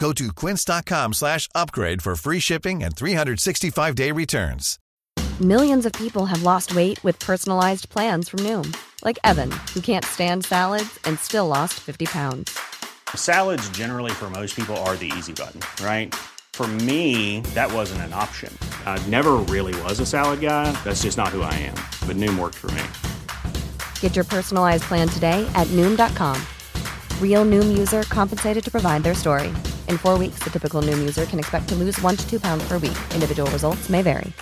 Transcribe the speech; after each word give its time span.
Go 0.00 0.12
to 0.14 0.32
quince.com 0.32 1.12
slash 1.12 1.46
upgrade 1.54 2.00
for 2.02 2.16
free 2.16 2.40
shipping 2.40 2.82
and 2.82 2.96
365-day 2.96 4.12
returns. 4.12 4.78
Millions 5.40 5.86
of 5.86 5.92
people 5.92 6.26
have 6.26 6.42
lost 6.42 6.74
weight 6.74 7.02
with 7.04 7.18
personalized 7.18 7.90
plans 7.90 8.28
from 8.30 8.40
Noom, 8.40 8.76
like 9.04 9.18
Evan, 9.24 9.50
who 9.74 9.80
can't 9.80 10.04
stand 10.04 10.44
salads 10.44 10.98
and 11.04 11.18
still 11.18 11.46
lost 11.46 11.74
50 11.74 12.06
pounds. 12.06 12.58
Salads, 13.14 13.68
generally, 13.70 14.10
for 14.12 14.30
most 14.30 14.56
people, 14.56 14.76
are 14.78 14.96
the 14.96 15.12
easy 15.18 15.34
button, 15.34 15.60
right? 15.84 16.14
For 16.52 16.66
me, 16.66 17.40
that 17.54 17.72
wasn't 17.72 18.02
an 18.02 18.12
option. 18.14 18.56
I 18.86 19.02
never 19.06 19.32
really 19.48 19.78
was 19.82 20.00
a 20.00 20.06
salad 20.06 20.40
guy. 20.40 20.72
That's 20.84 21.02
just 21.02 21.18
not 21.18 21.28
who 21.28 21.42
I 21.42 21.54
am. 21.54 21.76
But 22.06 22.16
Noom 22.16 22.38
worked 22.38 22.56
for 22.56 22.70
me. 22.72 22.82
Get 24.00 24.16
your 24.16 24.24
personalized 24.24 24.84
plan 24.84 25.08
today 25.08 25.50
at 25.54 25.66
Noom.com. 25.68 26.40
Real 27.20 27.46
Noom 27.46 27.78
user 27.78 28.02
compensated 28.02 28.62
to 28.64 28.70
provide 28.70 29.02
their 29.02 29.14
story. 29.14 29.48
In 29.88 29.98
four 29.98 30.18
weeks, 30.18 30.44
the 30.44 30.50
typical 30.50 30.82
Noom 30.82 30.98
user 30.98 31.24
can 31.24 31.38
expect 31.38 31.68
to 31.68 31.74
lose 31.74 31.98
one 32.02 32.16
to 32.16 32.30
two 32.30 32.40
pounds 32.40 32.68
per 32.68 32.74
week. 32.74 32.98
Individual 33.14 33.50
results 33.50 33.88
may 33.88 34.02
vary. 34.02 34.32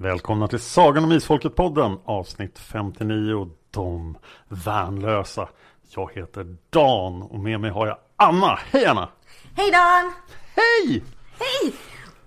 Välkomna 0.00 0.48
till 0.48 0.60
Sagan 0.60 1.04
om 1.04 1.12
Isfolket-podden 1.12 1.98
avsnitt 2.04 2.58
59 2.58 3.50
De 3.70 4.18
värnlösa. 4.48 5.48
Jag 5.94 6.10
heter 6.14 6.56
Dan 6.70 7.22
och 7.22 7.38
med 7.38 7.60
mig 7.60 7.70
har 7.70 7.86
jag 7.86 7.96
Anna. 8.16 8.58
Hej 8.70 8.86
Anna! 8.86 9.08
Hej 9.54 9.70
Dan! 9.70 10.12
Hej! 10.54 11.02
Hej! 11.38 11.74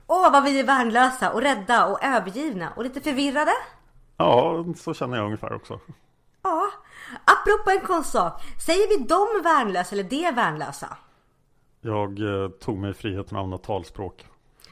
Åh, 0.07 0.31
vad 0.31 0.43
vi 0.43 0.59
är 0.59 0.63
värnlösa 0.63 1.31
och 1.31 1.41
rädda 1.41 1.85
och 1.85 2.03
övergivna 2.03 2.73
och 2.75 2.83
lite 2.83 3.01
förvirrade. 3.01 3.51
Ja, 4.17 4.65
så 4.77 4.93
känner 4.93 5.17
jag 5.17 5.25
ungefär 5.25 5.53
också. 5.53 5.79
Ja, 6.41 6.71
apropå 7.25 7.71
en 7.71 7.87
konstsak. 7.87 8.43
Säger 8.65 8.89
vi 8.89 9.05
de 9.05 9.43
värnlösa 9.43 9.95
eller 9.95 10.03
de 10.03 10.31
värnlösa? 10.31 10.97
Jag 11.81 12.19
eh, 12.19 12.49
tog 12.49 12.77
mig 12.77 12.93
friheten 12.93 13.37
att 13.37 13.43
använda 13.43 13.57
talspråk. 13.57 14.27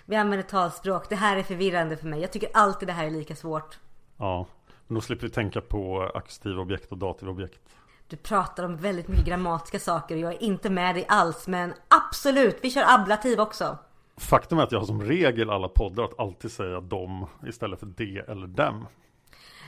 Vi 0.06 0.16
använder 0.16 0.48
talspråk. 0.48 1.10
Det 1.10 1.16
här 1.16 1.38
är 1.38 1.44
förvirrande 1.44 1.98
för 1.98 2.08
mig. 2.08 2.22
Jag 2.22 2.32
tycker 2.32 2.50
alltid 2.54 2.88
det 2.88 2.94
här 2.94 3.06
är 3.06 3.12
lika 3.12 3.36
svårt. 3.36 3.80
Ja, 4.18 4.46
men 4.88 4.96
då 4.96 5.02
slipper 5.02 5.28
vi 5.28 5.34
tänka 5.34 5.62
på 5.62 6.12
aktiva 6.14 6.62
objekt 6.62 6.92
och 6.92 6.98
dativa 6.98 7.32
objekt. 7.32 7.62
Du 8.08 8.18
pratar 8.18 8.64
om 8.64 8.78
väldigt 8.78 9.08
mycket 9.08 9.26
grammatiska 9.26 9.80
saker 9.80 10.16
och 10.16 10.22
jag 10.22 10.34
är 10.34 10.44
inte 10.44 10.70
med 10.70 10.96
dig 10.96 11.06
alls. 11.08 11.48
Men 11.48 11.74
absolut, 11.88 12.58
vi 12.62 12.72
kör 12.72 12.84
ablativ 12.88 13.40
också. 13.40 13.78
Faktum 14.20 14.60
är 14.60 14.64
att 14.64 14.72
jag 14.72 14.80
har 14.80 14.86
som 14.86 15.02
regel 15.02 15.50
alla 15.50 15.68
poddar 15.68 16.04
att 16.04 16.20
alltid 16.20 16.52
säga 16.52 16.82
dom 16.82 17.26
istället 17.48 17.80
för 17.80 17.86
de 17.86 18.20
eller 18.20 18.48
dem. 18.48 18.86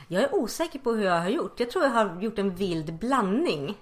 Jag 0.08 0.22
är 0.22 0.34
osäker 0.34 0.78
på 0.78 0.92
hur 0.92 1.04
jag 1.04 1.20
har 1.20 1.28
gjort. 1.28 1.60
Jag 1.60 1.70
tror 1.70 1.84
jag 1.84 1.90
har 1.90 2.22
gjort 2.22 2.38
en 2.38 2.54
vild 2.54 2.98
blandning. 2.98 3.74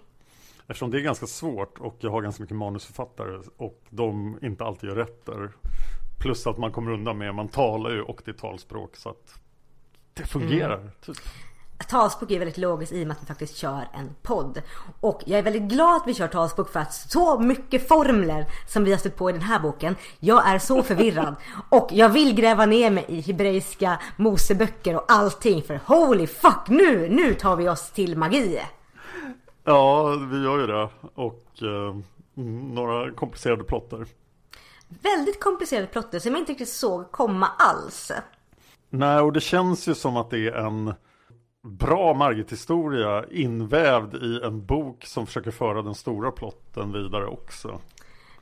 Eftersom 0.67 0.91
det 0.91 0.99
är 0.99 1.03
ganska 1.03 1.27
svårt 1.27 1.79
och 1.79 1.97
jag 2.01 2.11
har 2.11 2.23
ganska 2.23 2.43
mycket 2.43 2.57
manusförfattare 2.57 3.43
och 3.57 3.83
de 3.91 4.39
inte 4.43 4.65
alltid 4.65 4.89
gör 4.89 4.97
rätt 4.97 5.27
där. 5.27 5.51
Plus 6.21 6.47
att 6.47 6.59
man 6.59 6.73
kommer 6.73 6.91
undan 6.91 7.19
med, 7.19 7.35
man 7.35 7.49
talar 7.49 7.91
ju 7.91 8.03
och 8.03 8.23
det 8.25 8.31
är 8.31 8.35
talspråk 8.35 8.97
så 8.97 9.09
att 9.09 9.41
det 10.15 10.25
fungerar. 10.27 10.91
Typ. 11.01 11.17
Talspråk 11.89 12.31
är 12.31 12.39
väldigt 12.39 12.59
logiskt 12.59 12.93
i 12.93 13.03
och 13.03 13.07
med 13.07 13.17
att 13.17 13.23
vi 13.23 13.27
faktiskt 13.27 13.57
kör 13.57 13.89
en 13.95 14.15
podd. 14.23 14.63
Och 15.01 15.23
jag 15.27 15.39
är 15.39 15.43
väldigt 15.43 15.63
glad 15.63 15.97
att 15.97 16.07
vi 16.07 16.15
kör 16.15 16.29
talspråk 16.29 16.73
för 16.73 16.81
att 16.81 16.95
så 16.95 17.39
mycket 17.39 17.89
formler 17.89 18.47
som 18.69 18.85
vi 18.85 18.91
har 18.91 18.99
stött 18.99 19.17
på 19.17 19.31
i 19.31 19.33
den 19.33 19.43
här 19.43 19.61
boken. 19.61 19.97
Jag 20.19 20.49
är 20.49 20.59
så 20.59 20.83
förvirrad. 20.83 21.35
och 21.69 21.89
jag 21.93 22.09
vill 22.09 22.35
gräva 22.35 22.67
ner 22.67 22.91
mig 22.91 23.05
i 23.09 23.21
hebreiska 23.21 24.01
Moseböcker 24.17 24.97
och 24.97 25.05
allting. 25.09 25.63
För 25.63 25.81
holy 25.87 26.27
fuck, 26.27 26.69
nu, 26.69 27.09
nu 27.09 27.35
tar 27.35 27.57
vi 27.57 27.69
oss 27.69 27.91
till 27.91 28.19
magi. 28.19 28.61
Ja, 29.65 30.09
vi 30.33 30.43
gör 30.43 30.59
ju 30.59 30.67
det. 30.67 30.89
Och 31.15 31.45
eh, 31.63 31.97
mm, 32.37 32.75
några 32.75 33.13
komplicerade 33.13 33.65
plotter. 33.65 34.07
Väldigt 34.89 35.41
komplicerade 35.41 35.87
plotter 35.87 36.19
som 36.19 36.33
jag 36.33 36.41
inte 36.41 36.53
riktigt 36.53 36.69
såg 36.69 37.13
komma 37.13 37.49
alls. 37.59 38.13
Nej, 38.91 39.21
och 39.21 39.33
det 39.33 39.41
känns 39.41 39.89
ju 39.89 39.95
som 39.95 40.17
att 40.17 40.31
det 40.31 40.49
är 40.49 40.53
en 40.53 40.95
bra 41.63 42.15
Margit-historia 42.15 43.25
invävd 43.31 44.15
i 44.15 44.41
en 44.45 44.67
bok 44.67 45.05
som 45.05 45.27
försöker 45.27 45.51
föra 45.51 45.83
den 45.83 45.95
stora 45.95 46.31
plotten 46.31 46.93
vidare 46.93 47.27
också. 47.27 47.81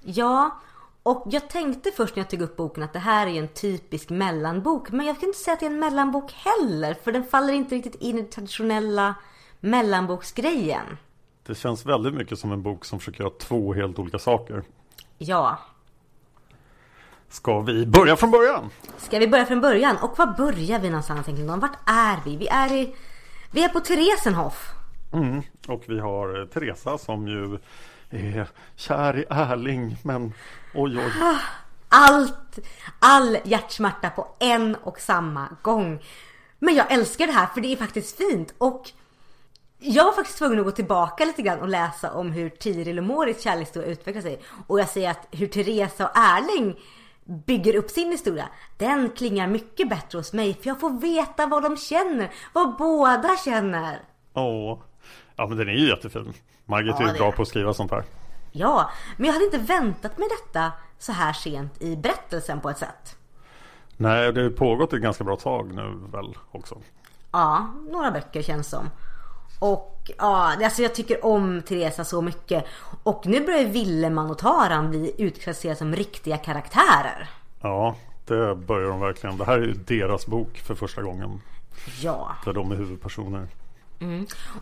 Ja, 0.01 0.61
och 1.03 1.27
jag 1.31 1.49
tänkte 1.51 1.91
först 1.91 2.17
när 2.17 2.23
jag 2.23 2.31
tog 2.31 2.43
upp 2.43 2.57
boken 2.57 2.83
att 2.83 2.93
det 2.93 2.99
här 2.99 3.27
är 3.27 3.39
en 3.39 3.49
typisk 3.49 4.11
mellanbok. 4.11 4.91
Men 4.91 5.07
jag 5.07 5.21
kan 5.21 5.29
inte 5.29 5.39
säga 5.39 5.55
att 5.55 5.61
det 5.61 5.67
är 5.67 5.71
en 5.71 5.79
mellanbok 5.79 6.33
heller. 6.33 6.95
För 6.95 7.13
den 7.13 7.25
faller 7.25 7.53
inte 7.53 7.75
riktigt 7.75 7.95
in 7.95 8.19
i 8.19 8.23
den 8.23 8.31
traditionella 8.31 9.15
mellanboksgrejen. 9.61 10.99
Det 11.47 11.55
känns 11.55 11.87
väldigt 11.87 12.15
mycket 12.15 12.39
som 12.39 12.53
en 12.53 12.63
bok 12.63 12.85
som 12.85 12.99
försöker 12.99 13.21
göra 13.21 13.33
två 13.39 13.75
helt 13.75 13.99
olika 13.99 14.19
saker. 14.19 14.63
Ja. 15.19 15.59
Ska 17.29 17.61
vi 17.61 17.87
börja 17.87 18.17
från 18.17 18.31
början? 18.31 18.71
Ska 18.99 19.19
vi 19.19 19.29
börja 19.29 19.47
från 19.47 19.61
början? 19.61 19.97
Och 20.03 20.19
var 20.19 20.35
börjar 20.37 20.79
vi 20.79 20.91
någonstans 20.91 21.29
egentligen? 21.29 21.61
Vart 21.61 21.79
är 21.87 22.19
vi? 22.25 22.37
Vi 22.37 22.49
är 22.49 22.73
i... 22.73 22.95
Vi 23.51 23.65
är 23.65 23.69
på 23.69 23.81
Theresenhof. 23.81 24.71
Mm. 25.13 25.43
Och 25.69 25.83
vi 25.87 26.01
har 26.01 26.41
eh, 26.41 26.47
Teresa 26.47 26.99
som 26.99 27.29
ju 27.29 27.59
är 28.11 28.49
kär 28.77 29.19
i 29.19 29.25
Erling 29.31 29.97
men 30.03 30.33
oj 30.75 30.99
oj. 30.99 31.13
Allt, 31.89 32.59
all 32.99 33.39
hjärtsmärta 33.45 34.11
på 34.11 34.29
en 34.39 34.75
och 34.75 35.01
samma 35.01 35.49
gång. 35.63 36.03
Men 36.59 36.75
jag 36.75 36.93
älskar 36.93 37.27
det 37.27 37.33
här 37.33 37.47
för 37.47 37.61
det 37.61 37.73
är 37.73 37.77
faktiskt 37.77 38.17
fint 38.17 38.55
och 38.59 38.91
jag 39.79 40.05
var 40.05 40.13
faktiskt 40.13 40.39
tvungen 40.39 40.59
att 40.59 40.65
gå 40.65 40.71
tillbaka 40.71 41.25
lite 41.25 41.43
grann 41.43 41.61
och 41.61 41.69
läsa 41.69 42.13
om 42.13 42.33
hur 42.33 42.49
Tiril 42.51 42.99
och 42.99 43.05
Moritz 43.05 43.43
kärlekshistoria 43.43 43.89
utvecklar 43.89 44.23
sig. 44.23 44.41
Och 44.67 44.81
jag 44.81 44.89
säger 44.89 45.11
att 45.11 45.29
hur 45.31 45.47
Teresa 45.47 46.09
och 46.09 46.17
Erling 46.17 46.77
bygger 47.29 47.77
upp 47.77 47.91
sin 47.91 48.13
historia, 48.13 48.49
den 48.77 49.11
klingar 49.11 49.47
mycket 49.47 49.89
bättre 49.89 50.19
hos 50.19 50.33
mig. 50.33 50.55
För 50.55 50.67
jag 50.69 50.81
får 50.81 50.91
veta 51.01 51.47
vad 51.47 51.63
de 51.63 51.77
känner, 51.77 52.31
vad 52.53 52.77
båda 52.77 53.37
känner. 53.45 53.99
Åh. 54.35 54.79
Ja 55.37 55.47
men 55.47 55.59
den 55.59 55.69
är 55.69 55.73
ju 55.73 55.89
jättefin. 55.89 56.33
Margit 56.65 56.97
Ja, 56.99 57.09
är 57.09 57.13
ju 57.13 57.19
bra 57.19 57.33
på 57.33 57.43
att 57.43 57.49
skriva 57.49 57.75
sånt 57.75 57.91
här. 57.91 58.05
Ja, 58.53 58.91
men 59.17 59.27
jag 59.27 59.33
hade 59.33 59.45
inte 59.45 59.59
väntat 59.59 60.19
mig 60.19 60.29
detta 60.29 60.73
så 60.99 61.13
här 61.13 61.33
sent 61.33 61.83
i 61.83 61.97
berättelsen 61.97 62.61
på 62.61 62.71
ett 62.71 62.79
sätt. 62.79 63.17
Nej, 63.97 64.33
det 64.33 64.43
har 64.43 64.51
pågått 64.51 64.93
ett 64.93 65.01
ganska 65.03 65.25
bra 65.25 65.37
tag 65.37 65.75
nu 65.75 65.99
väl 66.13 66.37
också. 66.51 66.79
Ja, 67.33 67.75
några 67.91 68.11
böcker 68.11 68.43
känns 68.43 68.69
som. 68.69 68.91
Och 69.59 70.11
ja, 70.19 70.57
alltså 70.65 70.83
jag 70.83 70.95
tycker 70.95 71.25
om 71.25 71.63
Teresa 71.63 72.05
så 72.05 72.23
mycket. 72.23 72.65
Och 73.03 73.27
nu 73.27 73.47
börjar 73.47 73.65
Villeman 73.65 74.31
och 74.31 74.39
Taran 74.39 74.91
bli 74.91 75.15
utklasserade 75.19 75.79
som 75.79 75.97
riktiga 75.97 76.37
karaktärer. 76.37 77.31
Ja, 77.61 77.97
det 78.25 78.55
börjar 78.55 78.89
de 78.89 79.01
verkligen. 79.01 79.39
Det 79.39 79.45
här 79.45 79.59
är 79.59 79.67
ju 79.67 79.75
deras 79.75 80.27
bok 80.27 80.59
för 80.59 80.75
första 80.75 81.03
gången. 81.03 81.41
Ja. 82.01 82.37
Där 82.45 82.53
de 82.53 82.73
är 82.73 82.77
huvudpersoner. 82.77 83.49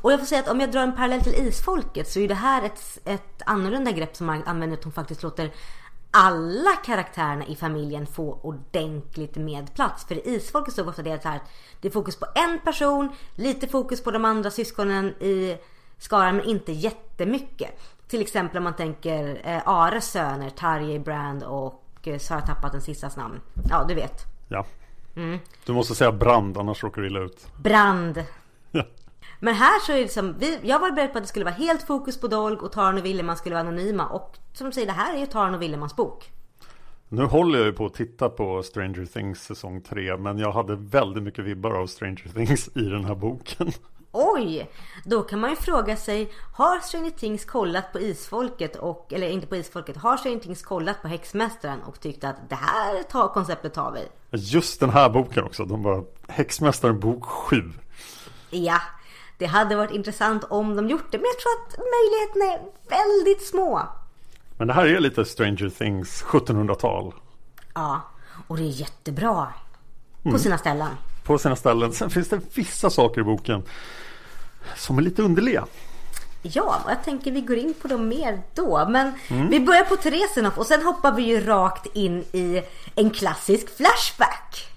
Och 0.03 0.13
jag 0.13 0.19
får 0.21 0.27
säga 0.27 0.41
att 0.41 0.49
om 0.49 0.61
jag 0.61 0.73
drar 0.73 0.83
en 0.83 0.97
parallell 0.97 1.21
till 1.21 1.35
Isfolket 1.35 2.09
så 2.09 2.21
är 2.21 2.29
det 2.29 2.35
här 2.35 2.63
ett, 2.63 2.99
ett 3.05 3.43
annorlunda 3.47 3.91
grepp 3.91 4.17
som 4.17 4.27
man 4.27 4.43
använder 4.47 4.77
att 4.77 4.85
hon 4.85 4.93
faktiskt 4.93 5.23
låter 5.23 5.51
alla 6.17 6.73
karaktärerna 6.85 7.47
i 7.47 7.57
familjen 7.57 8.07
få 8.07 8.39
ordentligt 8.43 9.37
med 9.37 9.75
plats. 9.75 10.05
För 10.05 10.15
i 10.15 10.35
Isfolket 10.35 10.75
så 10.75 10.89
ofta 10.89 11.03
det 11.03 11.23
så 11.23 11.29
här 11.29 11.37
att 11.37 11.51
det 11.81 11.89
är 11.89 11.93
fokus 11.93 12.17
på 12.17 12.27
en 12.35 12.59
person, 12.65 13.09
lite 13.35 13.69
fokus 13.69 14.03
på 14.03 14.11
de 14.11 14.25
andra 14.25 14.51
syskonen 14.51 15.07
i 15.07 15.59
skaran 15.99 16.37
men 16.37 16.47
inte 16.47 16.73
jättemycket. 16.73 17.71
Till 18.09 18.21
exempel 18.21 18.59
om 18.59 18.65
man 18.65 18.77
tänker 18.77 19.41
eh, 19.45 19.69
Ares 19.69 20.11
söner, 20.11 20.51
Tarjei 20.51 20.99
Brand 20.99 21.43
och 21.43 21.83
eh, 22.03 22.19
så 22.19 22.35
har 22.35 22.41
jag 22.41 22.47
tappat 22.47 22.73
den 22.73 22.83
sistas 22.83 23.17
namn. 23.17 23.41
Ja, 23.71 23.85
du 23.89 23.95
vet. 23.95 24.25
Ja. 24.49 24.67
Du 25.65 25.73
måste 25.73 25.95
säga 25.95 26.13
brand 26.13 26.59
annars 26.59 26.85
råkar 26.85 27.03
du 27.03 27.09
illa 27.09 27.21
ut. 27.21 27.47
Brand. 27.57 28.25
Men 29.41 29.55
här 29.55 29.81
så 29.81 29.93
är 29.93 29.97
det 29.97 30.03
liksom, 30.03 30.35
vi, 30.39 30.59
jag 30.63 30.79
var 30.79 30.91
beredd 30.91 31.13
på 31.13 31.19
att 31.19 31.25
det 31.25 31.29
skulle 31.29 31.45
vara 31.45 31.55
helt 31.55 31.83
fokus 31.83 32.21
på 32.21 32.29
Dolg 32.29 32.57
och 32.57 32.73
Taran 32.73 32.99
och 32.99 33.05
Willeman 33.05 33.37
skulle 33.37 33.55
vara 33.55 33.69
anonyma. 33.69 34.07
Och 34.07 34.37
som 34.53 34.73
säger, 34.73 34.87
det 34.87 34.93
här 34.93 35.15
är 35.15 35.19
ju 35.19 35.27
Taran 35.27 35.55
och 35.55 35.63
Willemans 35.63 35.97
bok. 35.97 36.31
Nu 37.09 37.25
håller 37.25 37.59
jag 37.59 37.67
ju 37.67 37.73
på 37.73 37.87
att 37.87 37.95
titta 37.95 38.29
på 38.29 38.63
Stranger 38.63 39.07
Things 39.07 39.43
säsong 39.43 39.81
3 39.81 40.17
men 40.17 40.39
jag 40.39 40.53
hade 40.53 40.77
väldigt 40.77 41.23
mycket 41.23 41.45
vibbar 41.45 41.71
av 41.71 41.87
Stranger 41.87 42.33
Things 42.35 42.69
i 42.77 42.81
den 42.81 43.05
här 43.05 43.15
boken. 43.15 43.73
Oj! 44.13 44.71
Då 45.05 45.23
kan 45.23 45.41
man 45.41 45.51
ju 45.51 45.57
fråga 45.57 45.97
sig, 45.97 46.33
har 46.57 46.81
Stranger 46.81 47.11
Things 47.11 47.45
kollat 47.45 47.93
på 47.93 48.01
Isfolket 48.01 48.77
och, 48.77 49.13
eller 49.13 49.29
inte 49.29 49.47
på 49.47 49.57
Isfolket, 49.57 49.97
har 49.97 50.17
Stranger 50.17 50.39
Things 50.39 50.63
kollat 50.63 51.03
på 51.03 51.09
Häxmästaren 51.09 51.83
och 51.83 52.01
tyckt 52.01 52.25
att 52.25 52.37
det 52.49 52.55
här 52.55 53.03
tar, 53.03 53.29
konceptet 53.29 53.75
tar 53.75 53.93
vi? 53.93 54.01
Just 54.39 54.81
den 54.81 54.91
här 54.91 55.11
boken 55.11 55.45
också, 55.45 55.65
de 55.65 55.83
bara 55.83 56.03
Häxmästaren 56.29 57.01
bok 57.01 57.25
7. 57.25 57.63
Ja, 58.51 58.81
det 59.39 59.47
hade 59.47 59.77
varit 59.77 59.91
intressant 59.91 60.45
om 60.45 60.77
de 60.77 60.89
gjort 60.89 61.07
det, 61.11 61.19
men 61.19 61.27
jag 61.27 61.39
tror 61.39 61.53
att 61.53 61.79
möjligheterna 61.79 62.45
är 62.55 62.61
väldigt 62.89 63.47
små. 63.47 63.83
Men 64.59 64.69
det 64.69 64.75
här 64.75 64.87
är 64.87 65.01
lite 65.01 65.25
Stranger 65.25 65.71
Things 65.71 66.25
1700-tal. 66.25 67.15
Ja, 67.75 68.01
och 68.47 68.57
det 68.57 68.63
är 68.63 68.81
jättebra. 68.81 69.49
På 70.23 70.39
sina 70.39 70.59
ställen. 70.59 70.89
På 71.25 71.39
sina 71.39 71.57
ställen. 71.57 71.93
Sen 71.93 72.11
finns 72.11 72.29
det 72.29 72.41
vissa 72.55 72.91
saker 72.91 73.21
i 73.21 73.25
boken 73.25 73.63
som 74.77 74.99
är 74.99 75.03
lite 75.03 75.23
underliga. 75.23 75.67
Ja, 76.43 76.81
och 76.85 76.91
jag 76.91 77.05
tänker 77.05 77.33
vi 77.33 77.41
går 77.41 77.57
in 77.57 77.75
på 77.75 77.89
dem 77.89 78.09
mer 78.09 78.43
då. 78.55 78.87
Men 78.89 79.13
vi 79.51 79.61
börjar 79.61 79.85
på 79.85 79.97
Teresenhof 79.97 80.59
och 80.59 80.67
sen 80.67 80.83
hoppar 80.83 81.13
vi 81.13 81.23
ju 81.23 81.41
rakt 81.41 81.87
in 81.97 82.25
i 82.33 82.63
en 82.95 83.11
klassisk 83.11 83.77
flashback. 83.77 84.69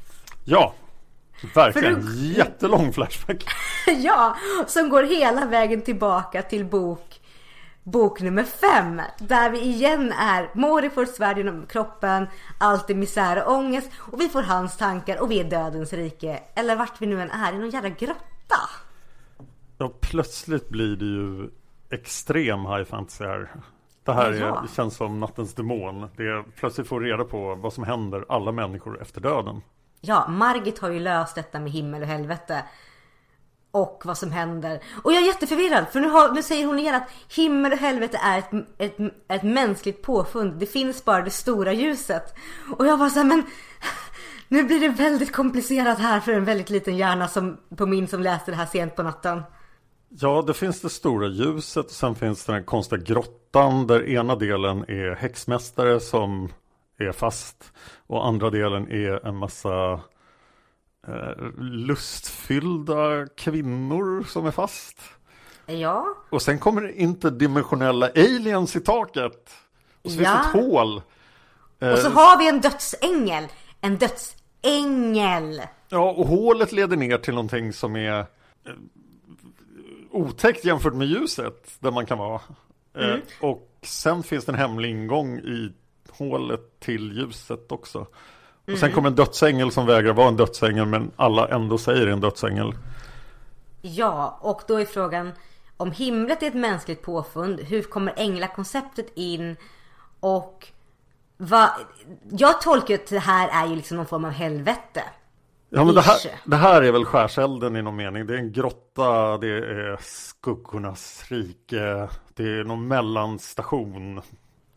Ja, 0.43 0.73
verkligen. 1.55 2.05
Du- 2.05 2.33
Jättelång 2.33 2.93
flashback. 2.93 3.43
ja, 3.87 4.35
som 4.67 4.89
går 4.89 5.03
hela 5.03 5.45
vägen 5.45 5.81
tillbaka 5.81 6.41
till 6.41 6.65
bok, 6.65 7.21
bok 7.83 8.21
nummer 8.21 8.43
fem. 8.43 9.01
Där 9.19 9.49
vi 9.49 9.59
igen 9.59 10.11
är, 10.11 10.49
Mori 10.53 10.89
får 10.89 11.05
svärd 11.05 11.37
genom 11.37 11.65
kroppen, 11.65 12.27
allt 12.57 12.89
är 12.89 12.95
misär 12.95 13.43
och 13.43 13.53
ångest. 13.53 13.91
Och 13.99 14.21
vi 14.21 14.29
får 14.29 14.41
hans 14.41 14.77
tankar 14.77 15.21
och 15.21 15.31
vi 15.31 15.39
är 15.39 15.43
dödens 15.43 15.93
rike. 15.93 16.39
Eller 16.55 16.75
vart 16.75 17.01
vi 17.01 17.05
nu 17.05 17.21
än 17.21 17.31
är, 17.31 17.53
i 17.53 17.57
någon 17.57 17.69
jävla 17.69 17.89
grotta. 17.89 18.59
Ja, 19.77 19.91
plötsligt 20.01 20.69
blir 20.69 20.95
det 20.95 21.05
ju 21.05 21.49
extrem 21.91 22.59
high 22.65 22.83
fantasy 22.83 23.23
här. 23.23 23.49
Det 24.03 24.13
här 24.13 24.31
är, 24.31 24.67
känns 24.75 24.95
som 24.95 25.19
nattens 25.19 25.53
demon. 25.53 26.09
Det 26.17 26.23
är 26.23 26.43
plötsligt 26.55 26.87
få 26.87 26.99
reda 26.99 27.23
på 27.23 27.55
vad 27.55 27.73
som 27.73 27.83
händer 27.83 28.25
alla 28.29 28.51
människor 28.51 29.01
efter 29.01 29.21
döden. 29.21 29.61
Ja, 30.01 30.27
Margit 30.27 30.79
har 30.79 30.89
ju 30.89 30.99
löst 30.99 31.35
detta 31.35 31.59
med 31.59 31.71
himmel 31.71 32.01
och 32.01 32.07
helvete. 32.07 32.63
Och 33.71 34.01
vad 34.05 34.17
som 34.17 34.31
händer. 34.31 34.79
Och 35.03 35.13
jag 35.13 35.21
är 35.21 35.27
jätteförvirrad 35.27 35.85
för 35.91 35.99
nu, 35.99 36.07
har, 36.07 36.31
nu 36.31 36.43
säger 36.43 36.65
hon 36.65 36.79
igen 36.79 36.95
att 36.95 37.09
himmel 37.35 37.71
och 37.71 37.77
helvete 37.77 38.19
är 38.23 38.39
ett, 38.39 38.51
ett, 38.77 38.97
ett 39.27 39.43
mänskligt 39.43 40.01
påfund. 40.01 40.59
Det 40.59 40.65
finns 40.65 41.05
bara 41.05 41.21
det 41.21 41.29
stora 41.29 41.73
ljuset. 41.73 42.35
Och 42.77 42.87
jag 42.87 42.99
bara 42.99 43.09
såhär, 43.09 43.25
men 43.25 43.43
nu 44.47 44.63
blir 44.63 44.79
det 44.79 44.89
väldigt 44.89 45.31
komplicerat 45.31 45.99
här 45.99 46.19
för 46.19 46.31
en 46.31 46.45
väldigt 46.45 46.69
liten 46.69 46.97
hjärna 46.97 47.27
som, 47.27 47.57
på 47.75 47.85
min 47.85 48.07
som 48.07 48.21
läste 48.21 48.51
det 48.51 48.57
här 48.57 48.65
sent 48.65 48.95
på 48.95 49.03
natten. 49.03 49.41
Ja, 50.09 50.43
det 50.47 50.53
finns 50.53 50.81
det 50.81 50.89
stora 50.89 51.27
ljuset 51.27 51.85
och 51.85 51.91
sen 51.91 52.15
finns 52.15 52.45
den 52.45 52.55
här 52.55 52.63
konstiga 52.63 53.01
grottan 53.01 53.87
där 53.87 54.09
ena 54.09 54.35
delen 54.35 54.85
är 54.87 55.15
häxmästare 55.15 55.99
som 55.99 56.49
är 56.99 57.11
fast 57.11 57.73
och 58.09 58.27
andra 58.27 58.49
delen 58.49 58.91
är 58.91 59.27
en 59.27 59.35
massa 59.35 59.99
eh, 61.07 61.43
lustfyllda 61.57 63.27
kvinnor 63.37 64.23
som 64.23 64.45
är 64.45 64.51
fast. 64.51 65.01
Ja, 65.65 66.05
Och 66.29 66.41
sen 66.41 66.59
kommer 66.59 66.81
det 66.81 66.93
interdimensionella 67.01 68.07
aliens 68.15 68.75
i 68.75 68.79
taket. 68.79 69.49
Och 70.01 70.11
så 70.11 70.17
finns 70.17 70.21
Ja. 70.29 70.33
det 70.53 70.59
ett 70.59 70.65
hål. 70.65 71.01
Eh, 71.79 71.91
och 71.91 71.97
så 71.97 72.09
har 72.09 72.37
vi 72.39 72.49
en 72.49 72.61
dödsängel. 72.61 73.43
En 73.81 73.97
dödsängel. 73.97 75.61
Ja, 75.89 76.11
och 76.11 76.27
hålet 76.27 76.71
leder 76.71 76.97
ner 76.97 77.17
till 77.17 77.33
någonting 77.33 77.73
som 77.73 77.95
är 77.95 78.19
eh, 78.19 78.25
otäckt 80.11 80.65
jämfört 80.65 80.93
med 80.93 81.07
ljuset 81.07 81.75
där 81.79 81.91
man 81.91 82.05
kan 82.05 82.17
vara. 82.17 82.41
Eh, 82.97 83.15
och 83.41 83.69
sen 83.83 84.23
finns 84.23 84.45
det 84.45 84.51
en 84.51 84.57
hemlig 84.57 84.89
ingång 84.89 85.37
i 85.37 85.73
hålet 86.19 86.79
till 86.79 87.11
ljuset 87.17 87.71
också. 87.71 88.07
Och 88.71 88.77
sen 88.77 88.91
kommer 88.91 89.09
en 89.09 89.15
dödsängel 89.15 89.71
som 89.71 89.85
vägrar 89.85 90.13
vara 90.13 90.27
en 90.27 90.37
dödsängel 90.37 90.85
men 90.85 91.11
alla 91.15 91.47
ändå 91.47 91.77
säger 91.77 92.07
en 92.07 92.19
dödsängel. 92.19 92.73
Ja, 93.81 94.39
och 94.41 94.61
då 94.67 94.79
är 94.79 94.85
frågan 94.85 95.31
om 95.77 95.91
himlet 95.91 96.43
är 96.43 96.47
ett 96.47 96.53
mänskligt 96.53 97.01
påfund, 97.01 97.59
hur 97.59 97.83
kommer 97.83 98.13
änglakonceptet 98.17 99.11
in? 99.15 99.55
Och 100.19 100.67
vad... 101.37 101.69
Jag 102.31 102.61
tolkar 102.61 102.95
att 102.95 103.07
det 103.07 103.19
här 103.19 103.63
är 103.63 103.69
ju 103.69 103.75
liksom 103.75 103.97
någon 103.97 104.05
form 104.05 104.25
av 104.25 104.31
helvete. 104.31 105.03
Ja 105.69 105.83
men 105.83 105.95
det 105.95 106.01
här, 106.01 106.17
det 106.45 106.55
här 106.55 106.81
är 106.81 106.91
väl 106.91 107.05
skärselden 107.05 107.75
i 107.75 107.81
någon 107.81 107.95
mening. 107.95 108.25
Det 108.25 108.33
är 108.33 108.37
en 108.37 108.51
grotta, 108.51 109.37
det 109.37 109.47
är 109.47 109.97
skuggornas 110.01 111.25
rike, 111.27 112.09
det 112.33 112.43
är 112.43 112.63
någon 112.63 112.87
mellanstation. 112.87 114.21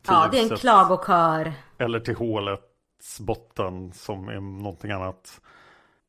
Ja, 0.06 0.28
det 0.32 0.38
är 0.38 0.52
en 0.52 0.58
klagokör. 0.58 1.52
Eller 1.78 2.00
till 2.00 2.16
hålets 2.16 3.20
botten 3.20 3.92
som 3.92 4.28
är 4.28 4.40
någonting 4.40 4.90
annat. 4.90 5.40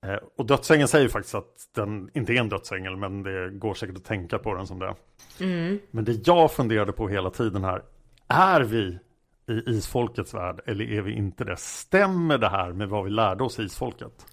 Eh, 0.06 0.18
och 0.38 0.46
dödsängeln 0.46 0.88
säger 0.88 1.10
faktiskt 1.10 1.36
att 1.36 1.70
den 1.76 2.10
inte 2.14 2.34
är 2.34 2.40
en 2.40 2.50
dödsängel 2.50 2.96
men 2.96 3.24
det 3.24 3.50
går 3.50 3.74
säkert 3.74 3.98
att 3.98 4.06
tänka 4.06 4.40
på 4.40 4.54
den 4.54 4.68
som 4.68 4.80
det. 4.80 4.96
Men 5.92 6.06
det 6.06 6.28
jag 6.28 6.52
funderade 6.52 6.92
på 6.92 7.08
hela 7.08 7.30
tiden 7.30 7.64
här. 7.64 7.84
Är 8.28 8.62
vi 8.62 9.00
i 9.48 9.70
isfolkets 9.78 10.34
värld 10.34 10.62
eller 10.66 10.92
är 10.92 11.02
vi 11.02 11.14
inte 11.14 11.44
det? 11.44 11.58
Stämmer 11.58 12.38
det 12.38 12.50
här 12.50 12.72
med 12.72 12.90
vad 12.90 13.04
vi 13.04 13.10
lärde 13.10 13.44
oss 13.44 13.60
i 13.60 13.64
isfolket? 13.64 14.26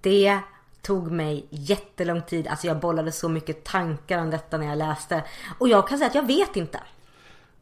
Det 0.00 0.38
tog 0.82 1.10
mig 1.10 1.46
jättelång 1.50 2.22
tid. 2.22 2.46
Alltså 2.46 2.66
jag 2.66 2.80
bollade 2.80 3.12
så 3.12 3.28
mycket 3.28 3.64
tankar 3.64 4.18
om 4.18 4.30
detta 4.30 4.58
när 4.58 4.66
jag 4.66 4.78
läste. 4.78 5.24
Och 5.58 5.68
jag 5.68 5.88
kan 5.88 5.98
säga 5.98 6.08
att 6.08 6.14
jag 6.14 6.26
vet 6.26 6.56
inte. 6.56 6.80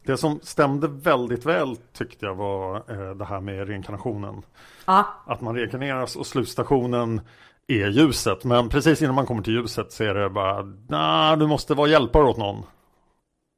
Det 0.05 0.17
som 0.17 0.39
stämde 0.43 0.87
väldigt 0.87 1.45
väl 1.45 1.75
tyckte 1.93 2.25
jag 2.25 2.35
var 2.35 2.75
eh, 2.75 3.15
det 3.15 3.25
här 3.25 3.39
med 3.39 3.67
reinkarnationen. 3.67 4.41
Ja, 4.85 5.07
Att 5.25 5.41
man 5.41 5.55
reinkarneras 5.55 6.15
och 6.15 6.27
slutstationen 6.27 7.21
är 7.67 7.87
ljuset. 7.87 8.43
Men 8.43 8.69
precis 8.69 9.01
innan 9.01 9.15
man 9.15 9.25
kommer 9.25 9.43
till 9.43 9.53
ljuset 9.53 9.91
så 9.91 10.03
är 10.03 10.13
det 10.13 10.29
bara, 10.29 10.61
nah, 10.87 11.37
du 11.37 11.47
måste 11.47 11.73
vara 11.73 11.87
hjälpare 11.87 12.23
åt 12.23 12.37
någon. 12.37 12.63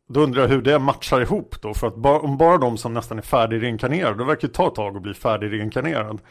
Då 0.09 0.19
undrar 0.19 0.41
jag 0.41 0.49
hur 0.49 0.61
det 0.61 0.79
matchar 0.79 1.21
ihop 1.21 1.61
då. 1.61 1.73
För 1.73 1.87
att 1.87 1.95
bara, 1.95 2.19
om 2.19 2.37
bara 2.37 2.57
de 2.57 2.77
som 2.77 2.93
nästan 2.93 3.17
är 3.17 3.21
färdigreinkarnerade, 3.21 4.17
det 4.17 4.23
verkar 4.23 4.47
ju 4.47 4.53
ta 4.53 4.67
ett 4.67 4.75
tag 4.75 4.95
att 4.95 5.01
bli 5.01 5.13
färdigreinkarnerad. 5.13 6.21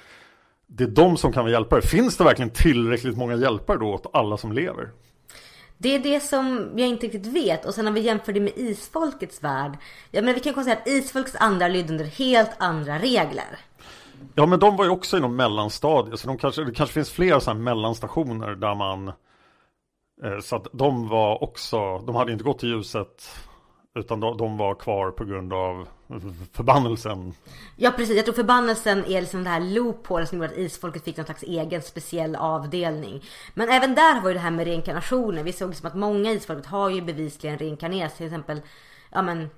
Det 0.67 0.85
är 0.85 0.89
de 0.89 1.17
som 1.17 1.33
kan 1.33 1.45
vara 1.45 1.53
hjälpare. 1.53 1.83
Finns 1.83 2.17
det 2.17 2.25
verkligen 2.25 2.51
tillräckligt 2.51 3.17
många 3.17 3.35
hjälpare 3.35 3.79
då 3.79 3.95
åt 3.95 4.07
alla 4.13 4.37
som 4.37 4.53
lever? 4.53 4.91
Det 5.79 5.95
är 5.95 5.99
det 5.99 6.21
som 6.21 6.71
jag 6.77 6.89
inte 6.89 7.07
riktigt 7.07 7.27
vet. 7.27 7.65
Och 7.65 7.75
sen 7.75 7.85
när 7.85 7.93
vi 7.93 8.01
jämför 8.01 8.33
det 8.33 8.41
med 8.41 8.53
isfolkets 8.57 9.43
värld. 9.43 9.79
Ja 10.11 10.23
men 10.23 10.35
vi 10.35 10.41
kan 10.41 10.55
konstatera 10.55 10.81
att 10.81 10.89
isfolkets 10.89 11.37
andra 11.41 11.69
lydde 11.69 11.93
under 11.93 12.05
helt 12.05 12.51
andra 12.59 12.99
regler. 12.99 13.59
Ja 14.35 14.47
men 14.47 14.59
de 14.59 14.77
var 14.77 14.85
ju 14.85 14.91
också 14.91 15.17
i 15.17 15.21
någon 15.21 15.37
mellanstadie 15.37 16.17
så 16.17 16.27
de 16.27 16.39
kanske, 16.39 16.65
det 16.65 16.75
kanske 16.75 16.95
finns 16.95 17.11
flera 17.11 17.41
sådana 17.41 17.59
här 17.59 17.65
mellanstationer 17.65 18.55
där 18.55 18.75
man 18.75 19.09
eh, 20.25 20.39
Så 20.43 20.57
att 20.57 20.67
de 20.73 21.09
var 21.09 21.43
också, 21.43 21.99
de 21.99 22.15
hade 22.15 22.33
inte 22.33 22.45
gått 22.45 22.59
till 22.59 22.69
ljuset 22.69 23.29
utan 23.95 24.21
de, 24.21 24.37
de 24.37 24.57
var 24.57 24.75
kvar 24.75 25.11
på 25.11 25.25
grund 25.25 25.53
av 25.53 25.89
förbannelsen 26.53 27.35
Ja 27.77 27.91
precis, 27.91 28.17
jag 28.17 28.25
tror 28.25 28.35
förbannelsen 28.35 29.05
är 29.05 29.21
liksom 29.21 29.45
det 29.45 29.51
här 29.51 29.61
loophole 29.61 30.27
som 30.27 30.39
gjorde 30.39 30.51
att 30.51 30.59
isfolket 30.59 31.05
fick 31.05 31.17
någon 31.17 31.27
slags 31.27 31.43
egen 31.43 31.83
speciell 31.83 32.37
avdelning. 32.37 33.25
Men 33.55 33.69
även 33.69 33.95
där 33.95 34.21
var 34.21 34.29
ju 34.29 34.35
det 34.35 34.41
här 34.41 34.51
med 34.51 34.67
reinkarnationer. 34.67 35.43
Vi 35.43 35.53
såg 35.53 35.69
liksom 35.69 35.87
att 35.89 35.95
många 35.95 36.33
isfolket 36.33 36.67
har 36.67 36.91
ju 36.91 37.03
bevisligen 37.03 37.59
reinkarnerats. 37.59 38.17
Till 38.17 38.27
exempel, 38.27 38.61
ja 39.11 39.23
men, 39.23 39.51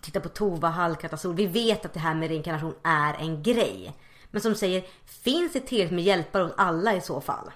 titta 0.00 0.20
på 0.20 0.28
Tova, 0.28 0.68
Hallkatasol. 0.68 1.34
Vi 1.34 1.46
vet 1.46 1.84
att 1.84 1.92
det 1.92 2.00
här 2.00 2.14
med 2.14 2.28
reinkarnation 2.28 2.74
är 2.82 3.14
en 3.14 3.42
grej. 3.42 3.92
Men 4.30 4.40
som 4.40 4.52
du 4.52 4.58
säger, 4.58 4.84
finns 5.24 5.52
det 5.52 5.60
tillräckligt 5.60 5.94
med 5.94 6.04
hjälpare 6.04 6.44
åt 6.44 6.54
alla 6.56 6.94
i 6.94 7.00
så 7.00 7.20
fall? 7.20 7.50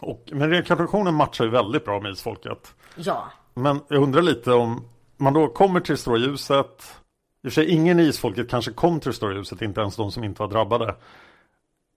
och, 0.00 0.22
Men 0.32 0.50
reinkarnationen 0.50 1.14
matchar 1.14 1.44
ju 1.44 1.50
väldigt 1.50 1.84
bra 1.84 2.00
med 2.00 2.12
isfolket 2.12 2.74
Ja. 2.94 3.30
Men 3.54 3.80
jag 3.88 4.02
undrar 4.02 4.22
lite 4.22 4.52
om 4.52 4.84
man 5.20 5.32
då 5.32 5.48
kommer 5.48 5.80
till 5.80 5.94
det 5.94 6.00
stora 6.00 6.18
ljuset 6.18 6.96
I 7.42 7.48
och 7.48 7.52
för 7.52 7.62
sig 7.62 7.70
ingen 7.70 8.00
i 8.00 8.02
isfolket 8.02 8.50
kanske 8.50 8.72
kom 8.72 9.00
till 9.00 9.10
det 9.10 9.16
stora 9.16 9.34
ljuset, 9.34 9.62
inte 9.62 9.80
ens 9.80 9.96
de 9.96 10.12
som 10.12 10.24
inte 10.24 10.42
var 10.42 10.48
drabbade 10.48 10.94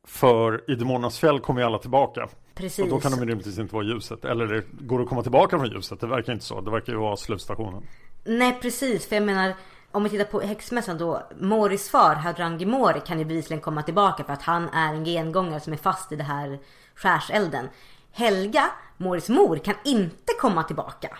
För 0.07 0.71
i 0.71 0.75
Demonernas 0.75 1.19
fjäll 1.19 1.39
kommer 1.39 1.61
ju 1.61 1.67
alla 1.67 1.79
tillbaka 1.79 2.29
Precis. 2.55 2.83
Och 2.83 2.89
då 2.89 2.99
kan 2.99 3.11
de 3.11 3.19
rimligtvis 3.19 3.59
inte 3.59 3.75
vara 3.75 3.85
i 3.85 3.87
ljuset. 3.87 4.25
Eller 4.25 4.47
det 4.47 4.63
går 4.71 5.01
att 5.01 5.09
komma 5.09 5.21
tillbaka 5.21 5.57
från 5.59 5.71
ljuset. 5.71 5.99
Det 5.99 6.07
verkar 6.07 6.33
inte 6.33 6.45
så. 6.45 6.61
Det 6.61 6.71
verkar 6.71 6.93
ju 6.93 6.99
vara 6.99 7.17
slutstationen. 7.17 7.83
Nej 8.23 8.57
precis, 8.61 9.07
för 9.07 9.15
jag 9.15 9.25
menar 9.25 9.53
om 9.91 10.03
vi 10.03 10.09
tittar 10.09 10.25
på 10.25 10.41
häxmässan 10.41 10.97
då, 10.97 11.23
Moris 11.39 11.89
far, 11.89 12.15
Hadrangi 12.15 12.65
Mori, 12.65 12.99
kan 12.99 13.19
ju 13.19 13.25
bevisligen 13.25 13.61
komma 13.61 13.83
tillbaka 13.83 14.23
för 14.23 14.33
att 14.33 14.41
han 14.41 14.69
är 14.69 14.93
en 14.93 15.05
gengångare 15.05 15.59
som 15.59 15.73
är 15.73 15.77
fast 15.77 16.11
i 16.11 16.15
det 16.15 16.23
här 16.23 16.59
skärselden. 16.95 17.69
Helga, 18.11 18.71
Moris 18.97 19.29
mor, 19.29 19.57
kan 19.57 19.75
inte 19.85 20.33
komma 20.41 20.63
tillbaka. 20.63 21.17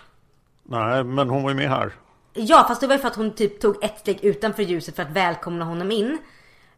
Nej, 0.64 1.04
men 1.04 1.28
hon 1.28 1.42
var 1.42 1.50
ju 1.50 1.56
med 1.56 1.68
här. 1.68 1.92
Ja, 2.34 2.64
fast 2.68 2.80
det 2.80 2.86
var 2.86 2.94
ju 2.94 3.00
för 3.00 3.08
att 3.08 3.16
hon 3.16 3.34
typ 3.34 3.60
tog 3.60 3.84
ett 3.84 3.98
steg 3.98 4.24
utanför 4.24 4.62
ljuset 4.62 4.96
för 4.96 5.02
att 5.02 5.10
välkomna 5.10 5.64
honom 5.64 5.92
in. 5.92 6.18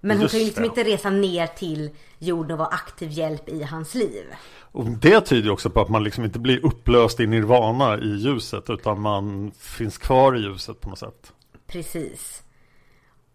Men 0.00 0.18
hon 0.18 0.28
kan 0.28 0.38
ju 0.38 0.44
liksom 0.44 0.62
det. 0.62 0.68
inte 0.68 0.84
resa 0.84 1.10
ner 1.10 1.46
till 1.46 1.90
jorden 2.18 2.52
och 2.52 2.58
vara 2.58 2.68
aktiv 2.68 3.10
hjälp 3.10 3.48
i 3.48 3.62
hans 3.62 3.94
liv. 3.94 4.24
Och 4.72 4.84
det 4.84 5.20
tyder 5.20 5.44
ju 5.44 5.50
också 5.50 5.70
på 5.70 5.80
att 5.80 5.88
man 5.88 6.04
liksom 6.04 6.24
inte 6.24 6.38
blir 6.38 6.66
upplöst 6.66 7.20
i 7.20 7.26
nirvana 7.26 7.98
i 7.98 8.16
ljuset. 8.16 8.70
Utan 8.70 9.00
man 9.00 9.52
finns 9.58 9.98
kvar 9.98 10.36
i 10.36 10.40
ljuset 10.40 10.80
på 10.80 10.88
något 10.88 10.98
sätt. 10.98 11.32
Precis. 11.66 12.42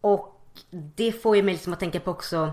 Och 0.02 0.42
det 0.96 1.12
får 1.12 1.36
ju 1.36 1.44
mig 1.44 1.54
liksom 1.54 1.74
att 1.74 1.80
tänka 1.80 2.00
på 2.00 2.12
också 2.12 2.52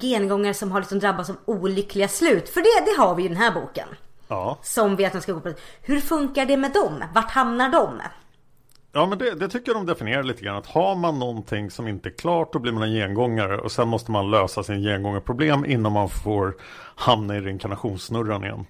gengångare 0.00 0.54
som 0.54 0.72
har 0.72 0.80
liksom 0.80 0.98
drabbats 0.98 1.30
av 1.30 1.36
olyckliga 1.44 2.08
slut. 2.08 2.48
För 2.48 2.60
det, 2.60 2.90
det 2.90 3.02
har 3.02 3.14
vi 3.14 3.22
ju 3.22 3.26
i 3.26 3.28
den 3.28 3.42
här 3.42 3.52
boken. 3.54 3.88
Ja, 4.28 4.58
Som 4.62 4.96
vi 4.96 5.04
att 5.04 5.12
den 5.12 5.22
ska 5.22 5.32
gå 5.32 5.40
på. 5.40 5.52
Hur 5.82 6.00
funkar 6.00 6.46
det 6.46 6.56
med 6.56 6.72
dem? 6.72 7.04
Vart 7.14 7.30
hamnar 7.30 7.68
de? 7.68 8.00
ja 8.94 9.06
men 9.06 9.18
det, 9.18 9.34
det 9.34 9.48
tycker 9.48 9.72
jag 9.72 9.76
de 9.76 9.86
definierar 9.86 10.22
lite 10.22 10.44
grann. 10.44 10.56
Att 10.56 10.66
har 10.66 10.94
man 10.94 11.18
någonting 11.18 11.70
som 11.70 11.88
inte 11.88 12.08
är 12.08 12.10
klart 12.10 12.52
då 12.52 12.58
blir 12.58 12.72
man 12.72 12.82
en 12.82 12.94
gengångare. 12.94 13.58
Och 13.58 13.72
sen 13.72 13.88
måste 13.88 14.10
man 14.10 14.30
lösa 14.30 14.62
sin 14.62 14.82
gengångarproblem 14.82 15.64
innan 15.64 15.92
man 15.92 16.08
får 16.08 16.54
hamna 16.94 17.36
i 17.36 17.40
reinkarnationssnurran 17.40 18.44
igen. 18.44 18.66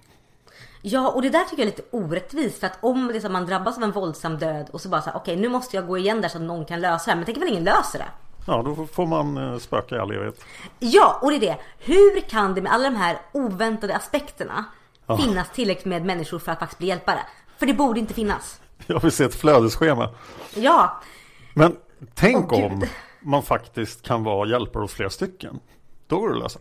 Ja, 0.81 1.09
och 1.09 1.21
det 1.21 1.29
där 1.29 1.43
tycker 1.43 1.63
jag 1.63 1.71
är 1.71 1.77
lite 1.77 1.83
orättvist. 1.91 2.59
För 2.59 2.67
att 2.67 2.77
om 2.81 3.07
det 3.07 3.15
är 3.15 3.19
så 3.19 3.27
att 3.27 3.33
man 3.33 3.45
drabbas 3.45 3.77
av 3.77 3.83
en 3.83 3.91
våldsam 3.91 4.37
död 4.37 4.69
och 4.73 4.81
så 4.81 4.89
bara 4.89 5.01
så 5.01 5.09
här, 5.09 5.17
okej 5.17 5.35
nu 5.35 5.49
måste 5.49 5.75
jag 5.75 5.87
gå 5.87 5.97
igen 5.97 6.21
där 6.21 6.29
så 6.29 6.37
att 6.37 6.43
någon 6.43 6.65
kan 6.65 6.81
lösa 6.81 7.11
det. 7.11 7.15
Men 7.15 7.25
tänk 7.25 7.37
ifall 7.37 7.49
ingen 7.49 7.63
löser 7.63 7.99
det. 7.99 8.07
Ja, 8.47 8.61
då 8.65 8.85
får 8.85 9.05
man 9.05 9.37
eh, 9.37 9.57
spöka 9.57 9.95
i 9.95 9.99
all 9.99 10.11
evighet. 10.11 10.45
Ja, 10.79 11.19
och 11.21 11.29
det 11.29 11.35
är 11.35 11.39
det. 11.39 11.57
Hur 11.79 12.19
kan 12.21 12.53
det 12.55 12.61
med 12.61 12.73
alla 12.73 12.83
de 12.83 12.95
här 12.95 13.17
oväntade 13.31 13.95
aspekterna 13.95 14.65
finnas 15.07 15.49
tillräckligt 15.51 15.85
med 15.85 16.05
människor 16.05 16.39
för 16.39 16.51
att 16.51 16.59
faktiskt 16.59 16.77
bli 16.79 16.87
hjälpare? 16.87 17.19
För 17.57 17.65
det 17.65 17.73
borde 17.73 17.99
inte 17.99 18.13
finnas. 18.13 18.61
Jag 18.87 18.99
vill 18.99 19.11
se 19.11 19.23
ett 19.23 19.35
flödesschema. 19.35 20.09
Ja, 20.55 21.01
Men 21.53 21.75
tänk 22.13 22.49
Gud. 22.49 22.63
om 22.63 22.83
man 23.21 23.43
faktiskt 23.43 24.01
kan 24.01 24.23
vara 24.23 24.47
hjälpare 24.49 24.81
hos 24.81 24.93
flera 24.93 25.09
stycken. 25.09 25.59
Då 26.07 26.19
går 26.19 26.29
det 26.29 26.35
att 26.35 26.41
lösa. 26.43 26.59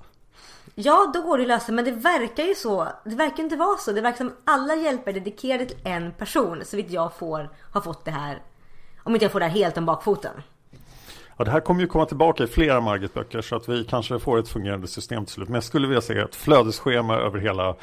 ja 0.74 1.10
då 1.14 1.22
går 1.22 1.38
det 1.38 1.42
att 1.44 1.48
lösa. 1.48 1.72
Men 1.72 1.84
det 1.84 1.90
verkar 1.90 2.44
ju 2.44 2.54
så. 2.54 2.88
Det 3.04 3.14
verkar 3.14 3.42
inte 3.42 3.56
vara 3.56 3.76
så. 3.76 3.92
Det 3.92 4.00
verkar 4.00 4.16
som 4.18 4.32
alla 4.44 4.74
hjälpare 4.76 5.10
är 5.14 5.20
dedikerade 5.20 5.66
till 5.66 5.76
en 5.84 6.12
person. 6.12 6.62
Så 6.64 6.76
vitt 6.76 6.90
jag 6.90 7.12
får, 7.16 7.50
har 7.72 7.80
fått 7.80 8.04
det 8.04 8.10
här. 8.10 8.42
Om 9.02 9.14
inte 9.14 9.24
jag 9.24 9.32
får 9.32 9.40
det 9.40 9.46
här 9.46 9.52
helt 9.52 9.76
om 9.78 9.86
bakfoten. 9.86 10.32
Ja, 11.36 11.44
det 11.44 11.50
här 11.50 11.60
kommer 11.60 11.80
ju 11.80 11.86
komma 11.86 12.06
tillbaka 12.06 12.44
i 12.44 12.46
flera 12.46 12.80
Margit-böcker 12.80 13.40
så 13.40 13.56
att 13.56 13.68
vi 13.68 13.84
kanske 13.84 14.18
får 14.18 14.38
ett 14.38 14.48
fungerande 14.48 14.86
system 14.86 15.24
till 15.24 15.34
slut. 15.34 15.48
Men 15.48 15.54
jag 15.54 15.64
skulle 15.64 15.86
vilja 15.86 16.00
se 16.00 16.18
ett 16.18 16.34
flödesschema 16.36 17.14
över 17.16 17.38
hela 17.38 17.76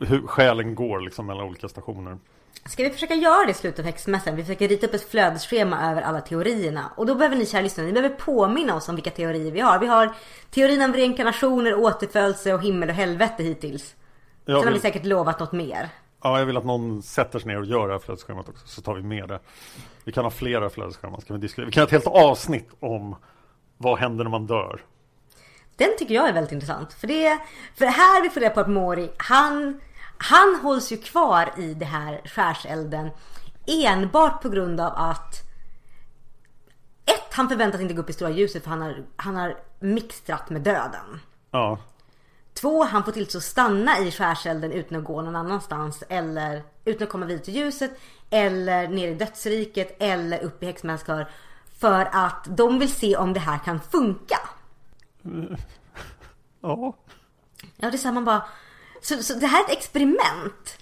hur 0.00 0.26
själen 0.26 0.74
går 0.74 1.00
liksom 1.00 1.26
mellan 1.26 1.44
olika 1.44 1.68
stationer. 1.68 2.18
Ska 2.64 2.82
vi 2.82 2.90
försöka 2.90 3.14
göra 3.14 3.44
det 3.44 3.50
i 3.50 3.54
slutet 3.54 3.78
av 3.78 3.84
häxmässan? 3.84 4.36
Vi 4.36 4.42
försöker 4.42 4.68
rita 4.68 4.86
upp 4.86 4.94
ett 4.94 5.10
flödesschema 5.10 5.90
över 5.90 6.02
alla 6.02 6.20
teorierna. 6.20 6.90
Och 6.96 7.06
då 7.06 7.14
behöver 7.14 7.36
ni 7.36 7.46
kära 7.46 7.62
lyssnare, 7.62 7.86
ni 7.86 7.92
behöver 7.92 8.16
påminna 8.16 8.74
oss 8.74 8.88
om 8.88 8.94
vilka 8.94 9.10
teorier 9.10 9.52
vi 9.52 9.60
har. 9.60 9.78
Vi 9.78 9.86
har 9.86 10.14
teorin 10.50 10.82
om 10.82 10.92
reinkarnationer, 10.92 11.74
återfödelse 11.74 12.54
och 12.54 12.62
himmel 12.62 12.88
och 12.88 12.94
helvete 12.94 13.42
hittills. 13.42 13.94
Jag 14.44 14.58
Sen 14.58 14.68
har 14.68 14.74
vi 14.74 14.80
säkert 14.80 15.04
lovat 15.04 15.40
något 15.40 15.52
mer. 15.52 15.88
ja, 16.22 16.38
jag 16.38 16.46
vill 16.46 16.56
att 16.56 16.64
någon 16.64 17.02
sätter 17.02 17.38
sig 17.38 17.48
ner 17.48 17.58
och 17.58 17.66
gör 17.66 17.86
det 17.88 17.94
här 17.94 17.98
flödesschemat 17.98 18.48
också. 18.48 18.66
Så 18.66 18.82
tar 18.82 18.94
vi 18.94 19.02
med 19.02 19.28
det. 19.28 19.40
Vi 20.04 20.12
kan 20.12 20.24
ha 20.24 20.30
flera 20.30 20.70
flödesscheman. 20.70 21.20
Ska 21.20 21.34
vi, 21.34 21.40
diskutera. 21.40 21.66
vi 21.66 21.72
kan 21.72 21.80
ha 21.80 21.86
ett 21.86 21.92
helt 21.92 22.06
avsnitt 22.06 22.68
om 22.80 23.16
vad 23.78 23.98
händer 23.98 24.24
när 24.24 24.30
man 24.30 24.46
dör. 24.46 24.80
Den 25.76 25.88
tycker 25.98 26.14
jag 26.14 26.28
är 26.28 26.32
väldigt 26.32 26.52
intressant. 26.52 26.92
För 26.92 27.06
det, 27.06 27.38
för 27.74 27.84
här 27.86 28.22
vi 28.22 28.30
får 28.30 28.40
reda 28.40 28.54
på 28.54 28.60
att 28.60 28.68
Mori, 28.70 29.10
han, 29.16 29.80
han 30.18 30.60
hålls 30.62 30.92
ju 30.92 30.96
kvar 30.96 31.52
i 31.56 31.74
det 31.74 31.84
här 31.84 32.20
skärselden 32.24 33.10
enbart 33.66 34.42
på 34.42 34.48
grund 34.48 34.80
av 34.80 34.92
att 34.96 35.42
ett, 37.04 37.34
han 37.34 37.48
förväntas 37.48 37.80
inte 37.80 37.94
gå 37.94 38.02
upp 38.02 38.10
i 38.10 38.12
stora 38.12 38.30
ljuset 38.30 38.62
för 38.62 38.70
han 38.70 38.82
har, 38.82 39.04
han 39.16 39.36
har 39.36 39.56
mixtrat 39.80 40.50
med 40.50 40.62
döden. 40.62 41.20
Ja, 41.50 41.78
Två, 42.60 42.84
han 42.84 43.04
får 43.04 43.12
till 43.12 43.30
så 43.30 43.40
stanna 43.40 43.98
i 43.98 44.10
skärselden 44.10 44.72
utan 44.72 44.98
att 44.98 45.04
gå 45.04 45.22
någon 45.22 45.36
annanstans 45.36 46.04
eller 46.08 46.62
utan 46.84 47.02
att 47.02 47.12
komma 47.12 47.26
vidare 47.26 47.44
till 47.44 47.56
ljuset 47.56 47.90
eller 48.30 48.88
ner 48.88 49.08
i 49.08 49.14
dödsriket 49.14 49.96
eller 49.98 50.42
upp 50.42 50.62
i 50.62 50.66
häxmänniskor 50.66 51.26
för 51.78 52.08
att 52.12 52.46
de 52.56 52.78
vill 52.78 52.92
se 52.92 53.16
om 53.16 53.32
det 53.32 53.40
här 53.40 53.58
kan 53.58 53.80
funka. 53.80 54.38
ja. 56.60 56.94
Ja, 57.76 57.90
det 57.90 57.96
är 57.96 57.98
så 57.98 58.08
här 58.08 58.14
man 58.14 58.24
bara... 58.24 58.42
Så, 59.06 59.22
så 59.22 59.34
det 59.34 59.46
här 59.46 59.60
är 59.60 59.64
ett 59.64 59.78
experiment. 59.78 60.78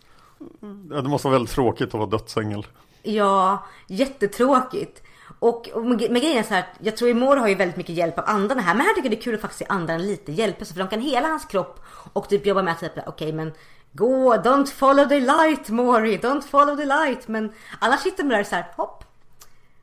Ja, 0.91 1.01
Det 1.03 1.09
måste 1.09 1.29
vara 1.29 1.39
väldigt 1.39 1.55
tråkigt 1.55 1.89
att 1.89 1.95
vara 1.95 2.07
dödsängel. 2.07 2.67
Ja, 3.03 3.67
jättetråkigt. 3.87 5.03
Och, 5.39 5.69
och 5.69 5.85
med, 5.85 6.11
med 6.11 6.23
grejen 6.23 6.39
är 6.39 6.43
så 6.43 6.55
här, 6.55 6.67
jag 6.81 6.97
tror 6.97 7.11
Imor 7.11 7.37
har 7.37 7.49
ju 7.49 7.55
väldigt 7.55 7.77
mycket 7.77 7.95
hjälp 7.95 8.19
av 8.19 8.25
andarna 8.27 8.63
här. 8.63 8.75
Men 8.75 8.87
här 8.87 8.95
tycker 8.95 9.09
jag 9.09 9.13
det 9.19 9.21
är 9.21 9.23
kul 9.23 9.35
att 9.35 9.41
faktiskt 9.41 9.59
se 9.59 9.67
andarna 9.69 9.99
lite 9.99 10.33
hjälpa. 10.33 10.65
För 10.65 10.79
de 10.79 10.89
kan 10.89 11.01
hela 11.01 11.29
hans 11.29 11.45
kropp 11.45 11.81
och 12.13 12.29
typ 12.29 12.47
jobba 12.47 12.63
med 12.63 12.73
att 12.73 12.81
typ, 12.81 12.93
okej 13.07 13.33
men 13.33 13.53
gå, 13.93 14.35
don't 14.35 14.67
follow 14.67 15.09
the 15.09 15.21
light 15.21 15.69
Mori, 15.69 16.19
don't 16.19 16.43
follow 16.43 16.77
the 16.77 16.85
light. 16.85 17.29
Men 17.29 17.53
annars 17.79 18.01
sitter 18.01 18.23
de 18.23 18.29
där 18.29 18.45
så 18.45 18.55
här, 18.55 18.73
hopp. 18.77 19.05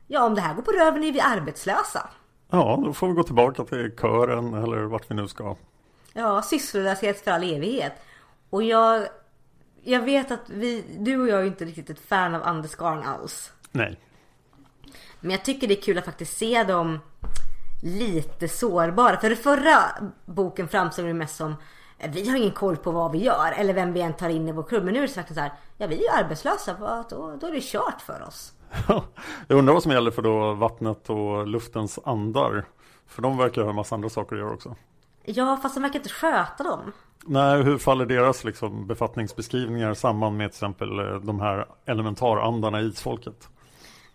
Ja, 0.06 0.24
om 0.24 0.34
det 0.34 0.40
här 0.40 0.54
går 0.54 0.62
på 0.62 0.72
röven 0.72 1.04
är 1.04 1.12
vi 1.12 1.20
arbetslösa. 1.20 2.08
Ja, 2.50 2.80
då 2.84 2.92
får 2.92 3.08
vi 3.08 3.14
gå 3.14 3.22
tillbaka 3.22 3.64
till 3.64 3.92
kören 4.00 4.54
eller 4.54 4.82
vart 4.82 5.10
vi 5.10 5.14
nu 5.14 5.28
ska. 5.28 5.56
Ja, 6.12 6.42
sysslolöshet 6.42 7.24
för 7.24 7.30
all 7.30 7.42
evighet. 7.42 7.92
Och 8.52 8.62
jag, 8.62 9.06
jag 9.82 10.00
vet 10.02 10.30
att 10.30 10.50
vi, 10.50 10.84
du 10.98 11.20
och 11.20 11.28
jag 11.28 11.40
är 11.40 11.44
inte 11.44 11.64
riktigt 11.64 11.90
ett 11.90 12.00
fan 12.08 12.34
av 12.34 12.42
Anders 12.42 12.74
Garn 12.76 13.02
alls. 13.02 13.52
Nej. 13.70 14.00
Men 15.20 15.30
jag 15.30 15.44
tycker 15.44 15.68
det 15.68 15.78
är 15.78 15.82
kul 15.82 15.98
att 15.98 16.04
faktiskt 16.04 16.36
se 16.38 16.64
dem 16.64 16.98
lite 17.82 18.48
sårbara. 18.48 19.16
För 19.20 19.30
i 19.30 19.36
förra 19.36 19.78
boken 20.24 20.68
framstod 20.68 21.04
det 21.04 21.14
mest 21.14 21.36
som 21.36 21.54
vi 22.08 22.28
har 22.28 22.36
ingen 22.36 22.50
koll 22.52 22.76
på 22.76 22.90
vad 22.90 23.12
vi 23.12 23.18
gör 23.24 23.52
eller 23.56 23.74
vem 23.74 23.92
vi 23.92 24.00
än 24.00 24.12
tar 24.14 24.28
in 24.28 24.48
i 24.48 24.52
vår 24.52 24.62
klubb. 24.62 24.84
Men 24.84 24.94
nu 24.94 25.02
är 25.02 25.06
det 25.06 25.12
faktiskt 25.12 25.36
så 25.36 25.40
här, 25.42 25.52
ja 25.76 25.86
vi 25.86 25.94
är 25.96 26.00
ju 26.00 26.08
arbetslösa, 26.24 26.76
vad- 26.80 27.08
då, 27.10 27.36
då 27.40 27.46
är 27.46 27.52
det 27.52 27.60
kört 27.62 28.00
för 28.00 28.22
oss. 28.28 28.52
Jag 29.48 29.58
undrar 29.58 29.74
vad 29.74 29.82
som 29.82 29.92
gäller 29.92 30.10
för 30.10 30.22
då 30.22 30.52
vattnet 30.54 31.10
och 31.10 31.46
luftens 31.46 31.98
andar. 32.04 32.64
För 33.06 33.22
de 33.22 33.36
verkar 33.38 33.62
ha 33.62 33.70
en 33.70 33.76
massa 33.76 33.94
andra 33.94 34.08
saker 34.08 34.36
att 34.36 34.42
göra 34.42 34.52
också. 34.52 34.76
Ja, 35.24 35.58
fast 35.62 35.74
de 35.74 35.82
verkar 35.82 35.98
inte 35.98 36.08
sköta 36.08 36.64
dem. 36.64 36.92
Nej, 37.26 37.62
hur 37.62 37.78
faller 37.78 38.06
deras 38.06 38.44
liksom, 38.44 38.86
befattningsbeskrivningar 38.86 39.94
samman 39.94 40.36
med 40.36 40.50
till 40.50 40.56
exempel 40.56 40.98
eh, 40.98 41.14
de 41.14 41.40
här 41.40 41.66
elementarandarna 41.86 42.80
i 42.80 42.84
isfolket? 42.84 43.48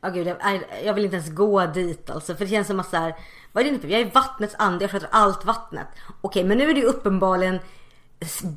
Ja 0.02 0.10
gud, 0.10 0.28
jag, 0.28 0.64
jag 0.86 0.94
vill 0.94 1.04
inte 1.04 1.16
ens 1.16 1.36
gå 1.36 1.66
dit 1.66 2.10
alltså. 2.10 2.36
För 2.36 2.46
det 2.46 2.52
känns 2.52 2.68
som 2.68 2.80
att 2.80 2.90
så 2.90 2.98
här, 2.98 3.16
vad 3.52 3.66
är 3.66 3.72
det 3.72 3.84
nu? 3.84 3.92
Jag 3.92 4.02
är 4.02 4.12
vattnets 4.14 4.56
ande, 4.60 4.84
jag 4.84 4.92
sköter 4.92 5.10
allt 5.12 5.46
vattnet. 5.46 5.88
Okej, 6.22 6.44
men 6.44 6.58
nu 6.58 6.70
är 6.70 6.74
det 6.74 6.80
ju 6.80 6.86
uppenbarligen 6.86 7.60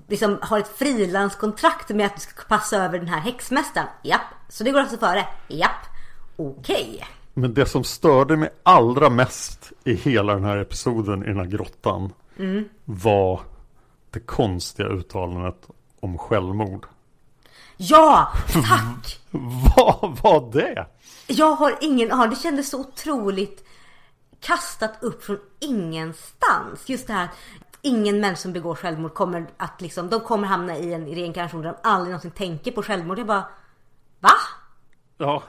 liksom 0.08 0.38
har 0.42 0.58
ett 0.58 0.78
frilanskontrakt 0.78 1.88
med 1.88 2.06
att 2.06 2.14
du 2.14 2.20
ska 2.20 2.42
passa 2.48 2.76
över 2.76 2.98
den 2.98 3.08
här 3.08 3.20
häxmästaren. 3.20 3.86
Japp, 4.02 4.20
så 4.48 4.64
det 4.64 4.70
går 4.70 4.80
alltså 4.80 4.96
före. 4.96 5.26
Japp, 5.48 5.86
okej. 6.36 7.06
Men 7.34 7.54
det 7.54 7.66
som 7.66 7.84
störde 7.84 8.36
mig 8.36 8.50
allra 8.62 9.10
mest 9.10 9.72
i 9.84 9.94
hela 9.94 10.34
den 10.34 10.44
här 10.44 10.56
episoden 10.56 11.22
i 11.22 11.26
den 11.26 11.36
här 11.36 11.46
grottan 11.46 12.12
var 12.84 13.40
det 14.10 14.20
konstiga 14.20 14.88
uttalandet 14.88 15.66
om 16.00 16.18
självmord. 16.18 16.86
Ja, 17.76 18.32
tack! 18.52 19.20
Vad 19.76 20.18
var 20.22 20.52
det? 20.52 20.86
Jag 21.26 21.54
har 21.54 21.78
ingen 21.80 22.12
aning. 22.12 22.30
Det 22.30 22.36
kändes 22.36 22.70
så 22.70 22.80
otroligt 22.80 23.64
kastat 24.40 24.92
upp 25.00 25.24
från 25.24 25.38
ingenstans. 25.60 26.88
Just 26.88 27.06
det 27.06 27.12
här 27.12 27.28
ingen 27.82 28.20
människa 28.20 28.36
som 28.36 28.52
begår 28.52 28.74
självmord 28.74 29.14
kommer 29.14 29.46
att 29.56 29.80
liksom, 29.80 30.08
de 30.08 30.20
kommer 30.20 30.48
hamna 30.48 30.78
i 30.78 30.92
en 30.92 31.06
reinkarnation 31.06 31.62
där 31.62 31.72
de 31.72 31.88
aldrig 31.88 32.10
någonsin 32.10 32.30
tänker 32.30 32.72
på 32.72 32.82
självmord. 32.82 33.18
Jag 33.18 33.26
bara, 33.26 33.44
va? 34.20 34.30
Ja, 35.18 35.42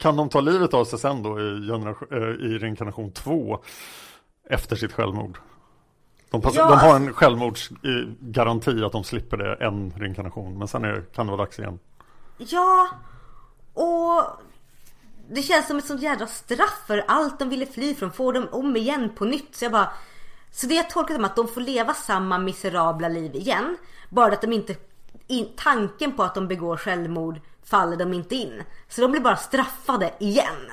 kan 0.00 0.16
de 0.16 0.28
ta 0.28 0.40
livet 0.40 0.74
av 0.74 0.84
sig 0.84 0.98
sen 0.98 1.22
då 1.22 1.40
i, 1.40 1.68
generation, 1.68 2.08
eh, 2.12 2.46
i 2.46 2.58
reinkarnation 2.58 3.12
2 3.12 3.62
efter 4.50 4.76
sitt 4.76 4.92
självmord? 4.92 5.38
De, 6.40 6.50
Ja. 6.54 6.68
de 6.68 6.78
har 6.78 6.96
en 6.96 7.12
självmordsgaranti 7.12 8.84
att 8.84 8.92
de 8.92 9.04
slipper 9.04 9.36
det 9.36 9.54
en 9.54 9.92
reinkarnation, 9.96 10.58
men 10.58 10.68
sen 10.68 10.84
är, 10.84 11.02
kan 11.14 11.26
det 11.26 11.32
vara 11.32 11.42
dags 11.44 11.58
igen. 11.58 11.78
Ja, 12.38 12.88
och 13.74 14.22
det 15.30 15.42
känns 15.42 15.66
som 15.66 15.78
ett 15.78 15.86
sånt 15.86 16.02
jädra 16.02 16.26
straff 16.26 16.82
för 16.86 17.04
allt 17.08 17.38
de 17.38 17.48
ville 17.48 17.66
fly 17.66 17.94
från 17.94 18.12
får 18.12 18.32
de 18.32 18.48
om 18.48 18.76
igen 18.76 19.10
på 19.16 19.24
nytt. 19.24 19.56
Så 19.56 19.64
jag 19.64 19.72
bara, 19.72 19.88
Så 20.50 20.66
det 20.66 20.74
jag 20.74 20.90
tolkar 20.90 21.14
som 21.14 21.24
att 21.24 21.36
de 21.36 21.48
får 21.48 21.60
leva 21.60 21.94
samma 21.94 22.38
miserabla 22.38 23.08
liv 23.08 23.34
igen. 23.34 23.76
Bara 24.10 24.32
att 24.32 24.40
de 24.40 24.52
inte, 24.52 24.74
in, 25.26 25.48
tanken 25.56 26.12
på 26.12 26.22
att 26.22 26.34
de 26.34 26.48
begår 26.48 26.76
självmord 26.76 27.40
faller 27.64 27.96
de 27.96 28.14
inte 28.14 28.34
in. 28.34 28.62
Så 28.88 29.00
de 29.00 29.10
blir 29.10 29.20
bara 29.20 29.36
straffade 29.36 30.14
igen. 30.20 30.70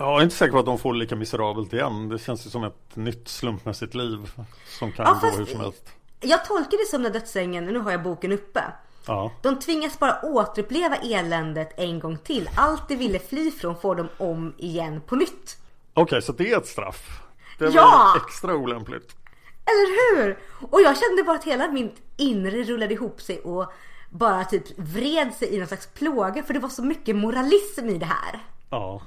Jag 0.00 0.18
är 0.18 0.22
inte 0.22 0.36
säker 0.36 0.52
på 0.52 0.58
att 0.58 0.66
de 0.66 0.78
får 0.78 0.94
lika 0.94 1.16
miserabelt 1.16 1.72
igen. 1.72 2.08
Det 2.08 2.18
känns 2.18 2.46
ju 2.46 2.50
som 2.50 2.64
ett 2.64 2.96
nytt 2.96 3.28
slumpmässigt 3.28 3.94
liv 3.94 4.30
som 4.78 4.92
kan 4.92 5.06
Ja, 5.06 5.18
gå 5.30 5.36
hur 5.36 5.46
som 5.46 5.60
helst. 5.60 5.84
Jag 6.20 6.44
tolkar 6.44 6.78
det 6.84 6.90
som 6.90 7.02
när 7.02 7.10
dödsängen, 7.10 7.64
nu 7.66 7.78
har 7.78 7.90
jag 7.90 8.02
boken 8.02 8.32
uppe. 8.32 8.60
Ja, 9.06 9.32
De 9.42 9.58
tvingas 9.58 9.98
bara 9.98 10.20
återuppleva 10.22 10.96
eländet 10.96 11.72
en 11.76 12.00
gång 12.00 12.18
till. 12.18 12.50
Allt 12.56 12.88
de 12.88 12.96
ville 12.96 13.18
fly 13.18 13.50
från 13.50 13.80
får 13.80 13.94
de 13.94 14.08
om 14.18 14.54
igen 14.58 15.00
på 15.06 15.16
nytt. 15.16 15.56
okej 15.94 16.22
så 16.22 16.32
det 16.32 16.50
är 16.52 16.58
ett 16.58 16.66
straff. 16.66 17.20
Det 17.58 17.64
var 17.66 17.72
Ja! 17.74 18.14
extra 18.26 18.54
olämpligt. 18.54 19.16
Eller 19.64 20.16
hur? 20.16 20.38
Och 20.70 20.80
jag 20.80 20.96
kände 20.98 21.22
bara 21.22 21.36
att 21.36 21.44
hela 21.44 21.68
mitt 21.68 21.96
inre 22.16 22.62
rullade 22.62 22.94
ihop 22.94 23.20
sig 23.20 23.40
och 23.40 23.72
bara 24.10 24.44
typ 24.44 24.78
vred 24.78 25.34
sig 25.34 25.54
i 25.54 25.58
någon 25.58 25.66
slags 25.68 25.86
plåga 25.86 26.42
för 26.42 26.54
det 26.54 26.60
var 26.60 26.68
så 26.68 26.82
mycket 26.82 27.16
moralism 27.16 27.88
i 27.88 27.98
det 27.98 28.06
här. 28.06 28.38
Ja. 28.70 29.02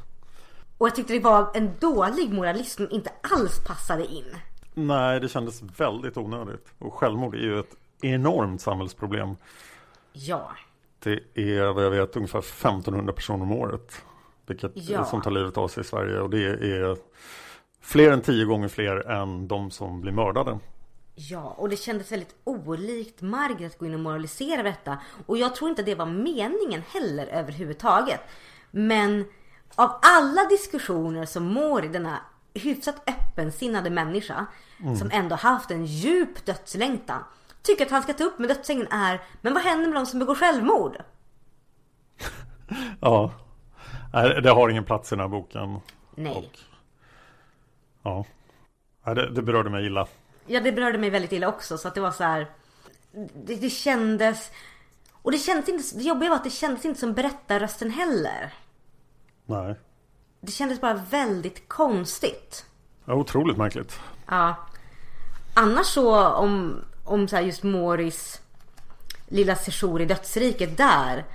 Och 0.84 0.88
jag 0.88 0.96
tyckte 0.96 1.14
det 1.14 1.20
var 1.20 1.52
en 1.54 1.72
dålig 1.80 2.34
moralism 2.34 2.84
som 2.86 2.96
inte 2.96 3.12
alls 3.22 3.64
passade 3.68 4.06
in. 4.06 4.26
Nej, 4.74 5.20
det 5.20 5.30
kändes 5.30 5.62
väldigt 5.78 6.18
onödigt. 6.18 6.68
Och 6.80 6.94
självmord 6.94 7.36
är 7.36 7.40
ju 7.40 7.60
ett 7.60 7.76
enormt 8.02 8.62
samhällsproblem. 8.62 9.36
Ja. 10.14 10.52
Det 11.00 11.20
är 11.36 11.74
vad 11.74 11.86
jag 11.86 11.90
vet 11.92 12.16
ungefär 12.16 12.40
1500 12.40 13.14
personer 13.14 13.44
om 13.44 13.52
året. 13.52 14.02
Vilket 14.46 14.72
Ja. 14.76 15.06
som 15.06 15.22
tar 15.22 15.32
livet 15.32 15.58
av 15.58 15.68
sig 15.68 15.82
i 15.82 15.84
Sverige. 15.84 16.20
Och 16.20 16.30
det 16.30 16.44
är 16.46 16.98
fler 17.82 18.12
än 18.12 18.22
tio 18.22 18.46
gånger 18.46 18.68
fler 18.68 19.10
än 19.10 19.48
de 19.48 19.72
som 19.72 20.02
blir 20.02 20.12
mördade. 20.12 20.60
Ja, 21.16 21.54
och 21.58 21.70
det 21.70 21.76
kändes 21.78 22.12
väldigt 22.12 22.36
olikt 22.44 23.22
Margaret 23.22 23.72
att 23.74 23.78
gå 23.80 23.86
in 23.86 23.94
och 23.94 24.00
moralisera 24.00 24.60
över 24.60 24.70
detta. 24.70 24.98
Och 25.26 25.38
jag 25.38 25.56
tror 25.56 25.70
inte 25.70 25.84
det 25.84 25.96
var 25.96 26.06
meningen 26.06 26.82
heller 26.88 27.28
överhuvudtaget. 27.28 28.20
Men 28.72 29.26
av 29.76 30.00
alla 30.02 30.46
diskussioner 30.46 31.26
som 31.26 31.46
Mori, 31.46 31.88
denna 31.88 32.20
hyfsat 32.54 33.10
öppensinnade 33.10 33.90
människa, 33.90 34.46
som 35.00 35.12
ändå 35.12 35.36
haft 35.36 35.72
en 35.72 35.86
djup 35.86 36.46
dödslängtan, 36.46 37.24
tycker 37.62 37.86
att 37.86 37.92
han 37.92 38.04
ska 38.04 38.14
ta 38.14 38.24
upp 38.24 38.40
med 38.40 38.50
dödsängen 38.50 38.88
är, 38.88 39.22
men 39.42 39.54
vad 39.54 39.64
händer 39.64 39.88
med 39.88 39.96
de 39.96 40.06
som 40.06 40.20
begår 40.20 40.36
självmord? 40.36 40.98
Ja. 43.02 43.32
Det 44.44 44.50
har 44.50 44.70
ingen 44.70 44.86
plats 44.86 45.12
i 45.12 45.16
den 45.16 45.20
här 45.20 45.28
boken. 45.28 45.80
Nej. 46.16 46.36
Och, 46.36 46.60
ja. 48.04 48.26
Det, 49.14 49.30
det 49.30 49.42
berörde 49.42 49.70
mig 49.70 49.86
illa. 49.86 50.08
Ja, 50.48 50.60
det 50.60 50.72
berörde 50.72 50.98
mig 50.98 51.10
väldigt 51.10 51.32
illa 51.32 51.48
också. 51.48 51.78
Så 51.78 51.88
att 51.88 51.96
det 51.96 52.02
var 52.02 52.12
så 52.12 52.24
här. 52.24 52.48
Det, 53.34 53.56
det 53.56 53.70
kändes... 53.70 54.52
Och 55.12 55.32
det 55.32 55.38
kändes 55.38 55.70
inte... 55.70 55.98
Det 55.98 56.04
jobbiga 56.04 56.30
var 56.30 56.36
att 56.36 56.44
det 56.44 56.50
kändes 56.50 56.86
inte 56.86 57.00
som 57.00 57.14
berättarrösten 57.14 57.92
heller. 57.92 58.54
Nej. 59.46 59.76
Det 60.42 60.52
kändes 60.52 60.82
bara 60.82 60.94
väldigt 60.94 61.70
konstigt. 61.70 62.66
Ja, 63.06 63.14
otroligt 63.14 63.58
märkligt. 63.58 64.00
Ja. 64.28 64.56
Annars 65.54 65.86
så 65.86 66.28
om, 66.28 66.82
om 67.04 67.28
så 67.28 67.40
just 67.40 67.64
Moris 67.64 68.42
lilla 69.28 69.56
sejour 69.56 70.02
i 70.02 70.06
dödsriket 70.06 70.78
där. 70.78 71.26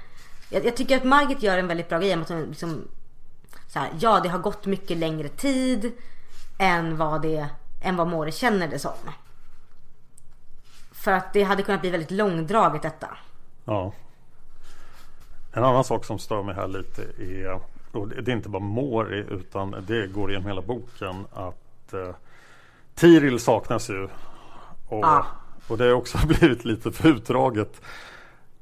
Jag, 0.51 0.67
jag 0.67 0.77
tycker 0.77 0.97
att 0.97 1.05
Margit 1.05 1.43
gör 1.43 1.59
en 1.59 1.69
väldigt 1.69 1.89
bra 1.89 1.99
grej 1.99 2.17
med 2.17 2.23
att 2.23 2.29
hon 2.29 2.43
liksom 2.43 2.89
så 3.69 3.79
här, 3.79 3.91
ja 4.01 4.21
det 4.21 4.29
har 4.29 4.39
gått 4.39 4.67
mycket 4.67 4.97
längre 4.97 5.29
tid 5.29 5.93
än 6.59 6.97
vad 6.97 7.23
det 7.23 7.49
än 7.83 7.97
vad 7.97 8.09
Mori 8.09 8.33
känner 8.33 8.69
det 8.69 8.79
som. 8.79 8.93
För 10.93 11.13
att 11.13 11.33
det 11.33 11.43
hade 11.43 11.63
kunnat 11.63 11.81
bli 11.81 11.91
väldigt 11.91 12.11
långdraget 12.11 12.83
detta. 12.83 13.17
Ja. 13.65 13.93
En 15.53 15.65
annan 15.65 15.85
sak 15.85 16.05
som 16.05 16.19
stör 16.19 16.43
mig 16.43 16.55
här 16.55 16.69
lite 16.69 17.03
är, 17.03 17.61
och 17.93 18.09
det 18.09 18.33
är 18.33 18.37
inte 18.37 18.49
bara 18.49 18.63
Mori 18.63 19.25
utan 19.31 19.85
det 19.87 20.07
går 20.07 20.31
igenom 20.31 20.47
hela 20.49 20.63
boken 20.63 21.27
att 21.33 21.93
eh, 21.93 22.15
Tiril 22.95 23.41
saknas 23.41 23.91
ju. 23.91 24.05
Och, 24.89 25.05
Ja. 25.05 25.27
och 25.69 25.79
det 25.79 25.85
har 25.85 25.93
också 25.93 26.19
blivit 26.27 26.65
lite 26.65 26.93
för 26.93 27.09
utdraget. 27.09 27.81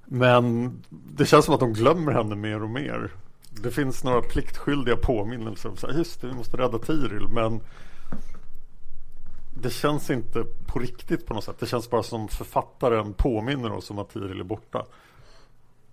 Men 0.04 0.72
det 0.90 1.26
känns 1.26 1.44
som 1.44 1.54
att 1.54 1.60
de 1.60 1.72
glömmer 1.72 2.12
henne 2.12 2.34
mer 2.34 2.62
och 2.62 2.70
mer. 2.70 3.10
Det 3.62 3.70
finns 3.70 4.04
några 4.04 4.20
pliktskyldiga 4.20 4.96
påminnelser. 4.96 5.70
Så 5.76 5.86
här, 5.86 5.94
just 5.94 6.20
det, 6.20 6.26
vi 6.26 6.34
måste 6.34 6.56
rädda 6.56 6.78
Tiril. 6.78 7.28
Men 7.28 7.60
det 9.54 9.70
känns 9.70 10.10
inte 10.10 10.44
på 10.66 10.78
riktigt 10.78 11.26
på 11.26 11.34
något 11.34 11.44
sätt. 11.44 11.56
Det 11.58 11.66
känns 11.66 11.90
bara 11.90 12.02
som 12.02 12.28
författaren 12.28 13.12
påminner 13.12 13.72
oss 13.72 13.90
om 13.90 13.98
att 13.98 14.10
Tiril 14.10 14.40
är 14.40 14.44
borta. 14.44 14.86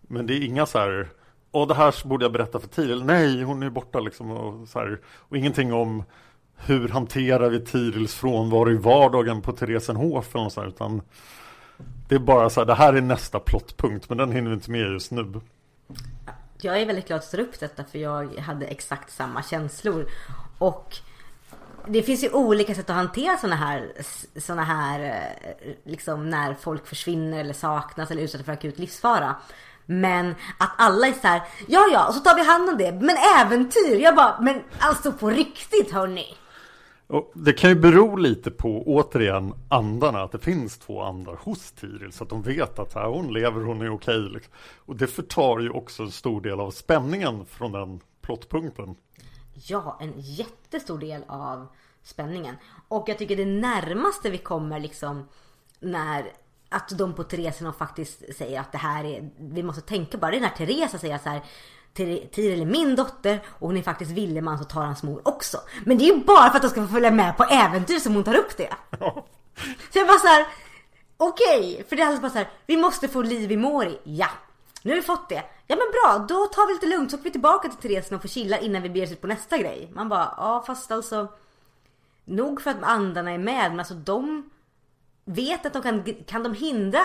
Men 0.02 0.28
det 0.28 0.34
är 0.34 0.42
inga 0.46 0.66
så 0.66 0.80
här 0.80 1.10
och 1.54 1.68
det 1.68 1.74
här 1.74 2.08
borde 2.08 2.26
jag 2.26 2.32
berätta 2.32 2.60
för 2.60 2.68
Tiril. 2.68 3.06
Nej, 3.06 3.44
hon 3.44 3.64
är 3.64 3.70
borta 3.70 4.00
liksom. 4.00 4.32
Och, 4.32 4.68
så 4.68 4.80
här, 4.80 5.00
och 5.06 5.38
ingenting 5.38 5.74
om 5.74 6.04
hur 6.56 6.90
hanterar 6.90 7.50
vi 7.50 7.60
Tirils 7.60 8.16
frånvaro 8.16 8.72
i 8.72 8.78
vardagen 8.78 9.42
på 9.42 9.52
Theresenhof 9.52 10.36
eller 10.36 10.44
något 10.44 10.54
så 10.54 10.62
här, 10.62 10.68
utan 10.68 11.02
det 12.08 12.16
är 12.16 12.20
bara 12.20 12.50
så 12.50 12.60
här, 12.60 12.66
det 12.66 12.74
här 12.74 12.94
är 12.94 13.02
nästa 13.02 13.40
plottpunkt 13.40 14.10
men 14.10 14.18
den 14.18 14.32
hinner 14.32 14.50
vi 14.50 14.56
inte 14.56 14.72
med 14.72 14.92
just 14.92 15.12
nu. 15.12 15.42
Jag 16.62 16.82
är 16.82 16.86
väldigt 16.86 17.08
glad 17.08 17.20
att 17.20 17.32
du 17.32 17.38
tar 17.38 17.44
upp 17.44 17.60
detta 17.60 17.84
för 17.84 18.00
jag 18.00 18.38
hade 18.38 18.66
exakt 18.66 19.12
samma 19.12 19.44
känslor. 19.44 20.06
Och 20.58 20.96
det 21.88 22.04
finns 22.04 22.24
ju 22.24 22.30
olika 22.30 22.76
sätt 22.76 22.90
att 22.90 22.96
hantera 22.96 23.38
såna 23.38 23.56
här, 23.56 23.92
såna 24.40 24.64
här 24.64 25.00
eh, 25.00 25.74
liksom 25.84 26.30
när 26.30 26.54
folk 26.54 26.88
försvinner 26.88 27.40
eller 27.40 27.54
saknas 27.54 28.12
eller 28.12 28.22
utsätts 28.22 28.46
för 28.46 28.52
akut 28.52 28.80
livsfara. 28.80 29.36
Men 29.86 30.36
att 30.58 30.72
alla 30.78 31.08
är 31.08 31.14
så 31.14 31.28
här, 31.28 31.42
ja 31.68 31.88
ja, 31.92 32.08
och 32.08 32.14
så 32.14 32.20
tar 32.20 32.36
vi 32.36 32.46
hand 32.46 32.70
om 32.70 32.78
det. 32.78 32.92
Men 32.92 33.16
äventyr! 33.40 34.00
Jag 34.00 34.16
bara, 34.16 34.42
men 34.42 34.62
alltså 34.80 35.12
på 35.12 35.30
riktigt 35.30 35.92
hörni. 35.92 36.38
Och 37.08 37.32
det 37.36 37.54
kan 37.54 37.70
ju 37.70 37.76
bero 37.76 38.16
lite 38.16 38.52
på, 38.52 38.84
återigen, 38.86 39.54
andarna. 39.70 40.24
Att 40.24 40.32
det 40.32 40.40
finns 40.40 40.78
två 40.78 41.02
andar 41.02 41.36
hos 41.36 41.72
Tiril. 41.72 42.12
Så 42.12 42.24
att 42.24 42.30
de 42.30 42.42
vet 42.42 42.80
att 42.80 42.94
här, 42.94 43.06
hon 43.06 43.34
lever, 43.34 43.62
hon 43.62 43.82
är 43.82 43.94
okej. 43.94 44.20
Liksom. 44.20 44.54
Och 44.78 44.96
det 44.96 45.08
förtar 45.08 45.60
ju 45.60 45.70
också 45.70 46.04
en 46.04 46.12
stor 46.12 46.42
del 46.42 46.60
av 46.60 46.72
spänningen 46.72 47.46
från 47.46 47.72
den 47.72 48.00
plottpunkten. 48.22 48.96
Ja, 49.54 49.98
en 50.02 50.14
jättestor 50.16 50.98
del 50.98 51.24
av 51.28 51.68
spänningen. 52.04 52.56
Och 52.88 53.10
jag 53.10 53.18
tycker 53.18 53.36
det 53.36 53.46
närmaste 53.46 54.30
vi 54.30 54.38
kommer 54.38 54.80
liksom 54.80 55.28
när 55.80 56.32
att 56.74 56.90
de 56.90 57.14
på 57.14 57.24
Thereserna 57.24 57.74
faktiskt 57.74 58.36
säger 58.38 58.60
att 58.60 58.72
det 58.72 58.78
här 58.78 59.04
är, 59.04 59.30
vi 59.40 59.64
måste 59.64 59.82
tänka 59.82 60.18
bara 60.18 60.32
det 60.32 60.38
är 60.38 60.42
när 60.42 60.50
Teresa 60.50 60.98
säger 60.98 61.18
så 61.18 61.30
här 61.30 61.42
"Tir- 61.94 62.28
Tiril 62.32 62.62
är 62.62 62.66
min 62.66 62.96
dotter 62.96 63.40
och 63.48 63.68
hon 63.68 63.78
är 63.78 63.82
faktiskt 63.82 64.12
Willemans 64.12 64.62
och 64.62 64.70
Tarans 64.70 65.04
mor 65.04 65.22
också. 65.28 65.58
Men 65.86 65.98
det 65.98 66.04
är 66.10 66.16
ju 66.16 66.24
bara 66.24 66.50
för 66.50 66.56
att 66.56 66.62
de 66.62 66.70
ska 66.70 66.82
få 66.82 66.94
följa 66.94 67.12
med 67.12 67.38
på 67.38 67.44
äventyr 67.44 68.00
som 68.00 68.14
hon 68.16 68.24
tar 68.24 68.36
upp 68.36 68.58
det. 68.58 68.74
Så 69.94 70.00
jag 70.00 70.08
bara 70.08 70.20
så 70.20 70.28
här. 70.28 70.48
Okej, 71.18 71.86
för 71.90 71.96
det 71.96 72.02
är 72.02 72.06
alldeles 72.06 72.22
bara 72.22 72.32
så 72.32 72.38
här. 72.38 72.50
Vi 72.66 72.78
måste 72.78 73.08
få 73.08 73.22
liv 73.22 73.52
i 73.52 73.58
Mori. 73.58 74.00
Ja, 74.04 74.28
nu 74.84 74.92
har 74.92 74.96
vi 74.96 75.02
fått 75.02 75.30
det. 75.30 75.44
Ja 75.68 75.76
men 75.76 75.88
bra, 75.92 76.26
då 76.28 76.46
tar 76.46 76.68
vi 76.68 76.74
lite 76.74 76.86
lugnt 76.86 77.12
så 77.12 77.18
åker 77.18 77.24
vi 77.24 77.32
tillbaka 77.32 77.70
till 77.70 77.78
Theresia 77.90 78.16
och 78.16 78.22
får 78.22 78.30
chilla 78.30 78.60
innan 78.60 78.82
vi 78.82 78.90
beger 78.90 79.06
oss 79.08 79.12
ut 79.12 79.22
på 79.22 79.28
nästa 79.28 79.58
grej. 79.58 79.92
Man 79.94 80.10
bara, 80.10 80.34
ja 80.38 80.64
fast 80.68 80.92
alltså. 80.92 81.28
Nog 82.26 82.62
för 82.62 82.72
att 82.72 82.84
andarna 82.84 83.32
är 83.32 83.38
med, 83.38 83.70
men 83.72 83.80
alltså 83.80 83.94
de 83.94 84.50
vet 85.26 85.66
att 85.66 85.74
de 85.74 85.82
kan, 85.82 86.04
kan 86.26 86.44
de 86.44 86.54
hindra 86.54 87.00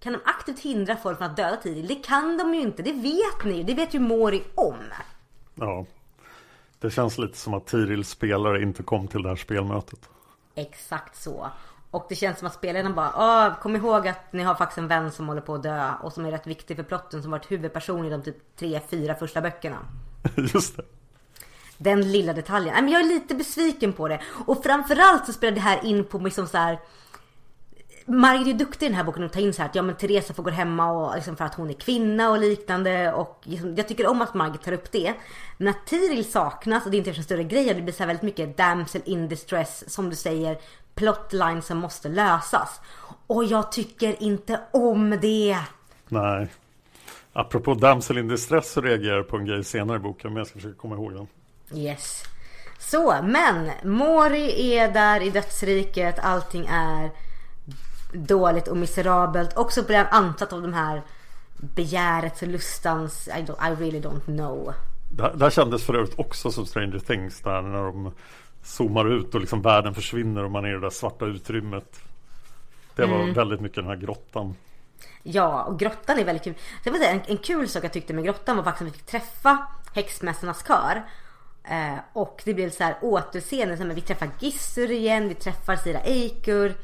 kan 0.00 0.12
de 0.12 0.18
aktivt 0.24 0.60
hindra 0.60 0.96
folk 0.96 1.18
från 1.18 1.30
att 1.30 1.36
döda 1.36 1.56
Tiril? 1.56 1.86
Det 1.86 1.94
kan 1.94 2.36
de 2.36 2.54
ju 2.54 2.60
inte, 2.60 2.82
det 2.82 2.92
vet 2.92 3.44
ni 3.44 3.62
Det 3.62 3.74
vet 3.74 3.94
ju 3.94 3.98
Mori 3.98 4.44
om. 4.54 4.78
Ja. 5.54 5.86
Det 6.80 6.90
känns 6.90 7.18
lite 7.18 7.38
som 7.38 7.54
att 7.54 7.66
Tirils 7.66 8.10
spelare 8.10 8.62
inte 8.62 8.82
kom 8.82 9.08
till 9.08 9.22
det 9.22 9.28
här 9.28 9.36
spelmötet. 9.36 10.08
Exakt 10.54 11.16
så. 11.16 11.50
Och 11.90 12.06
det 12.08 12.14
känns 12.14 12.38
som 12.38 12.48
att 12.48 12.54
spelarna 12.54 12.90
bara, 12.90 13.54
kom 13.54 13.76
ihåg 13.76 14.08
att 14.08 14.32
ni 14.32 14.42
har 14.42 14.54
faktiskt 14.54 14.78
en 14.78 14.88
vän 14.88 15.12
som 15.12 15.28
håller 15.28 15.40
på 15.40 15.54
att 15.54 15.62
dö 15.62 15.92
och 16.02 16.12
som 16.12 16.24
är 16.26 16.30
rätt 16.30 16.46
viktig 16.46 16.76
för 16.76 16.82
plotten 16.82 17.22
som 17.22 17.30
varit 17.30 17.50
huvudperson 17.50 18.04
i 18.04 18.10
de 18.10 18.22
typ 18.22 18.56
tre, 18.56 18.80
fyra 18.90 19.14
första 19.14 19.40
böckerna. 19.40 19.76
Just 20.36 20.76
det. 20.76 20.82
Den 21.78 22.12
lilla 22.12 22.32
detaljen. 22.32 22.74
Men 22.74 22.88
jag 22.88 23.02
är 23.02 23.06
lite 23.06 23.34
besviken 23.34 23.92
på 23.92 24.08
det. 24.08 24.20
Och 24.46 24.62
framförallt 24.62 25.26
så 25.26 25.32
spelar 25.32 25.54
det 25.54 25.60
här 25.60 25.84
in 25.84 26.04
på 26.04 26.18
liksom 26.18 26.46
så 26.46 26.58
här. 26.58 26.78
Margit 28.08 28.48
är 28.48 28.58
duktig 28.58 28.86
i 28.86 28.88
den 28.88 28.96
här 28.96 29.04
boken 29.04 29.24
att 29.24 29.32
ta 29.32 29.40
in 29.40 29.52
så 29.52 29.62
här 29.62 29.68
att 29.68 29.74
ja 29.74 29.82
men 29.82 29.96
Teresa 29.96 30.34
får 30.34 30.42
gå 30.42 30.50
hemma 30.50 30.90
och 30.90 31.14
liksom 31.14 31.36
för 31.36 31.44
att 31.44 31.54
hon 31.54 31.70
är 31.70 31.74
kvinna 31.74 32.30
och 32.30 32.38
liknande 32.38 33.12
och 33.12 33.40
liksom, 33.42 33.74
jag 33.76 33.88
tycker 33.88 34.06
om 34.06 34.22
att 34.22 34.34
Margit 34.34 34.62
tar 34.62 34.72
upp 34.72 34.92
det. 34.92 35.14
Men 35.56 35.68
att 35.68 35.86
Tiril 35.86 36.24
saknas 36.24 36.84
och 36.84 36.90
det 36.90 36.96
inte 36.96 37.10
är 37.10 37.16
en 37.16 37.24
större 37.24 37.44
grej 37.44 37.68
och 37.68 37.76
det 37.76 37.82
blir 37.82 37.94
så 37.94 37.98
här 37.98 38.06
väldigt 38.06 38.22
mycket 38.22 38.56
damsel 38.56 39.02
in 39.04 39.28
distress 39.28 39.94
som 39.94 40.10
du 40.10 40.16
säger 40.16 40.58
plotline 40.94 41.62
som 41.62 41.78
måste 41.78 42.08
lösas. 42.08 42.80
Och 43.26 43.44
jag 43.44 43.72
tycker 43.72 44.22
inte 44.22 44.60
om 44.70 45.18
det. 45.20 45.58
Nej. 46.08 46.48
Apropå 47.32 47.74
damsel 47.74 48.18
in 48.18 48.28
distress 48.28 48.72
så 48.72 48.80
reagerar 48.80 49.16
jag 49.16 49.28
på 49.28 49.36
en 49.36 49.44
grej 49.44 49.64
senare 49.64 49.96
i 49.96 50.00
boken 50.00 50.32
men 50.32 50.36
jag 50.36 50.46
ska 50.46 50.58
försöka 50.58 50.78
komma 50.78 50.94
ihåg 50.94 51.12
den. 51.14 51.26
Yes. 51.74 52.22
Så, 52.78 53.16
men 53.22 53.70
Mori 53.84 54.76
är 54.76 54.92
där 54.92 55.20
i 55.20 55.30
dödsriket. 55.30 56.18
Allting 56.18 56.66
är 56.70 57.10
dåligt 58.12 58.68
och 58.68 58.76
miserabelt. 58.76 59.56
Också 59.56 59.82
den 59.82 60.06
ansatt 60.10 60.52
av 60.52 60.62
de 60.62 60.72
här 60.72 61.02
begärets 61.56 62.42
och 62.42 62.48
lustans, 62.48 63.28
I, 63.28 63.30
don't, 63.30 63.72
I 63.72 63.74
really 63.84 64.00
don't 64.00 64.24
know. 64.24 64.74
Det, 65.10 65.32
det 65.34 65.44
här 65.44 65.50
kändes 65.50 65.84
för 65.84 65.94
övrigt 65.94 66.18
också 66.18 66.50
som 66.50 66.66
Stranger 66.66 66.98
Things 66.98 67.40
där 67.40 67.62
när 67.62 67.82
de 67.82 68.12
zoomar 68.62 69.12
ut 69.12 69.34
och 69.34 69.40
liksom 69.40 69.62
världen 69.62 69.94
försvinner 69.94 70.44
och 70.44 70.50
man 70.50 70.64
är 70.64 70.68
i 70.68 70.72
det 70.72 70.80
där 70.80 70.90
svarta 70.90 71.24
utrymmet. 71.26 72.00
Det 72.96 73.06
var 73.06 73.20
Mm. 73.20 73.34
väldigt 73.34 73.60
mycket 73.60 73.76
den 73.76 73.86
här 73.86 73.96
grottan. 73.96 74.54
Ja, 75.22 75.62
och 75.62 75.78
grottan 75.78 76.18
är 76.18 76.24
väldigt 76.24 76.44
kul. 76.44 76.54
Vill 76.84 76.94
säga, 76.94 77.10
en, 77.10 77.20
en 77.26 77.36
kul 77.36 77.68
sak 77.68 77.84
jag 77.84 77.92
tyckte 77.92 78.14
med 78.14 78.24
grottan 78.24 78.56
var 78.56 78.64
faktiskt 78.64 78.88
att 78.88 78.94
vi 78.94 78.98
fick 78.98 79.06
träffa 79.06 79.66
häxmästarnas 79.94 80.64
kör. 80.68 81.02
Eh, 81.64 81.98
och 82.12 82.42
det 82.44 82.54
blev 82.54 82.70
så 82.70 82.84
här 82.84 82.96
återseende. 83.02 83.76
Så 83.76 83.82
här, 83.82 83.90
vi 83.94 84.00
träffar 84.00 84.30
Gissur 84.38 84.90
igen, 84.90 85.28
vi 85.28 85.34
träffar 85.34 85.76
Sira 85.76 86.00
Eikur. 86.00 86.74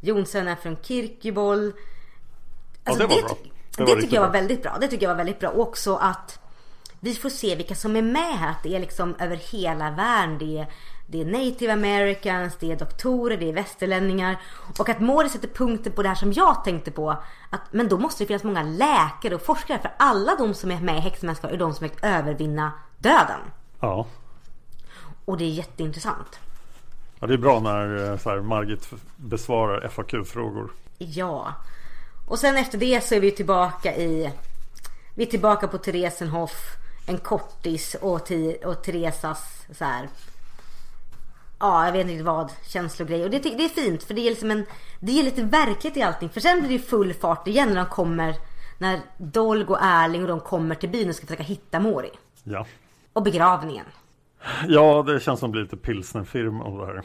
Jonsson 0.00 0.48
är 0.48 0.56
från 0.56 0.76
Kirkjubol. 0.82 1.72
Alltså, 2.84 3.06
det 3.06 3.14
var 3.14 3.22
bra. 3.22 3.36
Det 3.76 3.84
Det, 3.84 4.00
tycker 4.00 4.14
jag 4.14 4.22
var 4.22 4.32
väldigt 4.32 4.62
bra. 4.62 4.78
Det 4.80 4.88
tycker 4.88 5.06
jag 5.06 5.10
var 5.10 5.16
väldigt 5.16 5.40
bra. 5.40 5.50
Och 5.50 5.68
också 5.68 5.96
att 5.96 6.38
vi 7.00 7.14
får 7.14 7.28
se 7.28 7.54
vilka 7.54 7.74
som 7.74 7.96
är 7.96 8.02
med 8.02 8.38
här. 8.38 8.50
Att 8.50 8.62
det 8.62 8.76
är 8.76 8.80
liksom 8.80 9.14
över 9.18 9.36
hela 9.36 9.90
världen. 9.90 10.38
Det 10.38 10.58
är, 10.58 10.66
det 11.06 11.20
är 11.20 11.24
native 11.24 11.72
americans, 11.72 12.56
det 12.60 12.72
är 12.72 12.76
doktorer, 12.76 13.36
det 13.36 13.48
är 13.48 13.52
västerlänningar. 13.52 14.40
Och 14.78 14.88
att 14.88 15.00
Mori 15.00 15.28
sätter 15.28 15.48
punkten 15.48 15.92
på 15.92 16.02
det 16.02 16.08
här 16.08 16.16
som 16.16 16.32
jag 16.32 16.64
tänkte 16.64 16.90
på. 16.90 17.10
Att, 17.50 17.60
men 17.70 17.88
då 17.88 17.98
måste 17.98 18.24
det 18.24 18.28
finnas 18.28 18.44
många 18.44 18.62
läkare 18.62 19.34
och 19.34 19.42
forskare. 19.42 19.78
För 19.78 19.90
alla 19.98 20.36
de 20.36 20.54
som 20.54 20.70
är 20.70 20.80
med 20.80 20.96
i 20.96 21.00
Häxmästarna 21.00 21.54
är 21.54 21.58
de 21.58 21.74
som 21.74 21.88
vill 21.88 21.98
övervinna 22.02 22.72
döden. 22.98 23.40
Ja. 23.80 24.06
Och 25.24 25.38
det 25.38 25.44
är 25.44 25.48
jätteintressant. 25.48 26.38
Ja, 27.20 27.26
det 27.26 27.34
är 27.34 27.38
bra 27.38 27.60
när 27.60 28.10
eh, 28.10 28.18
så 28.18 28.30
här, 28.30 28.40
Margit 28.40 28.88
besvarar 29.16 29.88
FAQ-frågor. 29.88 30.70
Ja. 30.98 31.54
Och 32.28 32.38
sen 32.38 32.56
efter 32.56 32.78
det 32.78 33.04
så 33.04 33.14
är 33.14 33.20
vi 33.20 33.30
tillbaka 33.30 33.96
i... 33.96 34.32
Vi 35.14 35.22
är 35.22 35.30
tillbaka 35.30 35.68
på 35.68 35.78
Theresenhof. 35.78 36.76
En 37.06 37.18
kortis 37.18 37.96
och, 38.00 38.28
Ti- 38.28 38.64
och 38.64 38.82
Teresas 38.82 39.66
så 39.78 39.84
här. 39.84 40.08
Ja, 41.58 41.84
jag 41.84 41.92
vet 41.92 42.08
inte 42.08 42.24
vad. 42.24 42.52
Känslogrej. 42.66 43.24
Och 43.24 43.30
det, 43.30 43.38
det 43.38 43.64
är 43.64 43.68
fint 43.68 44.02
för 44.02 44.14
det 44.14 44.20
är 44.20 44.30
liksom 44.30 44.50
en... 44.50 44.66
Det 45.00 45.12
ger 45.12 45.22
lite 45.22 45.42
verklighet 45.42 45.96
i 45.96 46.02
allting. 46.02 46.28
För 46.28 46.40
sen 46.40 46.60
blir 46.60 46.78
det 46.78 46.84
full 46.84 47.14
fart 47.14 47.48
igen 47.48 47.68
när 47.68 47.76
de 47.76 47.86
kommer... 47.86 48.34
När 48.78 49.00
Dolg 49.16 49.64
och 49.64 49.78
Erling 49.82 50.22
och 50.22 50.28
de 50.28 50.40
kommer 50.40 50.74
till 50.74 50.88
byn 50.88 51.08
och 51.08 51.14
ska 51.14 51.26
försöka 51.26 51.42
hitta 51.42 51.80
Mori. 51.80 52.10
Ja. 52.44 52.66
Och 53.12 53.22
begravningen. 53.22 53.84
Ja, 54.68 55.02
det 55.06 55.20
känns 55.20 55.40
som 55.40 55.48
det 55.50 55.52
blir 55.52 55.62
lite 55.62 55.76
pilsnerfilm 55.76 56.60
av 56.60 56.78
det 56.78 56.86
här. 56.86 57.02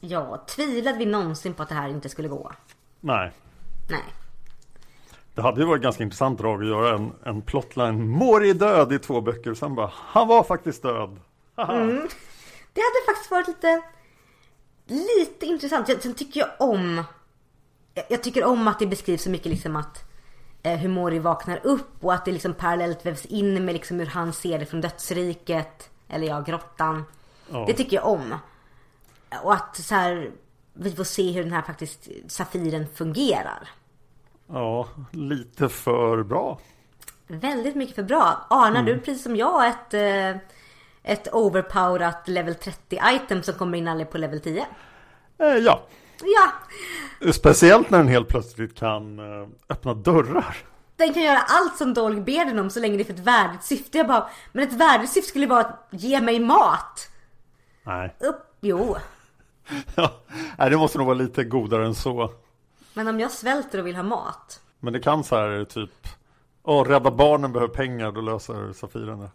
Ja, 0.00 0.44
tvivlade 0.48 0.98
vi 0.98 1.06
någonsin 1.06 1.54
på 1.54 1.62
att 1.62 1.68
det 1.68 1.74
här 1.74 1.88
inte 1.88 2.08
skulle 2.08 2.28
gå? 2.28 2.52
Nej. 3.00 3.32
Nej. 3.90 4.02
Det 5.34 5.42
hade 5.42 5.60
ju 5.60 5.66
varit 5.66 5.82
ganska 5.82 6.02
intressant 6.02 6.38
drag 6.38 6.62
att 6.62 6.68
göra 6.68 6.94
en, 6.96 7.12
en 7.24 7.42
plotline. 7.42 8.08
Mori 8.08 8.52
död 8.52 8.92
i 8.92 8.98
två 8.98 9.20
böcker. 9.20 9.54
Sen 9.54 9.74
bara, 9.74 9.90
han 9.94 10.28
var 10.28 10.42
faktiskt 10.42 10.82
död. 10.82 11.20
Haha. 11.54 11.76
Det 12.72 12.80
hade 12.80 13.04
faktiskt 13.06 13.30
varit 13.30 13.48
lite 13.48 13.82
Lite 14.86 15.46
intressant. 15.46 15.88
Jag- 15.88 16.02
Sen 16.02 16.14
tycker 16.14 16.40
jag 16.40 16.48
om 16.70 17.04
jag- 17.94 18.04
Jag 18.08 18.22
tycker 18.22 18.44
om 18.44 18.68
att 18.68 18.78
det 18.78 18.86
beskrivs 18.86 19.22
så 19.22 19.30
mycket 19.30 19.46
liksom 19.46 19.76
att 19.76 20.04
eh, 20.62 20.76
hur 20.78 20.88
Mori 20.88 21.18
vaknar 21.18 21.60
upp 21.66 22.04
och 22.04 22.14
att 22.14 22.24
det 22.24 22.32
liksom 22.32 22.54
parallellt 22.54 23.06
vävs 23.06 23.26
in 23.26 23.64
med 23.64 23.72
liksom 23.72 23.98
hur 23.98 24.06
han 24.06 24.32
ser 24.32 24.58
det 24.58 24.66
från 24.66 24.80
dödsriket. 24.80 25.90
Eller 26.14 26.26
ja, 26.26 26.40
grottan. 26.40 27.04
Ja. 27.50 27.64
Det 27.66 27.72
tycker 27.72 27.96
jag 27.96 28.06
om. 28.06 28.34
Och 29.42 29.54
att 29.54 29.76
så 29.76 29.94
här 29.94 30.30
vi 30.72 30.90
får 30.92 31.04
se 31.04 31.30
hur 31.30 31.42
den 31.42 31.52
här 31.52 31.62
faktiskt 31.62 32.08
Safiren 32.28 32.86
fungerar. 32.94 33.68
Ja, 34.46 34.88
lite 35.10 35.68
för 35.68 36.22
bra. 36.22 36.58
Väldigt 37.26 37.74
mycket 37.74 37.94
för 37.94 38.02
bra. 38.02 38.46
Anar 38.50 38.82
du 38.82 38.98
precis 38.98 39.22
som 39.22 39.36
jag 39.36 39.68
ett, 39.68 39.94
eh, 39.94 40.42
ett 41.02 41.34
overpowerat 41.34 42.28
level 42.28 42.54
30 42.54 43.00
item 43.14 43.42
som 43.42 43.54
kommer 43.54 43.78
in 43.78 43.88
aldrig 43.88 44.10
på 44.10 44.18
level 44.18 44.40
10? 44.40 44.66
Eh, 45.38 45.46
ja, 45.46 45.82
Ja, 46.22 47.32
speciellt 47.32 47.90
när 47.90 47.98
den 47.98 48.08
helt 48.08 48.28
plötsligt 48.28 48.74
kan 48.74 49.18
eh, 49.18 49.48
öppna 49.68 49.94
dörrar. 49.94 50.56
Den 51.04 51.14
kan 51.14 51.22
göra 51.22 51.38
allt 51.38 51.76
som 51.76 51.94
Dolg 51.94 52.20
ber 52.20 52.44
den 52.44 52.58
om 52.58 52.70
så 52.70 52.80
länge 52.80 52.96
det 52.96 53.02
är 53.02 53.04
för 53.04 53.12
ett 53.12 53.18
värdigt 53.18 53.64
syfte. 53.64 53.98
Jag 53.98 54.06
bara, 54.06 54.30
men 54.52 54.64
ett 54.64 54.72
värdigt 54.72 55.10
syfte 55.10 55.28
skulle 55.28 55.46
vara 55.46 55.60
att 55.60 55.88
ge 55.90 56.20
mig 56.20 56.40
mat. 56.40 57.08
Nej, 57.82 58.14
Upp, 58.20 58.56
jo. 58.60 58.96
ja. 59.94 60.12
Nej, 60.58 60.70
det 60.70 60.76
måste 60.76 60.98
nog 60.98 61.06
vara 61.06 61.18
lite 61.18 61.44
godare 61.44 61.86
än 61.86 61.94
så. 61.94 62.32
Men 62.94 63.08
om 63.08 63.20
jag 63.20 63.30
svälter 63.30 63.78
och 63.78 63.86
vill 63.86 63.96
ha 63.96 64.02
mat. 64.02 64.60
Men 64.80 64.92
det 64.92 65.00
kan 65.00 65.24
så 65.24 65.36
här 65.36 65.64
typ, 65.64 66.08
åh, 66.62 66.84
rädda 66.84 67.10
barnen 67.10 67.52
behöver 67.52 67.74
pengar, 67.74 68.12
då 68.12 68.20
löser 68.20 68.72
Safiren 68.72 69.18
det. 69.18 69.30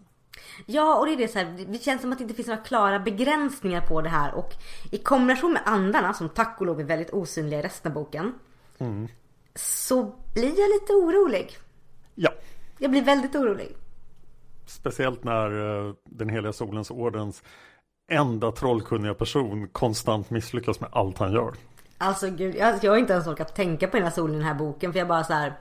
Ja, 0.65 0.95
och 0.95 1.05
det 1.05 1.13
är 1.13 1.17
det 1.17 1.27
så 1.27 1.39
här, 1.39 1.65
det 1.67 1.83
känns 1.83 2.01
som 2.01 2.11
att 2.11 2.17
det 2.17 2.21
inte 2.21 2.33
finns 2.33 2.47
några 2.47 2.61
klara 2.61 2.99
begränsningar 2.99 3.81
på 3.81 4.01
det 4.01 4.09
här. 4.09 4.33
Och 4.33 4.53
i 4.91 4.97
kombination 4.97 5.53
med 5.53 5.61
andarna, 5.65 6.13
som 6.13 6.29
tack 6.29 6.55
och 6.59 6.65
lov 6.65 6.79
är 6.79 6.83
väldigt 6.83 7.09
osynliga 7.09 7.59
i 7.59 7.63
resten 7.63 7.91
av 7.91 7.95
boken. 7.95 8.33
Så 9.59 10.03
blir 10.33 10.59
jag 10.59 10.69
lite 10.69 10.93
orolig. 10.93 11.57
Ja, 12.15 12.29
Jag 12.77 12.91
blir 12.91 13.01
väldigt 13.01 13.35
orolig. 13.35 13.75
speciellt 14.65 15.23
när 15.23 15.85
eh, 15.87 15.93
den 16.05 16.29
heliga 16.29 16.53
solens 16.53 16.91
ordens 16.91 17.43
enda 18.11 18.51
trollkunniga 18.51 19.13
person 19.13 19.67
konstant 19.67 20.29
misslyckas 20.29 20.79
med 20.79 20.89
allt 20.93 21.17
han 21.17 21.33
gör. 21.33 21.53
Alltså 21.97 22.29
gud, 22.29 22.55
jag, 22.55 22.83
jag 22.83 22.91
har 22.91 22.97
inte 22.97 23.13
ens 23.13 23.27
orkat 23.27 23.55
tänka 23.55 23.87
på 23.87 23.97
den 23.97 24.03
här 24.05 24.11
solen 24.11 24.35
i 24.35 24.37
den 24.37 24.47
här 24.47 24.53
boken 24.55 24.91
för 24.93 24.99
jag 24.99 25.07
bara 25.07 25.23
så 25.23 25.33
här. 25.33 25.53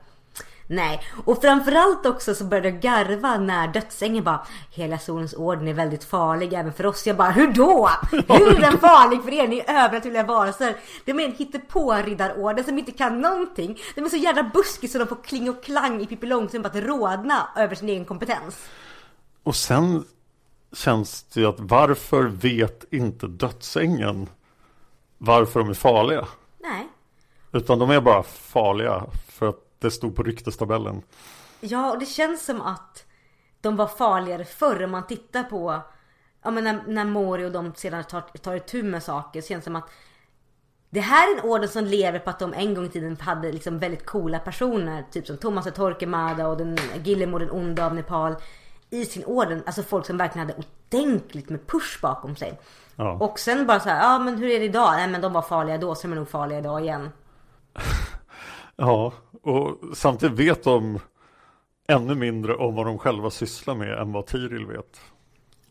Nej, 0.71 1.03
och 1.25 1.41
framförallt 1.43 2.07
också 2.07 2.35
så 2.35 2.45
började 2.45 2.69
jag 2.69 2.81
garva 2.81 3.39
när 3.39 3.69
dödsängeln 3.69 4.25
bara 4.25 4.47
Hela 4.71 4.99
solens 4.99 5.35
orden 5.35 5.69
är 5.69 5.73
väldigt 5.73 6.05
farlig 6.05 6.53
även 6.53 6.73
för 6.73 6.87
oss. 6.87 7.07
Jag 7.07 7.17
bara, 7.17 7.31
hur 7.31 7.53
då? 7.53 7.91
Hur 8.11 8.57
är 8.57 8.61
den 8.61 8.79
farlig 8.79 9.23
för 9.23 9.33
er? 9.33 9.49
Ni 9.49 9.59
är 9.59 9.85
övernaturliga 9.85 10.23
varelser. 10.23 10.77
De 11.05 11.21
är 11.21 11.25
en 11.25 11.33
hittepå-riddarorden 11.33 12.65
som 12.65 12.79
inte 12.79 12.93
kan 12.93 13.21
någonting. 13.21 13.79
De 13.95 14.05
är 14.05 14.09
så 14.09 14.17
jävla 14.17 14.43
buskis 14.43 14.93
så 14.93 14.99
de 14.99 15.07
får 15.07 15.23
kling 15.25 15.51
och 15.51 15.65
klang 15.65 16.01
i 16.01 16.07
Pippi 16.07 16.27
Långstrump 16.27 16.67
att 16.67 16.77
rådna 16.77 17.49
över 17.57 17.75
sin 17.75 17.89
egen 17.89 18.05
kompetens. 18.05 18.69
Och 19.43 19.57
sen 19.57 20.05
känns 20.73 21.23
det 21.23 21.41
ju 21.41 21.47
att 21.47 21.61
varför 21.61 22.23
vet 22.23 22.85
inte 22.93 23.27
dödsängeln 23.27 24.29
varför 25.19 25.61
de 25.61 25.69
är 25.71 25.75
farliga? 25.75 26.27
Nej. 26.59 26.89
Utan 27.53 27.79
de 27.79 27.91
är 27.91 28.01
bara 28.01 28.23
farliga 28.23 29.05
det 29.79 29.91
stod 29.91 30.17
på 30.17 30.23
ryktestabellen. 30.23 31.03
Ja, 31.61 31.93
och 31.93 31.99
det 31.99 32.07
känns 32.07 32.45
som 32.45 32.61
att 32.61 33.05
de 33.61 33.77
var 33.77 33.87
farligare 33.87 34.45
förr 34.45 34.85
om 34.85 34.91
man 34.91 35.07
tittar 35.07 35.43
på 35.43 35.81
Ja 36.43 36.51
men 36.51 36.65
när, 36.65 36.83
när 36.87 37.05
Mori 37.05 37.45
och 37.45 37.53
de 37.53 37.75
sedan 37.75 38.05
tar, 38.05 38.21
tar 38.21 38.55
itu 38.55 38.83
med 38.83 39.03
saker 39.03 39.41
så 39.41 39.49
känns 39.49 39.65
det 39.65 39.65
som 39.65 39.77
att 39.77 39.91
Det 40.91 41.01
här 41.01 41.33
är 41.33 41.39
en 41.39 41.51
orden 41.51 41.69
som 41.69 41.85
lever 41.85 42.19
på 42.19 42.31
att 42.31 42.39
de 42.39 42.55
en 42.55 42.75
gång 42.75 42.85
i 42.85 42.89
tiden 42.89 43.17
hade 43.21 43.53
liksom 43.53 43.79
väldigt 43.79 44.07
coola 44.07 44.39
personer 44.39 45.05
Typ 45.11 45.27
som 45.27 45.37
Thomas 45.37 45.67
och 45.67 45.75
Torquemada 45.75 46.49
och 46.49 46.57
den 46.57 46.79
Gillemo 47.05 47.39
den 47.39 47.51
onda 47.51 47.87
av 47.87 47.95
Nepal 47.95 48.35
I 48.91 49.05
sin 49.05 49.25
orden, 49.25 49.63
alltså 49.67 49.83
folk 49.83 50.07
som 50.07 50.17
verkligen 50.17 50.49
hade 50.49 50.63
ordentligt 50.89 51.49
med 51.49 51.67
push 51.67 52.01
bakom 52.03 52.37
sig 52.37 52.61
Ja. 52.97 53.13
Och 53.13 53.39
sen 53.39 53.67
bara 53.67 53.81
så 53.81 53.89
här, 53.89 54.13
ja 54.13 54.19
men 54.19 54.39
hur 54.39 54.51
är 54.51 54.59
det 54.59 54.65
idag? 54.65 54.93
Nej 54.97 55.09
men 55.09 55.21
de 55.21 55.33
var 55.33 55.43
farliga 55.43 55.79
då 55.79 55.95
så 55.95 56.03
de 56.03 56.13
är 56.13 56.17
nog 56.17 56.29
farliga 56.29 56.59
idag 56.59 56.81
igen 56.81 57.11
Ja, 58.81 59.13
och 59.43 59.79
samtidigt 59.97 60.39
vet 60.39 60.65
de 60.65 61.01
ännu 61.89 62.15
mindre 62.15 62.55
om 62.55 62.75
vad 62.75 62.87
de 62.87 62.99
själva 62.99 63.31
sysslar 63.31 63.75
med 63.75 63.99
än 63.99 64.13
vad 64.13 64.27
Tiril 64.27 64.67
vet. 64.67 65.01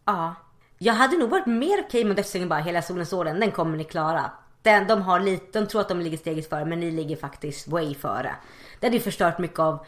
Ja. 0.05 0.35
Jag 0.77 0.93
hade 0.93 1.17
nog 1.17 1.29
varit 1.29 1.45
mer 1.45 1.83
okej 1.87 2.05
med 2.05 2.15
dödsängeln 2.15 2.49
bara 2.49 2.59
hela 2.59 2.81
solens 2.81 3.13
orden. 3.13 3.39
Den 3.39 3.51
kommer 3.51 3.77
ni 3.77 3.83
klara. 3.83 4.31
Den, 4.61 4.87
de 4.87 5.01
har 5.01 5.19
lite, 5.19 5.59
de 5.59 5.67
tror 5.67 5.81
att 5.81 5.89
de 5.89 5.99
ligger 5.99 6.17
steget 6.17 6.49
före 6.49 6.65
men 6.65 6.79
ni 6.79 6.91
ligger 6.91 7.15
faktiskt 7.15 7.67
way 7.67 7.95
före. 7.95 8.35
Det 8.79 8.87
hade 8.87 8.97
ju 8.97 9.03
förstört 9.03 9.39
mycket 9.39 9.59
av 9.59 9.85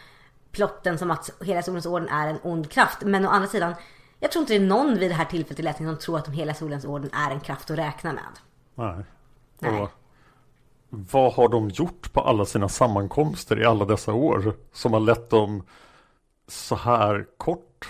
plotten 0.51 0.97
som 0.97 1.11
att 1.11 1.29
hela 1.41 1.61
solens 1.61 1.85
orden 1.85 2.09
är 2.09 2.27
en 2.27 2.39
ond 2.43 2.71
kraft. 2.71 3.01
Men 3.01 3.25
å 3.25 3.29
andra 3.29 3.47
sidan, 3.47 3.73
jag 4.19 4.31
tror 4.31 4.41
inte 4.41 4.53
det 4.53 4.63
är 4.63 4.67
någon 4.67 4.97
vid 4.97 5.11
det 5.11 5.15
här 5.15 5.25
tillfället 5.25 5.59
i 5.59 5.63
läsningen 5.63 5.95
som 5.95 6.01
tror 6.01 6.17
att 6.17 6.25
de 6.25 6.31
hela 6.31 6.53
solens 6.53 6.85
orden 6.85 7.09
är 7.13 7.31
en 7.31 7.39
kraft 7.39 7.71
att 7.71 7.77
räkna 7.77 8.13
med. 8.13 8.23
Nej. 8.75 9.03
Nej. 9.59 9.81
Och 9.81 9.91
vad 10.89 11.33
har 11.33 11.47
de 11.49 11.69
gjort 11.69 12.13
på 12.13 12.21
alla 12.21 12.45
sina 12.45 12.69
sammankomster 12.69 13.61
i 13.61 13.65
alla 13.65 13.85
dessa 13.85 14.13
år 14.13 14.53
som 14.73 14.93
har 14.93 14.99
lett 14.99 15.29
dem 15.29 15.63
så 16.47 16.75
här 16.75 17.25
kort? 17.37 17.89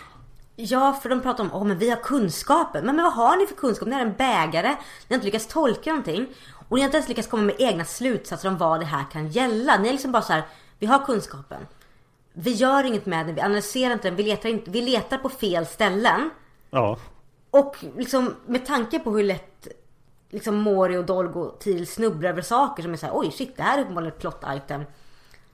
Ja, 0.56 0.94
för 0.94 1.10
de 1.10 1.22
pratar 1.22 1.44
om 1.44 1.50
åh 1.54 1.64
men 1.64 1.78
vi 1.78 1.90
har 1.90 1.98
kunskapen. 1.98 2.86
Men, 2.86 2.96
men 2.96 3.06
vad 3.06 3.14
har 3.14 3.38
ni 3.38 3.48
för 3.48 3.56
kunskap? 3.56 3.88
Ni 3.88 3.96
är 3.96 4.00
en 4.02 4.14
bägare. 4.14 4.68
Ni 4.70 4.76
har 5.08 5.16
inte 5.16 5.26
lyckats 5.26 5.48
tolka 5.48 5.90
någonting. 5.90 6.28
Och 6.70 6.76
ni 6.78 6.82
har 6.82 6.86
inte 6.86 6.98
ens 6.98 7.10
lyckats 7.10 7.28
komma 7.28 7.44
med 7.44 7.56
egna 7.60 7.86
slutsatser 7.86 8.50
om 8.50 8.58
vad 8.58 8.80
det 8.80 8.86
här 8.86 9.06
kan 9.12 9.28
gälla. 9.28 9.78
Ni 9.78 9.88
är 9.88 9.92
liksom 9.92 10.12
bara 10.12 10.22
så 10.22 10.34
här, 10.34 10.44
vi 10.80 10.86
har 10.86 11.06
kunskapen. 11.06 11.68
Vi 12.34 12.52
gör 12.52 12.84
inget 12.84 13.06
med 13.06 13.26
den, 13.26 13.36
vi 13.36 13.42
analyserar 13.42 13.94
inte 13.94 14.08
den, 14.08 14.16
vi 14.16 14.24
letar, 14.24 14.50
inte, 14.50 14.72
vi 14.72 14.82
letar 14.82 15.18
på 15.18 15.30
fel 15.30 15.66
ställen. 15.66 16.30
Ja, 16.70 16.98
Och 17.52 17.76
liksom 17.98 18.36
med 18.46 18.66
tanke 18.66 19.00
på 19.00 19.12
hur 19.12 19.24
lätt 19.24 19.68
liksom 20.30 20.56
Mori 20.56 20.98
och 20.98 21.06
Dolgo 21.06 21.52
till 21.60 21.88
snubblar 21.88 22.30
över 22.30 22.42
saker 22.42 22.84
som 22.84 22.94
är 22.94 22.98
såhär 22.98 23.14
oj 23.16 23.32
shit 23.32 23.58
det 23.58 23.64
här 23.64 23.78
är 23.78 23.82
uppenbarligen 23.82 24.14
ett 24.14 24.20
plot 24.20 24.44
item. 24.48 24.84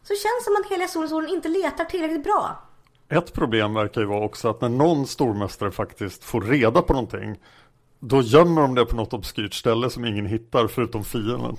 Så 0.04 0.14
känns 0.14 0.44
som 0.46 0.56
att 0.60 0.72
hela 0.72 0.88
Solens 0.88 1.34
inte 1.34 1.50
letar 1.50 1.86
tillräckligt 1.86 2.24
bra. 2.24 2.60
Ett 3.10 3.34
problem 3.34 3.74
verkar 3.74 4.02
ju 4.02 4.08
vara 4.08 4.26
också 4.26 4.50
att 4.50 4.62
när 4.62 4.70
någon 4.70 5.08
stormästare 5.08 5.72
faktiskt 5.72 6.24
får 6.24 6.42
reda 6.42 6.82
på 6.82 6.94
någonting 6.94 7.38
då 8.00 8.22
gömmer 8.22 8.62
de 8.62 8.76
det 8.76 8.86
på 8.86 8.96
något 8.96 9.14
obskyrt 9.14 9.54
ställe 9.54 9.90
som 9.90 10.06
ingen 10.06 10.26
hittar 10.26 10.68
förutom 10.68 11.04
fienden. 11.04 11.58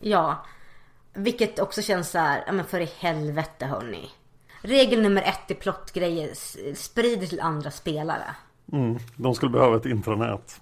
Ja. 0.00 0.44
Vilket 1.14 1.58
också 1.58 1.82
känns 1.82 2.10
så 2.10 2.18
här, 2.18 2.44
ja 2.46 2.52
men 2.52 2.64
för 2.64 2.80
i 2.80 2.88
helvete 2.98 3.66
hörni. 3.66 4.10
Regel 4.62 5.02
nummer 5.02 5.22
ett 5.22 5.50
i 5.50 5.54
plottgrejer, 5.54 6.30
sprid 6.74 7.28
till 7.28 7.40
andra 7.40 7.70
spelare. 7.70 8.34
Mm, 8.72 8.98
de 9.16 9.34
skulle 9.34 9.50
behöva 9.50 9.76
ett 9.76 9.86
intranät. 9.86 10.60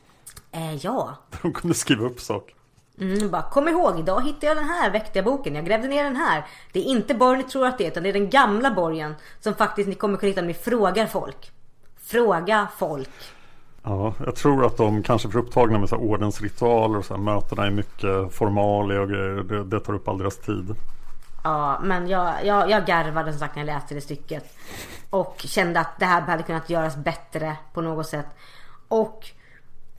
Eh, 0.53 0.75
ja. 0.75 1.17
De 1.43 1.53
kunde 1.53 1.75
skriva 1.75 2.07
upp 2.07 2.21
saker. 2.21 2.55
Mm, 3.01 3.31
bara, 3.31 3.43
kom 3.43 3.69
ihåg, 3.69 3.99
idag 3.99 4.25
hittade 4.25 4.47
jag 4.47 4.57
den 4.57 4.69
här 4.69 4.91
väckte 4.91 5.23
boken. 5.23 5.55
Jag 5.55 5.65
grävde 5.65 5.89
ner 5.89 6.05
den 6.05 6.17
här. 6.17 6.47
Det 6.73 6.79
är 6.79 6.85
inte 6.85 7.15
borgen 7.15 7.39
ni 7.39 7.45
tror 7.45 7.67
att 7.67 7.79
det 7.79 7.85
är, 7.87 7.91
utan 7.91 8.03
det 8.03 8.09
är 8.09 8.13
den 8.13 8.31
gamla 8.31 8.71
borgen. 8.71 9.15
Som 9.41 9.55
faktiskt 9.55 9.89
ni 9.89 9.95
kommer 9.95 10.19
kunna 10.19 10.29
hitta 10.29 10.41
om 10.41 10.47
ni 10.47 10.55
frågar 10.55 11.07
folk. 11.07 11.51
Fråga 12.03 12.69
folk. 12.79 13.11
Ja, 13.83 14.15
jag 14.25 14.37
tror 14.37 14.67
att 14.67 14.77
de 14.77 15.03
kanske 15.03 15.29
för 15.29 15.39
upptagna 15.39 15.79
med 15.79 15.89
så 15.89 15.97
här 15.97 16.05
ordensritualer 16.05 16.99
och 16.99 17.05
så 17.05 17.15
här, 17.15 17.21
mötena 17.21 17.67
är 17.67 17.71
mycket 17.71 18.35
formalia 18.35 19.01
och 19.01 19.09
grejer. 19.09 19.43
Det, 19.43 19.65
det 19.65 19.81
tar 19.81 19.95
upp 19.95 20.09
all 20.09 20.19
deras 20.19 20.37
tid. 20.37 20.75
Ja, 21.45 21.81
men 21.83 22.09
jag, 22.09 22.35
jag, 22.45 22.71
jag 22.71 22.87
garvade 22.87 23.33
som 23.33 23.39
sagt 23.39 23.57
när 23.57 23.63
jag 23.63 23.75
läste 23.75 23.95
det 23.95 24.01
stycket. 24.01 24.57
Och 25.11 25.35
kände 25.39 25.81
att 25.81 25.99
det 25.99 26.07
här 26.07 26.21
hade 26.21 26.43
kunnat 26.43 26.71
göras 26.71 26.97
bättre 26.97 27.57
på 27.73 27.81
något 27.81 28.07
sätt. 28.07 28.27
Och 28.89 29.31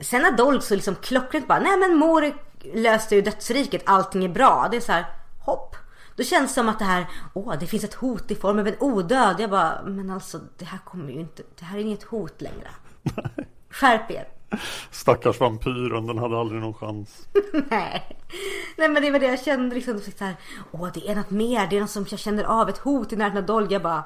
sen 0.02 0.22
när 0.22 0.32
Dolk 0.32 0.62
så 0.62 0.74
liksom 0.74 0.94
klockrent 0.94 1.48
bara, 1.48 1.60
nej 1.60 1.76
men 1.78 1.96
Mori 1.96 2.34
löste 2.74 3.14
ju 3.14 3.22
dödsriket, 3.22 3.82
allting 3.86 4.24
är 4.24 4.28
bra. 4.28 4.68
Det 4.70 4.76
är 4.76 4.80
så 4.80 4.92
här, 4.92 5.04
hopp. 5.40 5.76
Då 6.16 6.22
känns 6.22 6.50
det 6.50 6.54
som 6.54 6.68
att 6.68 6.78
det 6.78 6.84
här, 6.84 7.06
åh 7.34 7.54
det 7.60 7.66
finns 7.66 7.84
ett 7.84 7.94
hot 7.94 8.30
i 8.30 8.34
form 8.34 8.58
av 8.58 8.68
en 8.68 8.76
odöd. 8.80 9.36
Jag 9.38 9.50
bara, 9.50 9.82
men 9.84 10.10
alltså 10.10 10.40
det 10.58 10.64
här 10.64 10.78
kommer 10.78 11.12
ju 11.12 11.20
inte, 11.20 11.42
det 11.58 11.64
här 11.64 11.78
är 11.78 11.82
inget 11.82 12.02
hot 12.02 12.40
längre. 12.40 12.68
Skärp 13.70 14.10
er. 14.10 14.28
Stackars 14.90 15.40
vampyren, 15.40 16.06
den 16.06 16.18
hade 16.18 16.38
aldrig 16.38 16.60
någon 16.60 16.74
chans. 16.74 17.26
Nej. 17.70 18.18
Nej 18.76 18.88
men 18.88 19.02
det 19.02 19.10
var 19.10 19.18
det 19.18 19.26
jag 19.26 19.44
kände 19.44 19.74
liksom. 19.74 20.00
Så 20.00 20.24
här, 20.24 20.36
Åh 20.70 20.88
det 20.94 21.10
är 21.10 21.14
något 21.14 21.30
mer. 21.30 21.66
Det 21.66 21.76
är 21.76 21.80
något 21.80 21.90
som 21.90 22.06
jag 22.10 22.20
känner 22.20 22.44
av. 22.44 22.68
Ett 22.68 22.78
hot 22.78 23.12
i 23.12 23.16
närheten 23.16 23.38
av 23.38 23.46
Dolga. 23.46 23.72
Jag 23.72 23.82
bara. 23.82 24.04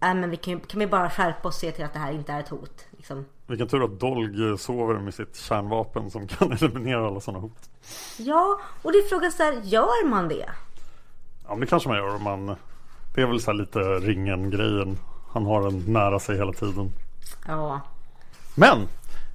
Nej 0.00 0.14
men 0.14 0.30
vi 0.30 0.36
kan, 0.36 0.60
kan 0.60 0.80
vi 0.80 0.86
bara 0.86 1.10
skärpa 1.10 1.48
oss 1.48 1.54
och 1.54 1.60
se 1.60 1.72
till 1.72 1.84
att 1.84 1.92
det 1.92 1.98
här 1.98 2.12
inte 2.12 2.32
är 2.32 2.40
ett 2.40 2.48
hot. 2.48 2.86
Liksom. 2.90 3.24
Vilken 3.46 3.68
tur 3.68 3.84
att 3.84 4.00
Dolg 4.00 4.58
sover 4.58 4.94
med 4.94 5.14
sitt 5.14 5.36
kärnvapen 5.36 6.10
som 6.10 6.28
kan 6.28 6.52
eliminera 6.60 7.06
alla 7.06 7.20
sådana 7.20 7.40
hot. 7.40 7.70
Ja 8.16 8.60
och 8.82 8.92
det 8.92 8.98
är 8.98 9.08
frågan 9.08 9.32
så 9.32 9.42
här. 9.42 9.60
Gör 9.64 10.08
man 10.08 10.28
det? 10.28 10.50
Ja 11.44 11.50
men 11.50 11.60
det 11.60 11.66
kanske 11.66 11.88
man 11.88 11.98
gör 11.98 12.14
om 12.14 12.22
man 12.22 12.56
Det 13.14 13.22
är 13.22 13.26
väl 13.26 13.40
så 13.40 13.50
här 13.50 13.58
lite 13.58 13.78
ringen-grejen 13.78 14.98
Han 15.32 15.46
har 15.46 15.62
den 15.62 15.84
nära 15.92 16.20
sig 16.20 16.36
hela 16.36 16.52
tiden 16.52 16.92
Ja. 17.46 17.80
Men 18.54 18.88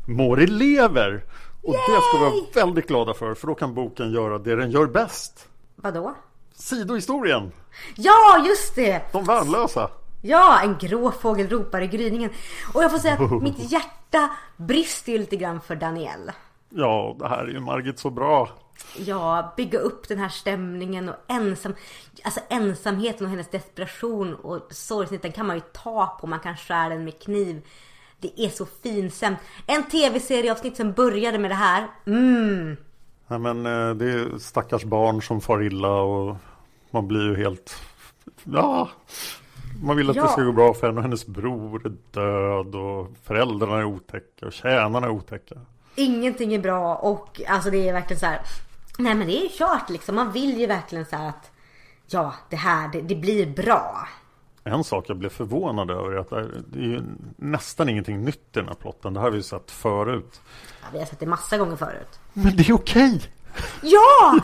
Mori 0.08 0.47
lever 0.47 1.23
Och 1.63 1.73
det 1.73 2.02
ska 2.02 2.17
vi 2.17 2.23
vara 2.23 2.65
väldigt 2.65 2.88
glada 2.88 3.13
för 3.13 3.34
För 3.34 3.47
då 3.47 3.56
kan 3.56 3.73
boken 3.73 4.12
göra 4.12 4.39
det 4.39 4.56
den 4.56 4.71
gör 4.71 4.86
bäst 4.86 5.47
Vadå? 5.76 6.15
Sidohistorien 6.54 7.52
Ja 7.95 8.45
just 8.47 8.76
det! 8.76 9.02
De 9.12 9.23
värnlösa 9.26 9.89
Ja, 10.25 10.59
en 10.63 10.77
grå 10.77 11.12
fågel 11.12 11.49
ropar 11.49 11.81
i 11.81 11.88
gryningen. 11.88 12.29
Och 12.73 12.83
jag 12.83 12.91
får 12.91 12.97
säga 12.97 13.13
att 13.13 13.41
mitt 13.41 13.71
hjärta 13.71 14.29
brister 14.57 15.12
ju 15.12 15.17
lite 15.17 15.36
grann 15.36 15.62
för 15.62 15.75
Daniel. 15.75 16.31
Ja 16.69 17.15
det 17.19 17.27
här 17.27 17.43
är 17.43 17.47
ju 17.47 17.59
Margit 17.59 17.99
så 17.99 18.09
bra 18.09 18.49
Ja, 18.97 19.53
bygga 19.57 19.79
upp 19.79 20.07
den 20.07 20.19
här 20.19 20.29
stämningen 20.29 21.09
och 21.09 21.15
ensam, 21.27 21.75
alltså 22.23 22.39
ensamheten 22.49 23.25
och 23.25 23.31
hennes 23.31 23.49
desperation 23.49 24.36
och 24.36 24.67
sorgsenheten 24.69 25.31
kan 25.31 25.47
man 25.47 25.55
ju 25.55 25.62
ta 25.73 26.17
på, 26.21 26.27
man 26.27 26.39
kan 26.39 26.57
skära 26.57 26.89
den 26.89 27.03
med 27.03 27.21
kniv. 27.21 27.62
Det 28.19 28.41
är 28.41 28.49
så 28.49 28.65
finstämt. 28.65 29.39
En 29.67 29.83
tv-serieavsnitt 29.83 30.77
som 30.77 30.91
började 30.91 31.38
med 31.38 31.51
det 31.51 31.55
här. 31.55 31.88
Mm. 32.05 32.77
Nej 33.27 33.39
men 33.39 33.65
eh, 33.65 33.95
det 33.95 34.12
är 34.12 34.38
stackars 34.38 34.83
barn 34.83 35.21
som 35.21 35.41
far 35.41 35.63
illa 35.63 36.01
och 36.01 36.36
Man 36.91 37.07
blir 37.07 37.21
ju 37.21 37.36
helt 37.36 37.81
Ja 38.43 38.89
Man 39.84 39.98
vill 39.98 40.10
att 40.10 40.15
Ja. 40.15 40.24
det 40.24 40.30
ska 40.30 40.41
gå 40.41 40.52
bra 40.52 40.74
för 40.74 40.88
henne 40.88 40.98
och 40.98 41.04
hennes 41.04 41.26
bror 41.28 41.86
är 41.86 41.93
död 42.12 42.76
och 42.76 43.08
föräldrarna 43.24 43.78
är 43.78 43.84
otäcka 43.84 44.46
och 44.46 44.54
tjänarna 44.54 45.08
är 45.08 45.12
otäcka 45.12 45.56
Ingenting 45.96 46.54
är 46.54 46.60
bra 46.60 46.96
och 46.96 47.41
alltså 47.48 47.69
det 47.69 47.89
är 47.89 47.93
verkligen 47.93 48.19
så 48.19 48.26
här. 48.26 48.41
Nej 48.98 49.15
men 49.15 49.28
det 49.28 49.38
är 49.39 49.43
ju 49.43 49.50
kört 49.50 49.89
liksom. 49.89 50.15
Man 50.15 50.32
vill 50.32 50.60
ju 50.60 50.67
verkligen 50.67 51.06
så 51.06 51.15
här 51.15 51.30
att 51.30 51.52
ja, 52.08 52.34
det 52.50 52.56
här, 52.56 52.88
det, 52.88 53.02
det 53.02 53.15
blir 53.15 53.46
bra. 53.46 54.08
En 54.63 54.84
sak 54.84 55.06
jag 55.08 55.17
blev 55.17 55.30
förvånad 55.30 55.91
över 55.91 56.12
är 56.12 56.17
att 56.17 56.30
det 56.30 56.36
är, 56.36 56.62
det 56.67 56.80
är 56.80 56.84
ju 56.84 57.02
nästan 57.38 57.89
ingenting 57.89 58.22
nytt 58.24 58.36
i 58.38 58.60
den 58.60 58.67
här 58.67 58.76
plotten. 58.76 59.13
Det 59.13 59.19
här 59.19 59.28
har 59.28 59.32
vi 59.32 59.43
sett 59.43 59.72
förut. 59.72 60.41
Ja, 60.82 60.88
vi 60.93 61.00
har 61.00 61.06
sett 61.06 61.19
det 61.19 61.26
massa 61.26 61.58
gånger 61.58 61.76
förut. 61.76 62.19
Men 62.34 62.56
det 62.56 62.69
är 62.69 62.74
okej! 62.74 63.22
Ja! 63.82 64.39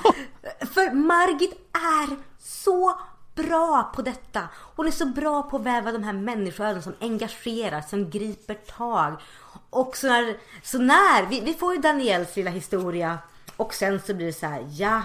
För 0.73 0.93
Margit 0.93 1.53
är 1.73 2.15
så 2.39 2.99
bra 3.43 3.91
på 3.95 4.01
detta. 4.01 4.47
Hon 4.75 4.87
är 4.87 4.91
så 4.91 5.05
bra 5.05 5.43
på 5.43 5.57
att 5.57 5.63
väva 5.63 5.91
de 5.91 6.03
här 6.03 6.13
människoöden 6.13 6.83
som 6.83 6.93
engagerar, 6.99 7.81
som 7.81 8.09
griper 8.09 8.53
tag. 8.53 9.21
Och 9.69 9.97
så 9.97 10.07
när, 10.07 10.37
så 10.63 10.77
när 10.77 11.25
vi, 11.25 11.41
vi 11.41 11.53
får 11.53 11.75
ju 11.75 11.81
Daniels 11.81 12.35
lilla 12.35 12.51
historia 12.51 13.17
och 13.55 13.73
sen 13.73 13.99
så 13.99 14.13
blir 14.13 14.25
det 14.25 14.33
så 14.33 14.45
här, 14.45 14.67
ja. 14.71 15.01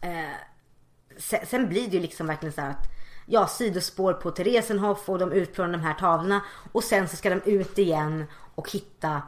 Eh, 0.00 0.36
sen, 1.18 1.46
sen 1.46 1.68
blir 1.68 1.88
det 1.88 1.96
ju 1.96 2.02
liksom 2.02 2.26
verkligen 2.26 2.52
så 2.52 2.60
här 2.60 2.70
att 2.70 2.86
ja, 3.26 3.46
sidospår 3.46 4.12
på 4.12 4.30
Theresenhof 4.30 5.08
och 5.08 5.18
de 5.18 5.32
utplånar 5.32 5.72
de 5.72 5.80
här 5.80 5.94
tavlorna 5.94 6.40
och 6.72 6.84
sen 6.84 7.08
så 7.08 7.16
ska 7.16 7.30
de 7.30 7.50
ut 7.50 7.78
igen 7.78 8.24
och 8.54 8.70
hitta 8.70 9.22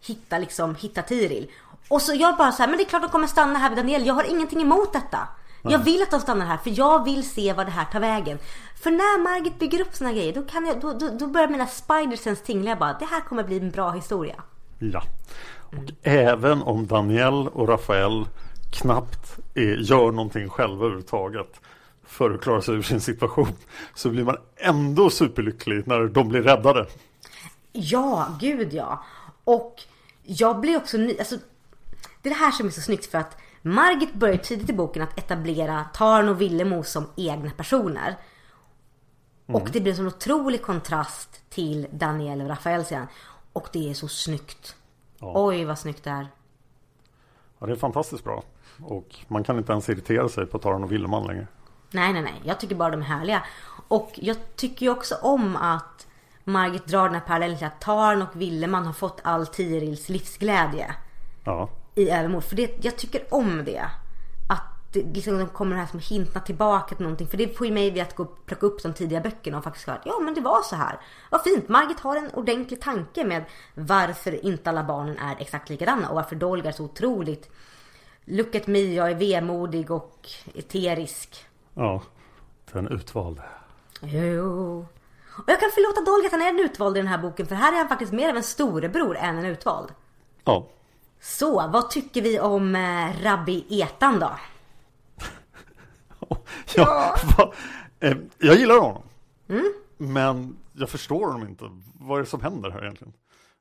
hitta 0.00 0.38
liksom, 0.38 0.74
hitta 0.74 1.02
Tiril. 1.02 1.50
Och 1.88 2.02
så 2.02 2.14
jag 2.14 2.36
bara 2.36 2.52
så 2.52 2.62
här, 2.62 2.68
men 2.68 2.76
det 2.76 2.84
är 2.84 2.88
klart 2.88 3.02
de 3.02 3.10
kommer 3.10 3.26
stanna 3.26 3.58
här 3.58 3.68
vid 3.68 3.78
Daniel. 3.78 4.06
Jag 4.06 4.14
har 4.14 4.24
ingenting 4.24 4.62
emot 4.62 4.92
detta. 4.92 5.28
Jag 5.70 5.78
vill 5.78 6.02
att 6.02 6.10
de 6.10 6.20
stannar 6.20 6.46
här 6.46 6.56
för 6.56 6.78
jag 6.78 7.04
vill 7.04 7.30
se 7.30 7.52
vad 7.52 7.66
det 7.66 7.72
här 7.72 7.84
tar 7.84 8.00
vägen. 8.00 8.38
För 8.80 8.90
när 8.90 9.22
Margit 9.22 9.58
bygger 9.58 9.80
upp 9.80 9.94
såna 9.94 10.12
grejer 10.12 10.32
då, 10.32 10.42
kan 10.42 10.66
jag, 10.66 10.80
då, 10.80 10.92
då, 10.92 11.08
då 11.08 11.26
börjar 11.26 11.48
mina 11.48 11.66
spidersens 11.66 12.42
tingla. 12.42 12.70
Jag 12.70 12.78
bara, 12.78 12.96
det 12.98 13.04
här 13.04 13.20
kommer 13.20 13.44
bli 13.44 13.58
en 13.58 13.70
bra 13.70 13.90
historia. 13.90 14.42
Ja. 14.78 15.02
Och 15.60 15.92
även 16.02 16.62
om 16.62 16.86
Daniel 16.86 17.48
och 17.48 17.68
Rafael 17.68 18.26
knappt 18.70 19.38
är, 19.54 19.76
gör 19.76 20.12
någonting 20.12 20.48
själva 20.48 20.84
överhuvudtaget 20.84 21.60
för 22.06 22.30
att 22.30 22.40
klara 22.40 22.62
sig 22.62 22.74
ur 22.74 22.82
sin 22.82 23.00
situation 23.00 23.48
så 23.94 24.10
blir 24.10 24.24
man 24.24 24.36
ändå 24.56 25.10
superlycklig 25.10 25.86
när 25.86 26.00
de 26.00 26.28
blir 26.28 26.42
räddade. 26.42 26.86
Ja, 27.72 28.28
gud 28.40 28.72
ja. 28.72 29.04
Och 29.44 29.82
jag 30.22 30.60
blir 30.60 30.76
också 30.76 30.96
ny, 30.96 31.18
alltså 31.18 31.36
det 32.22 32.28
är 32.28 32.34
det 32.34 32.40
här 32.40 32.50
som 32.50 32.66
är 32.66 32.70
så 32.70 32.80
snyggt 32.80 33.06
för 33.06 33.18
att 33.18 33.36
Margit 33.66 34.14
börjar 34.14 34.36
tidigt 34.36 34.70
i 34.70 34.72
boken 34.72 35.02
att 35.02 35.18
etablera 35.18 35.84
Tarn 35.84 36.28
och 36.28 36.40
Villemo 36.40 36.82
som 36.82 37.06
egna 37.16 37.50
personer. 37.50 38.16
Och 39.46 39.68
det 39.72 39.80
blir 39.80 40.00
en 40.00 40.06
otrolig 40.06 40.62
kontrast 40.62 41.50
till 41.50 41.86
Daniel 41.90 42.40
och 42.40 42.48
Rafael 42.48 42.84
sen. 42.84 43.06
Och 43.52 43.68
det 43.72 43.90
är 43.90 43.94
så 43.94 44.08
snyggt. 44.08 44.76
Oj 45.20 45.64
vad 45.64 45.78
snyggt 45.78 46.04
det 46.04 46.10
är. 46.10 46.28
Ja, 47.58 47.66
det 47.66 47.72
är 47.72 47.76
fantastiskt 47.76 48.24
bra. 48.24 48.42
Och 48.82 49.16
man 49.28 49.44
kan 49.44 49.58
inte 49.58 49.72
ens 49.72 49.88
irritera 49.88 50.28
sig 50.28 50.46
på 50.46 50.58
Taran 50.58 50.84
och 50.84 50.92
Villeman 50.92 51.26
längre. 51.26 51.46
Nej, 51.90 52.12
nej, 52.12 52.22
nej. 52.22 52.42
Jag 52.44 52.60
tycker 52.60 52.74
bara 52.74 52.90
de 52.90 53.00
är 53.00 53.04
härliga. 53.04 53.42
Och 53.88 54.12
jag 54.14 54.36
tycker 54.56 54.86
ju 54.86 54.92
också 54.92 55.14
om 55.22 55.56
att 55.56 56.06
Margit 56.44 56.86
drar 56.86 57.04
den 57.04 57.14
här 57.14 57.26
parallellen 57.26 57.58
till 57.58 57.66
att 57.66 57.80
Tarn 57.80 58.22
och 58.22 58.40
Villeman 58.40 58.86
har 58.86 58.92
fått 58.92 59.20
all 59.24 59.46
Tirils 59.46 60.08
livsglädje. 60.08 60.94
Ja, 61.44 61.68
i 61.96 62.10
övermod. 62.10 62.44
För 62.44 62.56
det, 62.56 62.84
jag 62.84 62.96
tycker 62.96 63.34
om 63.34 63.64
det. 63.64 63.84
Att 64.48 64.62
det, 64.92 65.02
liksom, 65.02 65.38
de 65.38 65.48
kommer 65.48 65.76
här 65.76 65.86
som 65.86 66.00
hintar 66.00 66.40
tillbaka 66.40 66.94
till 66.94 67.02
någonting. 67.04 67.26
För 67.26 67.36
det 67.36 67.56
får 67.56 67.66
ju 67.66 67.72
mig 67.72 68.00
att 68.00 68.16
gå 68.16 68.24
plocka 68.24 68.66
upp 68.66 68.82
de 68.82 68.92
tidiga 68.92 69.20
böckerna 69.20 69.58
och 69.58 69.64
faktiskt 69.64 69.86
höra 69.86 69.96
att 69.96 70.06
ja 70.06 70.18
men 70.20 70.34
det 70.34 70.40
var 70.40 70.62
så 70.62 70.76
här. 70.76 70.98
Vad 71.30 71.42
fint. 71.42 71.68
Margit 71.68 72.00
har 72.00 72.16
en 72.16 72.30
ordentlig 72.30 72.80
tanke 72.80 73.24
med 73.24 73.44
varför 73.74 74.44
inte 74.44 74.70
alla 74.70 74.84
barnen 74.84 75.18
är 75.18 75.36
exakt 75.38 75.70
likadana. 75.70 76.08
Och 76.08 76.14
varför 76.14 76.36
Dolgar 76.36 76.68
är 76.68 76.72
så 76.72 76.84
otroligt 76.84 77.50
Look 78.24 78.54
at 78.54 78.66
me, 78.66 78.78
jag 78.94 79.10
är 79.10 79.14
vemodig 79.14 79.90
och 79.90 80.28
eterisk. 80.54 81.44
ja. 81.74 82.02
Den 82.72 82.88
utvalde. 82.88 83.42
Jo. 84.00 84.86
Och 85.38 85.44
jag 85.46 85.60
kan 85.60 85.70
förlåta 85.74 86.10
Dolgar 86.10 86.26
att 86.26 86.32
han 86.32 86.42
är 86.42 86.48
en 86.48 86.60
utvald 86.60 86.96
i 86.96 87.00
den 87.00 87.08
här 87.08 87.18
boken. 87.18 87.46
För 87.46 87.54
här 87.54 87.72
är 87.72 87.76
han 87.76 87.88
faktiskt 87.88 88.12
mer 88.12 88.30
av 88.30 88.36
en 88.36 88.42
storebror 88.42 89.16
än 89.16 89.38
en 89.38 89.44
utvald. 89.44 89.88
Ja, 90.44 90.66
Så, 91.26 91.68
vad 91.68 91.90
tycker 91.90 92.22
vi 92.22 92.40
om 92.40 92.74
eh, 92.74 93.22
Rabbi 93.22 93.64
Etan 93.82 94.18
då? 94.18 94.30
ja. 96.74 97.16
va- 97.38 97.52
eh, 98.00 98.16
jag 98.38 98.56
gillar 98.56 98.78
honom. 98.80 99.02
Men 99.96 100.56
jag 100.72 100.88
förstår 100.90 101.26
honom 101.26 101.48
inte. 101.48 101.64
Vad 101.94 102.18
är 102.18 102.22
det 102.22 102.28
som 102.28 102.40
händer 102.42 102.70
här 102.70 102.82
egentligen? 102.82 103.12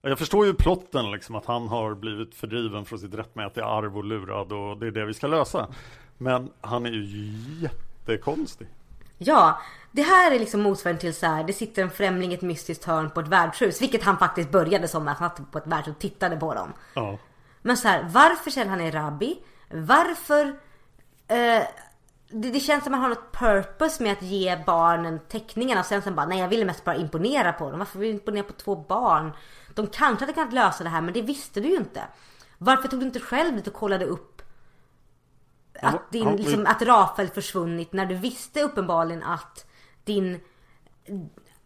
Jag 0.02 0.20
förstår 0.20 0.46
ju 0.46 0.54
plotten 0.54 1.12
liksom 1.12 1.36
att 1.36 1.46
han 1.46 1.68
har 1.68 1.96
blivit 1.96 2.36
fördriven 2.36 2.86
från 2.86 3.00
sitt 3.00 3.14
rättmätiga 3.14 3.66
arv 3.66 3.98
och 3.98 4.04
lurad 4.04 4.52
och 4.52 4.78
det 4.78 4.88
är 4.88 4.92
det 4.92 5.06
vi 5.06 5.14
ska 5.14 5.28
lösa. 5.28 5.68
Men 6.18 6.52
han 6.62 6.86
är 6.86 6.90
ju 6.92 7.34
jättekonstig. 7.62 8.68
Ja, 9.18 9.62
det 9.92 10.02
här 10.02 10.32
är 10.32 10.40
liksom 10.40 10.62
motsvarigheten 10.62 11.02
till 11.02 11.20
så 11.20 11.26
här, 11.26 11.44
det 11.44 11.54
sitter 11.54 11.82
en 11.82 11.90
främling 11.92 12.32
i 12.32 12.36
ett 12.36 12.42
mystiskt 12.42 12.86
hörn 12.86 13.10
på 13.10 13.20
ett 13.20 13.28
värdshus. 13.28 13.82
Vilket 13.82 14.04
han 14.04 14.18
faktiskt 14.18 14.52
började 14.52 14.88
som, 14.88 15.08
att 15.08 15.18
han 15.18 15.30
satt 15.30 15.52
på 15.52 15.58
ett 15.58 15.68
värdshus 15.68 15.96
och 15.96 16.02
tittade 16.02 16.38
på 16.38 16.54
dem. 16.54 16.74
Ja. 16.94 17.18
Men 17.66 17.78
så 17.78 17.88
här, 17.88 18.04
varför 18.10 18.52
känner 18.52 18.70
han 18.70 18.82
är 18.82 18.92
rabbi? 18.92 19.38
Varför... 19.70 20.46
Eh, 21.28 21.64
det, 22.30 22.50
det 22.50 22.60
känns 22.60 22.84
som 22.84 22.94
att 22.94 23.00
man 23.00 23.02
har 23.02 23.10
något 23.10 23.32
purpose 23.32 24.04
med 24.04 24.12
att 24.12 24.22
ge 24.22 24.64
barnen 24.66 25.20
teckningarna 25.30 25.82
och 25.82 25.86
sen, 25.86 26.02
sen 26.02 26.16
bara, 26.16 26.26
nej 26.26 26.40
jag 26.40 26.48
ville 26.48 26.66
mest 26.66 26.84
bara 26.84 26.96
imponera 26.96 27.54
på 27.54 27.70
dem. 27.70 27.80
Varför 27.80 28.00
vill 28.00 28.10
du 28.10 28.14
imponera 28.14 28.44
på 28.44 28.54
två 28.54 28.76
barn? 28.76 29.32
De 29.76 29.88
kanske 29.88 30.24
hade 30.26 30.34
kunnat 30.34 30.54
lösa 30.54 30.84
det 30.84 30.90
här 30.90 31.02
men 31.02 31.14
det 31.14 31.22
visste 31.22 31.60
du 31.60 31.70
ju 31.70 31.76
inte. 31.76 32.04
Varför 32.58 32.88
tog 32.88 33.00
du 33.00 33.06
inte 33.06 33.20
själv 33.20 33.56
dit 33.56 33.68
och 33.68 33.74
kollade 33.74 34.06
upp 34.06 34.42
att, 35.82 36.12
din, 36.12 36.36
liksom, 36.36 36.66
att 36.66 36.82
Rafael 36.82 37.30
försvunnit 37.30 37.94
när 37.94 38.06
du 38.06 38.16
visste 38.16 38.62
uppenbarligen 38.62 39.24
att 39.24 39.68
din... 40.04 40.40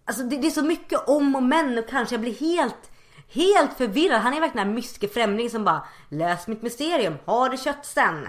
Alltså 0.06 0.24
det, 0.24 0.38
det 0.38 0.48
är 0.48 0.52
så 0.52 0.64
mycket 0.64 1.08
om 1.08 1.36
och 1.36 1.44
men 1.44 1.78
och 1.78 1.90
kanske 1.90 2.16
jag 2.16 2.22
blir 2.22 2.40
helt, 2.40 2.92
helt 3.30 3.74
förvirrad. 3.78 4.22
Han 4.22 4.34
är 4.34 4.40
verkligen 4.40 4.66
den 4.68 4.74
här 4.74 4.76
mystiska 4.76 5.08
främlingen 5.08 5.52
som 5.52 5.64
bara 5.64 5.84
Lös 6.10 6.48
mitt 6.48 6.62
mysterium, 6.62 7.14
ha 7.26 7.50
det 7.50 7.58
kött 7.58 7.86
sen. 7.86 8.28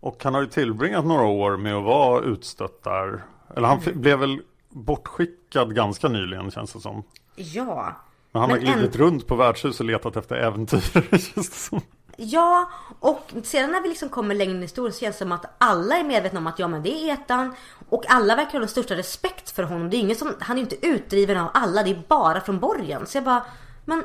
Och 0.00 0.24
han 0.24 0.34
har 0.34 0.40
ju 0.40 0.46
tillbringat 0.46 1.04
några 1.06 1.24
år 1.26 1.56
med 1.56 1.74
att 1.74 1.84
vara 1.84 2.20
utstött 2.24 2.82
där. 2.82 3.24
Eller 3.56 3.68
han 3.68 3.78
f- 3.86 3.94
blev 3.94 4.18
väl 4.18 4.40
bortskickad 4.68 5.74
ganska 5.74 6.08
nyligen 6.08 6.50
känns 6.50 6.72
det 6.72 6.80
som. 6.80 7.02
Ja. 7.36 7.96
Men 8.32 8.40
han 8.40 8.50
har 8.50 8.58
Men 8.58 8.66
en- 8.66 8.72
glidit 8.78 8.96
runt 8.96 9.26
på 9.26 9.34
värdshus 9.36 9.80
och 9.80 9.86
letat 9.86 10.16
efter 10.16 10.36
äventyr 10.36 10.80
känns 11.10 11.34
det 11.50 11.56
som. 11.56 11.80
Ja, 12.16 12.70
och 13.00 13.30
sedan 13.42 13.72
när 13.72 13.82
vi 13.82 13.88
liksom 13.88 14.08
kommer 14.08 14.34
längre 14.34 14.50
in 14.52 14.58
i 14.58 14.62
historien 14.62 14.92
så 14.92 15.00
känns 15.00 15.16
det 15.18 15.24
som 15.24 15.32
att 15.32 15.54
alla 15.58 15.96
är 15.98 16.04
medvetna 16.04 16.38
om 16.40 16.46
att 16.46 16.58
ja 16.58 16.68
men 16.68 16.82
det 16.82 16.90
är 16.94 17.12
Etan 17.14 17.54
och 17.88 18.04
alla 18.08 18.36
verkar 18.36 18.52
ha 18.52 18.58
den 18.58 18.68
största 18.68 18.96
respekt 18.96 19.50
för 19.50 19.62
honom. 19.62 19.90
Det 19.90 19.96
är 19.96 19.98
ingen 19.98 20.16
som, 20.16 20.34
han 20.40 20.56
är 20.56 20.60
inte 20.60 20.86
utdriven 20.86 21.36
av 21.38 21.48
alla, 21.54 21.82
det 21.82 21.90
är 21.90 22.02
bara 22.08 22.40
från 22.40 22.60
borgen. 22.60 23.06
Så 23.06 23.16
jag 23.16 23.24
bara, 23.24 23.44
men, 23.84 24.04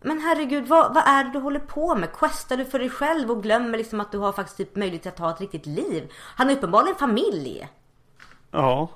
men 0.00 0.20
herregud 0.20 0.68
vad, 0.68 0.94
vad 0.94 1.02
är 1.06 1.24
det 1.24 1.30
du 1.30 1.38
håller 1.38 1.60
på 1.60 1.94
med? 1.94 2.12
Questar 2.12 2.56
du 2.56 2.64
för 2.64 2.78
dig 2.78 2.90
själv 2.90 3.30
och 3.30 3.42
glömmer 3.42 3.78
liksom 3.78 4.00
att 4.00 4.12
du 4.12 4.18
har 4.18 4.32
faktiskt 4.32 4.56
typ 4.56 4.76
möjlighet 4.76 5.06
att 5.06 5.18
ha 5.18 5.30
ett 5.30 5.40
riktigt 5.40 5.66
liv? 5.66 6.12
Han 6.16 6.46
har 6.48 6.56
uppenbarligen 6.56 6.98
familj. 6.98 7.68
Ja, 8.50 8.88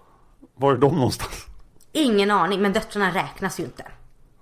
var 0.54 0.72
är 0.72 0.76
de 0.76 0.94
någonstans? 0.94 1.46
Ingen 1.92 2.30
aning, 2.30 2.62
men 2.62 2.72
döttrarna 2.72 3.10
räknas 3.10 3.60
ju 3.60 3.64
inte. 3.64 3.86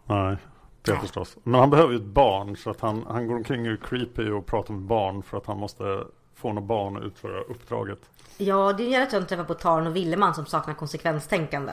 Nej, 0.06 0.36
det 0.82 0.96
förstås. 0.96 1.36
Men 1.42 1.60
han 1.60 1.70
behöver 1.70 1.92
ju 1.92 1.98
ett 1.98 2.04
barn 2.04 2.56
så 2.56 2.70
att 2.70 2.80
han, 2.80 3.04
han 3.08 3.26
går 3.26 3.34
omkring 3.34 3.66
och 3.66 3.72
är 3.72 3.76
creepy 3.76 4.30
och 4.30 4.46
pratar 4.46 4.74
med 4.74 4.82
barn 4.82 5.22
för 5.22 5.36
att 5.36 5.46
han 5.46 5.58
måste 5.58 6.04
få 6.34 6.52
något 6.52 6.64
barn 6.64 6.96
att 6.96 7.02
utföra 7.02 7.40
uppdraget. 7.40 7.98
Ja, 8.36 8.72
det 8.72 8.94
är 8.94 9.10
ju 9.10 9.18
att 9.18 9.28
träffa 9.28 9.44
på 9.44 9.54
Tarn 9.54 9.86
och 9.86 9.96
Willeman 9.96 10.34
som 10.34 10.46
saknar 10.46 10.74
konsekvenstänkande. 10.74 11.72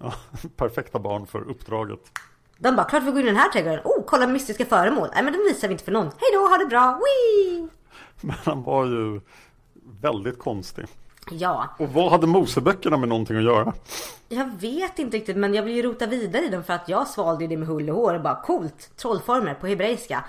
Ja, 0.00 0.12
perfekta 0.56 0.98
barn 0.98 1.26
för 1.26 1.50
uppdraget. 1.50 2.00
De 2.62 2.76
bara, 2.76 2.84
klart 2.84 3.02
vi 3.02 3.10
går 3.10 3.20
in 3.20 3.26
i 3.26 3.30
den 3.30 3.36
här 3.36 3.48
trädgården. 3.48 3.80
Oh, 3.84 4.04
kolla 4.06 4.26
mystiska 4.26 4.64
föremål. 4.66 5.08
Nej 5.14 5.22
men 5.22 5.32
den 5.32 5.42
visar 5.42 5.68
vi 5.68 5.72
inte 5.72 5.84
för 5.84 5.92
någon. 5.92 6.04
Hej 6.06 6.30
då, 6.34 6.40
ha 6.40 6.58
det 6.58 6.66
bra. 6.66 7.00
Wee! 7.00 7.68
Men 8.20 8.36
han 8.44 8.62
var 8.62 8.86
ju 8.86 9.20
väldigt 10.00 10.38
konstig. 10.38 10.86
Ja, 11.30 11.68
Och 11.78 11.88
vad 11.88 12.10
hade 12.10 12.26
Moseböckerna 12.26 12.96
med 12.96 13.08
någonting 13.08 13.36
att 13.36 13.42
göra? 13.42 13.72
jag 14.28 14.50
vet 14.60 14.98
inte 14.98 15.16
riktigt 15.16 15.36
men 15.36 15.54
jag 15.54 15.62
vill 15.62 15.76
ju 15.76 15.82
rota 15.82 16.06
vidare 16.06 16.44
i 16.44 16.48
dem 16.48 16.64
för 16.64 16.72
att 16.72 16.88
jag 16.88 17.08
svalde 17.08 17.46
det 17.46 17.56
med 17.56 17.68
hull 17.68 17.90
och 17.90 17.96
hår 17.96 18.14
och 18.14 18.22
bara 18.22 18.42
coolt. 18.42 18.96
Trollformer 18.96 19.54
på 19.54 19.66
hebreiska. 19.66 20.24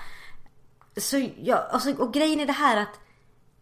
Så 0.96 1.28
ja, 1.36 1.56
alltså, 1.70 1.92
och 1.94 2.12
grejen 2.12 2.40
är 2.40 2.46
det 2.46 2.52
här 2.52 2.82
att 2.82 3.00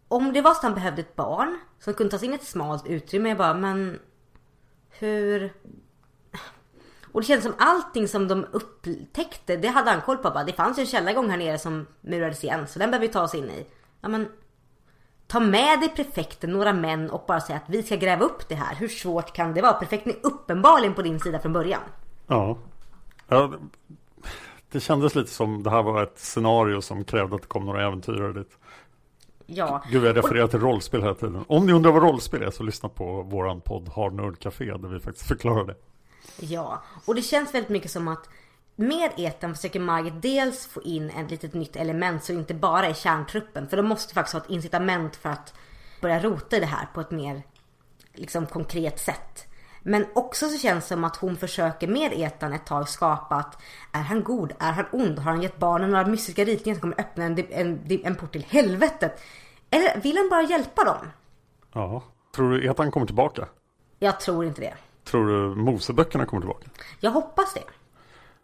om 0.07 0.33
det 0.33 0.41
var 0.41 0.51
så 0.51 0.57
att 0.57 0.63
han 0.63 0.73
behövde 0.73 1.01
ett 1.01 1.15
barn 1.15 1.59
som 1.79 1.93
kunde 1.93 2.11
ta 2.11 2.17
sig 2.17 2.27
in 2.27 2.33
i 2.33 2.35
ett 2.35 2.43
smalt 2.47 2.87
utrymme. 2.87 3.29
Jag 3.29 3.37
bara, 3.37 3.53
men 3.53 3.99
hur? 4.89 5.53
Och 7.11 7.21
det 7.21 7.27
känns 7.27 7.43
som 7.43 7.53
allting 7.57 8.07
som 8.07 8.27
de 8.27 8.45
upptäckte, 8.51 9.57
det 9.57 9.67
hade 9.67 9.91
han 9.91 10.01
koll 10.01 10.17
på. 10.17 10.29
Bara, 10.31 10.43
det 10.43 10.53
fanns 10.53 10.77
ju 10.79 10.81
en 10.81 10.87
källargång 10.87 11.29
här 11.29 11.37
nere 11.37 11.57
som 11.59 11.85
murades 12.01 12.43
igen, 12.43 12.67
så 12.67 12.79
den 12.79 12.91
behöver 12.91 13.07
vi 13.07 13.13
ta 13.13 13.23
oss 13.23 13.35
in 13.35 13.49
i. 13.49 13.65
Ja 14.01 14.09
men, 14.09 14.27
ta 15.27 15.39
med 15.39 15.79
dig 15.79 15.89
prefekten, 15.95 16.49
några 16.51 16.73
män 16.73 17.09
och 17.09 17.23
bara 17.27 17.39
säga 17.41 17.57
att 17.57 17.69
vi 17.69 17.83
ska 17.83 17.95
gräva 17.95 18.25
upp 18.25 18.47
det 18.49 18.55
här. 18.55 18.75
Hur 18.75 18.87
svårt 18.87 19.33
kan 19.33 19.53
det 19.53 19.61
vara? 19.61 19.73
Prefekten 19.73 20.11
är 20.13 20.25
uppenbarligen 20.27 20.93
på 20.93 21.01
din 21.01 21.19
sida 21.19 21.39
från 21.39 21.53
början. 21.53 21.81
Ja. 22.27 22.57
ja 23.27 23.47
det- 23.47 23.57
det 24.71 24.79
kändes 24.79 25.15
lite 25.15 25.31
som 25.31 25.63
det 25.63 25.69
här 25.69 25.83
var 25.83 26.03
ett 26.03 26.19
scenario 26.19 26.81
som 26.81 27.03
krävde 27.03 27.35
att 27.35 27.41
det 27.41 27.47
kom 27.47 27.65
några 27.65 27.87
äventyrare 27.87 28.33
dit. 28.33 28.57
Ja. 29.45 29.83
Gud, 29.91 30.03
jag 30.05 30.17
refererar 30.17 30.47
till 30.47 30.59
rollspel 30.59 31.01
hela 31.01 31.13
tiden. 31.15 31.45
Om 31.47 31.65
ni 31.65 31.73
undrar 31.73 31.91
vad 31.91 32.03
rollspel 32.03 32.41
är 32.43 32.51
så 32.51 32.63
lyssna 32.63 32.89
på 32.89 33.21
våran 33.21 33.61
podd 33.61 33.89
Hard 33.95 34.13
Nerd 34.13 34.39
Café 34.39 34.65
där 34.65 34.87
vi 34.87 34.99
faktiskt 34.99 35.27
förklarar 35.27 35.65
det. 35.65 35.75
Ja, 36.39 36.83
och 37.05 37.15
det 37.15 37.21
känns 37.21 37.53
väldigt 37.53 37.69
mycket 37.69 37.91
som 37.91 38.07
att 38.07 38.29
med 38.75 39.11
Ethan 39.17 39.55
försöker 39.55 39.79
Margit 39.79 40.21
dels 40.21 40.65
få 40.67 40.81
in 40.81 41.09
ett 41.09 41.31
litet 41.31 41.53
nytt 41.53 41.75
element 41.75 42.23
så 42.23 42.33
det 42.33 42.39
inte 42.39 42.53
bara 42.53 42.85
är 42.85 42.93
kärntruppen. 42.93 43.67
För 43.67 43.77
de 43.77 43.87
måste 43.87 44.13
faktiskt 44.13 44.33
ha 44.33 44.41
ett 44.41 44.49
incitament 44.49 45.15
för 45.15 45.29
att 45.29 45.53
börja 46.01 46.19
rota 46.19 46.57
i 46.57 46.59
det 46.59 46.65
här 46.65 46.87
på 46.93 47.01
ett 47.01 47.11
mer 47.11 47.43
liksom 48.13 48.45
konkret 48.45 48.99
sätt. 48.99 49.47
Men 49.83 50.05
också 50.13 50.49
så 50.49 50.57
känns 50.57 50.83
det 50.83 50.87
som 50.87 51.03
att 51.03 51.15
hon 51.15 51.37
försöker 51.37 51.87
med 51.87 52.13
Ethan 52.13 52.53
ett 52.53 52.65
tag 52.65 52.89
skapa 52.89 53.35
att 53.35 53.61
är 53.91 54.01
han 54.01 54.23
god? 54.23 54.53
Är 54.59 54.71
han 54.71 54.85
ond? 54.91 55.19
Har 55.19 55.31
han 55.31 55.41
gett 55.41 55.57
barnen 55.57 55.91
några 55.91 56.05
mystiska 56.05 56.45
ritningar 56.45 56.75
som 56.75 56.81
kommer 56.81 56.99
öppna 56.99 57.25
en, 57.25 57.45
en, 57.49 57.79
en 58.03 58.15
port 58.15 58.31
till 58.31 58.45
helvetet? 58.49 59.21
Eller 59.69 60.01
vill 60.01 60.17
han 60.17 60.29
bara 60.29 60.41
hjälpa 60.41 60.83
dem? 60.83 61.07
Ja. 61.73 62.03
Tror 62.35 62.51
du 62.51 62.69
att 62.69 62.77
han 62.77 62.91
kommer 62.91 63.05
tillbaka? 63.05 63.47
Jag 63.99 64.19
tror 64.19 64.45
inte 64.45 64.61
det. 64.61 64.73
Tror 65.11 65.27
du 65.27 65.55
Moseböckerna 65.55 66.25
kommer 66.25 66.41
tillbaka? 66.41 66.67
Jag 66.99 67.11
hoppas 67.11 67.53
det. 67.53 67.63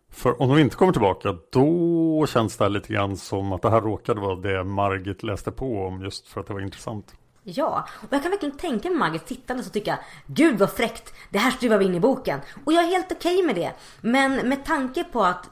För 0.10 0.42
om 0.42 0.50
de 0.50 0.60
inte 0.60 0.76
kommer 0.76 0.92
tillbaka 0.92 1.38
då 1.52 2.26
känns 2.30 2.58
det 2.58 2.64
här 2.64 2.70
lite 2.70 2.94
grann 2.94 3.18
som 3.18 3.54
att 3.54 3.62
det 3.62 3.70
här 3.70 3.82
råkade 3.82 4.22
vara 4.22 4.36
det 4.36 4.64
Margit 4.64 5.24
läste 5.24 5.52
på 5.52 5.86
om 5.86 6.04
just 6.04 6.28
för 6.28 6.42
att 6.42 6.48
det 6.48 6.54
var 6.54 6.62
intressant. 6.62 7.16
Ja, 7.44 7.88
och 7.96 8.14
jag 8.14 8.22
kan 8.22 8.32
verkligen 8.32 8.58
tänka 8.58 8.90
mig 8.90 8.98
Margit 8.98 9.26
tittande 9.26 9.64
och 9.64 9.74
tycka 9.74 10.00
Gud 10.26 10.60
vad 10.60 10.72
fräckt, 10.72 11.14
det 11.30 11.40
här 11.40 11.52
skruvar 11.52 11.78
vi 11.78 11.86
in 11.86 11.96
i 11.96 12.00
boken. 12.00 12.40
Och 12.66 12.74
jag 12.74 12.84
är 12.84 12.88
helt 12.88 13.12
okej 13.12 13.44
med 13.44 13.56
det. 13.56 13.74
Men 14.02 14.50
med 14.50 14.66
tanke 14.66 15.04
på 15.04 15.24
att 15.24 15.50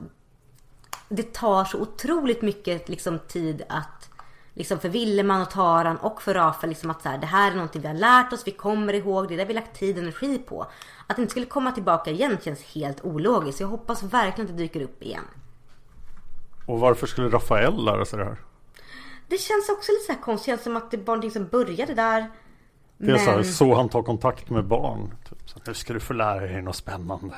det 1.10 1.34
tar 1.34 1.66
så 1.66 1.82
otroligt 1.82 2.42
mycket 2.42 2.90
liksom, 2.90 3.20
tid 3.20 3.64
att 3.70 4.10
liksom 4.56 4.80
för 4.80 4.90
Willeman 4.90 5.42
och 5.42 5.50
Taran 5.50 5.98
och 5.98 6.22
för 6.22 6.34
Rafael 6.34 6.70
liksom 6.70 6.90
att 6.90 7.02
så 7.02 7.10
här, 7.10 7.18
det 7.18 7.26
här 7.26 7.52
är 7.52 7.56
någonting 7.56 7.82
vi 7.82 7.88
har 7.88 7.96
lärt 7.96 8.34
oss, 8.34 8.48
vi 8.48 8.52
kommer 8.52 8.94
ihåg, 8.94 9.28
det 9.28 9.34
är 9.34 9.38
det 9.38 9.46
vi 9.46 9.54
lagt 9.54 9.80
tid 9.80 9.96
och 9.96 10.02
energi 10.02 10.38
på. 10.38 10.68
Att 11.08 11.16
det 11.16 11.22
inte 11.22 11.32
skulle 11.32 11.46
komma 11.46 11.72
tillbaka 11.72 12.12
igen 12.12 12.38
känns 12.44 12.64
helt 12.64 13.06
ologiskt. 13.06 13.60
Jag 13.60 13.68
hoppas 13.68 14.04
verkligen 14.04 14.50
att 14.50 14.58
det 14.58 14.64
dyker 14.64 14.82
upp 14.82 15.04
igen. 15.04 15.24
Och 16.66 16.80
varför 16.80 17.08
skulle 17.08 17.30
Rafael 17.30 17.86
lära 17.86 18.06
sig 18.06 18.20
det 18.20 18.26
här? 18.26 18.38
Det 19.28 19.38
känns 19.38 19.70
också 19.70 19.92
lite 19.92 20.06
så 20.06 20.12
här 20.12 20.22
konstigt, 20.22 20.46
det 20.46 20.52
känns 20.52 20.64
som 20.64 20.78
att 20.78 20.92
det 20.92 20.98
var 20.98 21.06
någonting 21.06 21.32
som 21.32 21.48
började 21.48 21.94
där. 21.94 22.32
Det 22.98 23.12
är 23.12 23.18
så 23.18 23.32
här, 23.32 23.44
så 23.44 23.76
han 23.76 23.90
tar 23.90 24.04
kontakt 24.04 24.50
med 24.50 24.66
barn. 24.66 25.16
Typ. 25.30 25.50
Så, 25.50 25.60
nu 25.68 25.74
ska 25.74 25.94
du 25.94 26.00
få 26.00 26.14
lära 26.14 26.40
dig 26.40 26.62
något 26.62 26.76
spännande. 26.76 27.36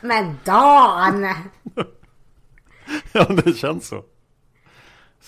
Men 0.00 0.38
Dan! 0.44 1.26
Ja, 3.12 3.24
det 3.24 3.52
känns 3.52 3.88
så. 3.88 4.04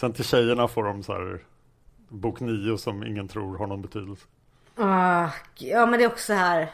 Sen 0.00 0.12
till 0.12 0.24
tjejerna 0.24 0.68
får 0.68 0.84
de 0.84 1.02
så 1.02 1.12
här 1.12 1.40
bok 2.08 2.40
9 2.40 2.78
som 2.78 3.04
ingen 3.04 3.28
tror 3.28 3.58
har 3.58 3.66
någon 3.66 3.82
betydelse. 3.82 4.26
Ah, 4.76 5.28
ja 5.54 5.86
men 5.86 5.98
det 5.98 6.04
är 6.04 6.08
också 6.08 6.26
så 6.26 6.32
här. 6.32 6.70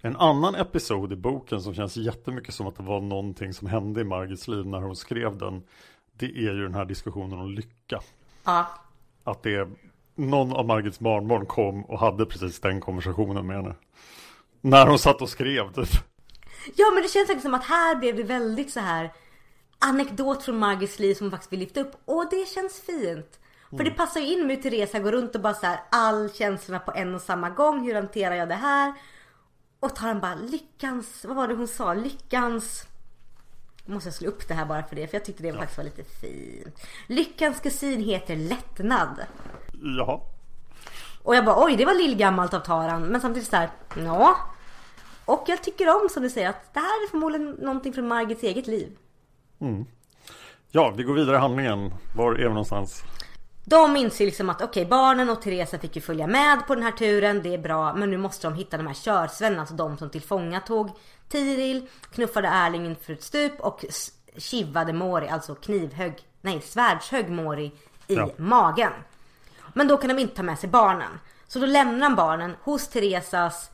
En 0.00 0.16
annan 0.16 0.54
episod 0.54 1.12
i 1.12 1.16
boken 1.16 1.60
som 1.60 1.74
känns 1.74 1.96
jättemycket 1.96 2.54
som 2.54 2.66
att 2.66 2.76
det 2.76 2.82
var 2.82 3.00
någonting 3.00 3.52
som 3.52 3.68
hände 3.68 4.00
i 4.00 4.04
Margits 4.04 4.48
liv 4.48 4.66
när 4.66 4.80
hon 4.80 4.96
skrev 4.96 5.38
den. 5.38 5.62
Det 6.12 6.26
är 6.26 6.54
ju 6.54 6.62
den 6.62 6.74
här 6.74 6.84
diskussionen 6.84 7.38
om 7.38 7.50
lycka. 7.50 8.00
Ja. 8.44 8.66
Att 9.24 9.42
det 9.42 9.54
är 9.54 9.68
någon 10.14 10.52
av 10.52 10.66
Margits 10.66 11.00
barnbarn 11.00 11.46
kom 11.46 11.84
och 11.84 11.98
hade 11.98 12.26
precis 12.26 12.60
den 12.60 12.80
konversationen 12.80 13.46
med 13.46 13.56
henne. 13.56 13.74
När 14.60 14.86
hon 14.86 14.98
satt 14.98 15.22
och 15.22 15.28
skrev 15.28 15.72
typ. 15.72 15.88
Ja 16.76 16.90
men 16.94 17.02
det 17.02 17.08
känns 17.08 17.30
också 17.30 17.40
som 17.40 17.54
att 17.54 17.64
här 17.64 17.96
blev 17.96 18.16
det 18.16 18.22
väldigt 18.22 18.70
så 18.70 18.80
här 18.80 19.10
anekdot 19.78 20.42
från 20.42 20.58
Margits 20.58 20.98
liv 20.98 21.14
som 21.14 21.24
hon 21.24 21.30
faktiskt 21.30 21.52
vill 21.52 21.60
lyfta 21.60 21.80
upp. 21.80 22.02
Och 22.04 22.26
det 22.30 22.48
känns 22.48 22.80
fint. 22.80 23.38
För 23.70 23.84
det 23.84 23.90
passar 23.90 24.20
ju 24.20 24.26
in 24.32 24.46
med 24.46 24.56
hur 24.56 24.62
Teresa 24.62 24.98
går 24.98 25.12
runt 25.12 25.34
och 25.34 25.40
bara 25.40 25.54
så 25.54 25.66
här 25.66 25.80
all 25.90 26.30
känslorna 26.30 26.78
på 26.78 26.92
en 26.94 27.14
och 27.14 27.20
samma 27.20 27.50
gång. 27.50 27.86
Hur 27.86 27.94
hanterar 27.94 28.34
jag 28.34 28.48
det 28.48 28.54
här? 28.54 28.94
Och 29.80 29.96
tar 29.96 30.06
han 30.06 30.20
bara 30.20 30.34
lyckans, 30.34 31.24
vad 31.24 31.36
var 31.36 31.48
det 31.48 31.54
hon 31.54 31.68
sa? 31.68 31.94
Lyckans 31.94 32.86
Nu 33.84 33.94
måste 33.94 34.08
jag 34.08 34.14
slå 34.14 34.28
upp 34.28 34.48
det 34.48 34.54
här 34.54 34.64
bara 34.64 34.82
för 34.82 34.96
det 34.96 35.06
för 35.06 35.16
jag 35.16 35.24
tyckte 35.24 35.42
det 35.42 35.52
faktiskt 35.52 35.76
var 35.76 35.84
lite 35.84 36.04
fint. 36.04 36.80
Lyckans 37.06 37.60
kusin 37.60 38.00
heter 38.00 38.36
Lättnad. 38.36 39.26
Jaha. 39.98 40.20
Och 41.22 41.36
jag 41.36 41.44
bara 41.44 41.64
oj 41.64 41.76
det 41.76 41.84
var 41.84 41.94
lillgammalt 41.94 42.54
av 42.54 42.60
Taran. 42.60 43.02
Men 43.02 43.20
samtidigt 43.20 43.48
så 43.48 43.56
här, 43.56 43.70
ja. 43.96 44.36
Och 45.24 45.44
jag 45.46 45.62
tycker 45.62 46.02
om 46.02 46.08
som 46.08 46.22
du 46.22 46.30
säger 46.30 46.48
att 46.48 46.74
det 46.74 46.80
här 46.80 47.04
är 47.04 47.10
förmodligen 47.10 47.50
någonting 47.50 47.92
från 47.92 48.08
Margits 48.08 48.42
eget 48.42 48.66
liv. 48.66 48.96
Ja, 50.70 50.94
vi 50.96 51.02
går 51.02 51.14
vidare 51.14 51.36
i 51.36 51.40
handlingen. 51.40 51.94
Var 52.16 52.32
är 52.32 52.36
vi 52.38 52.48
någonstans? 52.48 53.02
De 53.64 53.96
inser 53.96 54.24
liksom 54.24 54.50
att 54.50 54.62
okej, 54.62 54.86
barnen 54.86 55.30
och 55.30 55.42
Teresa 55.42 55.78
fick 55.78 55.96
ju 55.96 56.02
följa 56.02 56.26
med 56.26 56.66
på 56.66 56.74
den 56.74 56.84
här 56.84 56.92
turen, 56.92 57.42
det 57.42 57.54
är 57.54 57.58
bra. 57.58 57.94
Men 57.94 58.10
nu 58.10 58.16
måste 58.16 58.46
de 58.46 58.54
hitta 58.54 58.76
de 58.76 58.86
här 58.86 58.94
körsvennarna, 58.94 59.60
alltså 59.60 59.74
de 59.74 59.98
som 59.98 60.10
tillfångatog 60.10 60.90
Tiril, 61.28 61.86
knuffade 62.12 62.48
Erling 62.48 62.86
inför 62.86 63.12
ett 63.12 63.22
stup 63.22 63.60
och 63.60 63.84
kivade 64.36 64.92
Mori, 64.92 65.28
alltså 65.28 65.54
knivhögg, 65.54 66.14
nej 66.40 66.60
svärdshögg 66.60 67.30
Mori 67.30 67.72
i 68.06 68.14
Ja. 68.14 68.30
magen. 68.36 68.92
Men 69.74 69.88
då 69.88 69.96
kan 69.96 70.08
de 70.08 70.18
inte 70.18 70.34
ta 70.36 70.42
med 70.42 70.58
sig 70.58 70.68
barnen. 70.68 71.20
Så 71.46 71.58
då 71.58 71.66
lämnar 71.66 72.00
han 72.08 72.16
barnen 72.16 72.56
hos 72.62 72.88
Teresas 72.88 73.70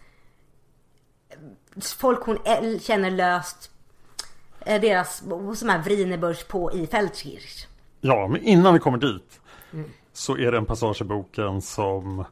eh, 1.28 1.36
folk 1.98 2.24
hon 2.24 2.38
känner 2.80 3.10
löst. 3.10 3.70
Eh, 4.66 4.80
Deras, 4.80 5.22
som 5.54 5.70
är 5.70 5.82
Vrinebusch 5.82 6.48
på 6.48 6.72
i 6.72 6.86
Feldkirch. 6.86 7.66
Ja, 8.00 8.28
men 8.28 8.42
innan 8.42 8.74
vi 8.74 8.80
kommer 8.80 8.98
dit 8.98 9.40
så 10.12 10.36
är 10.36 10.52
det 10.52 10.58
en 10.58 10.66
passage 10.66 11.00
i 11.00 11.04
boken 11.04 11.62
som 11.62 12.24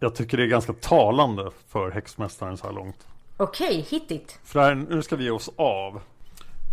jag 0.00 0.14
tycker 0.14 0.40
är 0.40 0.46
ganska 0.46 0.72
talande 0.72 1.50
för 1.68 1.90
häxmästaren 1.90 2.56
så 2.56 2.66
här 2.66 2.74
långt. 2.74 3.06
Okej, 3.36 3.86
hit 3.90 4.10
it. 4.10 4.38
För 4.44 4.60
här, 4.60 4.74
nu 4.74 5.02
ska 5.02 5.16
vi 5.16 5.24
ge 5.24 5.30
oss 5.30 5.50
av. 5.56 6.00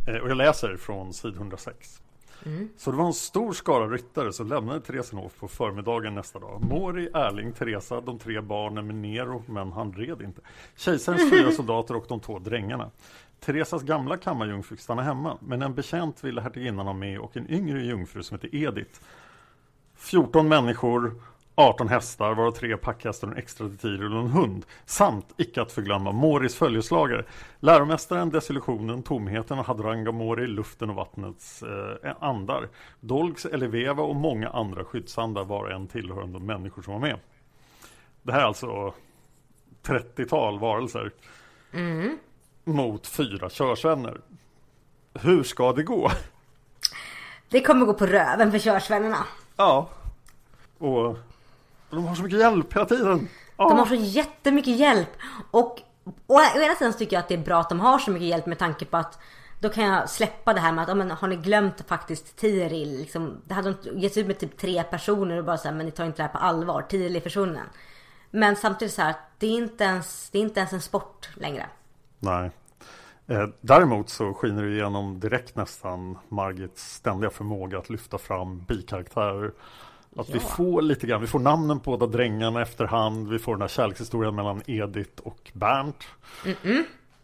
Eh, 0.08 0.16
och 0.16 0.30
jag 0.30 0.38
läser 0.38 0.78
från 0.78 1.14
sid 1.14 1.36
106. 1.36 2.02
Så 2.78 2.92
det 2.92 2.98
var 2.98 3.06
en 3.06 3.14
stor 3.14 3.54
skara 3.54 3.88
ryttare 3.88 4.34
som 4.34 4.48
lämnade 4.48 4.82
Teresenhof 4.82 5.40
på 5.40 5.48
förmiddagen 5.48 6.16
nästa 6.16 6.40
dag. 6.40 6.64
Mori, 6.64 7.10
Erling, 7.14 7.54
Teresa, 7.54 8.02
de 8.02 8.20
tre 8.20 8.42
barnen 8.42 8.88
med 8.88 8.96
Nero, 8.96 9.44
men 9.48 9.72
han 9.72 9.94
red 9.94 10.22
inte. 10.22 10.42
Kejsarens 10.78 11.30
fyra 11.30 11.52
soldater 11.58 11.96
och 11.96 12.06
de 12.08 12.20
två 12.20 12.40
drängarna. 12.40 12.92
Teresas 13.46 13.84
gamla 13.84 14.18
kammarjungfru 14.18 14.76
fick 14.76 14.84
stanna 14.84 15.02
hemma, 15.02 15.38
men 15.42 15.62
en 15.62 15.74
betjänt 15.74 16.24
ville 16.24 16.42
hertiginnan 16.42 16.88
ha 16.88 16.94
med 16.94 17.20
och 17.20 17.38
en 17.38 17.52
yngre 17.52 17.82
jungfru 17.82 18.24
som 18.24 18.36
hette 18.36 18.58
Edith. 18.58 19.00
14 19.96 20.48
människor, 20.48 21.22
18 21.56 21.88
hästar, 21.88 22.34
varav 22.34 22.52
tre 22.52 22.78
packhästar 22.78 23.28
och 23.28 23.34
en 23.34 23.40
extra 23.40 23.70
till 23.70 24.14
och 24.14 24.22
en 24.22 24.28
hund. 24.28 24.66
Samt, 24.86 25.26
icke 25.38 25.62
att 25.62 25.72
förglömma, 25.72 26.12
Moris 26.12 26.56
följeslagare. 26.56 27.26
Läromästaren, 27.60 28.30
desillusionen, 28.30 29.04
tomheten 29.04 29.60
och 29.60 29.66
Hadrangga 29.66 30.12
Mori, 30.12 30.48
luften 30.48 30.90
och 30.90 30.96
vattnets 30.96 31.64
eh, 31.64 32.16
andar. 32.20 32.70
Dolgs, 33.00 33.46
Eleveva 33.46 34.04
och 34.04 34.16
många 34.16 34.50
andra 34.50 34.84
skyddsandar 34.86 35.44
var 35.44 35.64
och 35.64 35.72
en 35.72 35.88
tillhörande 35.88 36.40
människor 36.40 36.82
som 36.82 36.94
var 36.94 37.02
med. 37.02 37.18
Det 38.22 38.32
här 38.32 38.40
är 38.40 38.46
alltså 38.46 38.94
30-tal 39.84 40.60
varelser. 40.60 41.12
Mm. 41.74 42.18
Mot 42.64 43.08
fyra 43.08 43.50
körsvänner. 43.50 44.22
Hur 45.14 45.44
ska 45.44 45.74
det 45.74 45.84
gå? 45.84 46.12
Det 47.50 47.62
kommer 47.62 47.86
gå 47.86 47.94
på 47.94 48.06
röven 48.06 48.52
för 48.52 48.60
körsvännerna. 48.60 49.26
Ja. 49.56 49.90
Och 50.78 51.18
de 51.90 52.06
har 52.06 52.16
så 52.16 52.24
mycket 52.24 52.40
hjälp 52.40 52.74
hela 52.76 52.86
tiden. 52.86 53.28
Ja. 53.58 53.70
De 53.70 53.78
har 53.78 53.86
så 53.86 53.96
jättemycket 53.96 54.76
hjälp. 54.78 55.10
Och 55.52 55.80
å 56.28 56.40
ena 56.56 56.76
sidan 56.76 56.94
tycker 56.94 57.16
jag 57.16 57.22
att 57.22 57.28
det 57.28 57.34
är 57.34 57.46
bra 57.46 57.60
att 57.60 57.70
de 57.70 57.80
har 57.80 58.00
så 58.00 58.12
mycket 58.12 58.28
hjälp 58.28 58.46
med 58.46 58.60
tanke 58.60 58.86
på 58.86 58.98
att 58.98 59.20
då 59.60 59.70
kan 59.70 59.84
jag 59.84 60.10
släppa 60.10 60.54
det 60.54 60.60
här 60.60 60.72
med 60.72 60.82
att, 60.82 60.88
ja, 60.88 60.96
men, 60.96 61.12
har 61.12 61.28
ni 61.28 61.36
glömt 61.36 61.88
faktiskt 61.88 62.38
Tiril? 62.38 62.98
Liksom, 62.98 63.42
det 63.46 63.54
hade 63.54 63.74
de 63.84 64.00
gett 64.00 64.18
ut 64.18 64.28
med 64.28 64.40
typ 64.40 64.58
tre 64.58 64.84
personer 64.84 65.38
och 65.38 65.46
bara 65.46 65.58
så 65.58 65.68
här, 65.68 65.76
men 65.76 65.86
ni 65.86 65.92
tar 65.92 66.06
inte 66.06 66.18
det 66.18 66.24
här 66.24 66.30
på 66.30 66.38
allvar. 66.38 66.82
Tiril 66.82 67.16
är 67.16 67.20
försvunnen. 67.20 67.66
Men 68.32 68.56
samtidigt 68.56 68.94
så 68.94 69.02
här, 69.02 69.16
det 69.38 69.48
är 69.48 69.52
inte 69.52 69.84
ens, 69.84 70.30
det 70.30 70.38
är 70.38 70.42
inte 70.42 70.60
ens 70.60 70.74
en 70.74 70.82
sport 70.82 71.30
längre. 71.36 71.66
Nej. 72.22 72.52
Eh, 73.28 73.48
däremot 73.62 74.10
så 74.10 74.34
skiner 74.34 74.64
det 74.64 74.72
igenom 74.72 75.20
direkt 75.20 75.56
nästan 75.56 76.18
Margits 76.30 76.94
ständiga 76.94 77.30
förmåga 77.30 77.78
att 77.78 77.90
lyfta 77.90 78.18
fram 78.18 78.66
bikaraktärer. 78.68 79.52
Att 80.18 80.30
vi 80.30 80.40
får 80.40 80.82
lite 80.82 81.08
grann, 81.08 81.22
vi 81.22 81.28
får 81.28 81.40
namnen 81.40 81.80
på 81.80 81.92
båda 81.92 82.08
drängarna 82.08 82.62
efterhand. 82.62 83.30
Vi 83.30 83.40
får 83.40 83.54
den 83.54 83.62
här 83.62 83.68
kärlekshistorien 83.68 84.36
mellan 84.36 84.62
Edith 84.66 85.22
och 85.24 85.52
Bernt. 85.54 86.04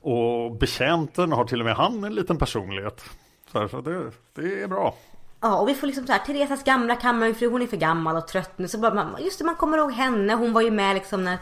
Och 0.02 0.52
betjänten 0.52 1.32
har 1.32 1.46
till 1.46 1.60
och 1.60 1.66
med 1.66 1.76
han 1.76 2.04
en 2.04 2.16
liten 2.16 2.38
personlighet. 2.38 3.04
Så, 3.52 3.60
här, 3.60 3.68
så 3.68 3.82
det, 3.82 4.12
det 4.34 4.62
är 4.62 4.68
bra. 4.68 4.96
Ja 5.42 5.62
och 5.62 5.70
vi 5.70 5.74
får 5.74 5.88
liksom 5.88 6.08
så 6.08 6.14
här, 6.14 6.20
Teresas 6.20 6.64
gamla 6.64 6.96
kammarjungfru, 6.96 7.50
hon 7.50 7.62
är 7.62 7.68
för 7.68 7.78
gammal 7.78 8.16
och 8.16 8.28
trött 8.28 8.58
nu. 8.58 8.68
Så 8.68 8.78
bara, 8.78 8.94
man, 8.94 9.24
just 9.24 9.40
det, 9.40 9.46
man 9.46 9.56
kommer 9.56 9.78
ihåg 9.78 9.92
henne. 9.92 10.34
Hon 10.34 10.54
var 10.54 10.62
ju 10.62 10.72
med 10.72 10.96
liksom 10.96 11.24
när 11.24 11.38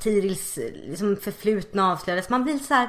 Tirils 0.00 0.58
liksom, 0.72 1.16
förflutna 1.16 1.92
avslöjades. 1.92 2.28
Man 2.28 2.44
blir 2.44 2.58
så 2.58 2.74
här, 2.74 2.88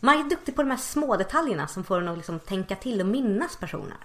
man 0.00 0.18
är 0.18 0.30
duktig 0.30 0.56
på 0.56 0.62
de 0.62 0.70
här 0.70 0.78
små 0.78 1.16
detaljerna 1.16 1.66
som 1.66 1.84
får 1.84 2.00
en 2.00 2.08
att 2.08 2.16
liksom 2.16 2.38
tänka 2.38 2.76
till 2.76 3.00
och 3.00 3.06
minnas 3.06 3.56
personer. 3.56 3.96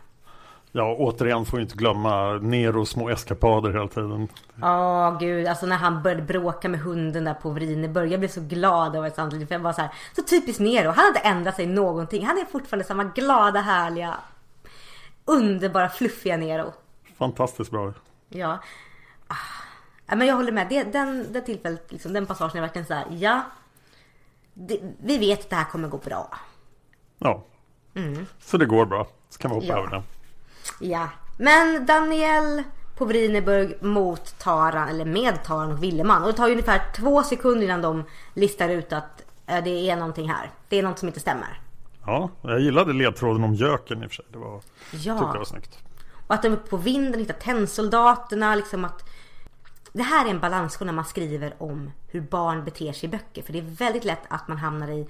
Ja, 0.73 0.95
återigen 0.99 1.45
får 1.45 1.57
vi 1.57 1.63
inte 1.63 1.75
glömma 1.75 2.33
Neros 2.33 2.89
små 2.89 3.09
eskapader 3.09 3.71
hela 3.71 3.87
tiden. 3.87 4.27
Ja 4.61 5.17
gud, 5.19 5.47
alltså 5.47 5.65
när 5.65 5.75
han 5.75 6.01
började 6.01 6.21
bråka 6.21 6.69
med 6.69 6.79
hunden 6.79 7.23
där 7.23 7.33
på 7.33 7.49
Vrineburg. 7.49 8.11
Jag 8.11 8.19
blev 8.19 8.29
så 8.29 8.41
glad 8.41 8.95
över 8.95 9.09
det 9.09 9.15
samtidigt. 9.15 9.47
För 9.47 9.55
jag 9.55 9.59
var 9.59 9.73
så 9.73 9.81
här, 9.81 9.91
så 10.15 10.23
typiskt 10.23 10.59
Nero. 10.59 10.87
Han 10.87 10.97
har 10.97 11.07
inte 11.07 11.19
ändrat 11.19 11.55
sig 11.55 11.65
någonting. 11.65 12.25
Han 12.25 12.37
är 12.37 12.45
fortfarande 12.45 12.85
samma 12.85 13.03
glada, 13.03 13.59
härliga, 13.61 14.17
underbara, 15.25 15.89
fluffiga 15.89 16.37
Nero. 16.37 16.73
Fantastiskt 17.17 17.71
bra. 17.71 17.93
Ja. 18.29 18.59
Men 20.15 20.27
jag 20.27 20.35
håller 20.35 20.51
med. 20.51 20.67
Det, 20.69 20.83
den, 20.83 21.33
det 21.33 21.41
tillfället, 21.41 21.91
liksom, 21.91 22.13
den 22.13 22.25
passagen 22.25 22.57
är 22.57 22.61
verkligen 22.61 22.85
så 22.87 22.93
här, 22.93 23.05
ja. 23.09 23.41
Det, 24.53 24.79
vi 25.03 25.17
vet 25.17 25.39
att 25.39 25.49
det 25.49 25.55
här 25.55 25.63
kommer 25.65 25.87
gå 25.87 25.97
bra. 25.97 26.37
Ja. 27.19 27.43
Så 28.39 28.57
det 28.57 28.65
går 28.65 28.85
bra. 28.85 29.07
Så 29.29 29.39
kan 29.39 29.51
vi 29.51 29.55
hoppa 29.55 29.67
Ja. 29.67 29.77
över 29.77 29.89
det. 29.89 30.03
Ja. 30.87 31.09
Men 31.37 31.85
Daniel 31.85 32.63
på 32.97 33.05
Vrineburg 33.05 33.83
mot 33.83 34.39
Taran, 34.39 34.89
eller 34.89 35.05
med 35.05 35.43
Taran 35.43 35.71
och 35.71 35.83
Villeman. 35.83 36.21
Och 36.21 36.27
det 36.27 36.33
tar 36.37 36.47
ju 36.47 36.51
ungefär 36.51 36.81
två 36.95 37.23
sekunder 37.23 37.63
innan 37.65 37.81
de 37.81 38.03
listar 38.33 38.69
ut 38.69 38.93
att 38.93 39.23
eh, 39.47 39.63
det 39.63 39.89
är 39.89 39.95
någonting 39.95 40.29
här. 40.29 40.49
Det 40.69 40.77
är 40.79 40.83
något 40.83 40.99
som 40.99 41.07
inte 41.07 41.19
stämmer. 41.19 41.59
Ja, 42.05 42.29
jag 42.41 42.59
gillade 42.59 42.93
ledtråden 42.93 43.43
om 43.43 43.53
göken 43.53 44.03
i 44.03 44.05
och 44.05 44.09
för 44.09 44.15
sig. 44.15 44.25
Det 44.31 44.37
var, 44.37 44.51
Ja. 44.51 44.59
tyckte 44.91 45.09
jag 45.09 45.37
var 45.37 45.43
snyggt. 45.45 45.77
Och 46.27 46.35
att 46.35 46.41
de 46.41 46.53
är 46.53 46.57
på 46.57 46.77
vinden 46.77 47.19
hittar 47.19 47.33
tennsoldaterna. 47.33 48.55
Liksom 48.55 48.85
att... 48.85 49.03
Det 49.93 50.03
här 50.03 50.25
är 50.25 50.29
en 50.29 50.39
balansgång 50.39 50.85
när 50.85 50.93
man 50.93 51.05
skriver 51.05 51.63
om 51.63 51.91
hur 52.07 52.21
barn 52.21 52.65
beter 52.65 52.93
sig 52.93 53.09
i 53.09 53.11
böcker. 53.11 53.43
För 53.43 53.53
det 53.53 53.59
är 53.59 53.63
väldigt 53.63 54.05
lätt 54.05 54.23
att 54.27 54.47
man 54.47 54.57
hamnar 54.57 54.87
i 54.87 55.07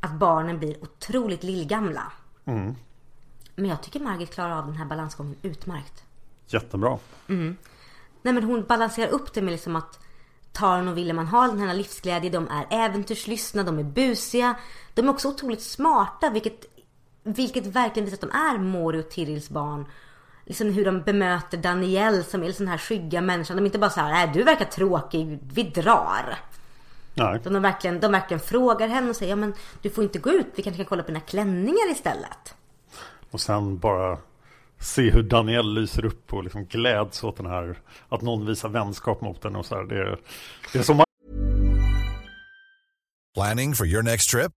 att 0.00 0.12
barnen 0.12 0.58
blir 0.58 0.82
otroligt 0.82 1.42
lillgamla. 1.42 2.12
Men 3.54 3.68
jag 3.68 3.82
tycker 3.82 4.00
Margit 4.00 4.34
klarar 4.34 4.58
av 4.58 4.66
den 4.66 4.76
här 4.76 4.84
balansgången 4.84 5.36
utmärkt. 5.42 6.04
Jättebra. 6.46 6.98
Nej 8.22 8.34
men 8.34 8.44
hon 8.44 8.64
balanserar 8.64 9.10
upp 9.10 9.32
det 9.32 9.42
med 9.42 9.52
liksom 9.52 9.76
att 9.76 9.98
Taran 10.52 10.88
och 10.88 10.96
Villeman 10.98 11.26
har 11.26 11.48
den 11.48 11.58
här 11.58 11.74
livsglädje, 11.74 12.30
de 12.30 12.48
är 12.48 12.66
äventyrslystna, 12.70 13.62
de 13.62 13.78
är 13.78 13.84
busiga. 13.84 14.54
De 14.94 15.08
är 15.08 15.10
också 15.10 15.28
otroligt 15.28 15.62
smarta 15.62 16.30
vilket, 16.30 16.64
vilket 17.22 17.66
verkligen 17.66 18.04
visar 18.04 18.26
att 18.26 18.32
de 18.32 18.38
är 18.38 18.58
Mori 18.58 19.00
och 19.00 19.10
Tirils 19.10 19.50
barn. 19.50 19.86
Liksom 20.50 20.72
hur 20.72 20.84
de 20.84 21.02
bemöter 21.02 21.58
Daniel 21.58 22.24
som 22.24 22.42
är 22.42 22.58
den 22.58 22.68
här 22.68 22.78
skygga 22.78 23.20
människan. 23.20 23.56
De 23.56 23.62
är 23.62 23.66
inte 23.66 23.78
bara 23.78 23.90
så 23.90 24.00
här, 24.00 24.12
nej 24.12 24.30
du 24.34 24.42
verkar 24.42 24.64
tråkig, 24.64 25.38
vi 25.54 25.62
drar. 25.62 26.38
Nej, 27.14 27.40
de 27.44 27.62
verkligen, 27.62 28.00
de 28.00 28.12
verkligen 28.12 28.40
frågar 28.40 28.88
henne 28.88 29.10
och 29.10 29.16
säger, 29.16 29.32
ja 29.32 29.36
men 29.36 29.54
du 29.82 29.90
får 29.90 30.04
inte 30.04 30.18
gå 30.18 30.30
ut, 30.30 30.46
vi 30.54 30.62
kanske 30.62 30.76
kan 30.76 30.88
kolla 30.88 31.02
på 31.02 31.06
dina 31.06 31.20
klänningar 31.20 31.90
istället. 31.90 32.54
och 33.30 33.40
sen 33.40 33.78
bara 33.78 34.18
se 34.78 35.10
hur 35.10 35.22
Daniel 35.22 35.74
lyser 35.74 36.04
upp 36.04 36.32
och 36.32 36.44
liksom 36.44 36.64
gläds 36.64 37.24
åt 37.24 37.36
den 37.36 37.46
här 37.46 37.78
att 38.08 38.22
någon 38.22 38.46
visar 38.46 38.68
vänskap 38.68 39.20
mot 39.20 39.44
henne 39.44 39.58
och 39.58 39.66
så 39.66 39.74
här. 39.74 39.82
Det, 39.82 40.16
det 40.72 40.78
är 40.78 40.82
som 40.82 41.04
Planning 43.34 43.74
for 43.74 43.86
your 43.86 44.02
next 44.02 44.30
trip? 44.30 44.52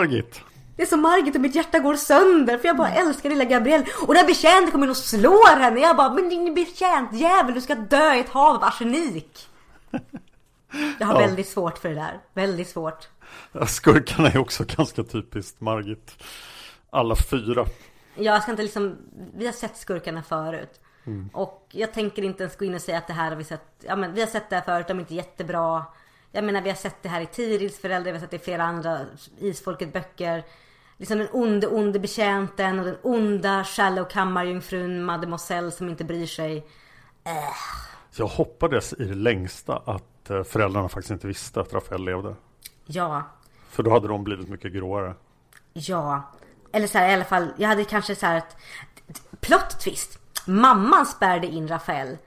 Margit. 0.00 0.40
Det 0.76 0.82
är 0.82 0.86
som 0.86 1.00
Margit 1.02 1.34
och 1.34 1.40
mitt 1.40 1.54
hjärta 1.54 1.78
går 1.78 1.94
sönder 1.94 2.58
för 2.58 2.68
jag 2.68 2.76
bara 2.76 2.90
älskar 2.90 3.30
lilla 3.30 3.44
Gabrielle. 3.44 3.86
Och 4.06 4.14
när 4.14 4.26
betjänten 4.26 4.70
kommer 4.70 4.86
in 4.86 4.90
och 4.90 4.96
slår 4.96 5.56
henne. 5.60 5.80
Jag 5.80 5.96
bara, 5.96 6.12
men 6.14 6.28
din 6.28 6.54
betjäntjävel 6.54 7.54
du 7.54 7.60
ska 7.60 7.74
dö 7.74 8.14
i 8.14 8.20
ett 8.20 8.28
hav 8.28 8.56
av 8.56 8.64
arsenik. 8.64 9.48
Jag 10.98 11.06
har 11.06 11.14
Ja. 11.14 11.26
väldigt 11.26 11.48
svårt 11.48 11.78
för 11.78 11.88
det 11.88 11.94
där. 11.94 12.20
Väldigt 12.34 12.68
svårt. 12.68 13.08
Ja, 13.52 13.66
Skurkarna 13.66 14.28
är 14.28 14.38
också 14.38 14.64
ganska 14.76 15.02
typiskt 15.02 15.60
Margit. 15.60 16.22
Alla 16.90 17.16
fyra. 17.30 17.64
Jag 18.14 18.42
ska 18.42 18.50
inte 18.50 18.62
liksom, 18.62 18.96
vi 19.36 19.46
har 19.46 19.52
sett 19.52 19.76
skurkarna 19.76 20.22
förut. 20.22 20.80
Och 21.32 21.66
jag 21.70 21.92
tänker 21.92 22.22
inte 22.22 22.42
ens 22.42 22.56
gå 22.56 22.64
in 22.64 22.74
och 22.74 22.80
säga 22.80 22.98
att 22.98 23.06
det 23.06 23.12
här 23.12 23.28
har 23.30 23.36
vi 23.36 23.44
sett, 23.44 23.66
ja 23.80 23.96
men 23.96 24.14
vi 24.14 24.20
har 24.20 24.28
sett 24.28 24.50
det 24.50 24.56
här 24.56 24.62
förut, 24.62 24.88
de 24.88 24.96
är 24.96 25.00
inte 25.00 25.14
jättebra. 25.14 25.84
Jag 26.32 26.44
menar 26.44 26.60
vi 26.62 26.68
har 26.68 26.76
sett 26.76 27.02
det 27.02 27.08
här 27.08 27.20
i 27.20 27.26
Tirils 27.26 27.80
föräldrar, 27.80 28.12
vi 28.12 28.18
har 28.18 28.20
sett 28.20 28.30
det 28.30 28.36
i 28.36 28.40
flera 28.40 28.62
andra 28.64 29.00
Isfolket 29.38 29.92
böcker. 29.92 30.44
Liksom 30.96 31.18
den 31.18 31.28
onde, 31.32 31.66
onde 31.66 31.98
betjänten 31.98 32.78
och 32.78 32.84
den 32.84 32.96
onda 33.02 33.64
shallow 33.64 34.04
kammarjungfrun 34.04 35.04
mademoiselle 35.04 35.70
som 35.70 35.88
inte 35.88 36.04
bryr 36.04 36.26
sig. 36.26 36.66
Jag 38.16 38.26
hoppades 38.26 38.92
i 38.92 39.04
det 39.04 39.14
längsta 39.14 39.76
att 39.76 40.30
eh, 40.30 40.42
föräldrarna 40.42 40.88
faktiskt 40.88 41.10
inte 41.10 41.26
visste 41.26 41.60
att 41.60 41.72
Rafael 41.72 42.04
levde. 42.04 42.34
Ja, 42.86 43.22
För 43.70 43.82
då 43.82 43.90
hade 43.90 44.08
de 44.08 44.24
blivit 44.24 44.48
mycket 44.48 44.72
gråare. 44.72 45.14
ja. 45.72 46.22
Eller 46.72 46.86
så 46.86 46.98
här, 46.98 47.10
i 47.10 47.14
alla 47.14 47.24
fall, 47.24 47.48
jag 47.56 47.68
hade 47.68 47.84
kanske 47.84 48.14
så 48.14 48.26
här 48.26 48.36
ett 48.36 48.56
plot 49.40 49.80
twist. 49.80 50.18
Mamman 50.46 51.06
spärrade 51.06 51.46
in 51.46 51.68
Rafael. 51.68 52.18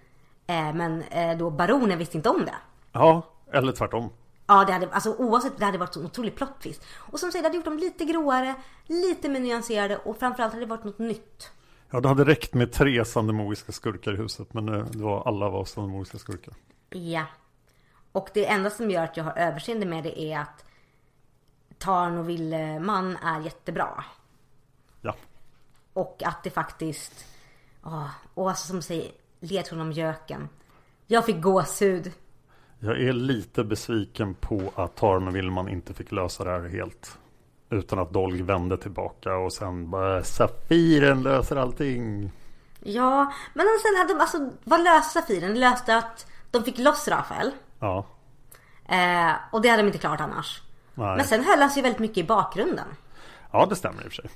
Eh, 0.48 0.74
men 0.74 1.02
eh, 1.02 1.38
då 1.38 1.50
baronen 1.50 1.98
visste 1.98 2.18
inte 2.18 2.30
om 2.30 2.46
det. 2.46 2.56
Ja, 2.92 3.22
eller 3.54 3.72
tvärtom. 3.72 4.10
Ja, 4.48 4.64
det 4.66 4.74
hade, 4.74 4.90
alltså 4.90 5.16
oavsett, 5.16 5.58
det 5.58 5.66
hade 5.66 5.78
varit 5.78 5.96
en 5.96 6.06
otrolig 6.06 6.36
plot 6.36 6.62
twist. 6.62 6.86
Och 6.96 7.20
som 7.20 7.32
sagt, 7.32 7.44
det 7.44 7.48
hade 7.48 7.58
gjort 7.58 7.66
dem 7.66 7.78
lite 7.78 8.06
gråare, 8.06 8.56
lite 8.88 9.30
mer 9.30 9.40
nyanserade 9.40 9.98
och 9.98 10.18
framförallt 10.18 10.54
hade 10.54 10.66
det 10.66 10.70
varit 10.70 10.84
något 10.84 11.00
nytt. 11.00 11.52
Ja, 11.90 12.00
det 12.00 12.10
hade 12.10 12.26
räckt 12.26 12.54
med 12.54 12.72
tre 12.72 13.06
sandemoiska 13.06 13.72
skurkar 13.72 14.14
i 14.14 14.18
huset. 14.18 14.54
Men 14.54 14.66
det 14.66 15.04
var, 15.04 15.28
alla 15.28 15.50
var 15.50 15.66
sandemoiska 15.66 16.18
skurkar. 16.18 16.54
Ja. 16.90 17.26
Och 18.12 18.30
det 18.34 18.46
enda 18.46 18.70
som 18.70 18.92
gör 18.92 19.04
att 19.04 19.18
jag 19.18 19.24
har 19.24 19.38
överseende 19.38 19.86
med 19.86 20.04
det 20.04 20.22
är 20.22 20.40
att 20.40 20.66
Tarn 21.78 22.18
och 22.18 22.30
Willeman 22.30 23.18
är 23.18 23.42
jättebra. 23.42 24.04
Ja. 25.02 25.16
Och 25.94 26.24
att 26.26 26.44
det 26.44 26.50
faktiskt... 26.50 27.26
åh, 27.84 28.10
och 28.34 28.50
alltså 28.50 28.68
som 28.68 28.82
säger, 28.82 29.12
ledtråden 29.40 29.88
om 29.88 29.92
göken. 29.92 30.50
Jag 31.08 31.26
fick 31.26 31.42
gåshud. 31.42 32.12
Jag 32.86 33.02
är 33.02 33.14
lite 33.14 33.64
besviken 33.64 34.34
på 34.34 34.72
att 34.76 34.96
och 35.28 35.36
Willman 35.36 35.70
inte 35.70 35.94
fick 35.94 36.12
lösa 36.12 36.44
det 36.44 36.50
här 36.52 36.70
helt. 36.70 37.18
Utan 37.70 38.00
att 38.00 38.14
Dolg 38.14 38.42
vände 38.42 38.78
tillbaka 38.78 39.36
och 39.36 39.54
sen 39.54 39.90
bara 39.90 40.24
Safiren 40.24 41.24
löser 41.24 41.56
allting. 41.56 42.32
Ja, 42.80 43.34
men 43.54 43.66
sen 43.82 43.98
hade 43.98 44.14
de, 44.14 44.20
alltså 44.22 44.50
vad 44.64 44.84
löste 44.84 45.20
Safiren? 45.22 45.60
Löste 45.60 45.96
att 45.98 46.28
de 46.52 46.64
fick 46.64 46.78
loss 46.78 47.08
Rafael. 47.08 47.52
Ja, 47.80 48.06
Eh, 48.86 49.32
och 49.52 49.62
det 49.62 49.70
hade 49.70 49.82
de 49.84 49.88
inte 49.88 50.00
klart 50.00 50.22
annars. 50.22 50.62
nej. 50.94 51.16
Men 51.18 51.26
sen 51.26 51.44
höll 51.44 51.60
han 51.60 51.70
sig 51.70 51.84
väldigt 51.84 52.00
mycket 52.00 52.18
i 52.18 52.24
bakgrunden. 52.24 52.88
Ja, 53.52 53.66
det 53.66 53.76
stämmer 53.76 54.04
i 54.04 54.08
och 54.08 54.12
för 54.12 54.22
sig. 54.22 54.30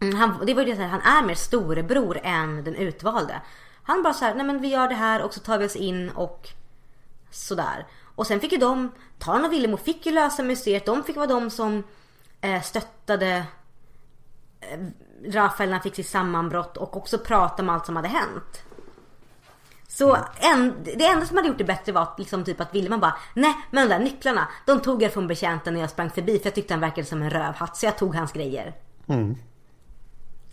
Mm, 0.00 0.14
han, 0.16 0.46
det 0.46 0.54
var 0.54 0.62
ju 0.62 0.74
det 0.74 0.82
här, 0.82 0.88
han 0.88 1.00
är 1.00 1.26
mer 1.26 1.34
storebror 1.34 2.18
än 2.22 2.64
den 2.64 2.74
utvalde. 2.74 3.40
Han 3.82 4.02
bara 4.02 4.12
så 4.14 4.24
här, 4.24 4.34
nej 4.34 4.46
men 4.46 4.60
vi 4.60 4.68
gör 4.68 4.88
det 4.88 4.94
här 4.94 5.22
och 5.22 5.34
så 5.34 5.40
tar 5.40 5.58
vi 5.58 5.66
oss 5.66 5.76
in 5.76 6.10
och 6.10 6.48
sådär. 7.34 7.86
Och 8.14 8.26
sen 8.26 8.40
fick 8.40 8.52
ju 8.52 8.58
de, 8.58 8.92
Tarn 9.18 9.44
och 9.44 9.52
Villemo 9.52 9.76
fick 9.76 10.06
ju 10.06 10.12
lösa 10.12 10.42
museet. 10.42 10.86
De 10.86 11.04
fick 11.04 11.16
vara 11.16 11.26
de 11.26 11.50
som 11.50 11.82
eh, 12.40 12.62
stöttade 12.62 13.44
eh, 14.60 14.78
Rafael 15.26 15.68
när 15.68 15.76
han 15.76 15.82
fick 15.82 15.94
sitt 15.94 16.08
sammanbrott 16.08 16.76
och 16.76 16.96
också 16.96 17.18
prata 17.18 17.62
om 17.62 17.68
allt 17.68 17.86
som 17.86 17.96
hade 17.96 18.08
hänt. 18.08 18.62
Så 19.88 20.16
en, 20.36 20.74
det 20.84 21.06
enda 21.06 21.26
som 21.26 21.36
hade 21.36 21.48
gjort 21.48 21.58
det 21.58 21.64
bättre 21.64 21.92
var 21.92 22.02
att, 22.02 22.18
liksom 22.18 22.44
typ 22.44 22.60
att 22.60 22.74
Willeman 22.74 23.00
bara 23.00 23.16
Nej 23.34 23.54
men 23.70 23.88
de 23.88 23.94
där 23.94 24.04
nycklarna 24.04 24.48
De 24.66 24.80
tog 24.80 25.02
jag 25.02 25.12
från 25.12 25.26
betjänten 25.26 25.74
när 25.74 25.80
jag 25.80 25.90
sprang 25.90 26.10
förbi 26.10 26.38
för 26.38 26.46
jag 26.46 26.54
tyckte 26.54 26.74
han 26.74 26.80
verkade 26.80 27.06
som 27.06 27.22
en 27.22 27.30
rövhatt 27.30 27.76
så 27.76 27.86
jag 27.86 27.98
tog 27.98 28.14
hans 28.14 28.32
grejer. 28.32 28.74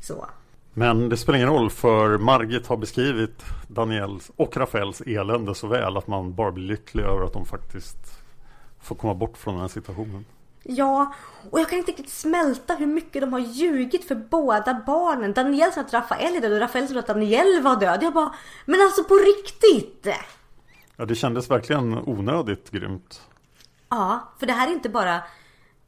Så. 0.02 0.26
Men 0.74 1.10
det 1.10 1.18
spelar 1.18 1.38
ingen 1.38 1.50
roll 1.50 1.70
för 1.70 2.18
Margit 2.18 2.68
har 2.68 2.78
beskrivit 2.78 3.44
Daniels 3.68 4.32
och 4.36 4.58
Rafaels 4.58 5.02
elände 5.02 5.56
så 5.56 5.68
väl 5.68 5.98
att 5.98 6.08
man 6.08 6.36
bara 6.36 6.52
blir 6.52 6.66
lycklig 6.66 7.04
över 7.04 7.24
att 7.26 7.34
de 7.34 7.46
faktiskt 7.46 7.98
får 8.82 8.96
komma 8.96 9.14
bort 9.14 9.38
från 9.38 9.54
den 9.54 9.62
här 9.62 9.68
situationen. 9.68 10.26
Ja, 10.64 11.14
och 11.52 11.60
jag 11.60 11.70
kan 11.70 11.78
inte 11.78 11.92
riktigt 11.92 12.10
smälta 12.10 12.76
hur 12.76 12.86
mycket 12.86 13.22
de 13.22 13.34
har 13.34 13.40
ljugit 13.40 14.08
för 14.08 14.16
båda 14.16 14.84
barnen. 14.86 15.34
Daniel 15.34 15.72
sa 15.72 15.82
att 15.82 15.94
Rafael 15.94 16.36
är 16.36 16.42
död 16.42 16.54
och 16.54 16.60
Rafael 16.60 16.88
sa 16.88 17.00
att 17.00 17.08
Daniel 17.08 17.62
var 17.62 17.80
död. 17.80 18.04
Jag 18.04 18.14
bara, 18.14 18.36
men 18.66 18.82
alltså 18.82 19.04
på 19.04 19.14
riktigt! 19.14 20.08
Ja, 20.96 21.06
det 21.06 21.16
kändes 21.16 21.52
verkligen 21.52 21.98
onödigt 21.98 22.72
grymt. 22.72 23.22
Ja, 23.90 24.34
för 24.40 24.46
det 24.46 24.54
här 24.54 24.68
är 24.68 24.72
inte 24.72 24.90
bara 24.90 25.22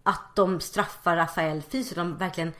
att 0.03 0.35
de 0.35 0.59
straffar 0.59 1.15
Rafael 1.15 1.61
fysiskt, 1.61 1.95
de 1.95 2.17
verkligen 2.17 2.51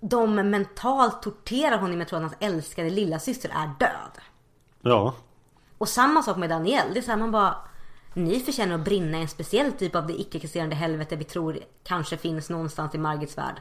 de 0.00 0.34
mentalt 0.34 1.22
torterar 1.22 1.78
honom 1.78 1.98
med 1.98 2.02
att 2.02 2.08
tro 2.08 2.16
att 2.16 2.22
hans 2.22 2.36
älskade 2.40 2.90
lilla 2.90 3.18
syster 3.18 3.48
är 3.48 3.66
död. 3.78 4.22
Ja, 4.80 5.14
Och 5.78 5.88
samma 5.88 6.22
sak 6.22 6.36
med 6.36 6.50
Daniel. 6.50 6.86
Det 6.92 7.00
är 7.00 7.02
så 7.02 7.10
här, 7.10 7.18
man 7.18 7.30
bara 7.30 7.54
ni 8.14 8.40
förtjänar 8.40 8.74
att 8.74 8.84
brinna 8.84 9.18
i 9.18 9.22
en 9.22 9.28
speciell 9.28 9.72
typ 9.72 9.94
av 9.94 10.06
det 10.06 10.20
icke-existerande 10.20 10.76
helvete 10.76 11.16
vi 11.16 11.24
tror 11.24 11.58
kanske 11.84 12.16
finns 12.16 12.50
någonstans 12.50 12.94
i 12.94 12.98
Margits 12.98 13.38
värld. 13.38 13.60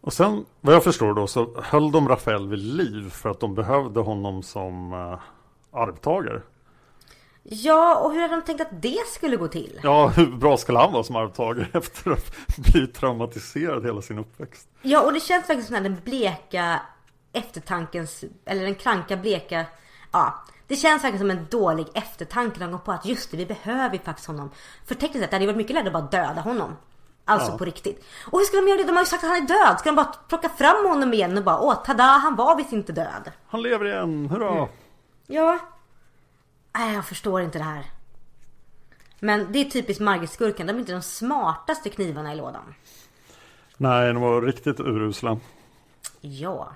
och 0.00 0.12
sen 0.12 0.44
vad 0.60 0.74
jag 0.74 0.84
förstår 0.84 1.14
då 1.14 1.26
så 1.26 1.62
höll 1.62 1.92
de 1.92 2.08
Rafael 2.08 2.48
vid 2.48 2.58
liv 2.58 3.10
för 3.10 3.30
att 3.30 3.40
de 3.40 3.54
behövde 3.54 4.00
honom 4.00 4.42
som 4.42 4.92
uh, 4.92 5.18
arvtagare. 5.70 6.42
Ja, 7.44 7.96
och 7.96 8.12
hur 8.12 8.20
hade 8.20 8.34
de 8.36 8.42
tänkt 8.42 8.60
att 8.60 8.82
det 8.82 9.06
skulle 9.06 9.36
gå 9.36 9.48
till? 9.48 9.80
Ja, 9.82 10.06
hur 10.08 10.26
bra 10.26 10.56
skulle 10.56 10.78
han 10.78 10.92
vara 10.92 11.02
som 11.04 11.16
arvtagare 11.16 11.66
efter 11.78 12.10
att 12.10 12.34
ha 12.56 12.62
blivit 12.72 12.94
traumatiserad 12.94 13.84
hela 13.86 14.02
sin 14.02 14.18
uppväxt? 14.18 14.68
Ja, 14.82 15.00
och 15.02 15.12
det 15.12 15.20
känns 15.20 15.46
faktiskt 15.46 15.68
som 15.68 15.82
den 15.82 15.96
bleka 16.04 16.80
eftertankens, 17.32 18.24
eller 18.44 18.62
den 18.64 18.74
kranka 18.74 19.16
bleka, 19.16 19.64
ja. 20.12 20.44
Det 20.66 20.76
känns 20.76 21.04
verkligen 21.04 21.18
som 21.18 21.30
en 21.38 21.46
dålig 21.50 21.86
eftertanke. 21.94 22.60
De 22.60 22.70
går 22.72 22.78
på 22.78 22.92
att 22.92 23.06
just 23.06 23.30
det, 23.30 23.36
vi 23.36 23.46
behöver 23.46 23.92
ju 23.96 23.98
faktiskt 24.02 24.26
honom. 24.28 24.50
För 24.86 24.94
tekniskt 24.94 25.20
sett 25.22 25.30
det 25.30 25.36
hade 25.36 25.46
varit 25.46 25.56
mycket 25.56 25.74
lättare 25.74 25.88
att 25.96 26.10
bara 26.12 26.22
döda 26.22 26.40
honom. 26.40 26.76
Alltså 27.24 27.52
Ja. 27.52 27.58
på 27.58 27.64
riktigt. 27.64 28.04
Och 28.30 28.38
hur 28.38 28.44
ska 28.46 28.56
de 28.56 28.68
göra 28.68 28.78
det? 28.78 28.84
De 28.84 28.92
har 28.92 29.02
ju 29.02 29.06
sagt 29.06 29.24
att 29.24 29.30
han 29.30 29.42
är 29.42 29.46
död. 29.46 29.78
Ska 29.80 29.88
de 29.88 29.96
bara 29.96 30.12
plocka 30.28 30.48
fram 30.48 30.86
honom 30.86 31.14
igen 31.14 31.38
och 31.38 31.44
bara 31.44 31.60
åh 31.60 31.84
tada, 31.84 32.02
han 32.02 32.36
var 32.36 32.56
visst 32.56 32.72
inte 32.72 32.92
död. 32.92 33.30
Han 33.48 33.62
lever 33.62 33.84
igen, 33.86 34.26
hurra! 34.30 34.68
Ja. 35.26 35.58
Nej, 36.74 36.94
jag 36.94 37.06
förstår 37.06 37.42
inte 37.42 37.58
det 37.58 37.64
här. 37.64 37.84
Men 39.20 39.52
det 39.52 39.58
är 39.58 39.64
typiskt 39.64 40.00
Margit-skurken. 40.00 40.66
De 40.66 40.72
är 40.72 40.78
inte 40.80 40.92
de 40.92 41.02
smartaste 41.02 41.90
knivarna 41.90 42.32
i 42.32 42.36
lådan. 42.36 42.74
Nej, 43.76 44.12
de 44.12 44.22
var 44.22 44.42
riktigt 44.42 44.80
urusla. 44.80 45.38
Ja. 46.20 46.72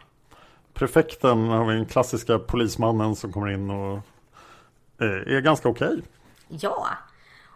Prefekten 0.74 1.48
har 1.48 1.64
vi 1.64 1.74
den 1.74 1.86
klassiska 1.86 2.38
polismannen 2.38 3.16
som 3.16 3.32
kommer 3.32 3.50
in 3.50 3.70
och 3.70 3.96
eh, 5.00 5.36
är 5.36 5.40
ganska 5.40 5.68
okej. 5.68 6.02
Ja. 6.48 6.88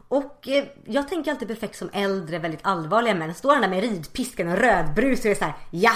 Och 0.09 0.49
eh, 0.49 0.65
jag 0.85 1.09
tänker 1.09 1.31
alltid 1.31 1.49
perfekt 1.49 1.77
som 1.77 1.91
äldre, 1.93 2.39
väldigt 2.39 2.61
allvarliga 2.63 3.15
män. 3.15 3.35
Står 3.35 3.53
han 3.53 3.61
där 3.63 3.69
med 3.69 3.81
ridpiskan 3.81 4.49
och 4.49 4.59
rödbrus 4.59 5.21
och 5.21 5.31
är 5.31 5.35
så 5.35 5.45
här, 5.45 5.55
ja. 5.71 5.93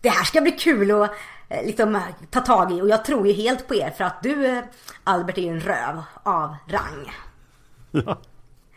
Det 0.00 0.08
här 0.08 0.24
ska 0.24 0.40
bli 0.40 0.52
kul 0.52 0.90
eh, 0.90 1.10
liksom, 1.48 1.96
eh, 1.96 2.02
ta 2.30 2.40
tag 2.40 2.72
i 2.72 2.82
och 2.82 2.88
jag 2.88 3.04
tror 3.04 3.26
ju 3.26 3.32
helt 3.32 3.68
på 3.68 3.74
er 3.74 3.90
för 3.90 4.04
att 4.04 4.22
du 4.22 4.46
eh, 4.46 4.64
Albert 5.04 5.38
är 5.38 5.42
ju 5.42 5.48
en 5.48 5.60
röv 5.60 6.02
av 6.22 6.56
rang. 6.66 7.12
Ja. 7.90 8.18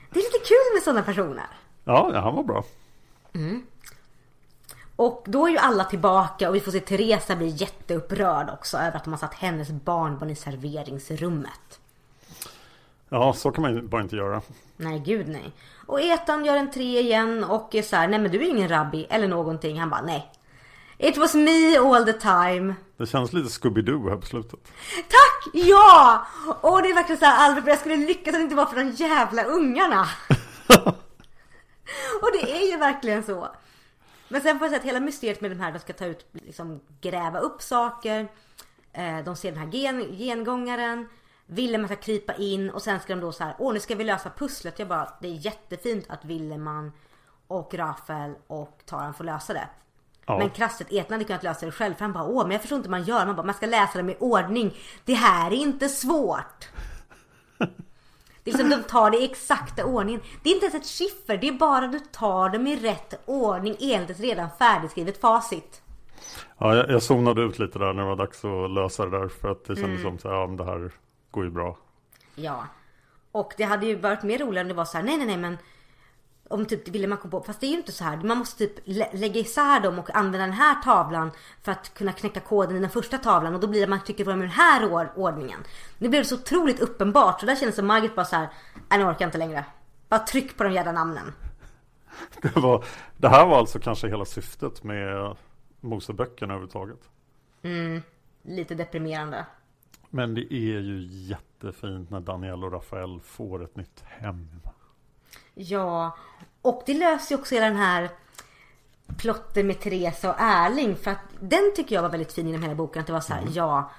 Det 0.09 0.19
är 0.19 0.23
lite 0.23 0.45
kul 0.47 0.73
med 0.75 0.83
sådana 0.83 1.03
personer. 1.03 1.47
Ja, 1.83 2.09
ja, 2.13 2.19
han 2.19 2.35
var 2.35 2.43
bra. 2.43 2.63
Och 4.95 5.23
då 5.25 5.47
är 5.47 5.51
ju 5.51 5.57
alla 5.57 5.83
tillbaka 5.83 6.49
och 6.49 6.55
vi 6.55 6.59
får 6.59 6.71
se 6.71 6.79
Teresa 6.79 7.35
bli 7.35 7.47
jätteupprörd 7.47 8.49
också 8.49 8.77
över 8.77 8.97
att 8.97 9.03
de 9.03 9.13
har 9.13 9.17
satt 9.17 9.33
hennes 9.33 9.69
barnbarn 9.69 10.29
i 10.29 10.35
serveringsrummet. 10.35 11.79
Ja, 13.09 13.33
så 13.33 13.51
kan 13.51 13.61
man 13.61 13.75
ju 13.75 13.81
bara 13.81 14.01
inte 14.01 14.15
göra. 14.15 14.41
Nej, 14.77 14.99
gud 14.99 15.27
nej. 15.27 15.51
Och 15.87 16.01
Ethan 16.01 16.45
gör 16.45 16.57
en 16.57 16.71
tre 16.71 16.99
igen 16.99 17.43
och 17.43 17.75
är 17.75 17.81
så 17.81 17.95
här, 17.95 18.07
nej 18.07 18.19
men 18.19 18.31
du 18.31 18.37
är 18.37 18.49
ingen 18.49 18.69
rabbi 18.69 19.07
eller 19.09 19.27
någonting. 19.27 19.79
Han 19.79 19.89
bara, 19.89 20.01
nej. 20.01 20.31
It 20.97 21.17
was 21.17 21.35
me 21.35 21.77
all 21.77 22.05
the 22.05 22.13
time. 22.13 22.75
Det 22.97 23.05
känns 23.05 23.33
lite 23.33 23.49
Scooby-Doo 23.49 24.09
här 24.09 24.17
på 24.17 24.25
slutet. 24.25 24.59
Tack! 25.09 25.53
Ja! 25.53 26.27
Och 26.61 26.81
det 26.81 26.89
är 26.89 26.95
verkligen 26.95 27.19
så 27.19 27.25
här, 27.25 27.49
Albert, 27.49 27.67
jag 27.67 27.79
skulle 27.79 27.95
lyckas 27.95 28.33
om 28.33 28.39
det 28.39 28.43
inte 28.43 28.55
var 28.55 28.65
för 28.65 28.75
de 28.75 28.89
jävla 28.91 29.43
ungarna. 29.43 30.07
och 32.21 32.31
det 32.33 32.51
är 32.57 32.71
ju 32.71 32.77
verkligen 32.77 33.23
så. 33.23 33.47
Men 34.29 34.41
sen 34.41 34.59
får 34.59 34.65
jag 34.65 34.71
säga 34.71 34.79
att 34.79 34.85
hela 34.85 34.99
mysteriet 34.99 35.41
med 35.41 35.51
de 35.51 35.59
här, 35.59 35.71
de 35.71 35.79
ska 35.79 35.93
ta 35.93 36.05
ut, 36.05 36.25
liksom 36.31 36.79
gräva 37.01 37.39
upp 37.39 37.61
saker. 37.61 38.27
Eh, 38.93 39.19
De 39.25 39.35
ser 39.35 39.51
den 39.51 39.59
här 39.59 39.67
gen, 39.67 40.17
gengångaren. 40.17 41.07
Willem 41.45 41.85
ska 41.85 41.95
krypa 41.95 42.33
in 42.33 42.69
och 42.69 42.81
sen 42.81 42.99
ska 42.99 43.15
de 43.15 43.21
då 43.21 43.31
så 43.31 43.43
här, 43.43 43.55
åh 43.59 43.73
nu 43.73 43.79
ska 43.79 43.95
vi 43.95 44.03
lösa 44.03 44.29
pusslet. 44.29 44.79
Jag 44.79 44.87
bara, 44.87 45.13
det 45.21 45.27
är 45.27 45.45
jättefint 45.45 46.05
att 46.09 46.25
Willeman 46.25 46.91
och 47.47 47.73
Rafael 47.73 48.33
och 48.47 48.81
Taran 48.85 49.13
får 49.13 49.23
lösa 49.23 49.53
det. 49.53 49.69
Ja. 50.27 50.37
Men 50.37 50.49
krasset, 50.49 50.93
Ethan 50.93 51.11
hade 51.11 51.23
kunnat 51.23 51.43
lösa 51.43 51.65
det 51.65 51.71
själv 51.71 51.93
för 51.93 52.01
han 52.01 52.13
bara, 52.13 52.23
åh 52.23 52.43
men 52.43 52.51
jag 52.51 52.61
förstår 52.61 52.75
inte 52.75 52.87
hur 52.87 52.91
man 52.91 53.03
gör. 53.03 53.25
Man 53.25 53.35
bara, 53.35 53.45
man 53.45 53.55
ska 53.55 53.65
läsa 53.65 53.97
dem 53.97 54.09
i 54.09 54.15
ordning. 54.19 54.77
Det 55.05 55.13
här 55.13 55.51
är 55.51 55.55
inte 55.55 55.89
svårt. 55.89 56.67
Det 58.43 58.51
är 58.51 58.57
liksom 58.57 58.69
de 58.69 58.83
tar 58.83 59.11
det 59.11 59.17
i 59.17 59.25
exakta 59.25 59.85
ordningen. 59.85 60.21
Det 60.43 60.49
är 60.49 60.53
inte 60.53 60.65
ens 60.65 60.75
ett 60.75 60.87
skiffer, 60.97 61.37
det 61.37 61.47
är 61.47 61.51
bara 61.51 61.87
du 61.87 61.99
tar 61.99 62.49
dem 62.49 62.67
i 62.67 62.75
rätt 62.75 63.13
ordning 63.25 63.75
enligt 63.79 64.09
ett 64.09 64.19
redan 64.19 64.49
färdigskrivet 64.59 65.21
facit. 65.21 65.81
Ja, 66.57 66.75
jag, 66.75 66.89
jag 66.89 67.03
zonade 67.03 67.41
ut 67.41 67.59
lite 67.59 67.79
där 67.79 67.93
när 67.93 68.03
det 68.03 68.09
var 68.09 68.15
dags 68.15 68.45
att 68.45 68.71
lösa 68.71 69.05
det 69.05 69.19
där. 69.19 69.27
För 69.27 69.51
att 69.51 69.65
det 69.65 69.75
kändes 69.75 70.01
som 70.01 70.19
så 70.19 70.27
här, 70.29 70.35
ja 70.35 70.47
men 70.47 70.57
det 70.57 70.65
här 70.65 70.91
går 71.31 71.43
ju 71.43 71.51
bra. 71.51 71.77
Ja. 72.35 72.67
Och 73.31 73.53
det 73.57 73.63
hade 73.63 73.85
ju 73.85 73.95
varit 73.95 74.23
mer 74.23 74.37
roligare 74.39 74.65
om 74.65 74.67
det 74.67 74.73
var 74.73 74.85
så 74.85 74.97
här, 74.97 75.03
nej 75.05 75.17
nej 75.17 75.27
nej 75.27 75.37
men 75.37 75.57
om 76.49 76.65
typ 76.65 76.87
ville 76.87 77.07
man 77.07 77.17
komma 77.17 77.31
på, 77.31 77.41
fast 77.43 77.59
det 77.59 77.65
är 77.65 77.71
ju 77.71 77.77
inte 77.77 77.91
så 77.91 78.03
här. 78.03 78.17
Man 78.17 78.37
måste 78.37 78.57
typ 78.67 78.79
lä- 78.85 79.09
lägga 79.13 79.39
isär 79.39 79.79
dem 79.79 79.99
och 79.99 80.15
använda 80.15 80.37
den 80.37 80.51
här 80.53 80.81
tavlan 80.83 81.31
för 81.61 81.71
att 81.71 81.93
kunna 81.93 82.11
knäcka 82.13 82.39
koden 82.39 82.77
i 82.77 82.79
den 82.79 82.89
första 82.89 83.17
tavlan 83.17 83.53
och 83.55 83.59
då 83.59 83.67
blir 83.67 83.81
det 83.81 83.87
man 83.87 84.03
tycker 84.03 84.23
i 84.23 84.25
den 84.27 84.49
här 84.49 84.81
or- 84.89 85.11
ordningen. 85.15 85.59
Nu 85.97 86.09
blev 86.09 86.21
det 86.21 86.27
så 86.27 86.35
otroligt 86.35 86.79
uppenbart 86.79 87.39
så 87.39 87.45
där 87.45 87.55
kändes 87.55 87.75
det 87.75 87.79
som 87.79 87.87
Margit 87.87 88.15
bara 88.15 88.25
så 88.25 88.35
här, 88.35 88.49
nej 88.89 88.99
nu 88.99 89.05
orkar 89.05 89.21
jag 89.21 89.27
inte 89.27 89.37
längre. 89.37 89.65
Bara 90.09 90.19
tryck 90.19 90.57
på 90.57 90.63
de 90.63 90.73
jävla 90.73 90.91
namnen. 90.91 91.33
Det, 92.41 92.55
var, 92.55 92.85
det 93.17 93.29
här 93.29 93.45
var 93.47 93.57
alltså 93.57 93.79
kanske 93.79 94.07
hela 94.07 94.25
syftet 94.25 94.83
med 94.83 95.35
Moseböckerna 95.81 96.53
överhuvudtaget. 96.53 96.99
Lite 98.43 98.75
deprimerande. 98.75 99.45
Men 100.09 100.33
det 100.33 100.53
är 100.53 100.79
ju 100.79 101.07
jättefint 101.11 102.09
när 102.09 102.19
Daniel 102.19 102.63
och 102.63 102.71
Rafael 102.71 103.19
får 103.21 103.63
ett 103.63 103.75
nytt 103.75 104.03
hem. 104.05 104.47
Ja, 105.57 106.17
och 106.61 106.83
det 106.85 106.93
löser 106.93 107.35
ju 107.35 107.41
också 107.41 107.55
hela 107.55 107.67
den 107.67 107.75
här 107.77 108.09
plotten 109.17 109.67
med 109.67 109.79
Teresa 109.79 110.29
och 110.29 110.39
Erling. 110.39 110.95
För 110.95 111.11
att 111.11 111.19
den 111.39 111.73
tycker 111.75 111.95
jag 111.95 112.01
var 112.01 112.09
väldigt 112.09 112.33
fin 112.33 112.47
i 112.47 112.51
den 112.51 112.63
här 112.63 112.75
boken. 112.75 112.99
Att 112.99 113.07
det 113.07 113.13
var 113.13 113.19
så 113.21 113.33
här, 113.33 113.43
ja, 113.53 113.91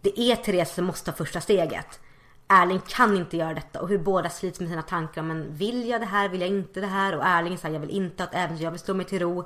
det 0.00 0.20
är 0.20 0.36
Teresa 0.36 0.74
som 0.74 0.84
måste 0.84 1.10
ta 1.10 1.16
första 1.16 1.40
steget. 1.40 2.00
Erling 2.48 2.80
kan 2.88 3.16
inte 3.16 3.36
göra 3.36 3.54
detta 3.54 3.80
och 3.80 3.88
hur 3.88 3.98
båda 3.98 4.30
slits 4.30 4.60
med 4.60 4.68
sina 4.68 4.82
tankar. 4.82 5.22
Men 5.22 5.56
vill 5.56 5.88
jag 5.88 6.00
det 6.00 6.06
här, 6.06 6.28
vill 6.28 6.40
jag 6.40 6.50
inte 6.50 6.80
det 6.80 6.86
här? 6.86 7.16
Och 7.16 7.24
Erling 7.26 7.58
säger 7.58 7.74
jag 7.74 7.80
vill 7.80 7.96
inte 7.96 8.24
att 8.24 8.34
äventyr, 8.34 8.64
jag 8.64 8.70
vill 8.70 8.80
slå 8.80 8.94
mig 8.94 9.06
till 9.06 9.18
ro. 9.18 9.38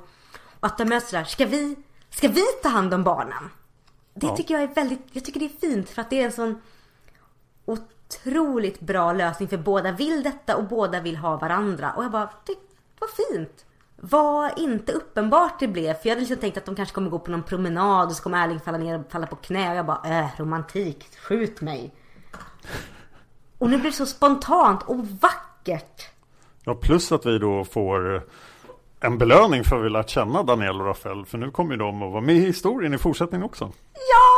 Och 0.59 0.67
att 0.67 0.77
de 0.77 0.85
möts 0.85 1.11
där, 1.11 1.23
ska 1.23 1.45
vi, 1.45 1.75
ska 2.09 2.27
vi 2.27 2.43
ta 2.63 2.69
hand 2.69 2.93
om 2.93 3.03
barnen? 3.03 3.49
Det 4.13 4.27
Ja. 4.27 4.35
tycker 4.37 4.53
jag 4.53 4.63
är 4.63 4.67
väldigt, 4.75 4.99
jag 5.11 5.25
tycker 5.25 5.39
det 5.39 5.45
är 5.45 5.59
fint 5.69 5.89
för 5.89 6.01
att 6.01 6.09
det 6.09 6.21
är 6.21 6.25
en 6.25 6.31
sån 6.31 6.61
otroligt 8.07 8.79
bra 8.79 9.13
lösning 9.13 9.49
för 9.49 9.57
båda 9.57 9.91
vill 9.91 10.23
detta 10.23 10.57
och 10.57 10.63
båda 10.63 11.01
vill 11.01 11.17
ha 11.17 11.37
varandra. 11.37 11.91
Och 11.91 12.03
jag 12.03 12.11
bara, 12.11 12.29
det 12.45 12.55
var 12.99 13.07
fint. 13.07 13.65
Vad 13.95 14.59
inte 14.59 14.91
uppenbart 14.91 15.59
det 15.59 15.67
blev. 15.67 15.93
För 15.93 16.09
jag 16.09 16.11
hade 16.11 16.19
liksom 16.19 16.37
tänkt 16.37 16.57
att 16.57 16.65
de 16.65 16.75
kanske 16.75 16.95
kommer 16.95 17.09
gå 17.09 17.19
på 17.19 17.31
någon 17.31 17.43
promenad 17.43 18.07
och 18.07 18.15
så 18.15 18.23
kommer 18.23 18.43
Erling 18.43 18.59
falla 18.59 18.77
ner 18.77 18.99
och 18.99 19.11
falla 19.11 19.27
på 19.27 19.35
knä. 19.35 19.71
Och 19.71 19.75
jag 19.75 19.85
bara, 19.85 20.19
äh, 20.19 20.27
romantik, 20.37 21.17
skjut 21.17 21.61
mig. 21.61 21.93
Och 23.57 23.69
nu 23.69 23.77
blir 23.77 23.91
det 23.91 23.97
så 23.97 24.05
spontant 24.05 24.83
och 24.83 25.07
vackert. 25.07 26.09
Ja, 26.63 26.75
plus 26.75 27.11
att 27.11 27.25
vi 27.25 27.39
då 27.39 27.65
får 27.65 28.23
en 28.99 29.17
belöning 29.17 29.63
för 29.63 29.79
att 29.79 29.85
vi 29.85 29.89
lärt 29.89 30.09
känna 30.09 30.43
Daniel 30.43 30.81
och 30.81 30.87
Rafael. 30.87 31.25
För 31.25 31.37
nu 31.37 31.51
kommer 31.51 31.71
ju 31.71 31.77
de 31.77 32.03
att 32.03 32.11
vara 32.11 32.21
med 32.21 32.35
i 32.35 32.39
historien 32.39 32.93
i 32.93 32.97
fortsättningen 32.97 33.45
också. 33.45 33.71
Ja! 33.93 34.36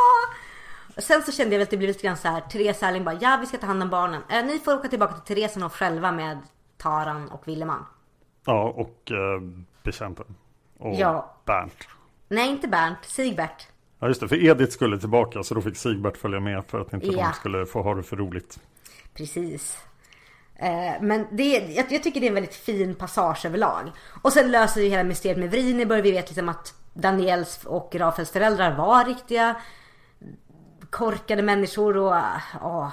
Sen 1.02 1.24
så 1.24 1.32
kände 1.32 1.56
jag 1.56 1.60
väl 1.60 1.64
att 1.64 1.70
det 1.70 1.78
blev 1.78 1.88
lite 1.88 2.04
grann 2.08 2.18
så 2.18 2.28
här. 2.28 2.42
Therese 2.42 2.84
Erling 2.84 3.04
bara, 3.04 3.18
ja 3.22 3.38
vi 3.42 3.46
ska 3.48 3.58
ta 3.58 3.66
hand 3.68 3.84
om 3.84 3.90
barnen. 3.90 4.22
Eh, 4.30 4.46
ni 4.46 4.60
får 4.60 4.74
åka 4.74 4.88
tillbaka 4.88 5.14
till 5.14 5.36
Theresenhof 5.36 5.74
själva 5.76 6.12
med 6.12 6.38
Taran 6.78 7.30
och 7.30 7.48
Willeman. 7.48 7.86
Ja, 8.46 8.64
och 8.64 9.12
eh, 9.12 9.42
betjänten. 9.84 10.26
Och 10.80 10.96
Ja. 10.96 11.36
Bernt. 11.46 11.88
Nej, 12.30 12.50
inte 12.50 12.68
Bernt. 12.68 12.98
Sigbert. 13.06 13.68
Ja, 14.00 14.08
just 14.08 14.22
det. 14.22 14.28
För 14.28 14.46
Edith 14.46 14.72
skulle 14.72 15.00
tillbaka 15.00 15.44
så 15.44 15.54
då 15.56 15.62
fick 15.62 15.78
Sigbert 15.78 16.18
följa 16.18 16.40
med 16.40 16.66
för 16.68 16.80
att 16.82 16.94
inte 16.94 17.08
Ja. 17.08 17.24
de 17.28 17.34
skulle 17.34 17.66
få 17.66 17.82
ha 17.82 17.96
det 17.96 18.04
för 18.04 18.16
roligt. 18.16 18.60
Precis. 19.14 19.78
Eh, 20.56 21.02
Men 21.02 21.28
det, 21.32 21.44
jag, 21.58 21.92
jag 21.92 22.04
tycker 22.04 22.20
det 22.20 22.26
är 22.26 22.30
en 22.30 22.34
väldigt 22.34 22.56
fin 22.56 22.96
passage 22.96 23.46
överlag. 23.46 23.92
Och 24.22 24.34
sen 24.34 24.52
löser 24.52 24.82
vi 24.82 24.90
hela 24.90 25.04
mysteriet 25.04 25.38
med 25.40 25.52
Vrineburg. 25.52 26.04
Vi 26.04 26.12
vet 26.12 26.28
liksom 26.30 26.50
att 26.50 26.74
Daniels 26.94 27.66
och 27.66 27.96
Rafaels 27.96 28.32
föräldrar 28.32 28.76
var 28.78 29.06
riktiga 29.06 29.56
korkade 30.90 31.42
människor 31.42 31.98
och 31.98 32.16
ja. 32.62 32.92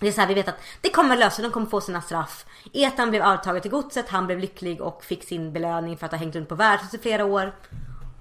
Det 0.00 0.08
är 0.08 0.12
så 0.12 0.20
här, 0.20 0.28
vi 0.28 0.34
vet 0.34 0.48
att 0.48 0.60
det 0.80 0.90
kommer 0.90 1.16
lösa 1.16 1.42
de 1.42 1.50
kommer 1.50 1.66
få 1.66 1.80
sina 1.80 2.02
straff. 2.02 2.46
Etan 2.72 3.10
blev 3.10 3.22
arvtagare 3.22 3.60
till 3.60 3.70
godset, 3.70 4.08
han 4.08 4.26
blev 4.26 4.38
lycklig 4.38 4.80
och 4.80 5.04
fick 5.04 5.24
sin 5.24 5.52
belöning 5.52 5.96
för 5.96 6.06
att 6.06 6.12
ha 6.12 6.18
hängt 6.18 6.36
runt 6.36 6.48
på 6.48 6.54
värdshuset 6.54 6.94
i 6.94 7.02
flera 7.02 7.24
år. 7.24 7.54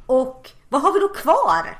Och 0.05 0.51
vad 0.69 0.81
har 0.81 0.93
vi 0.93 0.99
då 0.99 1.07
kvar? 1.07 1.77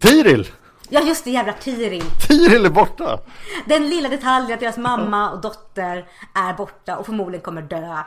Tiril! 0.00 0.48
Ja 0.88 1.00
just 1.00 1.24
det, 1.24 1.30
jävla 1.30 1.52
Tiril. 1.52 2.04
Tiril 2.28 2.66
är 2.66 2.70
borta! 2.70 3.20
Den 3.66 3.88
lilla 3.88 4.08
detaljen 4.08 4.54
att 4.54 4.60
deras 4.60 4.78
mamma 4.78 5.30
och 5.30 5.40
dotter 5.40 6.08
är 6.34 6.54
borta 6.54 6.96
och 6.96 7.06
förmodligen 7.06 7.44
kommer 7.44 7.62
dö. 7.62 8.02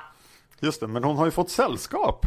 Just 0.60 0.80
det, 0.80 0.88
men 0.88 1.04
hon 1.04 1.18
har 1.18 1.26
ju 1.26 1.32
fått 1.32 1.50
sällskap. 1.50 2.26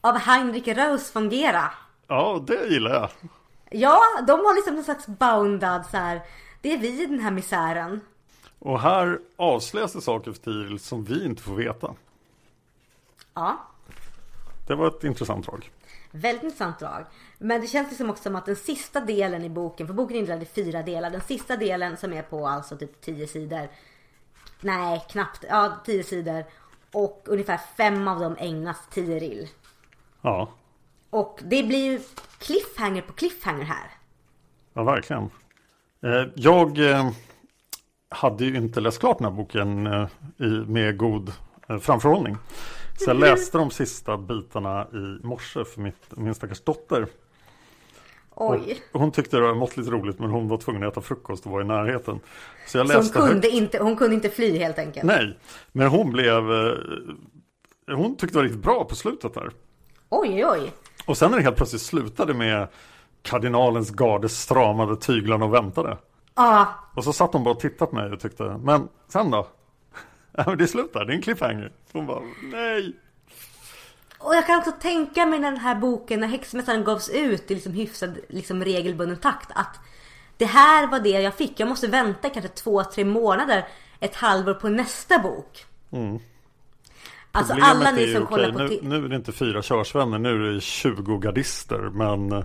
Av 0.00 0.18
Heinrich 0.18 0.68
Rose 0.68 1.10
von 1.14 1.30
Gera. 1.30 1.70
Ja, 2.08 2.44
det 2.46 2.66
gillar 2.66 2.94
jag. 2.94 3.10
Ja, 3.76 4.00
de 4.26 4.32
har 4.32 4.54
liksom 4.54 4.74
någon 4.74 4.84
slags 4.84 5.06
boundad 5.06 5.86
så 5.86 5.96
här. 5.96 6.22
Det 6.60 6.72
är 6.72 6.78
vi 6.78 7.02
i 7.02 7.06
den 7.06 7.20
här 7.20 7.30
misären. 7.30 8.00
Och 8.58 8.80
här 8.80 9.18
avslöjas 9.36 9.92
det 9.92 10.00
saker 10.00 10.32
för 10.32 10.40
Tiril 10.40 10.78
som 10.78 11.04
vi 11.04 11.24
inte 11.24 11.42
får 11.42 11.54
veta. 11.54 11.94
Ja, 13.34 13.58
Det 14.66 14.74
var 14.74 14.88
ett 14.88 15.04
intressant 15.04 15.46
drag. 15.46 15.70
väldigt 16.10 16.42
intressant 16.42 16.78
drag. 16.78 17.04
Men 17.38 17.60
det 17.60 17.66
känns 17.66 17.88
liksom 17.88 18.10
också 18.10 18.22
som 18.22 18.36
att 18.36 18.46
den 18.46 18.56
sista 18.56 19.00
delen 19.00 19.44
i 19.44 19.48
boken, 19.50 19.86
för 19.86 19.94
boken 19.94 20.16
är 20.16 20.20
indelad 20.20 20.42
i 20.42 20.46
fyra 20.46 20.82
delar. 20.82 21.10
Den 21.10 21.20
sista 21.20 21.56
delen 21.56 21.96
som 21.96 22.12
är 22.12 22.22
på 22.22 22.46
alltså 22.48 22.76
typ 22.76 23.00
10 23.00 23.26
sidor. 23.26 23.68
Nej, 24.60 25.04
knappt. 25.10 25.44
Ja, 25.48 25.72
10 25.84 26.04
sidor. 26.04 26.44
Och 26.92 27.22
ungefär 27.26 27.60
fem 27.76 28.08
av 28.08 28.20
dem 28.20 28.36
ägnas 28.38 28.86
Tiril. 28.90 29.48
Ja, 30.20 30.48
Och 31.14 31.40
det 31.42 31.62
blir 31.62 31.92
ju 31.92 32.00
cliffhanger 32.38 33.02
på 33.02 33.12
cliffhanger 33.12 33.64
här. 33.64 33.90
ja 34.72 34.82
verkligen. 34.82 35.30
Eh, 36.02 36.24
Jag 36.34 36.90
eh, 36.90 37.10
hade 38.08 38.44
ju 38.44 38.56
inte 38.56 38.80
läst 38.80 38.98
klart 38.98 39.18
den 39.18 39.24
här 39.24 39.32
boken 39.32 39.86
eh, 39.86 40.08
med 40.66 40.96
god 40.96 41.32
framförhållning. 41.80 42.36
Så 42.98 43.10
jag 43.10 43.16
läste 43.16 43.58
de 43.58 43.70
sista 43.70 44.16
bitarna 44.16 44.86
i 44.92 45.26
morse 45.26 45.64
för 45.64 45.80
mitt, 45.80 46.16
min 46.16 46.34
stackars 46.34 46.60
dotter. 46.60 47.06
Oj. 48.34 48.82
Och 48.92 49.00
hon 49.00 49.12
tyckte 49.12 49.36
det 49.36 49.42
var 49.42 49.54
måttligt 49.54 49.88
roligt 49.88 50.18
men 50.18 50.30
hon 50.30 50.48
var 50.48 50.58
tvungen 50.58 50.82
att 50.82 50.92
äta 50.92 51.00
frukost 51.00 51.46
och 51.46 51.52
var 51.52 51.60
i 51.60 51.64
närheten. 51.64 52.20
Så 52.66 52.78
jag 52.78 52.86
Så 52.86 52.92
hon 52.94 53.02
läste 53.02 53.18
kunde, 53.18 53.34
högt. 53.34 53.44
inte, 53.54 53.78
hon 53.82 53.96
kunde 53.96 54.14
inte 54.14 54.30
fly 54.30 54.58
helt 54.58 54.78
enkelt. 54.78 55.06
Nej, 55.06 55.38
men 55.72 55.86
hon 55.88 56.10
blev... 56.10 56.42
Hon 57.86 58.16
tyckte 58.16 58.26
det 58.26 58.38
var 58.38 58.42
riktigt 58.42 58.62
bra 58.62 58.84
på 58.84 58.94
slutet 58.94 59.34
där. 59.34 59.50
Oj, 60.08 60.44
oj, 60.44 60.46
oj. 60.46 60.72
Och 61.06 61.18
sen 61.18 61.30
när 61.30 61.38
det 61.38 61.44
helt 61.44 61.56
plötsligt 61.56 61.82
slutade 61.82 62.34
med 62.34 62.68
kardinalens 63.22 63.90
garde 63.90 64.28
stramade 64.28 64.96
tyglarna 64.96 65.44
och 65.44 65.54
väntade. 65.54 65.98
Ja, 66.34 66.74
Och 66.94 67.04
så 67.04 67.12
satt 67.12 67.32
hon 67.32 67.44
bara 67.44 67.54
och 67.54 67.60
tittade 67.60 67.90
på 67.90 67.96
mig 67.96 68.12
och 68.12 68.20
tyckte, 68.20 68.44
men 68.62 68.88
sen 69.08 69.30
då? 69.30 69.46
Det 70.32 70.64
är 70.64 70.66
slut 70.66 70.92
där, 70.92 71.04
det 71.04 71.12
är 71.12 71.16
en 71.16 71.22
cliffhanger. 71.22 71.72
Hon 71.92 72.06
bara, 72.06 72.20
nej. 72.42 72.96
och 74.18 74.34
jag 74.34 74.46
kan 74.46 74.58
också 74.58 74.72
tänka 74.72 75.26
mig 75.26 75.38
när 75.38 75.50
den 75.50 75.60
här 75.60 75.74
boken, 75.74 76.20
när 76.20 76.28
häxmästaren 76.28 76.84
gavs 76.84 77.08
ut 77.08 77.50
i 77.50 77.54
liksom 77.54 77.72
hyfsad 77.72 78.18
liksom 78.28 78.64
regelbunden 78.64 79.18
takt. 79.18 79.50
Att 79.54 79.80
det 80.36 80.44
här 80.44 80.86
var 80.86 81.00
det 81.00 81.08
jag 81.20 81.34
fick. 81.34 81.60
Jag 81.60 81.68
måste 81.68 81.86
vänta 81.88 82.30
kanske 82.30 82.48
två, 82.48 82.84
tre 82.84 83.04
månader, 83.04 83.68
ett 84.00 84.14
halvår 84.16 84.54
på 84.54 84.68
nästa 84.68 85.18
bok. 85.18 85.64
Alltså 87.34 87.54
alla 87.60 87.90
ni 87.90 88.12
som 88.14 88.26
kollar 88.26 88.52
på 88.52 88.58
nu, 88.58 88.78
nu 88.82 89.04
är 89.04 89.08
det 89.08 89.16
inte 89.16 89.32
fyra 89.32 89.62
körsvänner, 89.62 90.18
nu 90.18 90.48
är 90.48 90.52
det 90.52 90.60
20 90.60 91.18
gardister. 91.18 91.78
Men 91.78 92.44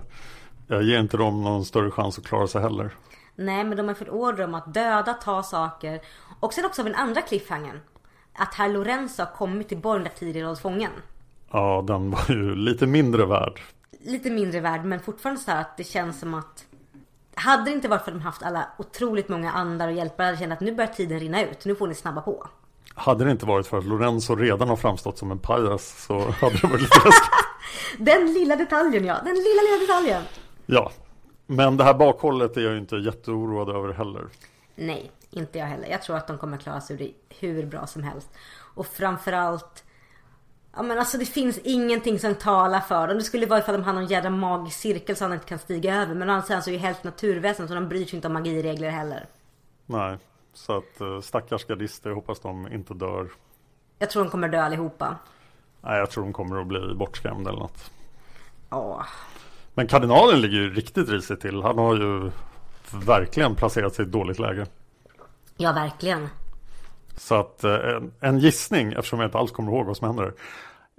jag 0.66 0.82
ger 0.82 1.00
inte 1.00 1.16
dem 1.16 1.44
någon 1.44 1.64
större 1.64 1.90
chans 1.90 2.18
att 2.18 2.24
klara 2.24 2.46
sig 2.46 2.62
heller. 2.62 2.90
Nej 3.36 3.64
men 3.64 3.76
de 3.76 3.88
har 3.88 3.94
fått 3.94 4.08
order 4.08 4.44
om 4.44 4.54
att 4.54 4.74
döda, 4.74 5.14
ta 5.14 5.42
saker. 5.42 6.00
Och 6.40 6.52
sen 6.54 6.64
också 6.64 6.82
av 6.82 6.86
den 6.86 6.94
andra 6.94 7.20
cliffhangern. 7.20 7.80
Att 8.32 8.54
herr 8.54 8.68
Lorenzo 8.68 9.22
har 9.22 9.30
kommit 9.30 9.68
till 9.68 9.78
borgen 9.78 10.04
där 10.04 10.12
tidigare 10.18 10.46
hålls 10.46 10.60
fången. 10.60 10.92
Ja, 11.50 11.84
den 11.86 12.10
var 12.10 12.24
ju 12.28 12.54
lite 12.54 12.86
mindre 12.86 13.26
värd. 13.26 13.60
Lite 14.00 14.30
mindre 14.30 14.60
värd 14.60 14.84
men 14.84 15.00
fortfarande 15.00 15.40
så 15.40 15.50
här 15.50 15.60
att 15.60 15.76
det 15.76 15.84
känns 15.84 16.20
som 16.20 16.34
att 16.34 16.64
hade 17.34 17.64
det 17.64 17.70
inte 17.70 17.88
varit 17.88 18.02
för 18.02 18.10
att 18.10 18.18
de 18.18 18.24
haft 18.24 18.42
alla 18.42 18.68
otroligt 18.78 19.28
många 19.28 19.52
andar 19.52 19.88
och 19.88 19.94
hjälpare 19.94 20.24
hade 20.24 20.32
jag 20.32 20.38
känt 20.38 20.52
att 20.52 20.60
nu 20.60 20.74
börjar 20.74 20.90
tiden 20.92 21.20
rinna 21.20 21.44
ut. 21.44 21.64
Nu 21.64 21.74
får 21.74 21.88
ni 21.88 21.94
snabba 21.94 22.20
på. 22.20 22.46
Hade 22.94 23.24
det 23.24 23.30
inte 23.30 23.46
varit 23.46 23.66
för 23.66 23.78
att 23.78 23.84
Lorenzo 23.84 24.34
redan 24.34 24.68
har 24.68 24.76
framstått 24.76 25.18
som 25.18 25.30
en 25.30 25.38
pajas 25.38 26.04
så 26.06 26.18
hade 26.18 26.58
det 26.58 26.66
varit 26.66 26.82
lite 26.82 26.98
läskigt. 27.04 27.30
Den 27.98 28.32
lilla 28.32 28.56
detaljen 28.56 29.04
ja, 29.04 29.14
den 29.24 29.34
lilla 29.34 29.62
lilla 29.62 29.80
detaljen. 29.80 30.22
Ja, 30.66 30.92
men 31.46 31.76
det 31.76 31.84
här 31.84 31.94
bakhållet 31.94 32.56
är 32.56 32.60
jag 32.60 32.72
ju 32.72 32.78
inte 32.78 32.96
jätteoroad 32.96 33.68
över 33.68 33.92
heller. 33.92 34.28
Nej, 34.74 35.10
inte 35.30 35.58
jag 35.58 35.66
heller. 35.66 35.88
Jag 35.88 36.02
tror 36.02 36.16
att 36.16 36.26
de 36.26 36.38
kommer 36.38 36.56
klara 36.56 36.80
sig 36.80 36.94
ur 36.96 36.98
det 36.98 37.12
hur 37.38 37.66
bra 37.66 37.86
som 37.86 38.02
helst. 38.02 38.28
Och 38.74 38.86
framförallt 38.86 39.84
Ja 40.76 40.82
men 40.82 40.98
alltså 40.98 41.18
det 41.18 41.24
finns 41.24 41.58
ingenting 41.58 42.18
som 42.18 42.34
talar 42.34 42.80
för 42.80 43.08
dem. 43.08 43.16
Det 43.16 43.24
skulle 43.24 43.46
vara 43.46 43.58
ifall 43.58 43.74
de 43.74 43.82
hade 43.82 44.00
någon 44.00 44.08
jävla 44.08 44.30
magisk 44.30 44.78
cirkel 44.78 45.16
som 45.16 45.30
de 45.30 45.34
inte 45.34 45.46
kan 45.46 45.58
stiga 45.58 46.02
över. 46.02 46.14
Men 46.14 46.30
å 46.30 46.32
andra 46.32 46.46
sidan 46.46 46.62
så 46.62 46.70
är 46.70 46.74
ju 46.74 46.78
helt 46.78 47.04
naturväsen 47.04 47.68
så 47.68 47.74
de 47.74 47.88
bryr 47.88 48.06
sig 48.06 48.16
inte 48.16 48.28
om 48.28 48.34
magiregler 48.34 48.90
heller. 48.90 49.26
Nej, 49.86 50.18
så 50.52 50.76
att 50.76 51.00
eh, 51.00 51.20
stackars 51.20 51.64
gardister, 51.66 52.10
jag 52.10 52.14
hoppas 52.16 52.40
de 52.40 52.72
inte 52.72 52.94
dör. 52.94 53.28
Jag 53.98 54.10
tror 54.10 54.24
de 54.24 54.30
kommer 54.30 54.48
dö 54.48 54.62
allihopa. 54.62 55.16
Nej, 55.80 55.98
jag 55.98 56.10
tror 56.10 56.24
de 56.24 56.32
kommer 56.32 56.60
att 56.60 56.66
bli 56.66 56.94
bortskrämda 56.94 57.50
eller 57.50 57.60
något. 57.60 57.90
Ja. 58.70 59.06
Men 59.74 59.86
kardinalen 59.86 60.40
ligger 60.40 60.56
ju 60.56 60.74
riktigt 60.74 61.08
risigt 61.08 61.40
till. 61.40 61.62
Han 61.62 61.78
har 61.78 61.96
ju 61.96 62.30
verkligen 62.92 63.54
placerat 63.54 63.94
sig 63.94 64.04
i 64.04 64.06
ett 64.06 64.12
dåligt 64.12 64.38
läge. 64.38 64.66
Ja 65.56 65.72
verkligen. 65.72 66.28
Så 67.16 67.34
att 67.34 67.64
eh, 67.64 67.74
en, 67.74 68.12
en 68.20 68.38
gissning, 68.38 68.92
eftersom 68.92 69.20
jag 69.20 69.28
inte 69.28 69.38
alls 69.38 69.50
kommer 69.50 69.72
ihåg 69.72 69.86
vad 69.86 69.96
som 69.96 70.06
händer. 70.06 70.34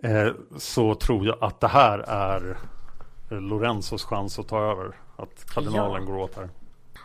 Eh, 0.04 0.34
så 0.58 0.96
tror 0.96 1.26
jag 1.26 1.38
att 1.42 1.60
det 1.60 1.68
här 1.68 2.00
är 2.00 2.58
eh, 3.32 3.42
Lorenzos 3.42 4.04
chans 4.06 4.40
att 4.40 4.48
ta 4.48 4.60
över. 4.72 4.96
Att 5.16 5.54
kardinalen 5.54 6.04
Ja. 6.04 6.12
går 6.12 6.18
åt 6.20 6.36
här. 6.36 6.50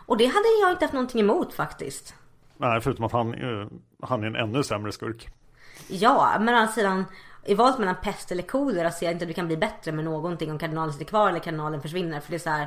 Och 0.07 0.17
det 0.17 0.27
hade 0.27 0.49
jag 0.63 0.71
inte 0.71 0.85
haft 0.85 0.95
någonting 0.95 1.21
emot 1.21 1.55
faktiskt. 1.55 2.15
Nej, 2.57 2.81
förutom 2.81 3.05
att 3.05 3.13
han, 3.13 3.35
eh, 3.35 3.67
han 4.03 4.23
är 4.23 4.27
en 4.27 4.37
ännu 4.37 4.63
sämre 4.63 4.93
skurk. 4.93 5.29
Ja, 5.89 6.37
men 6.39 6.55
å 6.55 6.59
andra 6.59 6.73
sidan 6.73 7.05
i 7.45 7.55
valet 7.55 7.79
mellan 7.79 7.95
pest 8.03 8.33
eller 8.33 8.43
kolera 8.43 8.91
ser 8.91 9.07
jag 9.07 9.13
inte 9.13 9.25
att 9.25 9.29
vi 9.29 9.35
kan 9.35 9.47
bli 9.47 9.57
bättre 9.57 9.93
med 9.93 10.05
någonting 10.05 10.51
om 10.51 10.59
kardinalen 10.59 10.93
sitter 10.93 11.05
kvar 11.05 11.29
eller 11.29 11.39
kardinalen 11.41 11.83
försvinner. 11.83 12.21
För 12.21 12.31
det 12.31 12.37
är 12.37 12.39
så 12.39 12.51
här. 12.51 12.63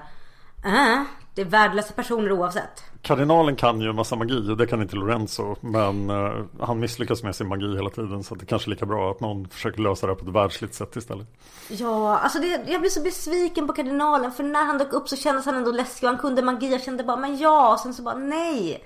äh, 0.66 1.04
det 1.36 1.42
är 1.42 1.46
värdelösa 1.46 1.94
personer 1.94 2.32
oavsett. 2.32 2.84
Kardinalen 3.02 3.56
kan 3.56 3.82
ju 3.82 3.90
en 3.90 3.96
massa 3.96 4.16
magi 4.16 4.52
och 4.52 4.58
det 4.58 4.68
kan 4.68 4.82
inte 4.82 4.96
Lorenzo. 4.96 5.56
Men 5.62 6.10
eh, 6.10 6.46
han 6.60 6.80
misslyckas 6.80 7.24
med 7.24 7.36
sin 7.36 7.48
magi 7.48 7.76
hela 7.76 7.90
tiden. 7.90 8.24
Så 8.24 8.36
det 8.36 8.46
kanske 8.46 8.68
är 8.68 8.72
lika 8.72 8.86
bra 8.86 9.12
att 9.12 9.20
någon 9.20 9.50
försöker 9.50 9.82
lösa 9.82 10.08
det 10.08 10.14
här 10.14 10.20
på 10.20 10.26
ett 10.26 10.36
världsligt 10.36 10.74
sätt 10.74 10.96
istället. 10.96 11.28
Ja, 11.70 12.18
alltså 12.18 12.40
det, 12.40 12.48
jag 12.68 12.82
blev 12.82 12.90
så 12.90 13.02
besviken 13.02 13.68
på 13.68 13.74
kardinalen 13.74 14.32
för 14.32 14.44
när 14.44 14.66
han 14.66 14.78
dök 14.78 14.94
upp 14.94 15.10
så 15.10 15.16
kändes 15.16 15.46
han 15.46 15.56
ändå 15.56 15.72
läskig 15.72 16.08
och 16.10 16.14
han 16.14 16.22
kunde 16.22 16.42
magi. 16.42 16.72
Jag 16.72 16.84
kände 16.84 17.04
bara, 17.04 17.18
men 17.18 17.38
ja, 17.38 17.74
och 17.74 17.80
sen 17.80 17.94
så 17.94 18.04
bara 18.04 18.16
nej. 18.16 18.84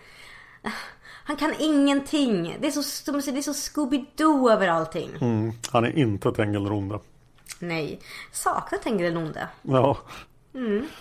Han 1.25 1.35
kan 1.37 1.53
ingenting. 1.59 2.57
Det 2.61 2.67
är 2.67 2.71
så, 2.71 3.11
det 3.31 3.37
är 3.37 3.41
så 3.41 3.51
Scooby-Doo 3.53 4.51
över 4.51 4.67
allting. 4.67 5.09
Mm, 5.21 5.51
han 5.71 5.85
är 5.85 5.97
inte 5.97 6.31
Tengilronde. 6.31 6.99
Nej. 7.59 7.99
Saknar 8.31 8.79
Tengil 8.79 9.17
Onde. 9.17 9.47
Ja, 9.61 9.97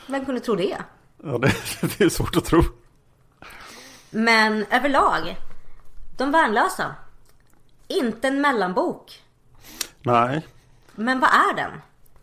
Vem 0.06 0.24
kunde 0.24 0.40
tro 0.40 0.54
det? 0.54 0.76
ja 1.22 1.38
det, 1.38 1.52
det 1.98 2.04
är 2.04 2.08
svårt 2.08 2.36
att 2.36 2.44
tro. 2.44 2.62
Men 4.10 4.66
överlag. 4.70 5.36
De 6.16 6.30
värnlösa. 6.30 6.94
Inte 7.88 8.28
en 8.28 8.40
mellanbok. 8.40 9.22
Nej, 10.02 10.46
Men 10.94 11.20
vad 11.20 11.30
är 11.30 11.54
den? 11.56 11.70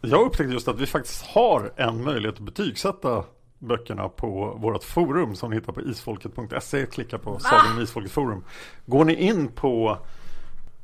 Jag 0.02 0.26
upptäckte 0.26 0.54
just 0.54 0.68
att 0.68 0.80
vi 0.80 0.86
faktiskt 0.86 1.26
har 1.26 1.74
en 1.76 2.04
möjlighet 2.04 2.36
att 2.36 2.42
betygsätta 2.42 3.24
böckerna 3.60 4.10
på 4.10 4.58
vårt 4.62 4.84
forum 4.84 5.36
som 5.36 5.50
ni 5.50 5.56
hittar 5.56 5.74
på 5.74 5.82
isfolket.se. 5.82 6.86
Klicka 6.86 7.18
på 7.18 7.40
Sagan 7.40 7.78
om 7.78 7.84
Isfolket 7.84 8.12
forum. 8.12 8.44
Går 8.86 9.06
ni 9.06 9.14
in 9.14 9.48
på 9.48 9.98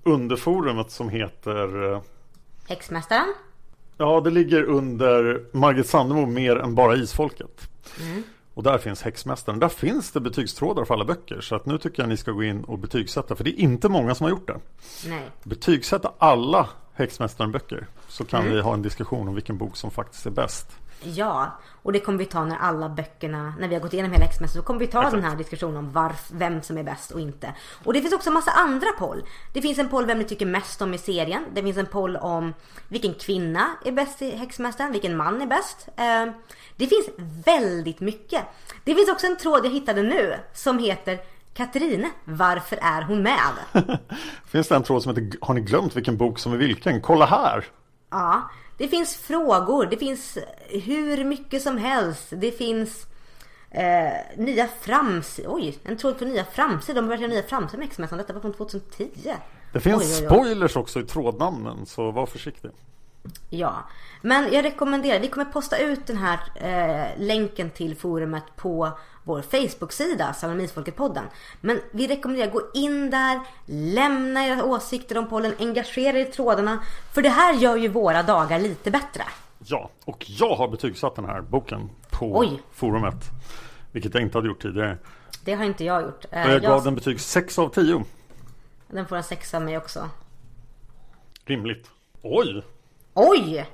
underforumet 0.03 0.91
som 0.91 1.09
heter 1.09 1.93
eh, 1.93 2.01
Häxmästaren? 2.67 3.33
Ja, 3.97 4.21
det 4.21 4.29
ligger 4.29 4.63
under 4.63 5.45
Margit 5.51 5.87
Sandemo 5.87 6.25
mer 6.25 6.55
än 6.55 6.75
bara 6.75 6.95
Isfolket. 6.95 7.69
Och 8.53 8.63
där 8.63 8.77
finns 8.77 9.01
Häxmästaren. 9.01 9.59
Där 9.59 9.69
finns 9.69 10.11
det 10.11 10.19
betygstrådar 10.19 10.85
för 10.85 10.93
alla 10.93 11.05
böcker. 11.05 11.41
Så 11.41 11.55
att 11.55 11.65
nu 11.65 11.77
tycker 11.77 12.03
jag 12.03 12.09
ni 12.09 12.17
ska 12.17 12.31
gå 12.31 12.43
in 12.43 12.63
och 12.63 12.79
betygsätta. 12.79 13.35
För 13.35 13.43
det 13.43 13.49
är 13.49 13.59
inte 13.59 13.89
många 13.89 14.15
som 14.15 14.23
har 14.23 14.31
gjort 14.31 14.47
det. 14.47 14.59
Nej. 15.07 15.29
Betygsätta 15.43 16.11
alla 16.17 16.69
Häxmästaren-böcker. 16.93 17.87
Så 18.07 18.25
kan 18.25 18.51
vi 18.51 18.61
ha 18.61 18.73
en 18.73 18.81
diskussion 18.81 19.27
om 19.27 19.35
vilken 19.35 19.57
bok 19.57 19.77
som 19.77 19.91
faktiskt 19.91 20.25
är 20.25 20.31
bäst. 20.31 20.67
Ja, 21.01 21.59
och 21.83 21.91
det 21.93 21.99
kommer 21.99 22.17
vi 22.19 22.25
ta 22.25 22.45
när 22.45 22.57
alla 22.57 22.89
böckerna, 22.89 23.53
när 23.59 23.67
vi 23.67 23.75
har 23.75 23.81
gått 23.81 23.93
igenom 23.93 24.11
hela 24.11 24.25
Häxmästaren, 24.25 24.61
så 24.63 24.67
kommer 24.67 24.79
vi 24.79 24.87
ta 24.87 24.99
Exakt. 24.99 25.15
den 25.15 25.23
här 25.23 25.35
diskussionen 25.35 25.77
om 25.77 25.91
varf, 25.91 26.27
vem 26.31 26.61
som 26.61 26.77
är 26.77 26.83
bäst 26.83 27.11
och 27.11 27.19
inte. 27.19 27.53
Och 27.83 27.93
det 27.93 28.01
finns 28.01 28.13
också 28.13 28.29
en 28.29 28.33
massa 28.33 28.51
andra 28.51 28.87
poll. 28.99 29.23
Det 29.53 29.61
finns 29.61 29.77
en 29.79 29.89
poll 29.89 30.05
vem 30.05 30.17
ni 30.19 30.23
tycker 30.25 30.45
mest 30.45 30.81
om 30.81 30.93
i 30.93 30.97
serien. 30.97 31.45
Det 31.53 31.61
finns 31.63 31.77
en 31.77 31.85
poll 31.85 32.15
om 32.17 32.53
vilken 32.87 33.13
kvinna 33.13 33.65
är 33.85 33.91
bäst 33.91 34.21
i 34.21 34.35
Häxmästaren, 34.35 34.91
vilken 34.91 35.17
man 35.17 35.41
är 35.41 35.47
bäst. 35.47 35.87
Eh, 35.97 36.25
Det 36.77 36.87
finns 36.87 37.07
väldigt 37.45 37.99
mycket. 37.99 38.43
Det 38.83 38.95
finns 38.95 39.09
också 39.09 39.27
en 39.27 39.37
tråd 39.37 39.65
jag 39.65 39.71
hittade 39.71 40.01
nu 40.03 40.35
som 40.53 40.79
heter 40.79 41.19
Katarine, 41.53 42.09
varför 42.23 42.79
är 42.81 43.01
hon 43.01 43.21
med? 43.23 43.39
Finns 44.45 44.67
det 44.67 44.75
en 44.75 44.83
tråd 44.83 45.03
som 45.03 45.15
heter 45.15 45.37
Har 45.41 45.53
ni 45.53 45.61
glömt 45.61 45.95
vilken 45.95 46.17
bok 46.17 46.39
som 46.39 46.53
är 46.53 46.57
vilken? 46.57 47.01
Kolla 47.01 47.25
här! 47.25 47.65
Ja, 48.11 48.49
det 48.77 48.87
finns 48.87 49.15
frågor, 49.15 49.85
det 49.85 49.97
finns 49.97 50.37
hur 50.69 51.23
mycket 51.23 51.61
som 51.61 51.77
helst. 51.77 52.27
Det 52.29 52.51
finns 52.51 53.05
eh, 53.71 54.37
nya 54.37 54.67
framsidor. 54.81 55.55
Oj, 55.55 55.77
en 55.83 55.97
tråd 55.97 56.17
för 56.17 56.25
nya 56.25 56.45
framsidor. 56.45 57.01
De 57.01 57.07
började 57.07 57.23
göra 57.23 57.33
nya 57.33 57.43
framsidor 57.43 57.79
med 57.79 57.87
X-mässan. 57.87 58.17
Detta 58.17 58.33
var 58.33 58.41
från 58.41 58.53
2010. 58.53 59.09
Det 59.73 59.79
finns 59.79 60.01
Oj, 60.01 60.07
oj, 60.07 60.17
oj. 60.21 60.25
spoilers 60.25 60.75
också 60.75 60.99
i 60.99 61.03
trådnamnen. 61.03 61.85
Så 61.85 62.11
var 62.11 62.25
försiktig. 62.25 62.71
Ja, 63.49 63.73
men 64.21 64.53
jag 64.53 64.65
rekommenderar, 64.65 65.19
vi 65.19 65.27
kommer 65.27 65.45
posta 65.45 65.77
ut 65.77 66.07
den 66.07 66.17
här 66.17 66.39
eh, 66.55 67.07
länken 67.17 67.69
till 67.69 67.95
forumet 67.95 68.43
på 68.55 68.91
vår 69.25 69.41
Facebook-sida, 69.41 70.31
Salamisfolket-podden. 70.33 71.23
Men 71.61 71.81
vi 71.91 72.07
rekommenderar, 72.07 72.51
gå 72.51 72.61
in 72.73 73.09
där, 73.09 73.39
lämna 73.65 74.45
era 74.47 74.63
åsikter 74.63 75.17
om 75.17 75.27
pollen, 75.29 75.53
engagera 75.59 76.17
er 76.19 76.21
i 76.21 76.31
trådarna. 76.31 76.83
För 77.13 77.21
det 77.21 77.29
här 77.29 77.53
gör 77.53 77.75
ju 77.75 77.87
våra 77.87 78.23
dagar 78.23 78.59
lite 78.59 78.91
bättre. 78.91 79.23
Ja, 79.59 79.89
och 80.05 80.25
jag 80.29 80.55
har 80.55 80.67
betygsatt 80.67 81.15
den 81.15 81.25
här 81.25 81.41
boken 81.41 81.89
på 82.11 82.37
Oj. 82.37 82.61
forumet. 82.73 83.15
Vilket 83.91 84.13
jag 84.13 84.23
inte 84.23 84.37
hade 84.37 84.47
gjort 84.47 84.61
tidigare. 84.61 84.97
Det 85.43 85.53
har 85.53 85.63
inte 85.65 85.83
jag 85.85 86.01
gjort. 86.01 86.25
Eh, 86.31 86.45
Och 86.45 86.51
jag 86.51 86.61
gav 86.61 86.71
jag- 86.71 86.83
den 86.83 86.95
betyg 86.95 87.19
6 87.19 87.59
av 87.59 87.69
10. 87.69 88.03
Den 88.87 89.07
får 89.07 89.15
en 89.15 89.23
sexa 89.23 89.57
av 89.57 89.63
mig 89.63 89.77
också. 89.77 90.09
Rimligt. 91.45 91.89
Oj! 92.21 92.63
Oj! 93.13 93.65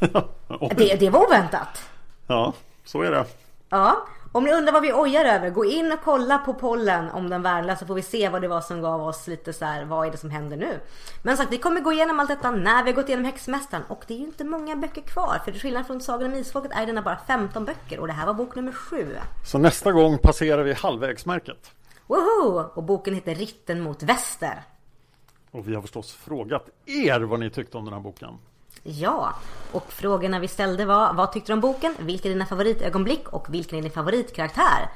Oj. 0.48 0.72
Det, 0.76 0.94
det 1.00 1.10
var 1.10 1.26
oväntat. 1.26 1.82
Ja, 2.26 2.52
så 2.84 3.02
är 3.02 3.10
det. 3.10 3.24
Ja, 3.68 4.06
om 4.32 4.44
ni 4.44 4.52
undrar 4.52 4.72
vad 4.72 4.82
vi 4.82 4.92
ojar 4.92 5.24
över, 5.24 5.50
gå 5.50 5.64
in 5.64 5.92
och 5.92 5.98
kolla 6.04 6.38
på 6.38 6.54
pollen 6.54 7.10
om 7.10 7.30
den 7.30 7.42
värnlösa 7.42 7.78
så 7.78 7.86
får 7.86 7.94
vi 7.94 8.02
se 8.02 8.28
vad 8.28 8.42
det 8.42 8.48
var 8.48 8.60
som 8.60 8.82
gav 8.82 9.02
oss 9.02 9.26
lite 9.26 9.52
så 9.52 9.64
här, 9.64 9.84
vad 9.84 10.06
är 10.06 10.10
det 10.10 10.16
som 10.16 10.30
händer 10.30 10.56
nu? 10.56 10.80
Men 11.22 11.36
sagt, 11.36 11.52
vi 11.52 11.58
kommer 11.58 11.80
gå 11.80 11.92
igenom 11.92 12.20
allt 12.20 12.28
detta 12.28 12.50
när 12.50 12.84
vi 12.84 12.90
har 12.90 12.96
gått 12.96 13.08
igenom 13.08 13.24
Häxmästaren 13.24 13.84
och 13.88 14.04
det 14.06 14.14
är 14.14 14.18
ju 14.18 14.24
inte 14.24 14.44
många 14.44 14.76
böcker 14.76 15.00
kvar 15.02 15.40
för 15.44 15.52
till 15.52 15.60
skillnad 15.60 15.86
från 15.86 16.00
Sagan 16.00 16.32
om 16.32 16.38
Isfolket 16.38 16.72
är 16.74 16.86
denna 16.86 17.02
bara 17.02 17.18
15 17.26 17.64
böcker 17.64 18.00
och 18.00 18.06
det 18.06 18.12
här 18.12 18.26
var 18.26 18.34
bok 18.34 18.54
nummer 18.54 18.72
7. 18.72 19.16
Så 19.46 19.58
nästa 19.58 19.92
gång 19.92 20.18
passerar 20.18 20.62
vi 20.62 20.72
halvvägsmärket. 20.72 21.72
Woho! 22.06 22.70
Och 22.74 22.82
boken 22.82 23.14
heter 23.14 23.34
Ritten 23.34 23.80
mot 23.80 24.02
väster. 24.02 24.62
Och 25.50 25.68
vi 25.68 25.74
har 25.74 25.82
förstås 25.82 26.12
frågat 26.12 26.68
er 26.86 27.20
vad 27.20 27.40
ni 27.40 27.50
tyckte 27.50 27.78
om 27.78 27.84
den 27.84 27.94
här 27.94 28.00
boken. 28.00 28.38
Ja, 28.82 29.34
och 29.72 29.92
frågorna 29.92 30.38
vi 30.38 30.48
ställde 30.48 30.84
var 30.84 31.12
vad 31.14 31.32
tyckte 31.32 31.52
du 31.52 31.54
om 31.54 31.60
boken? 31.60 31.94
Vilka 31.98 32.28
är 32.28 32.32
dina 32.32 32.46
favoritögonblick? 32.46 33.28
Och 33.28 33.54
vilken 33.54 33.78
är 33.78 33.82
din 33.82 33.90
favoritkaraktär? 33.90 34.90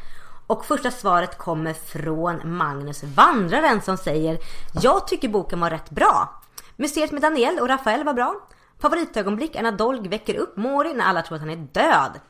Och 0.46 0.64
första 0.64 0.90
svaret 0.90 1.38
kommer 1.38 1.72
från 1.72 2.56
Magnus 2.56 3.02
Vandraren 3.02 3.82
som 3.82 3.96
säger 3.96 4.38
Jag 4.82 5.06
tycker 5.06 5.28
boken 5.28 5.60
var 5.60 5.70
rätt 5.70 5.90
bra. 5.90 6.42
Mysteriet 6.76 7.12
med 7.12 7.22
Daniel 7.22 7.58
och 7.58 7.68
Rafael 7.68 8.04
var 8.04 8.14
bra. 8.14 8.34
Favoritögonblick 8.78 9.56
är 9.56 9.62
när 9.62 9.72
Dolg 9.72 10.08
väcker 10.08 10.34
upp 10.34 10.56
Mori 10.56 10.94
när 10.94 11.04
alla 11.04 11.22
tror 11.22 11.36
att 11.36 11.42
han 11.42 11.50
är 11.50 11.68
död. 11.72 12.20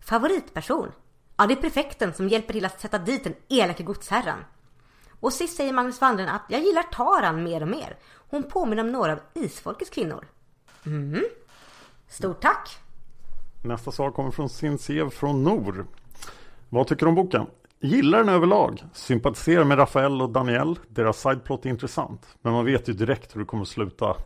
Favoritperson? 0.00 0.92
Ja, 1.36 1.46
det 1.46 1.54
är 1.54 1.56
prefekten 1.56 2.14
som 2.14 2.28
hjälper 2.28 2.52
till 2.52 2.64
att 2.64 2.80
sätta 2.80 2.98
dit 2.98 3.24
den 3.24 3.34
elake 3.48 3.82
godsherren. 3.82 4.44
Och 5.20 5.32
sist 5.32 5.56
säger 5.56 5.72
Magnus 5.72 6.00
Vandraren 6.00 6.34
att 6.34 6.44
jag 6.48 6.60
gillar 6.60 6.82
Taran 6.82 7.42
mer 7.42 7.62
och 7.62 7.68
mer. 7.68 7.96
Hon 8.30 8.42
påminner 8.42 8.82
om 8.82 8.92
några 8.92 9.12
av 9.12 9.20
isfolkets 9.34 9.90
kvinnor. 9.90 10.26
Mm. 10.86 11.24
Stort 12.08 12.40
tack! 12.40 12.78
Nästa 13.62 13.92
svar 13.92 14.10
kommer 14.10 14.30
från 14.30 14.48
Sinsev 14.48 15.10
från 15.10 15.44
Nor. 15.44 15.86
Vad 16.68 16.86
tycker 16.86 17.06
du 17.06 17.08
om 17.08 17.14
boken? 17.14 17.46
Gillar 17.80 18.18
den 18.18 18.28
överlag. 18.28 18.82
Sympatiserar 18.92 19.64
med 19.64 19.78
Rafael 19.78 20.22
och 20.22 20.30
Daniel. 20.30 20.78
Deras 20.88 21.20
sideplot 21.20 21.66
är 21.66 21.70
intressant. 21.70 22.26
Men 22.42 22.52
man 22.52 22.64
vet 22.64 22.88
ju 22.88 22.92
direkt 22.92 23.36
hur 23.36 23.40
det 23.40 23.46
kommer 23.46 23.62
att 23.62 23.68
sluta. 23.68 24.16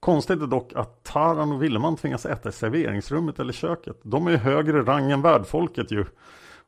Konstigt 0.00 0.42
är 0.42 0.46
dock 0.46 0.72
att 0.74 1.04
Taran 1.04 1.52
och 1.52 1.62
Willeman 1.62 1.96
tvingas 1.96 2.26
äta 2.26 2.48
i 2.48 2.52
serveringsrummet 2.52 3.38
eller 3.38 3.52
köket. 3.52 4.00
De 4.02 4.26
är 4.26 4.30
ju 4.30 4.36
högre 4.36 4.82
rang 4.82 5.10
än 5.10 5.22
värdfolket 5.22 5.92
ju. 5.92 6.04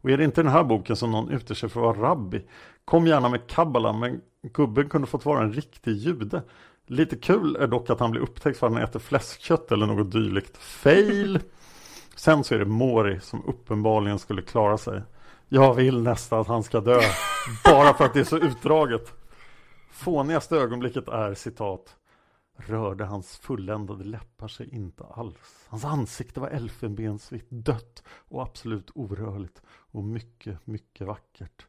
Och 0.00 0.10
är 0.10 0.16
det 0.16 0.24
inte 0.24 0.42
den 0.42 0.52
här 0.52 0.64
boken 0.64 0.96
som 0.96 1.10
någon 1.10 1.30
utger 1.30 1.54
sig 1.54 1.68
för 1.68 1.90
att 1.90 1.96
vara 1.96 2.10
rabbi? 2.10 2.42
Kom 2.84 3.06
gärna 3.06 3.28
med 3.28 3.46
kabbala, 3.46 3.92
men 3.92 4.20
gubben 4.42 4.88
kunde 4.88 5.06
fått 5.06 5.24
vara 5.24 5.42
en 5.42 5.52
riktig 5.52 5.92
jude. 5.92 6.42
Lite 6.86 7.16
kul 7.16 7.56
är 7.56 7.66
dock 7.66 7.90
att 7.90 8.00
han 8.00 8.10
blir 8.10 8.20
upptäckt 8.20 8.58
för 8.58 8.66
att 8.66 8.72
han 8.72 8.82
äter 8.82 9.00
fläskkött 9.00 9.72
eller 9.72 9.86
något 9.86 10.12
dylikt. 10.12 10.56
Fail! 10.56 11.40
Sen 12.16 12.44
så 12.44 12.54
är 12.54 12.58
det 12.58 12.64
Mori 12.64 13.20
som 13.20 13.44
uppenbarligen 13.46 14.18
skulle 14.18 14.42
klara 14.42 14.78
sig. 14.78 15.02
Jag 15.48 15.74
vill 15.74 16.02
nästan 16.02 16.40
att 16.40 16.46
han 16.46 16.62
ska 16.62 16.80
dö. 16.80 17.00
Bara 17.64 17.94
för 17.94 18.04
att 18.04 18.14
det 18.14 18.20
är 18.20 18.24
så 18.24 18.38
utdraget. 18.38 19.12
Fånigaste 19.90 20.56
ögonblicket 20.56 21.08
är 21.08 21.34
citat. 21.34 21.96
Rörde 22.56 23.04
hans 23.04 23.36
fulländade 23.36 24.04
läppar 24.04 24.48
sig 24.48 24.74
inte 24.74 25.04
alls. 25.04 25.66
Hans 25.68 25.84
ansikte 25.84 26.40
var 26.40 26.48
elfenbensvitt, 26.48 27.46
dött 27.48 28.02
och 28.08 28.42
absolut 28.42 28.90
orörligt. 28.94 29.62
Och 29.68 30.04
mycket, 30.04 30.66
mycket 30.66 31.06
vackert. 31.06 31.66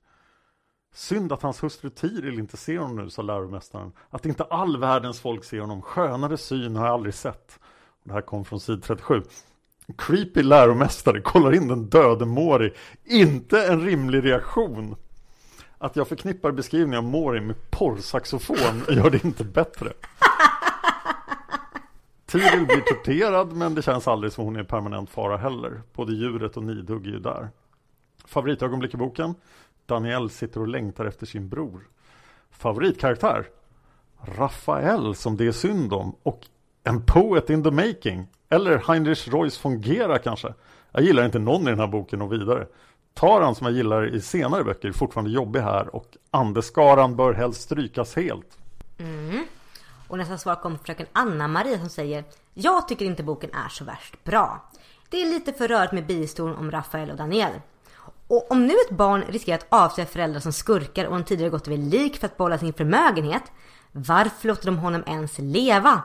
Synd 0.93 1.31
att 1.31 1.41
hans 1.41 1.63
hustru 1.63 1.89
Tiril 1.89 2.39
inte 2.39 2.57
ser 2.57 2.77
honom 2.77 2.95
nu, 2.95 3.09
sa 3.09 3.21
läromästaren. 3.21 3.91
Att 4.09 4.25
inte 4.25 4.43
all 4.43 4.77
världens 4.77 5.19
folk 5.19 5.43
ser 5.43 5.59
honom. 5.59 5.81
Skönare 5.81 6.37
syn 6.37 6.75
har 6.75 6.85
jag 6.85 6.93
aldrig 6.93 7.13
sett. 7.13 7.59
Det 8.03 8.13
här 8.13 8.21
kom 8.21 8.45
från 8.45 8.59
sid 8.59 8.83
37. 8.83 9.23
Creepy 9.97 10.43
läromästare 10.43 11.21
kollar 11.21 11.55
in 11.55 11.67
den 11.67 11.89
döde 11.89 12.25
Mori. 12.25 12.73
Inte 13.05 13.67
en 13.67 13.81
rimlig 13.81 14.25
reaktion. 14.25 14.95
Att 15.77 15.95
jag 15.95 16.07
förknippar 16.07 16.51
beskrivningen 16.51 16.97
av 16.97 17.03
Mori 17.03 17.41
med 17.41 17.71
porrsaxofon 17.71 18.83
gör 18.95 19.09
det 19.09 19.25
inte 19.25 19.43
bättre. 19.43 19.93
Tiril 22.25 22.65
blir 22.65 22.81
torterad 22.81 23.53
men 23.53 23.75
det 23.75 23.81
känns 23.81 24.07
aldrig 24.07 24.33
som 24.33 24.43
hon 24.43 24.55
är 24.55 24.61
i 24.61 24.63
permanent 24.63 25.09
fara 25.09 25.37
heller. 25.37 25.81
Både 25.93 26.13
djuret 26.13 26.57
och 26.57 26.63
Nidhugg 26.63 27.07
är 27.07 27.11
ju 27.11 27.19
där. 27.19 27.49
Favoritögonblick 28.25 28.93
i 28.93 28.97
boken? 28.97 29.35
Daniel 29.87 30.29
sitter 30.29 30.61
och 30.61 30.67
längtar 30.67 31.05
efter 31.05 31.25
sin 31.25 31.49
bror. 31.49 31.87
Favoritkaraktär? 32.51 33.47
Rafael 34.21 35.15
som 35.15 35.37
det 35.37 35.47
är 35.47 35.51
synd 35.51 35.93
om 35.93 36.15
och 36.23 36.47
en 36.83 37.01
poet 37.01 37.49
in 37.49 37.63
the 37.63 37.71
making. 37.71 38.27
Eller 38.49 38.77
Heinrich 38.77 39.27
Royce 39.27 39.57
Fungera 39.57 40.17
kanske. 40.19 40.53
Jag 40.91 41.03
gillar 41.03 41.25
inte 41.25 41.39
någon 41.39 41.61
i 41.61 41.69
den 41.69 41.79
här 41.79 41.87
boken 41.87 42.21
och 42.21 42.33
vidare. 42.33 42.67
Taran 43.13 43.55
som 43.55 43.67
jag 43.67 43.75
gillar 43.75 44.15
i 44.15 44.21
senare 44.21 44.63
böcker 44.63 44.87
är 44.87 44.91
fortfarande 44.91 45.31
jobbig 45.31 45.59
här 45.59 45.95
och 45.95 46.17
Andeskaran 46.31 47.15
bör 47.15 47.33
helst 47.33 47.61
strykas 47.61 48.15
helt. 48.15 48.57
Mm. 48.97 49.45
Och 50.07 50.17
nästa 50.17 50.37
svar 50.37 50.55
kommer 50.55 50.75
från 50.75 50.85
fröken 50.85 51.07
Anna-Maria 51.11 51.79
som 51.79 51.89
säger 51.89 52.23
Jag 52.53 52.87
tycker 52.87 53.05
inte 53.05 53.23
boken 53.23 53.49
är 53.53 53.69
så 53.69 53.83
värst 53.83 54.23
bra. 54.23 54.69
Det 55.09 55.21
är 55.21 55.25
lite 55.25 55.53
för 55.53 55.67
rörigt 55.67 55.93
med 55.93 56.05
bihistorien 56.05 56.57
om 56.57 56.71
Rafael 56.71 57.11
och 57.11 57.17
Daniel. 57.17 57.51
Och 58.27 58.51
om 58.51 58.67
nu 58.67 58.73
ett 58.73 58.97
barn 58.97 59.23
riskerar 59.27 59.57
att 59.57 59.67
avslöja 59.69 60.07
föräldrar 60.07 60.39
som 60.39 60.53
skurkar 60.53 61.05
och 61.05 61.15
en 61.15 61.23
tidigare 61.23 61.49
gått 61.49 61.67
över 61.67 61.77
lik 61.77 62.17
för 62.17 62.25
att 62.25 62.37
behålla 62.37 62.57
sin 62.57 62.73
förmögenhet, 62.73 63.43
varför 63.91 64.47
låter 64.47 64.65
de 64.65 64.77
honom 64.77 65.03
ens 65.07 65.37
leva? 65.37 66.01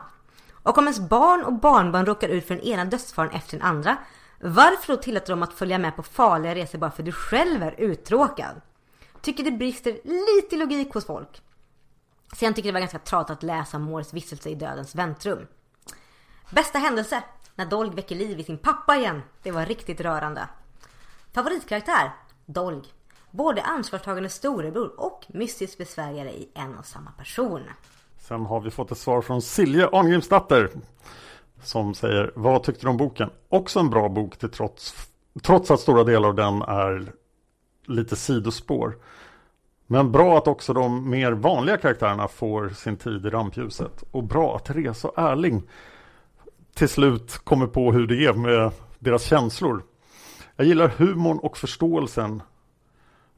Och 0.51 0.77
om 0.77 0.83
ens 0.83 0.99
barn 0.99 1.43
och 1.43 1.53
barnbarn 1.53 2.05
råkar 2.05 2.29
ut 2.29 2.47
för 2.47 2.55
den 2.55 2.63
ena 2.63 2.85
dödsfaren 2.85 3.31
efter 3.31 3.57
den 3.57 3.67
andra, 3.67 3.97
varför 4.39 4.93
då 4.93 5.01
tillåter 5.01 5.33
de 5.33 5.43
att 5.43 5.53
följa 5.53 5.77
med 5.77 5.95
på 5.95 6.03
farliga 6.03 6.55
resor 6.55 6.79
bara 6.79 6.91
för 6.91 7.01
att 7.01 7.05
du 7.05 7.11
själv 7.11 7.63
är 7.63 7.75
uttråkad? 7.77 8.61
Tycker 9.21 9.43
det 9.43 9.51
brister 9.51 9.91
lite 10.03 10.55
i 10.55 10.57
logik 10.57 10.93
hos 10.93 11.05
folk. 11.05 11.41
Sen 12.35 12.53
tycker 12.53 12.69
det 12.69 12.73
var 12.73 12.79
ganska 12.79 12.99
tradigt 12.99 13.29
att 13.29 13.43
läsa 13.43 13.79
Moores 13.79 14.13
vistelse 14.13 14.49
i 14.49 14.55
dödens 14.55 14.95
väntrum. 14.95 15.47
Bästa 16.49 16.79
händelse? 16.79 17.23
När 17.55 17.65
Dolg 17.65 17.95
väcker 17.95 18.15
liv 18.15 18.39
i 18.39 18.43
sin 18.43 18.57
pappa 18.57 18.95
igen. 18.95 19.21
Det 19.43 19.51
var 19.51 19.65
riktigt 19.65 20.01
rörande. 20.01 20.47
Favoritkaraktär? 21.33 22.11
Dolg. 22.45 22.81
Både 23.31 23.61
ansvarstagande 23.61 24.29
storebror 24.29 24.99
och 24.99 25.25
mystisk 25.27 25.77
besvärjare 25.77 26.31
i 26.31 26.49
en 26.53 26.77
och 26.77 26.85
samma 26.85 27.11
person. 27.11 27.61
Sen 28.19 28.45
har 28.45 28.59
vi 28.59 28.71
fått 28.71 28.91
ett 28.91 28.97
svar 28.97 29.21
från 29.21 29.41
Silje 29.41 29.87
Arngrimsdatter. 29.87 30.69
Som 31.63 31.93
säger, 31.93 32.31
vad 32.35 32.63
tyckte 32.63 32.85
du 32.85 32.89
om 32.89 32.97
boken? 32.97 33.29
Också 33.49 33.79
en 33.79 33.89
bra 33.89 34.09
bok 34.09 34.37
till 34.37 34.49
trots, 34.49 35.09
trots 35.41 35.71
att 35.71 35.79
stora 35.79 36.03
delar 36.03 36.29
av 36.29 36.35
den 36.35 36.61
är 36.61 37.11
lite 37.85 38.15
sidospår. 38.15 38.97
Men 39.87 40.11
bra 40.11 40.37
att 40.37 40.47
också 40.47 40.73
de 40.73 41.09
mer 41.09 41.31
vanliga 41.31 41.77
karaktärerna 41.77 42.27
får 42.27 42.69
sin 42.69 42.97
tid 42.97 43.25
i 43.25 43.29
rampljuset. 43.29 44.03
Och 44.11 44.23
bra 44.23 44.55
att 44.55 44.65
Therese 44.65 45.05
och 45.05 45.17
Erling 45.17 45.63
till 46.73 46.89
slut 46.89 47.37
kommer 47.37 47.67
på 47.67 47.91
hur 47.91 48.07
det 48.07 48.25
är 48.25 48.33
med 48.33 48.71
deras 48.99 49.23
känslor. 49.23 49.83
Jag 50.55 50.67
gillar 50.67 50.87
humorn 50.87 51.37
och 51.37 51.57
förståelsen 51.57 52.41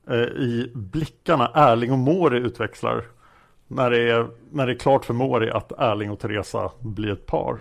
eh, 0.10 0.16
i 0.18 0.72
blickarna 0.74 1.52
Erling 1.54 1.92
och 1.92 1.98
Mori 1.98 2.38
utväxlar. 2.38 3.06
När 3.68 3.90
det, 3.90 4.12
är, 4.12 4.28
när 4.52 4.68
det 4.68 4.74
är 4.74 4.78
klart 4.78 5.06
för 5.06 5.14
Mori 5.14 5.50
att 5.50 5.72
Erling 5.72 6.12
och 6.12 6.20
Teresa 6.20 6.72
blir 6.80 7.12
ett 7.12 7.26
par. 7.26 7.60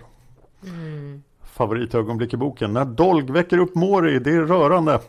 Mm. 0.63 1.23
Favoritögonblick 1.43 2.33
i 2.33 2.37
boken. 2.37 2.73
När 2.73 2.85
Dolg 2.85 3.31
väcker 3.31 3.57
upp 3.57 3.75
Mori, 3.75 4.19
det 4.19 4.31
är 4.31 4.41
rörande. 4.41 4.99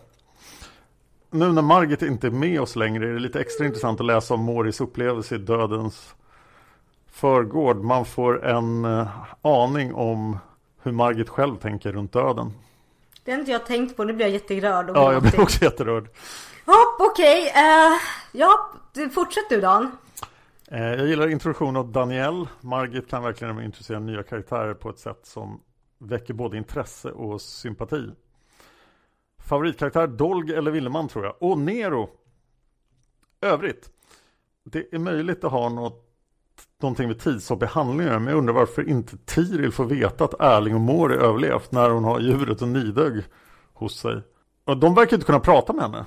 Nu 1.31 1.53
när 1.53 1.63
Margit 1.63 2.03
inte 2.03 2.27
är 2.27 2.31
med 2.31 2.61
oss 2.61 2.77
längre 2.77 3.09
är 3.09 3.13
det 3.13 3.19
lite 3.19 3.41
extra 3.41 3.67
intressant 3.67 4.01
att 4.01 4.07
läsa 4.07 4.35
om 4.35 4.41
Moris 4.41 4.81
upplevelse 4.81 5.35
i 5.35 5.39
dödens 5.39 6.15
förgård. 7.07 7.77
Man 7.77 8.05
får 8.05 8.47
en 8.47 8.85
uh, 8.85 9.09
aning 9.43 9.95
om 9.95 10.39
hur 10.83 10.93
Margit 10.93 11.29
själv 11.29 11.57
tänker 11.57 11.93
runt 11.93 12.13
döden. 12.13 12.53
Det 13.27 13.33
har 13.33 13.39
inte 13.39 13.53
jag 13.53 13.67
tänkt 13.67 13.97
på, 13.97 14.05
nu 14.05 14.13
blir 14.13 14.27
jag 14.27 14.33
jätterörd. 14.33 14.91
Ja, 14.95 15.13
jag 15.13 15.23
blir 15.23 15.41
också 15.41 15.65
jätterörd. 15.65 16.05
Hopp, 16.67 17.11
okej. 17.11 17.51
Okay. 17.51 17.63
Uh, 17.63 17.93
eh, 17.93 17.99
ja, 18.33 18.73
fortsätt 19.15 19.49
du 19.49 19.61
Dan. 19.61 19.91
Uh, 20.73 20.79
jag 20.79 21.07
gillar 21.07 21.29
introduktionen 21.29 21.77
av 21.77 21.93
Daniel. 21.93 22.49
Margit 22.61 23.11
kan 23.11 23.23
verkligen 23.23 23.63
introducera 23.63 23.99
nya 23.99 24.23
karaktärer 24.23 24.75
på 24.75 24.91
ett 24.91 24.99
sätt 24.99 25.21
som 25.23 25.61
väcker 25.99 26.35
både 26.35 26.57
intresse 26.57 27.11
och 27.11 27.41
sympati. 27.41 28.11
Favoritkaraktär 29.39 30.07
Dolg 30.07 30.55
eller 30.55 30.71
Willeman 30.71 31.09
tror 31.09 31.25
jag. 31.25 31.35
Och 31.39 31.59
Nero. 31.59 32.11
Övrigt. 33.41 33.91
Det 34.65 34.95
är 34.95 34.99
möjligt 34.99 35.45
att 35.45 35.53
ha 35.53 35.69
något, 35.69 36.06
någonting 36.83 37.09
med 37.09 37.21
tidshopp 37.21 37.63
i 37.63 37.67
handlingar. 37.67 38.19
Men 38.19 38.27
jag 38.27 38.39
undrar 38.39 38.55
varför 38.55 38.89
inte 38.89 39.17
Tiril 39.17 39.73
får 39.73 39.85
veta 39.85 40.25
att 40.25 40.41
Erling 40.41 40.75
och 40.75 40.81
Mori 40.81 41.17
överlevt 41.17 41.73
när 41.73 41.91
hon 41.91 42.05
har 42.05 42.21
djuret 42.21 42.63
och 42.63 42.69
Nidögg 42.69 43.25
hos 43.75 43.99
sig. 43.99 44.23
Och 44.65 44.77
de 44.77 44.95
verkar 44.95 45.17
inte 45.17 45.27
kunna 45.27 45.41
prata 45.41 45.73
med 45.73 45.83
henne. 45.83 46.07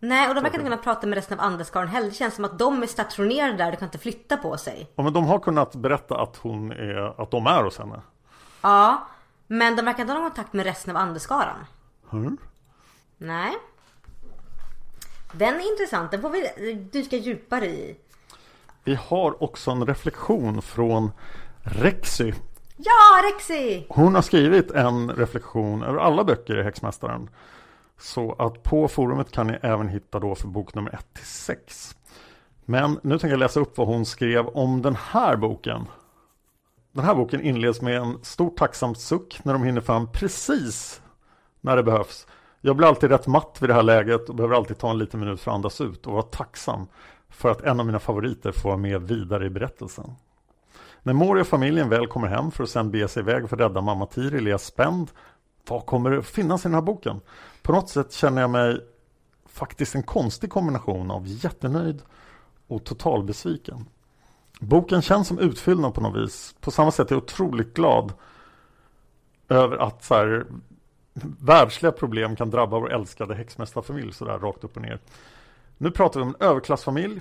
Nej, 0.00 0.28
och 0.28 0.34
de 0.34 0.40
verkar 0.40 0.58
inte 0.58 0.70
kunna 0.70 0.82
prata 0.82 1.06
med 1.06 1.16
resten 1.16 1.40
av 1.40 1.46
Andeskaren 1.46 1.88
heller. 1.88 2.08
Det 2.08 2.14
känns 2.14 2.34
som 2.34 2.44
att 2.44 2.58
de 2.58 2.82
är 2.82 2.86
stationerade 2.86 3.56
där, 3.56 3.70
de 3.70 3.76
kan 3.76 3.86
inte 3.86 3.98
flytta 3.98 4.36
på 4.36 4.56
sig. 4.56 4.90
Ja, 4.96 5.02
men 5.02 5.12
de 5.12 5.24
har 5.24 5.38
kunnat 5.38 5.74
berätta 5.76 6.20
att 6.20 6.36
hon 6.36 6.72
är, 6.72 7.22
att 7.22 7.30
de 7.30 7.46
är 7.46 7.64
hos 7.64 7.78
henne. 7.78 8.00
Ja, 8.60 9.08
men 9.46 9.76
de 9.76 9.84
verkar 9.84 10.00
inte 10.00 10.12
ha 10.12 10.20
någon 10.20 10.30
kontakt 10.30 10.52
med 10.52 10.66
resten 10.66 10.96
av 10.96 11.02
Andeskaran. 11.02 11.64
Mm. 12.12 12.38
Nej. 13.18 13.52
Den 15.32 15.54
är 15.54 15.72
intressant, 15.72 16.10
den 16.10 16.22
får 16.22 16.30
vi 16.30 16.74
dyka 16.92 17.16
djupare 17.16 17.66
i. 17.66 17.96
Vi 18.88 18.94
har 18.94 19.42
också 19.42 19.70
en 19.70 19.86
reflektion 19.86 20.62
från 20.62 21.10
Rexy. 21.62 22.32
Ja, 22.76 23.22
Rexy! 23.24 23.84
Hon 23.88 24.14
har 24.14 24.22
skrivit 24.22 24.70
en 24.70 25.10
reflektion 25.10 25.82
över 25.82 25.98
alla 25.98 26.24
böcker 26.24 26.58
i 26.58 26.62
Häxmästaren. 26.62 27.30
Så 27.98 28.32
att 28.32 28.62
på 28.62 28.88
forumet 28.88 29.32
kan 29.32 29.46
ni 29.46 29.58
även 29.62 29.88
hitta 29.88 30.18
då 30.20 30.34
för 30.34 30.48
bok 30.48 30.74
nummer 30.74 30.94
1 30.94 31.06
till 31.14 31.26
6. 31.26 31.96
Men 32.64 33.00
nu 33.02 33.18
tänker 33.18 33.32
jag 33.32 33.38
läsa 33.38 33.60
upp 33.60 33.78
vad 33.78 33.86
hon 33.86 34.06
skrev 34.06 34.46
om 34.46 34.82
den 34.82 34.96
här 34.96 35.36
boken. 35.36 35.86
Den 36.92 37.04
här 37.04 37.14
boken 37.14 37.40
inleds 37.40 37.82
med 37.82 37.96
en 37.96 38.18
stor 38.22 38.50
tacksam 38.50 38.94
suck 38.94 39.40
när 39.42 39.52
de 39.52 39.62
hinner 39.62 39.80
fram 39.80 40.12
precis 40.12 41.02
när 41.60 41.76
det 41.76 41.82
behövs. 41.82 42.26
Jag 42.60 42.76
blir 42.76 42.88
alltid 42.88 43.10
rätt 43.10 43.26
matt 43.26 43.58
vid 43.60 43.70
det 43.70 43.74
här 43.74 43.82
läget 43.82 44.28
och 44.28 44.34
behöver 44.34 44.56
alltid 44.56 44.78
ta 44.78 44.90
en 44.90 44.98
liten 44.98 45.20
minut 45.20 45.40
för 45.40 45.50
att 45.50 45.54
andas 45.54 45.80
ut 45.80 46.06
och 46.06 46.12
vara 46.12 46.22
tacksam 46.22 46.86
för 47.30 47.50
att 47.50 47.60
en 47.60 47.80
av 47.80 47.86
mina 47.86 47.98
favoriter 47.98 48.52
får 48.52 48.68
vara 48.68 48.76
med 48.76 49.02
vidare 49.02 49.46
i 49.46 49.50
berättelsen. 49.50 50.14
När 51.02 51.12
Mori 51.12 51.42
och 51.42 51.46
familjen 51.46 51.88
väl 51.88 52.06
kommer 52.06 52.28
hem 52.28 52.50
för 52.50 52.64
att 52.64 52.70
sedan 52.70 52.90
bege 52.90 53.08
sig 53.08 53.22
iväg 53.22 53.48
för 53.48 53.56
att 53.56 53.60
rädda 53.60 53.80
mamma 53.80 54.06
Tiril 54.06 54.46
är 54.46 54.50
jag 54.50 54.60
spänd. 54.60 55.10
Vad 55.68 55.86
kommer 55.86 56.10
det 56.10 56.22
finnas 56.22 56.64
i 56.64 56.68
den 56.68 56.74
här 56.74 56.80
boken? 56.80 57.20
På 57.62 57.72
något 57.72 57.88
sätt 57.88 58.12
känner 58.12 58.40
jag 58.40 58.50
mig 58.50 58.80
faktiskt 59.46 59.94
en 59.94 60.02
konstig 60.02 60.50
kombination 60.50 61.10
av 61.10 61.22
jättenöjd 61.26 62.02
och 62.66 62.84
totalbesviken. 62.84 63.88
Boken 64.60 65.02
känns 65.02 65.28
som 65.28 65.38
utfyllnad 65.38 65.94
på 65.94 66.00
något 66.00 66.22
vis. 66.22 66.54
På 66.60 66.70
samma 66.70 66.90
sätt 66.90 67.10
är 67.10 67.14
jag 67.14 67.22
otroligt 67.22 67.74
glad 67.74 68.12
över 69.48 69.76
att 69.76 70.04
så 70.04 70.14
här, 70.14 70.46
världsliga 71.40 71.92
problem 71.92 72.36
kan 72.36 72.50
drabba 72.50 72.78
vår 72.78 72.92
älskade 72.92 73.34
häxmästarfamilj 73.34 74.12
sådär 74.12 74.38
rakt 74.38 74.64
upp 74.64 74.76
och 74.76 74.82
ner. 74.82 74.98
Nu 75.78 75.90
pratar 75.90 76.20
vi 76.20 76.26
om 76.26 76.34
en 76.40 76.48
överklassfamilj 76.48 77.20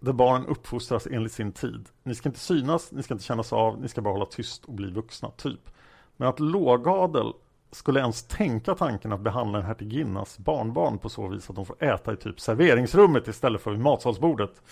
där 0.00 0.12
barnen 0.12 0.46
uppfostras 0.46 1.06
enligt 1.10 1.32
sin 1.32 1.52
tid. 1.52 1.88
Ni 2.02 2.14
ska 2.14 2.28
inte 2.28 2.40
synas, 2.40 2.92
ni 2.92 3.02
ska 3.02 3.14
inte 3.14 3.24
kännas 3.24 3.52
av, 3.52 3.80
ni 3.80 3.88
ska 3.88 4.00
bara 4.00 4.14
hålla 4.14 4.26
tyst 4.26 4.64
och 4.64 4.72
bli 4.72 4.90
vuxna, 4.90 5.30
typ. 5.30 5.70
Men 6.16 6.28
att 6.28 6.40
lågadel 6.40 7.32
skulle 7.70 8.00
ens 8.00 8.22
tänka 8.22 8.74
tanken 8.74 9.12
att 9.12 9.20
behandla 9.20 9.58
en 9.58 9.64
hertiginnas 9.64 10.38
barnbarn 10.38 10.98
på 10.98 11.08
så 11.08 11.28
vis 11.28 11.50
att 11.50 11.56
de 11.56 11.66
får 11.66 11.84
äta 11.84 12.12
i 12.12 12.16
typ 12.16 12.40
serveringsrummet 12.40 13.28
istället 13.28 13.62
för 13.62 13.70
vid 13.70 13.80
matsalsbordet. 13.80 14.62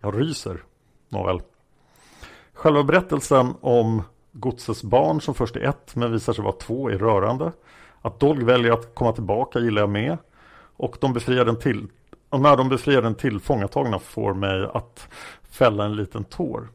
Jag 0.00 0.20
ryser. 0.20 0.62
Nåväl. 1.08 1.40
Själva 2.52 2.82
berättelsen 2.82 3.54
om 3.60 4.02
godsets 4.32 4.82
barn 4.82 5.20
som 5.20 5.34
först 5.34 5.56
är 5.56 5.60
ett 5.60 5.96
men 5.96 6.12
visar 6.12 6.32
sig 6.32 6.44
vara 6.44 6.56
två 6.56 6.90
är 6.90 6.98
rörande. 6.98 7.52
Att 8.02 8.20
Dolg 8.20 8.44
väljer 8.44 8.72
att 8.72 8.94
komma 8.94 9.12
tillbaka 9.12 9.58
gillar 9.58 9.82
jag 9.82 9.90
med. 9.90 10.18
Och, 10.76 10.96
de 11.00 11.12
befriar 11.12 11.44
den 11.44 11.58
till, 11.58 11.88
och 12.32 12.40
när 12.40 12.56
de 12.56 12.68
befriar 12.68 13.02
den 13.02 13.14
tillfångatagna 13.14 13.98
får 13.98 14.34
mig 14.34 14.68
att 14.74 15.08
fälla 15.42 15.84
en 15.84 15.96
liten 15.96 16.24
tår. 16.24 16.68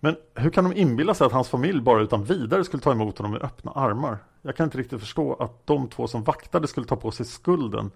Men 0.00 0.16
hur 0.34 0.50
kan 0.50 0.64
de 0.64 0.76
inbilla 0.76 1.14
sig 1.14 1.26
att 1.26 1.32
hans 1.32 1.48
familj 1.48 1.80
bara 1.80 2.02
utan 2.02 2.24
vidare 2.24 2.64
skulle 2.64 2.82
ta 2.82 2.92
emot 2.92 3.18
honom 3.18 3.32
med 3.32 3.42
öppna 3.42 3.70
armar? 3.72 4.18
Jag 4.42 4.56
kan 4.56 4.64
inte 4.64 4.78
riktigt 4.78 5.00
förstå 5.00 5.34
att 5.34 5.66
de 5.66 5.88
två 5.88 6.08
som 6.08 6.24
vaktade 6.24 6.68
skulle 6.68 6.86
ta 6.86 6.96
på 6.96 7.10
sig 7.10 7.26
skulden 7.26 7.90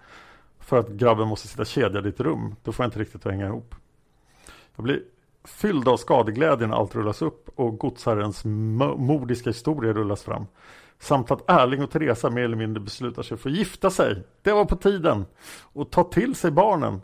för 0.58 0.78
att 0.78 0.88
grabben 0.88 1.28
måste 1.28 1.48
sitta 1.48 1.64
kedjad 1.64 2.06
i 2.06 2.08
ett 2.08 2.20
rum. 2.20 2.54
Då 2.62 2.72
får 2.72 2.84
jag 2.84 2.88
inte 2.88 3.00
riktigt 3.00 3.26
att 3.26 3.32
hänga 3.32 3.46
ihop. 3.46 3.74
Jag 4.76 4.84
blir 4.84 5.02
fylld 5.44 5.88
av 5.88 5.96
skadeglädje 5.96 6.66
när 6.66 6.76
allt 6.76 6.94
rullas 6.94 7.22
upp 7.22 7.48
och 7.54 7.78
godsherrens 7.78 8.44
mordiska 8.44 9.50
historia 9.50 9.92
rullas 9.92 10.22
fram. 10.22 10.46
Samt 11.00 11.30
att 11.30 11.50
Erling 11.50 11.82
och 11.82 11.90
Teresa 11.90 12.30
mer 12.30 12.42
eller 12.42 12.56
mindre 12.56 12.80
beslutar 12.80 13.22
sig 13.22 13.36
för 13.36 13.50
att 13.50 13.56
gifta 13.56 13.90
sig. 13.90 14.22
Det 14.42 14.52
var 14.52 14.64
på 14.64 14.76
tiden. 14.76 15.24
Och 15.72 15.90
ta 15.90 16.04
till 16.04 16.34
sig 16.34 16.50
barnen. 16.50 17.00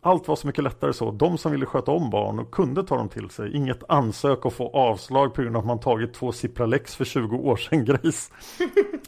Allt 0.00 0.28
var 0.28 0.36
så 0.36 0.46
mycket 0.46 0.64
lättare 0.64 0.92
så. 0.92 1.10
De 1.10 1.38
som 1.38 1.52
ville 1.52 1.66
sköta 1.66 1.90
om 1.90 2.10
barn 2.10 2.38
och 2.38 2.50
kunde 2.50 2.82
ta 2.82 2.96
dem 2.96 3.08
till 3.08 3.30
sig. 3.30 3.56
Inget 3.56 3.82
ansök 3.88 4.44
och 4.44 4.52
få 4.52 4.68
avslag 4.68 5.34
på 5.34 5.42
grund 5.42 5.56
av 5.56 5.60
att 5.60 5.66
man 5.66 5.80
tagit 5.80 6.14
två 6.14 6.32
Cipralex 6.32 6.96
för 6.96 7.04
20 7.04 7.36
år 7.36 7.56
sedan 7.56 7.84
gris. 8.02 8.30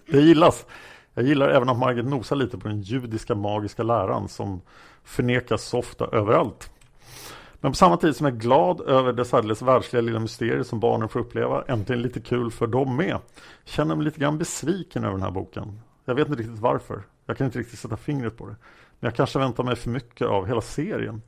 Det 0.07 0.21
gillas. 0.21 0.67
Jag 1.15 1.25
gillar 1.25 1.49
även 1.49 1.69
att 1.69 1.79
Margit 1.79 2.05
nosar 2.07 2.37
lite 2.37 2.59
på 2.59 2.69
den 2.69 2.81
judiska 2.81 3.35
magiska 3.35 3.83
läran 3.83 4.29
som 4.29 4.61
förnekas 5.05 5.63
så 5.65 5.79
ofta 5.79 6.07
överallt. 6.07 6.71
Men 7.65 7.73
på 7.73 7.77
samma 7.77 7.97
tid 7.97 8.17
som 8.17 8.27
jag 8.27 8.35
är 8.35 8.39
glad 8.39 8.81
över 8.81 9.13
dess 9.13 9.35
alldeles 9.35 9.63
världsliga 9.63 10.01
lilla 10.03 10.19
mysterier 10.19 10.63
som 10.63 10.81
barnen 10.81 11.09
får 11.09 11.21
uppleva, 11.21 11.65
äntligen 11.69 12.03
lite 12.03 12.21
kul 12.21 12.51
för 12.51 12.67
dem 12.67 12.97
med, 12.97 13.19
känner 13.65 13.97
mig 13.97 14.05
lite 14.05 14.21
grann 14.21 14.39
besviken 14.39 15.05
över 15.05 15.13
den 15.13 15.23
här 15.23 15.31
boken. 15.31 15.81
Jag 16.05 16.15
vet 16.15 16.29
inte 16.29 16.41
riktigt 16.41 16.59
varför. 16.59 17.03
Jag 17.27 17.37
kan 17.37 17.45
inte 17.45 17.59
riktigt 17.59 17.79
sätta 17.79 17.97
fingret 17.97 18.37
på 18.37 18.47
det. 18.47 18.57
Men 19.01 19.09
jag 19.09 19.15
kanske 19.15 19.39
väntar 19.39 19.65
mig 19.65 19.77
för 19.77 19.91
mycket 19.91 20.27
av 20.27 20.47
hela 20.47 20.61
serien. 20.61 21.23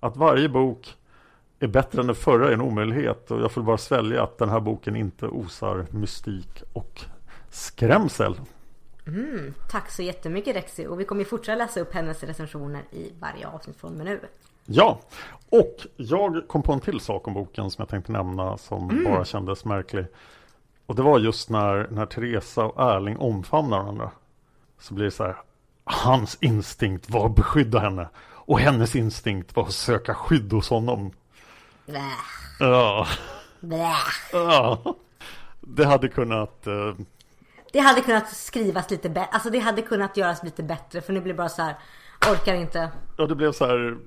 Att 0.00 0.16
varje 0.16 0.48
bok 0.48 0.96
är 1.60 1.68
bättre 1.68 2.00
än 2.00 2.06
den 2.06 2.16
förra 2.16 2.48
är 2.48 2.52
en 2.52 2.60
omöjlighet 2.60 3.30
och 3.30 3.40
jag 3.40 3.52
får 3.52 3.62
bara 3.62 3.78
svälja 3.78 4.22
att 4.22 4.38
den 4.38 4.48
här 4.48 4.60
boken 4.60 4.96
inte 4.96 5.26
osar 5.26 5.86
mystik 5.90 6.62
och 6.72 7.00
skrämsel. 7.50 8.40
Mm, 9.06 9.54
tack 9.70 9.90
så 9.90 10.02
jättemycket 10.02 10.56
Rexi 10.56 10.86
och 10.86 11.00
vi 11.00 11.04
kommer 11.04 11.24
fortsätta 11.24 11.56
läsa 11.56 11.80
upp 11.80 11.94
hennes 11.94 12.22
recensioner 12.22 12.82
i 12.90 13.12
varje 13.20 13.48
avsnitt 13.48 13.76
från 13.76 13.90
och 13.90 13.96
med 13.96 14.06
nu. 14.06 14.20
Ja, 14.66 15.00
och 15.50 15.76
jag 15.96 16.48
kom 16.48 16.62
på 16.62 16.72
en 16.72 16.80
till 16.80 17.00
sak 17.00 17.28
om 17.28 17.34
boken 17.34 17.70
som 17.70 17.82
jag 17.82 17.88
tänkte 17.88 18.12
nämna 18.12 18.58
som 18.58 18.90
mm. 18.90 19.04
bara 19.04 19.24
kändes 19.24 19.64
märklig. 19.64 20.06
Och 20.86 20.94
det 20.94 21.02
var 21.02 21.18
just 21.18 21.50
när, 21.50 21.88
när 21.90 22.06
Teresa 22.06 22.64
och 22.64 22.90
Erling 22.90 23.18
omfamnar 23.18 23.78
varandra. 23.78 24.10
Så 24.78 24.94
blir 24.94 25.04
det 25.04 25.10
så 25.10 25.24
här, 25.24 25.36
hans 25.84 26.38
instinkt 26.40 27.10
var 27.10 27.26
att 27.26 27.36
beskydda 27.36 27.78
henne. 27.78 28.08
Och 28.44 28.60
hennes 28.60 28.96
instinkt 28.96 29.56
var 29.56 29.62
att 29.62 29.72
söka 29.72 30.14
skydd 30.14 30.52
hos 30.52 30.70
honom. 30.70 31.10
Blä. 31.86 32.10
Ja. 32.60 33.06
Blä. 33.60 33.94
ja. 34.32 34.82
Det 35.60 35.84
hade 35.84 36.08
kunnat... 36.08 36.66
Uh... 36.66 36.94
Det 37.72 37.78
hade 37.78 38.00
kunnat 38.00 38.28
skrivas 38.28 38.90
lite 38.90 39.08
bättre. 39.08 39.28
Alltså 39.32 39.50
det 39.50 39.58
hade 39.58 39.82
kunnat 39.82 40.16
göras 40.16 40.42
lite 40.42 40.62
bättre. 40.62 41.00
För 41.00 41.12
nu 41.12 41.20
blir 41.20 41.32
det 41.32 41.36
bara 41.36 41.48
så 41.48 41.62
här. 41.62 41.74
Orkar 42.30 42.54
inte. 42.54 42.90
Ja, 43.16 43.26
det 43.26 43.34
blev 43.34 43.52
så 43.52 43.66
här 43.66 43.98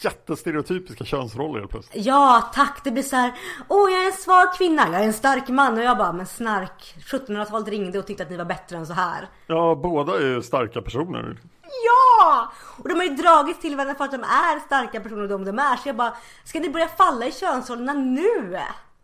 jättestereotypiska 0.00 1.04
könsroller 1.04 1.58
helt 1.58 1.70
plötsligt. 1.70 2.06
Ja, 2.06 2.50
tack. 2.54 2.80
Det 2.84 2.90
blir 2.90 3.02
så 3.02 3.16
här. 3.16 3.32
Åh, 3.68 3.90
jag 3.90 4.02
är 4.02 4.06
en 4.06 4.12
svag 4.12 4.54
kvinna. 4.54 4.82
Jag 4.92 5.00
är 5.02 5.06
en 5.06 5.12
stark 5.12 5.48
man. 5.48 5.78
Och 5.78 5.84
jag 5.84 5.98
bara, 5.98 6.12
men 6.12 6.26
snark. 6.26 6.94
1700-talet 6.98 7.68
ringde 7.68 7.98
och 7.98 8.06
tyckte 8.06 8.22
att 8.22 8.30
ni 8.30 8.36
var 8.36 8.44
bättre 8.44 8.76
än 8.76 8.86
så 8.86 8.92
här. 8.92 9.28
Ja, 9.46 9.74
båda 9.82 10.16
är 10.16 10.26
ju 10.26 10.42
starka 10.42 10.82
personer. 10.82 11.38
Ja! 11.62 12.52
Och 12.82 12.88
de 12.88 12.94
har 12.94 13.04
ju 13.04 13.14
dragits 13.14 13.60
till 13.60 13.76
varandra 13.76 13.94
för 13.94 14.04
att 14.04 14.10
de 14.10 14.22
är 14.22 14.66
starka 14.66 15.00
personer 15.00 15.28
de 15.28 15.44
de 15.44 15.58
är. 15.58 15.76
Så 15.76 15.88
jag 15.88 15.96
bara, 15.96 16.16
ska 16.44 16.60
ni 16.60 16.70
börja 16.70 16.88
falla 16.88 17.26
i 17.26 17.32
könsrollerna 17.32 17.92
nu? 17.92 18.58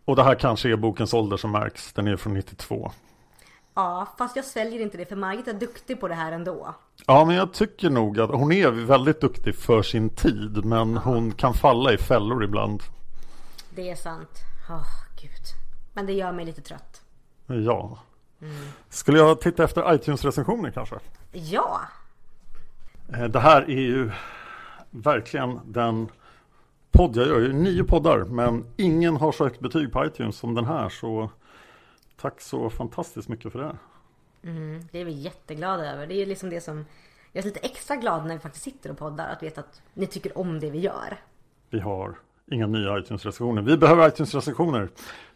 Och 0.05 0.15
det 0.15 0.23
här 0.23 0.35
kanske 0.35 0.69
är 0.69 0.75
bokens 0.75 1.13
ålder 1.13 1.37
som 1.37 1.51
märks. 1.51 1.93
Den 1.93 2.07
är 2.07 2.17
från 2.17 2.33
92. 2.33 2.91
Ja, 3.75 4.07
fast 4.17 4.35
jag 4.35 4.45
sväljer 4.45 4.79
inte 4.79 4.97
det 4.97 5.05
för 5.05 5.15
Margit 5.15 5.47
är 5.47 5.53
duktig 5.53 5.99
på 5.99 6.07
det 6.07 6.15
här 6.15 6.31
ändå. 6.31 6.75
Ja, 7.07 7.25
men 7.25 7.35
jag 7.35 7.53
tycker 7.53 7.89
nog 7.89 8.19
att 8.19 8.29
hon 8.29 8.51
är 8.51 8.71
väldigt 8.71 9.21
duktig 9.21 9.55
för 9.55 9.81
sin 9.81 10.09
tid. 10.09 10.65
Men 10.65 10.97
hon 10.97 11.31
kan 11.31 11.53
falla 11.53 11.93
i 11.93 11.97
fällor 11.97 12.43
ibland. 12.43 12.83
Det 13.75 13.89
är 13.89 13.95
sant. 13.95 14.29
Oh, 14.69 14.87
gud. 15.21 15.41
Men 15.93 16.05
det 16.05 16.13
gör 16.13 16.31
mig 16.31 16.45
lite 16.45 16.61
trött. 16.61 17.01
Ja. 17.47 17.99
Mm. 18.41 18.55
Skulle 18.89 19.17
jag 19.17 19.41
titta 19.41 19.63
efter 19.63 19.93
iTunes-recensioner 19.93 20.71
kanske? 20.71 20.95
Ja. 21.31 21.81
Eh, 23.13 23.23
det 23.23 23.39
här 23.39 23.61
är 23.61 23.81
ju 23.81 24.11
verkligen 24.89 25.59
den 25.65 26.07
podd 26.91 27.15
jag 27.15 27.27
gör. 27.27 27.33
Jag 27.33 27.43
gör 27.43 27.53
nio 27.53 27.83
poddar, 27.83 28.17
men 28.19 28.65
ingen 28.77 29.15
har 29.15 29.31
sökt 29.31 29.59
betyg 29.59 29.91
på 29.91 30.05
iTunes 30.05 30.37
som 30.37 30.55
den 30.55 30.65
här. 30.65 30.89
Så 30.89 31.29
Tack 32.23 32.41
så 32.41 32.69
fantastiskt 32.69 33.29
mycket 33.29 33.51
för 33.51 33.59
det. 33.59 33.77
Mm, 34.49 34.81
det 34.91 34.99
är 34.99 35.05
vi 35.05 35.11
jätteglada 35.11 35.91
över. 35.93 36.07
Det 36.07 36.15
är 36.15 36.25
liksom 36.25 36.49
det 36.49 36.61
som 36.61 36.85
jag 37.31 37.41
är 37.41 37.45
lite 37.45 37.59
extra 37.59 37.95
glad 37.95 38.25
när 38.25 38.33
vi 38.33 38.39
faktiskt 38.39 38.63
sitter 38.63 38.91
och 38.91 38.97
poddar. 38.97 39.29
Att 39.29 39.43
veta 39.43 39.61
att 39.61 39.81
ni 39.93 40.07
tycker 40.07 40.37
om 40.37 40.59
det 40.59 40.69
vi 40.69 40.79
gör. 40.79 41.17
Vi 41.69 41.79
har 41.79 42.19
inga 42.51 42.67
nya 42.67 42.99
iTunes-recensioner. 42.99 43.61
Vi 43.61 43.77
behöver 43.77 44.07
iTunes-recensioner. 44.07 44.89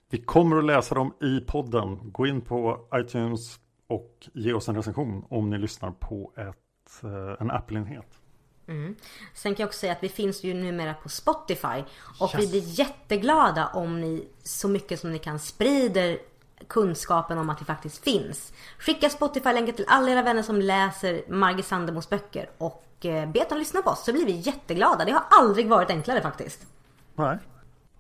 Vi 0.10 0.18
kommer 0.18 0.58
att 0.58 0.66
läsa 0.66 0.96
dem 0.96 1.14
i 1.22 1.40
podden. 1.40 2.12
Gå 2.12 2.28
in 2.28 2.42
på 2.42 2.88
iTunes 2.96 3.60
och 3.88 4.30
ge 4.34 4.54
oss 4.54 4.70
en 4.70 4.76
recension 4.76 5.26
om 5.30 5.50
ni 5.50 5.58
lyssnar 5.58 5.92
på 5.92 6.34
ett, 6.38 7.04
eh, 7.04 7.42
en 7.42 7.52
Apple-enhet. 7.52 8.22
Mm. 8.68 8.96
Sen 9.34 9.56
kan 9.56 9.64
jag 9.64 9.68
också 9.68 9.80
säga 9.80 9.92
att 9.92 10.04
vi 10.04 10.10
finns 10.10 10.44
ju 10.44 10.54
numera 10.54 10.94
på 10.94 11.10
Spotify. 11.10 11.84
Och 12.20 12.36
yes. 12.36 12.44
vi 12.44 12.48
blir 12.48 12.80
jätteglada 12.80 13.68
om 13.68 14.02
ni 14.02 14.28
så 14.44 14.68
mycket 14.68 15.00
som 15.00 15.12
ni 15.12 15.20
kan 15.20 15.40
sprider 15.40 16.20
kunskapen 16.68 17.38
om 17.38 17.50
att 17.50 17.62
vi 17.62 17.66
faktiskt 17.66 18.04
finns. 18.04 18.54
Skicka 18.80 19.10
Spotify-länkar 19.10 19.74
till 19.74 19.86
alla 19.88 20.12
era 20.12 20.22
vänner 20.22 20.44
som 20.44 20.62
läser 20.62 21.22
Margit 21.28 21.66
Sandemos 21.66 22.10
böcker 22.10 22.50
och 22.58 23.06
eh, 23.06 23.30
be 23.30 23.46
dem 23.50 23.58
lyssna 23.58 23.82
på 23.82 23.90
oss 23.90 24.06
så 24.06 24.14
blir 24.14 24.26
vi 24.26 24.32
jätteglada. 24.32 25.06
Det 25.06 25.12
har 25.12 25.24
aldrig 25.30 25.70
varit 25.70 25.90
enklare 25.90 26.22
faktiskt. 26.22 26.68
Nej. 27.16 27.38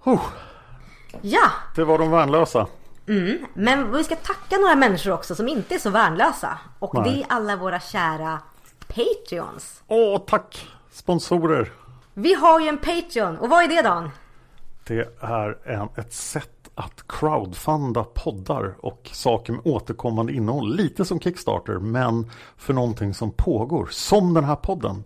Oh. 0.04 0.22
Ja. 1.22 1.52
Det 1.76 1.84
var 1.84 1.98
de 1.98 2.12
värnlösa. 2.12 2.68
Mm, 3.08 3.46
men 3.54 3.92
vi 3.92 4.04
ska 4.04 4.16
tacka 4.16 4.58
några 4.58 4.76
människor 4.76 5.12
också 5.12 5.36
som 5.36 5.48
inte 5.48 5.76
är 5.76 5.80
så 5.80 5.90
värnlösa. 5.90 6.58
Och 6.80 6.94
Nej. 6.94 7.04
det 7.04 7.22
är 7.22 7.26
alla 7.30 7.56
våra 7.56 7.80
kära 7.80 8.40
Patreons. 8.88 9.84
Åh, 9.88 10.22
tack! 10.28 10.68
Sponsorer. 10.92 11.72
Vi 12.14 12.34
har 12.34 12.60
ju 12.60 12.68
en 12.68 12.78
Patreon. 12.78 13.38
Och 13.38 13.50
vad 13.50 13.64
är 13.64 13.68
det 13.68 13.82
Dan? 13.82 14.10
Det 14.88 15.18
är 15.22 15.58
en, 15.64 15.90
ett 15.96 16.14
sätt 16.14 16.57
att 16.78 17.08
crowdfunda 17.08 18.04
poddar 18.04 18.76
och 18.80 19.10
saker 19.14 19.54
med 19.54 19.62
återkommande 19.66 20.34
innehåll. 20.34 20.76
Lite 20.76 21.06
som 21.06 21.20
Kickstarter 21.20 21.74
men 21.74 22.30
för 22.58 22.74
någonting 22.74 23.14
som 23.14 23.32
pågår, 23.32 23.88
som 23.92 24.34
den 24.34 24.44
här 24.44 24.56
podden. 24.56 25.04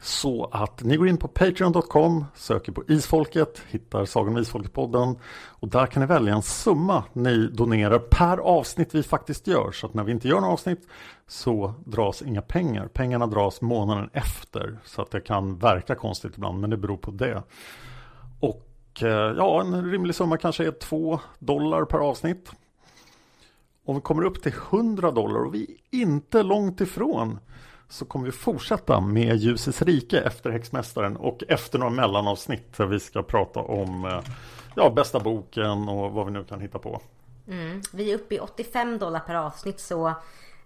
Så 0.00 0.48
att 0.52 0.82
ni 0.82 0.96
går 0.96 1.08
in 1.08 1.16
på 1.16 1.28
Patreon.com, 1.28 2.24
söker 2.34 2.72
på 2.72 2.82
Isfolket, 2.88 3.62
hittar 3.68 4.04
Sagan 4.04 4.36
om 4.36 4.42
Isfolket-podden 4.42 5.18
och 5.48 5.68
där 5.68 5.86
kan 5.86 6.00
ni 6.00 6.06
välja 6.06 6.34
en 6.34 6.42
summa 6.42 7.04
ni 7.12 7.46
donerar 7.46 7.98
per 7.98 8.38
avsnitt 8.38 8.94
vi 8.94 9.02
faktiskt 9.02 9.46
gör. 9.46 9.72
Så 9.72 9.86
att 9.86 9.94
när 9.94 10.04
vi 10.04 10.12
inte 10.12 10.28
gör 10.28 10.40
några 10.40 10.52
avsnitt 10.52 10.88
så 11.28 11.74
dras 11.84 12.22
inga 12.22 12.42
pengar. 12.42 12.88
Pengarna 12.88 13.26
dras 13.26 13.60
månaden 13.60 14.10
efter 14.12 14.78
så 14.84 15.02
att 15.02 15.10
det 15.10 15.20
kan 15.20 15.58
verka 15.58 15.94
konstigt 15.94 16.32
ibland 16.36 16.60
men 16.60 16.70
det 16.70 16.76
beror 16.76 16.96
på 16.96 17.10
det. 17.10 17.42
Och 18.40 18.62
och 18.96 19.02
eh, 19.02 19.34
ja, 19.36 19.60
en 19.60 19.90
rimlig 19.90 20.14
summa 20.14 20.36
kanske 20.36 20.66
är 20.66 20.70
2 20.70 21.20
dollar 21.38 21.84
per 21.84 21.98
avsnitt. 21.98 22.50
Om 23.84 23.94
vi 23.94 24.00
kommer 24.00 24.24
upp 24.24 24.42
till 24.42 24.52
100 24.70 25.10
dollar 25.10 25.40
och 25.40 25.54
vi 25.54 25.80
är 25.90 25.98
inte 25.98 26.42
långt 26.42 26.80
ifrån 26.80 27.38
så 27.88 28.04
kommer 28.04 28.26
vi 28.26 28.32
fortsätta 28.32 29.00
med 29.00 29.36
Ljusets 29.36 29.82
rike 29.82 30.20
efter 30.20 30.50
Häxmästaren 30.50 31.16
och 31.16 31.42
efter 31.48 31.78
några 31.78 31.92
mellanavsnitt 31.92 32.76
där 32.76 32.86
vi 32.86 33.00
ska 33.00 33.22
prata 33.22 33.60
om 33.60 34.04
eh, 34.04 34.20
ja, 34.74 34.90
bästa 34.90 35.20
boken 35.20 35.88
och 35.88 36.12
vad 36.12 36.26
vi 36.26 36.32
nu 36.32 36.44
kan 36.44 36.60
hitta 36.60 36.78
på. 36.78 37.00
Mm. 37.48 37.80
Vi 37.92 38.10
är 38.10 38.14
uppe 38.14 38.34
i 38.34 38.38
85 38.38 38.98
dollar 38.98 39.20
per 39.20 39.34
avsnitt 39.34 39.80
så 39.80 40.14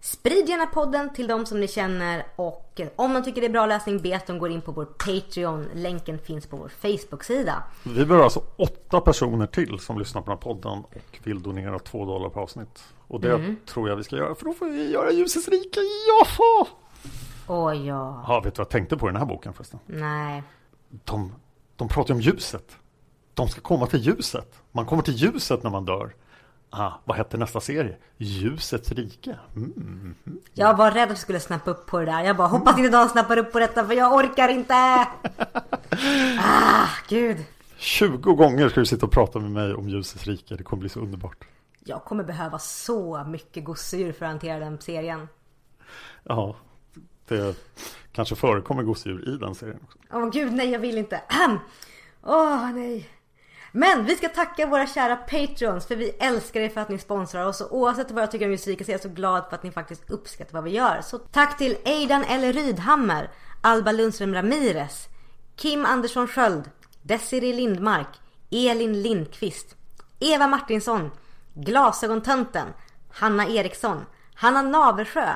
Sprid 0.00 0.48
gärna 0.48 0.66
podden 0.66 1.12
till 1.12 1.26
de 1.26 1.46
som 1.46 1.60
ni 1.60 1.68
känner 1.68 2.26
och 2.36 2.80
om 2.96 3.14
de 3.14 3.22
tycker 3.22 3.40
det 3.40 3.46
är 3.46 3.50
bra 3.50 3.66
läsning 3.66 4.02
be 4.02 4.16
att 4.16 4.26
de 4.26 4.38
går 4.38 4.50
in 4.50 4.60
på 4.60 4.72
vår 4.72 4.84
Patreon. 4.84 5.66
Länken 5.74 6.18
finns 6.18 6.46
på 6.46 6.56
vår 6.56 6.68
Facebook-sida. 6.68 7.62
Vi 7.82 8.04
behöver 8.04 8.24
alltså 8.24 8.42
åtta 8.56 9.00
personer 9.00 9.46
till 9.46 9.78
som 9.78 9.98
lyssnar 9.98 10.22
på 10.22 10.30
den 10.30 10.38
här 10.38 10.42
podden 10.42 10.84
och 10.84 11.18
vill 11.22 11.42
donera 11.42 11.78
två 11.78 12.04
dollar 12.04 12.28
per 12.28 12.40
avsnitt. 12.40 12.84
Och 13.06 13.20
det 13.20 13.34
mm. 13.34 13.56
tror 13.66 13.88
jag 13.88 13.96
vi 13.96 14.04
ska 14.04 14.16
göra 14.16 14.34
för 14.34 14.44
då 14.44 14.52
får 14.52 14.66
vi 14.66 14.90
göra 14.90 15.10
ljusets 15.10 15.48
rika. 15.48 15.80
Ja! 16.08 16.66
Åh 17.46 17.86
ja. 17.86 18.24
Ja, 18.28 18.40
vet 18.40 18.54
du 18.54 18.58
vad 18.58 18.64
jag 18.64 18.70
tänkte 18.70 18.96
på 18.96 19.06
i 19.06 19.12
den 19.12 19.16
här 19.16 19.26
boken 19.26 19.52
förresten? 19.52 19.78
Nej. 19.86 20.42
De, 20.88 21.32
de 21.76 21.88
pratar 21.88 22.14
om 22.14 22.20
ljuset. 22.20 22.76
De 23.34 23.48
ska 23.48 23.60
komma 23.60 23.86
till 23.86 24.00
ljuset. 24.00 24.62
Man 24.72 24.86
kommer 24.86 25.02
till 25.02 25.14
ljuset 25.14 25.62
när 25.62 25.70
man 25.70 25.84
dör. 25.84 26.14
Ah, 26.70 26.92
vad 27.04 27.16
hette 27.16 27.36
nästa 27.36 27.60
serie? 27.60 27.96
Ljusets 28.16 28.92
rike. 28.92 29.38
Mm. 29.56 30.14
Jag 30.54 30.76
var 30.76 30.90
rädd 30.90 31.02
att 31.02 31.08
jag 31.08 31.18
skulle 31.18 31.40
snappa 31.40 31.70
upp 31.70 31.86
på 31.86 31.98
det 31.98 32.04
där. 32.04 32.22
Jag 32.22 32.36
bara 32.36 32.48
hoppas 32.48 32.78
inte 32.78 32.90
någon 32.90 33.08
snappar 33.08 33.36
upp 33.36 33.52
på 33.52 33.58
detta 33.58 33.86
för 33.86 33.94
jag 33.94 34.14
orkar 34.14 34.48
inte. 34.48 34.74
ah, 36.40 36.88
gud. 37.08 37.36
20 37.76 38.34
gånger 38.34 38.68
ska 38.68 38.80
du 38.80 38.86
sitta 38.86 39.06
och 39.06 39.12
prata 39.12 39.38
med 39.38 39.50
mig 39.50 39.74
om 39.74 39.88
ljusets 39.88 40.26
rike. 40.26 40.56
Det 40.56 40.62
kommer 40.62 40.80
bli 40.80 40.88
så 40.88 41.00
underbart. 41.00 41.44
Jag 41.84 42.04
kommer 42.04 42.24
behöva 42.24 42.58
så 42.58 43.24
mycket 43.24 43.64
gosedjur 43.64 44.12
för 44.12 44.24
att 44.24 44.30
hantera 44.30 44.58
den 44.58 44.80
serien. 44.80 45.28
Ja, 46.22 46.56
det 47.28 47.56
kanske 48.12 48.36
förekommer 48.36 48.82
gosedjur 48.82 49.34
i 49.34 49.36
den 49.36 49.54
serien 49.54 49.80
också. 49.84 49.98
Åh 50.12 50.24
oh, 50.24 50.30
gud, 50.30 50.52
nej 50.52 50.70
jag 50.70 50.78
vill 50.78 50.98
inte. 50.98 51.22
Åh 52.22 52.36
oh, 52.36 52.72
nej. 52.72 53.08
Men 53.72 54.04
vi 54.04 54.16
ska 54.16 54.28
tacka 54.28 54.66
våra 54.66 54.86
kära 54.86 55.16
Patreons 55.16 55.86
för 55.86 55.96
vi 55.96 56.10
älskar 56.10 56.60
er 56.60 56.68
för 56.68 56.80
att 56.80 56.88
ni 56.88 56.98
sponsrar 56.98 57.46
oss 57.46 57.60
och 57.60 57.76
oavsett 57.76 58.10
vad 58.10 58.22
jag 58.22 58.30
tycker 58.30 58.46
om 58.46 58.50
musiken 58.50 58.84
så 58.84 58.90
är 58.90 58.94
jag 58.94 59.02
så 59.02 59.08
glad 59.08 59.44
för 59.48 59.56
att 59.56 59.62
ni 59.62 59.70
faktiskt 59.70 60.10
uppskattar 60.10 60.52
vad 60.52 60.64
vi 60.64 60.70
gör. 60.70 61.00
Så 61.02 61.18
tack 61.18 61.58
till 61.58 61.76
Aidan 61.84 62.24
L. 62.28 62.52
Rydhammer, 62.52 63.30
Alba 63.60 63.92
Lundström 63.92 64.34
Ramirez, 64.34 65.08
Kim 65.56 65.84
Andersson 65.84 66.28
Sköld, 66.28 66.70
Desiree 67.02 67.52
Lindmark, 67.52 68.20
Elin 68.50 69.02
Lindqvist, 69.02 69.76
Eva 70.20 70.46
Martinsson, 70.46 71.10
Glasögontönten, 71.54 72.66
Hanna 73.12 73.46
Eriksson, 73.48 74.04
Hanna 74.34 74.62
Naversjö, 74.62 75.28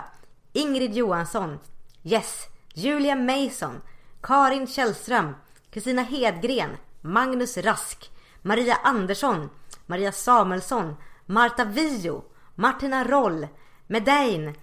Ingrid 0.52 0.94
Johansson, 0.94 1.58
Yes, 2.02 2.46
Julia 2.74 3.16
Mason, 3.16 3.80
Karin 4.20 4.66
Källström, 4.66 5.34
Kristina 5.70 6.02
Hedgren, 6.02 6.70
Magnus 7.00 7.56
Rask, 7.56 8.10
Maria 8.44 8.78
Andersson, 8.82 9.50
Maria 9.86 10.12
Samuelsson, 10.12 10.96
Marta 11.26 11.64
Vio, 11.64 12.22
Martina 12.54 13.04
Roll, 13.04 13.46
Medein 13.86 14.54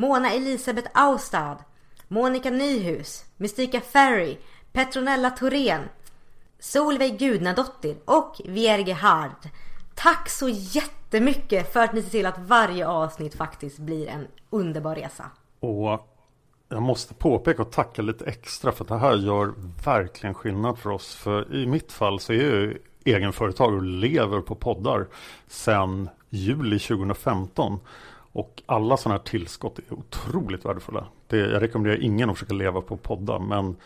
Mona 0.00 0.32
Elisabeth 0.32 0.90
Austad, 0.94 1.56
Monica 2.08 2.50
Nyhus, 2.50 3.24
Mystika 3.36 3.80
Ferry, 3.80 4.38
Petronella 4.72 5.30
Thorén, 5.30 5.82
Solveig 6.58 7.18
Gudnadottir 7.18 7.96
och 8.04 8.40
Vierge 8.44 8.94
Hard. 8.94 9.48
Tack 9.94 10.28
så 10.28 10.48
jättemycket 10.48 11.72
för 11.72 11.80
att 11.80 11.92
ni 11.92 12.02
ser 12.02 12.10
till 12.10 12.26
att 12.26 12.38
varje 12.38 12.86
avsnitt 12.86 13.34
faktiskt 13.34 13.78
blir 13.78 14.06
en 14.06 14.26
underbar 14.50 14.94
resa. 14.94 15.30
Och 15.60 16.08
jag 16.68 16.82
måste 16.82 17.14
påpeka 17.14 17.62
och 17.62 17.72
tacka 17.72 18.02
lite 18.02 18.24
extra 18.24 18.72
för 18.72 18.84
att 18.84 18.88
det 18.88 18.98
här 18.98 19.16
gör 19.16 19.54
verkligen 19.84 20.34
skillnad 20.34 20.78
för 20.78 20.90
oss. 20.90 21.14
För 21.14 21.54
i 21.54 21.66
mitt 21.66 21.92
fall 21.92 22.20
så 22.20 22.32
är 22.32 22.60
jag 22.62 22.76
egenföretagare 23.04 23.76
och 23.76 23.82
lever 23.82 24.40
på 24.40 24.54
poddar 24.54 25.06
sedan 25.46 26.08
juli 26.30 26.78
2015. 26.78 27.80
Och 28.32 28.62
alla 28.66 28.96
sådana 28.96 29.18
här 29.18 29.24
tillskott 29.24 29.78
är 29.78 29.94
otroligt 29.94 30.64
värdefulla. 30.64 31.06
Det, 31.26 31.36
jag 31.36 31.62
rekommenderar 31.62 32.02
ingen 32.02 32.30
att 32.30 32.36
försöka 32.36 32.54
leva 32.54 32.80
på 32.80 32.96
poddar 32.96 33.38
men 33.38 33.76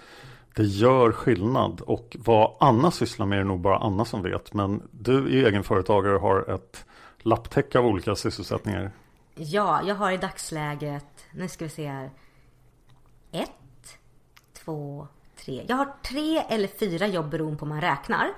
det 0.54 0.64
gör 0.64 1.12
skillnad. 1.12 1.80
Och 1.80 2.16
vad 2.20 2.56
Anna 2.60 2.90
sysslar 2.90 3.26
med 3.26 3.40
är 3.40 3.44
nog 3.44 3.60
bara 3.60 3.78
Anna 3.78 4.04
som 4.04 4.22
vet. 4.22 4.54
Men 4.54 4.82
du 4.90 5.16
är 5.16 5.46
egenföretagare 5.46 6.14
och 6.14 6.20
har 6.20 6.54
ett 6.54 6.84
lapptäcke 7.18 7.78
av 7.78 7.86
olika 7.86 8.14
sysselsättningar. 8.14 8.92
Ja, 9.34 9.80
jag 9.84 9.94
har 9.94 10.12
i 10.12 10.16
dagsläget, 10.16 11.26
nu 11.32 11.48
ska 11.48 11.64
vi 11.64 11.70
se 11.70 11.86
här. 11.86 12.10
Ett, 13.32 13.98
två, 14.64 15.06
tre. 15.44 15.64
Jag 15.68 15.76
har 15.76 15.92
tre 16.02 16.38
eller 16.48 16.68
fyra 16.68 17.06
jobb 17.06 17.30
beroende 17.30 17.58
på 17.58 17.64
hur 17.64 17.72
man 17.72 17.80
räknar. 17.80 18.28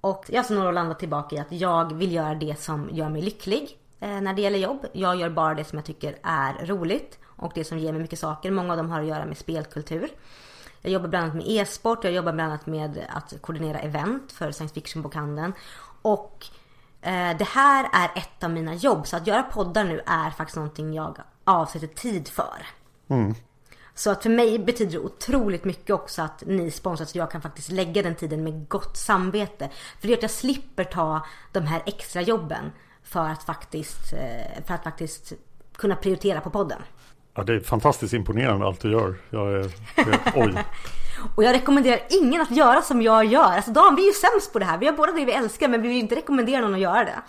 Och 0.00 0.24
jag 0.28 0.34
har 0.34 0.38
alltså 0.38 0.54
så 0.54 0.70
landat 0.70 0.98
tillbaka 0.98 1.36
i 1.36 1.38
att 1.38 1.52
jag 1.52 1.94
vill 1.94 2.12
göra 2.12 2.34
det 2.34 2.60
som 2.60 2.88
gör 2.92 3.08
mig 3.08 3.22
lycklig 3.22 3.78
eh, 4.00 4.20
när 4.20 4.34
det 4.34 4.42
gäller 4.42 4.58
jobb. 4.58 4.86
Jag 4.92 5.16
gör 5.16 5.30
bara 5.30 5.54
det 5.54 5.64
som 5.64 5.78
jag 5.78 5.86
tycker 5.86 6.18
är 6.22 6.66
roligt 6.66 7.18
och 7.24 7.52
det 7.54 7.64
som 7.64 7.78
ger 7.78 7.92
mig 7.92 8.02
mycket 8.02 8.18
saker. 8.18 8.50
Många 8.50 8.72
av 8.72 8.76
dem 8.76 8.90
har 8.90 9.00
att 9.00 9.06
göra 9.06 9.26
med 9.26 9.38
spelkultur. 9.38 10.08
Jag 10.82 10.92
jobbar 10.92 11.08
bland 11.08 11.24
annat 11.24 11.34
med 11.34 11.48
e-sport, 11.48 12.04
jag 12.04 12.12
jobbar 12.12 12.32
bland 12.32 12.52
annat 12.52 12.66
med 12.66 13.06
att 13.08 13.34
koordinera 13.40 13.78
event 13.78 14.32
för 14.32 14.52
science 14.52 14.74
fiction-bokhandeln. 14.74 15.52
Och 16.02 16.46
eh, 17.02 17.36
det 17.36 17.48
här 17.48 17.88
är 17.92 18.10
ett 18.18 18.44
av 18.44 18.50
mina 18.50 18.74
jobb, 18.74 19.06
så 19.06 19.16
att 19.16 19.26
göra 19.26 19.42
poddar 19.42 19.84
nu 19.84 20.00
är 20.06 20.30
faktiskt 20.30 20.56
någonting 20.56 20.94
jag 20.94 21.18
avsätter 21.44 21.86
tid 21.86 22.28
för. 22.28 22.66
Mm. 23.08 23.34
Så 23.98 24.10
att 24.10 24.22
för 24.22 24.30
mig 24.30 24.58
betyder 24.58 24.92
det 24.92 24.98
otroligt 24.98 25.64
mycket 25.64 25.90
också 25.90 26.22
att 26.22 26.42
ni 26.46 26.70
sponsrar 26.70 27.06
så 27.06 27.18
jag 27.18 27.30
kan 27.30 27.42
faktiskt 27.42 27.70
lägga 27.70 28.02
den 28.02 28.14
tiden 28.14 28.44
med 28.44 28.68
gott 28.68 28.96
samvete. 28.96 29.68
För 30.00 30.06
det 30.06 30.08
gör 30.08 30.16
att 30.16 30.22
jag 30.22 30.30
slipper 30.30 30.84
ta 30.84 31.26
de 31.52 31.60
här 31.60 31.82
extra 31.86 32.22
jobben 32.22 32.72
för 33.02 33.28
att 33.28 33.42
faktiskt, 33.42 34.12
eh, 34.12 34.64
för 34.66 34.74
att 34.74 34.84
faktiskt 34.84 35.32
kunna 35.76 35.96
prioritera 35.96 36.40
på 36.40 36.50
podden. 36.50 36.78
Ja, 37.34 37.42
det 37.42 37.54
är 37.54 37.60
fantastiskt 37.60 38.14
imponerande 38.14 38.66
allt 38.66 38.80
du 38.80 38.92
gör. 38.92 39.14
Jag 39.30 39.52
är, 39.52 39.72
jag, 39.96 40.18
oj. 40.34 40.54
och 41.36 41.44
jag 41.44 41.54
rekommenderar 41.54 42.00
ingen 42.08 42.40
att 42.40 42.50
göra 42.50 42.82
som 42.82 43.02
jag 43.02 43.24
gör. 43.24 43.52
Alltså 43.52 43.70
Dan, 43.70 43.96
vi 43.96 44.02
är 44.02 44.06
ju 44.06 44.12
sämst 44.12 44.52
på 44.52 44.58
det 44.58 44.64
här. 44.64 44.78
Vi 44.78 44.86
har 44.86 44.92
båda 44.92 45.12
det 45.12 45.24
vi 45.24 45.32
älskar, 45.32 45.68
men 45.68 45.82
vi 45.82 45.88
vill 45.88 45.98
inte 45.98 46.14
rekommendera 46.14 46.60
någon 46.60 46.74
att 46.74 46.80
göra 46.80 47.04
det. 47.04 47.22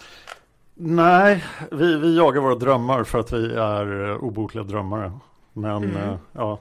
Nej, 0.74 1.46
vi, 1.72 1.96
vi 1.96 2.18
jagar 2.18 2.42
våra 2.42 2.56
drömmar 2.56 3.04
för 3.04 3.20
att 3.20 3.34
vi 3.34 3.54
är 3.54 4.18
obotliga 4.18 4.64
drömmare. 4.64 5.12
Men 5.58 5.84
mm. 5.84 5.98
eh, 5.98 6.18
ja, 6.34 6.60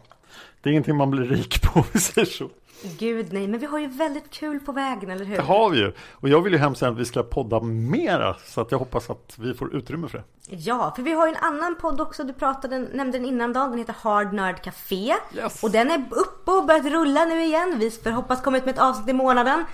det 0.61 0.69
är 0.69 0.71
ingenting 0.71 0.97
man 0.97 1.11
blir 1.11 1.25
rik 1.25 1.63
på 1.63 1.79
om 1.81 1.85
vi 1.93 2.01
säger 2.01 2.27
så. 2.27 2.51
Gud 2.99 3.33
nej, 3.33 3.49
men 3.49 3.61
vi 3.61 3.67
har 3.67 3.79
ju 3.79 3.87
väldigt 3.87 4.31
kul 4.31 4.61
på 4.61 4.73
vägen, 4.73 5.11
eller 5.11 5.25
hur? 5.25 5.37
Det 5.37 5.43
har 5.43 5.71
vi 5.71 5.79
ju. 5.79 5.93
Och 6.13 6.29
jag 6.29 6.43
vill 6.43 6.53
ju 6.53 6.59
hemskt 6.59 6.83
att 6.83 6.97
vi 6.97 7.05
ska 7.05 7.23
podda 7.23 7.61
mera. 7.61 8.37
Så 8.47 8.61
att 8.61 8.71
jag 8.71 8.79
hoppas 8.79 9.11
att 9.11 9.37
vi 9.39 9.55
får 9.55 9.77
utrymme 9.77 10.09
för 10.09 10.19
det. 10.19 10.25
Ja, 10.57 10.93
för 10.97 11.03
vi 11.03 11.13
har 11.13 11.27
ju 11.27 11.35
en 11.35 11.45
annan 11.45 11.77
podd 11.81 12.01
också. 12.01 12.25
Du 12.25 12.33
pratade, 12.33 12.79
nämnde 12.79 13.19
den 13.19 13.27
innan 13.27 13.53
dagen. 13.53 13.71
Den 13.71 13.79
heter 13.79 13.95
Hard 14.01 14.33
Nerd 14.33 14.63
Café. 14.63 15.15
Yes. 15.35 15.63
Och 15.63 15.71
den 15.71 15.91
är 15.91 16.05
uppe 16.11 16.51
och 16.51 16.67
börjat 16.67 16.85
rulla 16.85 17.25
nu 17.25 17.45
igen. 17.45 17.75
Vi 17.79 17.91
får 17.91 18.11
hoppas 18.11 18.43
komma 18.43 18.57
ut 18.57 18.65
med 18.65 18.75
ett 18.75 18.81
avsnitt 18.81 19.09
i 19.09 19.13
månaden. 19.13 19.65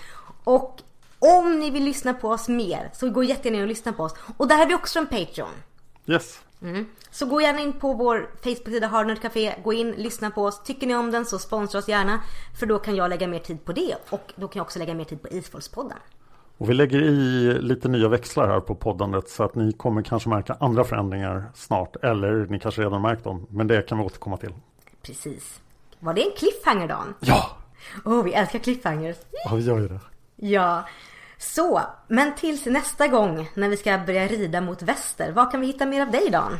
Och 0.45 0.81
om 1.19 1.59
ni 1.59 1.71
vill 1.71 1.85
lyssna 1.85 2.15
på 2.15 2.29
oss 2.29 2.49
mer 2.49 2.91
så 2.93 3.11
gå 3.11 3.23
jättegärna 3.23 3.57
in 3.57 3.63
och 3.63 3.69
lyssna 3.69 3.93
på 3.93 4.03
oss. 4.03 4.15
Och 4.37 4.49
där 4.49 4.59
har 4.59 4.67
vi 4.67 4.75
också 4.75 4.99
en 4.99 5.07
Patreon. 5.07 5.49
Yes. 6.07 6.41
Mm. 6.63 6.87
Så 7.11 7.27
gå 7.27 7.41
gärna 7.41 7.61
in 7.61 7.73
på 7.73 7.93
vår 7.93 8.31
Facebook-sida 8.43 8.87
Hardnerd 8.87 9.23
Café. 9.23 9.55
Gå 9.65 9.73
in, 9.73 9.93
lyssna 9.93 10.31
på 10.31 10.45
oss. 10.45 10.63
Tycker 10.63 10.87
ni 10.87 10.95
om 10.95 11.11
den 11.11 11.25
så 11.25 11.39
sponsra 11.39 11.79
oss 11.79 11.89
gärna. 11.89 12.23
För 12.59 12.67
då 12.67 12.79
kan 12.79 12.97
jag 12.97 13.11
lägga 13.11 13.27
mer 13.27 13.39
tid 13.39 13.65
på 13.65 13.73
det. 13.73 13.97
Och 14.11 14.33
då 14.37 14.49
kan 14.49 14.61
jag 14.61 14.65
också 14.65 14.79
lägga 14.79 14.95
mer 14.95 15.05
tid 15.05 15.23
på 15.23 15.29
Isfolkspodden. 15.29 15.99
Och 16.59 16.71
vi 16.71 16.75
lägger 16.75 17.03
i 17.03 17.59
lite 17.61 17.89
nya 17.89 18.09
växlar 18.09 18.49
här 18.49 18.61
på 18.61 18.75
poddandet. 18.75 19.29
Så 19.29 19.43
att 19.43 19.55
ni 19.55 19.73
kommer 19.73 20.03
kanske 20.03 20.29
märka 20.29 20.57
andra 20.61 20.85
förändringar 20.85 21.45
snart. 21.55 21.97
Eller 21.97 22.47
ni 22.47 22.61
kanske 22.61 22.83
redan 22.83 23.03
märkt 23.03 23.25
dem. 23.25 23.47
Men 23.51 23.67
det 23.67 23.83
kan 23.83 23.99
vi 23.99 24.05
återkomma 24.05 24.37
till. 24.37 24.55
Precis. 25.03 25.61
Var 26.01 26.15
det 26.15 26.23
en 26.23 26.37
cliffhanger 26.37 26.89
Dan? 26.89 27.15
Ja! 27.21 27.57
Åh, 28.05 28.13
oh, 28.13 28.25
vi 28.25 28.33
älskar 28.33 28.59
cliffhangers. 28.59 29.17
Ja, 29.45 29.55
vi 29.55 29.63
gör 29.63 29.79
ju 29.79 29.89
det. 29.89 30.01
Ja. 30.37 30.85
Så, 31.43 31.83
men 32.09 32.35
tills 32.35 32.67
nästa 32.67 33.09
gång 33.09 33.49
när 33.55 33.69
vi 33.69 33.77
ska 33.77 33.99
börja 34.07 34.29
rida 34.29 34.61
mot 34.61 34.83
väster. 34.83 35.33
Vad 35.33 35.51
kan 35.51 35.61
vi 35.61 35.67
hitta 35.67 35.87
mer 35.87 36.03
av 36.03 36.11
dig 36.11 36.31
Dan? 36.31 36.59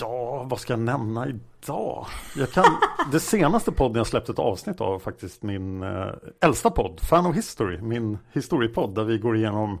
Ja, 0.00 0.42
vad 0.42 0.60
ska 0.60 0.72
jag 0.72 0.80
nämna 0.80 1.26
idag? 1.28 2.06
Jag 2.36 2.50
kan, 2.50 2.64
det 3.12 3.20
senaste 3.20 3.72
podden 3.72 3.96
jag 3.96 4.06
släppte 4.06 4.32
ett 4.32 4.38
avsnitt 4.38 4.80
av 4.80 4.98
faktiskt 4.98 5.42
min 5.42 5.82
äh, 5.82 6.06
äldsta 6.40 6.70
podd, 6.70 7.00
Fan 7.00 7.26
of 7.26 7.36
History, 7.36 7.78
min 7.82 8.18
historiepodd 8.32 8.94
där 8.94 9.04
vi 9.04 9.18
går 9.18 9.36
igenom 9.36 9.80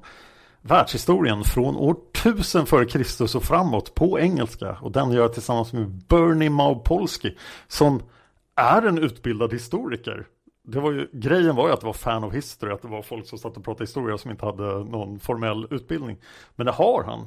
världshistorien 0.62 1.44
från 1.44 1.76
år 1.76 1.96
1000 2.12 2.66
före 2.66 2.84
Kristus 2.84 3.34
och 3.34 3.42
framåt 3.42 3.94
på 3.94 4.20
engelska. 4.20 4.78
Och 4.82 4.92
den 4.92 5.12
gör 5.12 5.22
jag 5.22 5.32
tillsammans 5.32 5.72
med 5.72 5.90
Bernie 6.08 6.50
Maupolsky 6.50 7.34
som 7.68 8.02
är 8.56 8.82
en 8.82 8.98
utbildad 8.98 9.52
historiker 9.52 10.26
det 10.62 10.80
var 10.80 10.92
ju, 10.92 11.08
grejen 11.12 11.56
var 11.56 11.66
ju 11.66 11.72
att 11.72 11.80
det 11.80 11.86
var 11.86 11.92
fan 11.92 12.24
of 12.24 12.34
history, 12.34 12.72
att 12.72 12.82
det 12.82 12.88
var 12.88 13.02
folk 13.02 13.26
som 13.26 13.38
satt 13.38 13.56
och 13.56 13.64
pratade 13.64 13.84
historia 13.84 14.18
som 14.18 14.30
inte 14.30 14.46
hade 14.46 14.84
någon 14.84 15.20
formell 15.20 15.66
utbildning. 15.70 16.16
Men 16.56 16.66
det 16.66 16.72
har 16.72 17.04
han. 17.04 17.26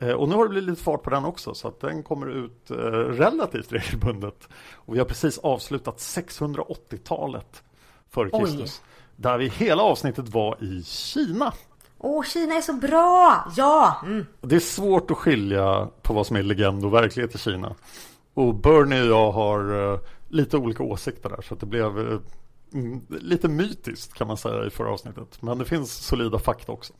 Eh, 0.00 0.14
och 0.14 0.28
nu 0.28 0.34
har 0.34 0.44
det 0.44 0.48
blivit 0.48 0.70
lite 0.70 0.82
fart 0.82 1.02
på 1.02 1.10
den 1.10 1.24
också 1.24 1.54
så 1.54 1.68
att 1.68 1.80
den 1.80 2.02
kommer 2.02 2.26
ut 2.26 2.70
eh, 2.70 2.76
relativt 2.76 3.72
regelbundet. 3.72 4.48
Och 4.72 4.94
vi 4.94 4.98
har 4.98 5.06
precis 5.06 5.38
avslutat 5.38 5.96
680-talet 5.96 7.62
före. 8.10 8.30
Kristus. 8.30 8.82
Där 9.16 9.38
vi 9.38 9.48
hela 9.48 9.82
avsnittet 9.82 10.28
var 10.28 10.64
i 10.64 10.82
Kina. 10.82 11.52
Åh, 11.98 12.24
Kina 12.24 12.54
är 12.54 12.60
så 12.60 12.72
bra! 12.72 13.52
Ja! 13.56 14.02
Mm. 14.06 14.26
Det 14.40 14.56
är 14.56 14.60
svårt 14.60 15.10
att 15.10 15.16
skilja 15.16 15.88
på 16.02 16.14
vad 16.14 16.26
som 16.26 16.36
är 16.36 16.42
legend 16.42 16.84
och 16.84 16.94
verklighet 16.94 17.34
i 17.34 17.38
Kina. 17.38 17.74
Och 18.34 18.54
Bernie 18.54 19.02
och 19.02 19.08
jag 19.08 19.32
har 19.32 19.92
eh, 19.92 20.00
lite 20.28 20.56
olika 20.56 20.82
åsikter 20.82 21.28
där 21.28 21.42
så 21.42 21.54
att 21.54 21.60
det 21.60 21.66
blev 21.66 22.20
lite 23.08 23.48
mytiskt 23.48 24.14
kan 24.14 24.26
man 24.26 24.36
säga 24.36 24.66
i 24.66 24.70
förra 24.70 24.90
avsnittet. 24.90 25.42
Men 25.42 25.58
det 25.58 25.64
finns 25.64 25.92
solida 25.92 26.38
fakta 26.38 26.72
också. 26.72 26.92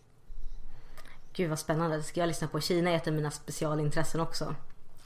Gud 1.32 1.51
vad 1.51 1.59
spännande, 1.59 1.97
det 1.97 2.03
ska 2.03 2.20
jag 2.20 2.27
lyssna 2.27 2.49
på. 2.49 2.61
Kina 2.61 2.90
är 2.90 2.97
ett 2.97 3.07
av 3.07 3.12
mina 3.12 3.31
specialintressen 3.31 4.20
också. 4.20 4.55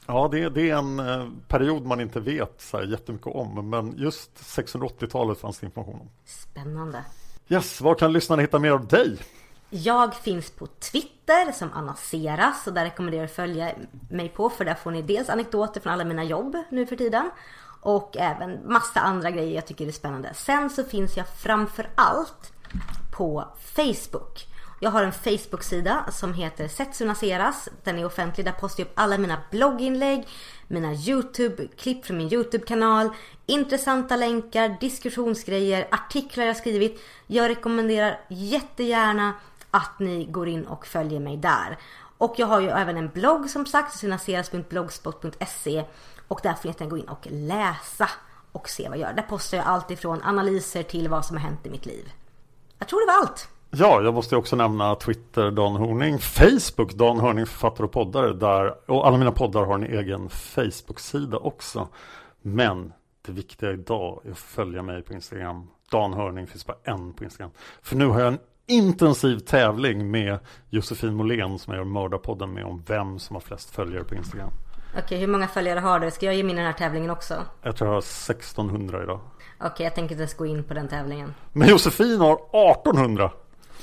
Ja, 0.06 0.28
det, 0.32 0.48
det 0.48 0.70
är 0.70 0.76
en 0.76 0.98
eh, 0.98 1.28
period 1.48 1.86
man 1.86 2.00
inte 2.00 2.20
vet 2.20 2.60
så 2.60 2.76
här 2.76 2.84
jättemycket 2.84 3.26
om. 3.26 3.70
Men 3.70 3.94
just 3.96 4.30
680-talet 4.36 5.38
fanns 5.38 5.58
det 5.58 5.66
information 5.66 6.00
om. 6.00 6.10
Spännande. 6.24 7.04
Yes, 7.48 7.80
var 7.80 7.94
kan 7.94 8.12
lyssnarna 8.12 8.42
hitta 8.42 8.58
mer 8.58 8.70
av 8.70 8.86
dig? 8.86 9.18
Jag 9.70 10.14
finns 10.14 10.50
på 10.50 10.66
Twitter 10.66 11.52
som 11.52 11.72
Anna 11.72 11.94
Seras 11.94 12.66
och 12.66 12.72
där 12.72 12.84
rekommenderar 12.84 13.22
jag 13.22 13.28
att 13.28 13.36
följa 13.36 13.72
mig 14.10 14.28
på 14.28 14.50
för 14.50 14.64
där 14.64 14.74
får 14.74 14.90
ni 14.90 15.02
dels 15.02 15.28
anekdoter 15.28 15.80
från 15.80 15.92
alla 15.92 16.04
mina 16.04 16.24
jobb 16.24 16.56
nu 16.70 16.86
för 16.86 16.96
tiden 16.96 17.30
och 17.82 18.16
även 18.16 18.72
massa 18.72 19.00
andra 19.00 19.30
grejer 19.30 19.54
jag 19.54 19.66
tycker 19.66 19.86
är 19.86 19.92
spännande. 19.92 20.34
Sen 20.34 20.70
så 20.70 20.84
finns 20.84 21.16
jag 21.16 21.26
framför 21.28 21.90
allt 21.94 22.52
på 23.10 23.44
Facebook. 23.58 24.46
Jag 24.80 24.90
har 24.90 25.02
en 25.02 25.12
Facebook-sida 25.12 26.04
som 26.12 26.34
heter 26.34 26.68
Setsunaseras. 26.68 27.68
Den 27.84 27.98
är 27.98 28.04
offentlig. 28.04 28.46
Där 28.46 28.52
postar 28.52 28.80
jag 28.80 28.86
upp 28.86 28.92
alla 28.94 29.18
mina 29.18 29.38
blogginlägg, 29.50 30.28
mina 30.68 30.92
YouTube-klipp 30.92 32.04
från 32.06 32.16
min 32.16 32.32
YouTube-kanal, 32.32 33.10
intressanta 33.46 34.16
länkar, 34.16 34.76
diskussionsgrejer, 34.80 35.88
artiklar 35.90 36.44
jag 36.44 36.56
skrivit. 36.56 37.00
Jag 37.26 37.48
rekommenderar 37.48 38.20
jättegärna 38.28 39.32
att 39.70 39.98
ni 39.98 40.24
går 40.24 40.48
in 40.48 40.66
och 40.66 40.86
följer 40.86 41.20
mig 41.20 41.36
där. 41.36 41.78
Och 42.18 42.34
jag 42.36 42.46
har 42.46 42.60
ju 42.60 42.68
även 42.68 42.96
en 42.96 43.08
blogg 43.08 43.50
som 43.50 43.66
sagt, 43.66 43.98
sunaseras.blogspot.se 43.98 45.84
och 46.32 46.40
där 46.42 46.54
får 46.54 46.74
ni 46.80 46.86
gå 46.86 46.98
in 46.98 47.04
och 47.04 47.26
läsa 47.30 48.08
och 48.52 48.68
se 48.68 48.88
vad 48.88 48.98
jag 48.98 49.08
gör. 49.08 49.16
Där 49.16 49.22
postar 49.22 49.56
jag 49.56 49.66
allt 49.66 49.90
ifrån 49.90 50.22
analyser 50.22 50.82
till 50.82 51.08
vad 51.08 51.24
som 51.24 51.36
har 51.36 51.44
hänt 51.44 51.66
i 51.66 51.70
mitt 51.70 51.86
liv. 51.86 52.12
Jag 52.78 52.88
tror 52.88 53.00
det 53.00 53.12
var 53.12 53.20
allt. 53.20 53.48
Ja, 53.70 54.02
jag 54.02 54.14
måste 54.14 54.36
också 54.36 54.56
nämna 54.56 54.94
Twitter 54.94 55.50
Dan 55.50 55.76
Horning, 55.76 56.18
Facebook 56.18 56.92
Dan 56.92 57.20
Horning 57.20 57.46
författare 57.46 57.84
och 57.84 57.92
poddare 57.92 58.32
där 58.32 58.90
och 58.90 59.06
alla 59.06 59.18
mina 59.18 59.32
poddar 59.32 59.64
har 59.64 59.74
en 59.74 59.84
egen 59.84 60.28
Facebook-sida 60.28 61.36
också. 61.36 61.88
Men 62.42 62.92
det 63.26 63.32
viktiga 63.32 63.72
idag 63.72 64.22
är 64.24 64.30
att 64.30 64.38
följa 64.38 64.82
mig 64.82 65.02
på 65.02 65.12
Instagram. 65.12 65.68
Dan 65.90 66.12
Hörning 66.12 66.46
finns 66.46 66.66
bara 66.66 66.76
en 66.84 67.12
på 67.12 67.24
Instagram. 67.24 67.50
För 67.82 67.96
nu 67.96 68.06
har 68.06 68.20
jag 68.20 68.28
en 68.28 68.38
intensiv 68.66 69.38
tävling 69.38 70.10
med 70.10 70.38
Josefin 70.70 71.14
Måhlén 71.14 71.58
som 71.58 71.74
jag 71.74 71.80
gör 71.80 71.84
Mördarpodden 71.84 72.52
med 72.52 72.64
om 72.64 72.82
vem 72.86 73.18
som 73.18 73.36
har 73.36 73.40
flest 73.40 73.70
följare 73.70 74.04
på 74.04 74.14
Instagram. 74.14 74.50
Okej, 74.98 75.18
hur 75.18 75.26
många 75.26 75.48
följare 75.48 75.80
har 75.80 76.00
du? 76.00 76.10
Ska 76.10 76.26
jag 76.26 76.34
ge 76.34 76.42
mig 76.42 76.54
den 76.54 76.64
här 76.64 76.72
tävlingen 76.72 77.10
också? 77.10 77.34
Jag 77.62 77.76
tror 77.76 77.88
jag 77.88 77.94
har 77.94 77.98
1600 77.98 79.02
idag. 79.02 79.20
Okej, 79.60 79.84
jag 79.84 79.94
tänker 79.94 80.12
inte 80.12 80.22
ens 80.22 80.34
gå 80.34 80.46
in 80.46 80.64
på 80.64 80.74
den 80.74 80.88
tävlingen. 80.88 81.34
Men 81.52 81.68
Josefin 81.68 82.20
har 82.20 82.34
1800! 82.34 83.30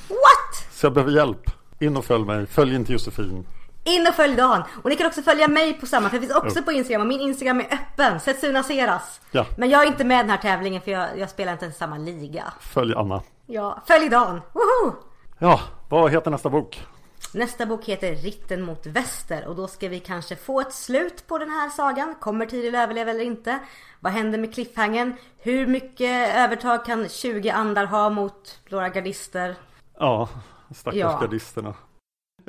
What? 0.10 0.72
Så 0.72 0.86
jag 0.86 0.94
behöver 0.94 1.12
hjälp. 1.12 1.52
In 1.80 1.98
och 1.98 2.06
följ 2.06 2.26
mig. 2.26 2.48
Följ 2.48 2.76
inte 2.76 2.94
Josefin. 2.94 3.46
In 3.84 4.08
och 4.08 4.14
följ 4.16 4.36
Dan! 4.36 4.64
Och 4.84 4.90
ni 4.90 4.96
kan 4.96 5.08
också 5.08 5.22
följa 5.22 5.48
mig 5.48 5.74
på 5.80 5.86
samma, 5.86 6.10
för 6.10 6.18
jag 6.18 6.24
finns 6.24 6.36
också 6.36 6.64
på 6.64 6.72
Instagram 6.72 7.02
och 7.02 7.08
min 7.08 7.22
Instagram 7.22 7.60
är 7.60 7.74
öppen. 7.74 8.20
Setsuna 8.20 8.64
Seras. 8.64 9.22
Ja. 9.32 9.46
Men 9.58 9.70
jag 9.70 9.84
är 9.84 9.88
inte 9.88 10.04
med 10.04 10.16
i 10.16 10.22
den 10.22 10.30
här 10.30 10.38
tävlingen 10.38 10.82
för 10.82 10.92
jag, 10.92 11.08
jag 11.18 11.30
spelar 11.30 11.52
inte 11.52 11.66
ens 11.66 11.78
samma 11.78 11.98
liga. 11.98 12.44
Följ 12.60 12.96
Anna. 12.96 13.22
Ja, 13.46 13.84
följ 13.88 14.10
Dan! 14.10 14.42
Woho! 14.54 14.96
Ja, 15.40 15.60
vad 15.90 16.12
heter 16.12 16.32
nästa 16.32 16.50
bok? 16.50 16.86
Nästa 17.34 17.66
bok 17.66 17.86
heter 17.86 18.16
Ritten 18.16 18.62
mot 18.62 18.86
väster 18.86 19.48
och 19.48 19.56
då 19.56 19.68
ska 19.68 19.88
vi 19.90 20.00
kanske 20.00 20.36
få 20.36 20.62
ett 20.62 20.74
slut 20.74 21.28
på 21.28 21.38
den 21.38 21.50
här 21.50 21.70
sagan. 21.70 22.16
Kommer 22.20 22.46
Tiril 22.46 22.76
överleva 22.76 23.12
eller 23.12 23.24
inte? 23.24 23.60
Vad 24.00 24.12
händer 24.14 24.40
med 24.40 24.54
cliffhangen? 24.54 25.14
Hur 25.38 25.68
mycket 25.68 26.36
övertag 26.36 26.86
kan 26.86 27.10
20 27.10 27.50
andar 27.50 27.86
ha 27.86 28.10
mot 28.10 28.60
några 28.70 28.90
gardister? 28.90 29.56
Ja, 30.00 30.30
stackars 30.76 31.00
Ja. 31.00 31.20
gardisterna. 31.22 31.74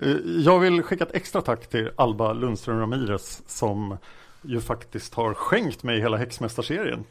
Eh, 0.03 0.17
Jag 0.25 0.59
vill 0.59 0.83
skicka 0.83 1.05
ett 1.05 1.15
extra 1.15 1.43
tack 1.43 1.67
till 1.67 1.91
Alba 1.97 2.33
Lundström 2.33 2.79
Ramirez 2.81 3.43
som 3.47 3.97
ju 4.43 4.61
faktiskt 4.61 5.15
har 5.15 5.35
skänkt 5.35 5.83
mig 5.83 6.01
hela 6.01 6.17
Häxmästarserien. 6.17 7.05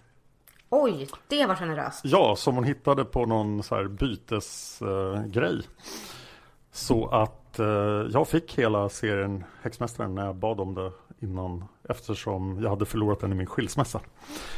Oj, 0.69 1.07
det 1.27 1.45
var 1.45 1.55
generöst. 1.55 2.01
Ja, 2.03 2.35
som 2.35 2.55
hon 2.55 2.63
hittade 2.63 3.05
på 3.05 3.25
någon 3.25 3.63
så 3.63 3.75
här 3.75 3.83
bytesgrej. 3.87 5.55
Eh. 5.57 5.59
Så 6.80 7.07
att 7.07 7.60
eh, 7.60 7.65
jag 8.11 8.27
fick 8.27 8.57
hela 8.60 8.89
serien 8.89 9.43
Häxmästaren 9.61 10.15
när 10.15 10.26
jag 10.26 10.35
bad 10.35 10.60
om 10.60 10.76
det 10.76 10.91
innan 11.19 11.65
eftersom 11.89 12.61
jag 12.64 12.69
hade 12.69 12.85
förlorat 12.85 13.19
den 13.19 13.31
i 13.31 13.35
min 13.35 13.47
skilsmässa. 13.47 13.99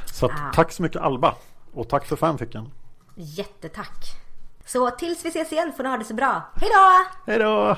Så 0.05 0.25
att, 0.25 0.31
Ah. 0.31 0.51
tack 0.53 0.71
så 0.71 0.81
mycket 0.83 1.01
Alba 1.01 1.35
och 1.73 1.89
tack 1.89 2.05
för 2.05 2.15
fanficken. 2.15 2.71
Jättetack. 3.15 4.05
Så 4.65 4.89
tills 4.91 5.25
vi 5.25 5.29
ses 5.29 5.51
igen 5.51 5.73
får 5.77 5.83
ni 5.83 5.89
ha 5.89 5.97
det 5.97 6.03
så 6.05 6.13
bra. 6.13 6.41
Hej 6.55 6.69
då! 6.73 7.05
Hej 7.31 7.39
då! 7.39 7.77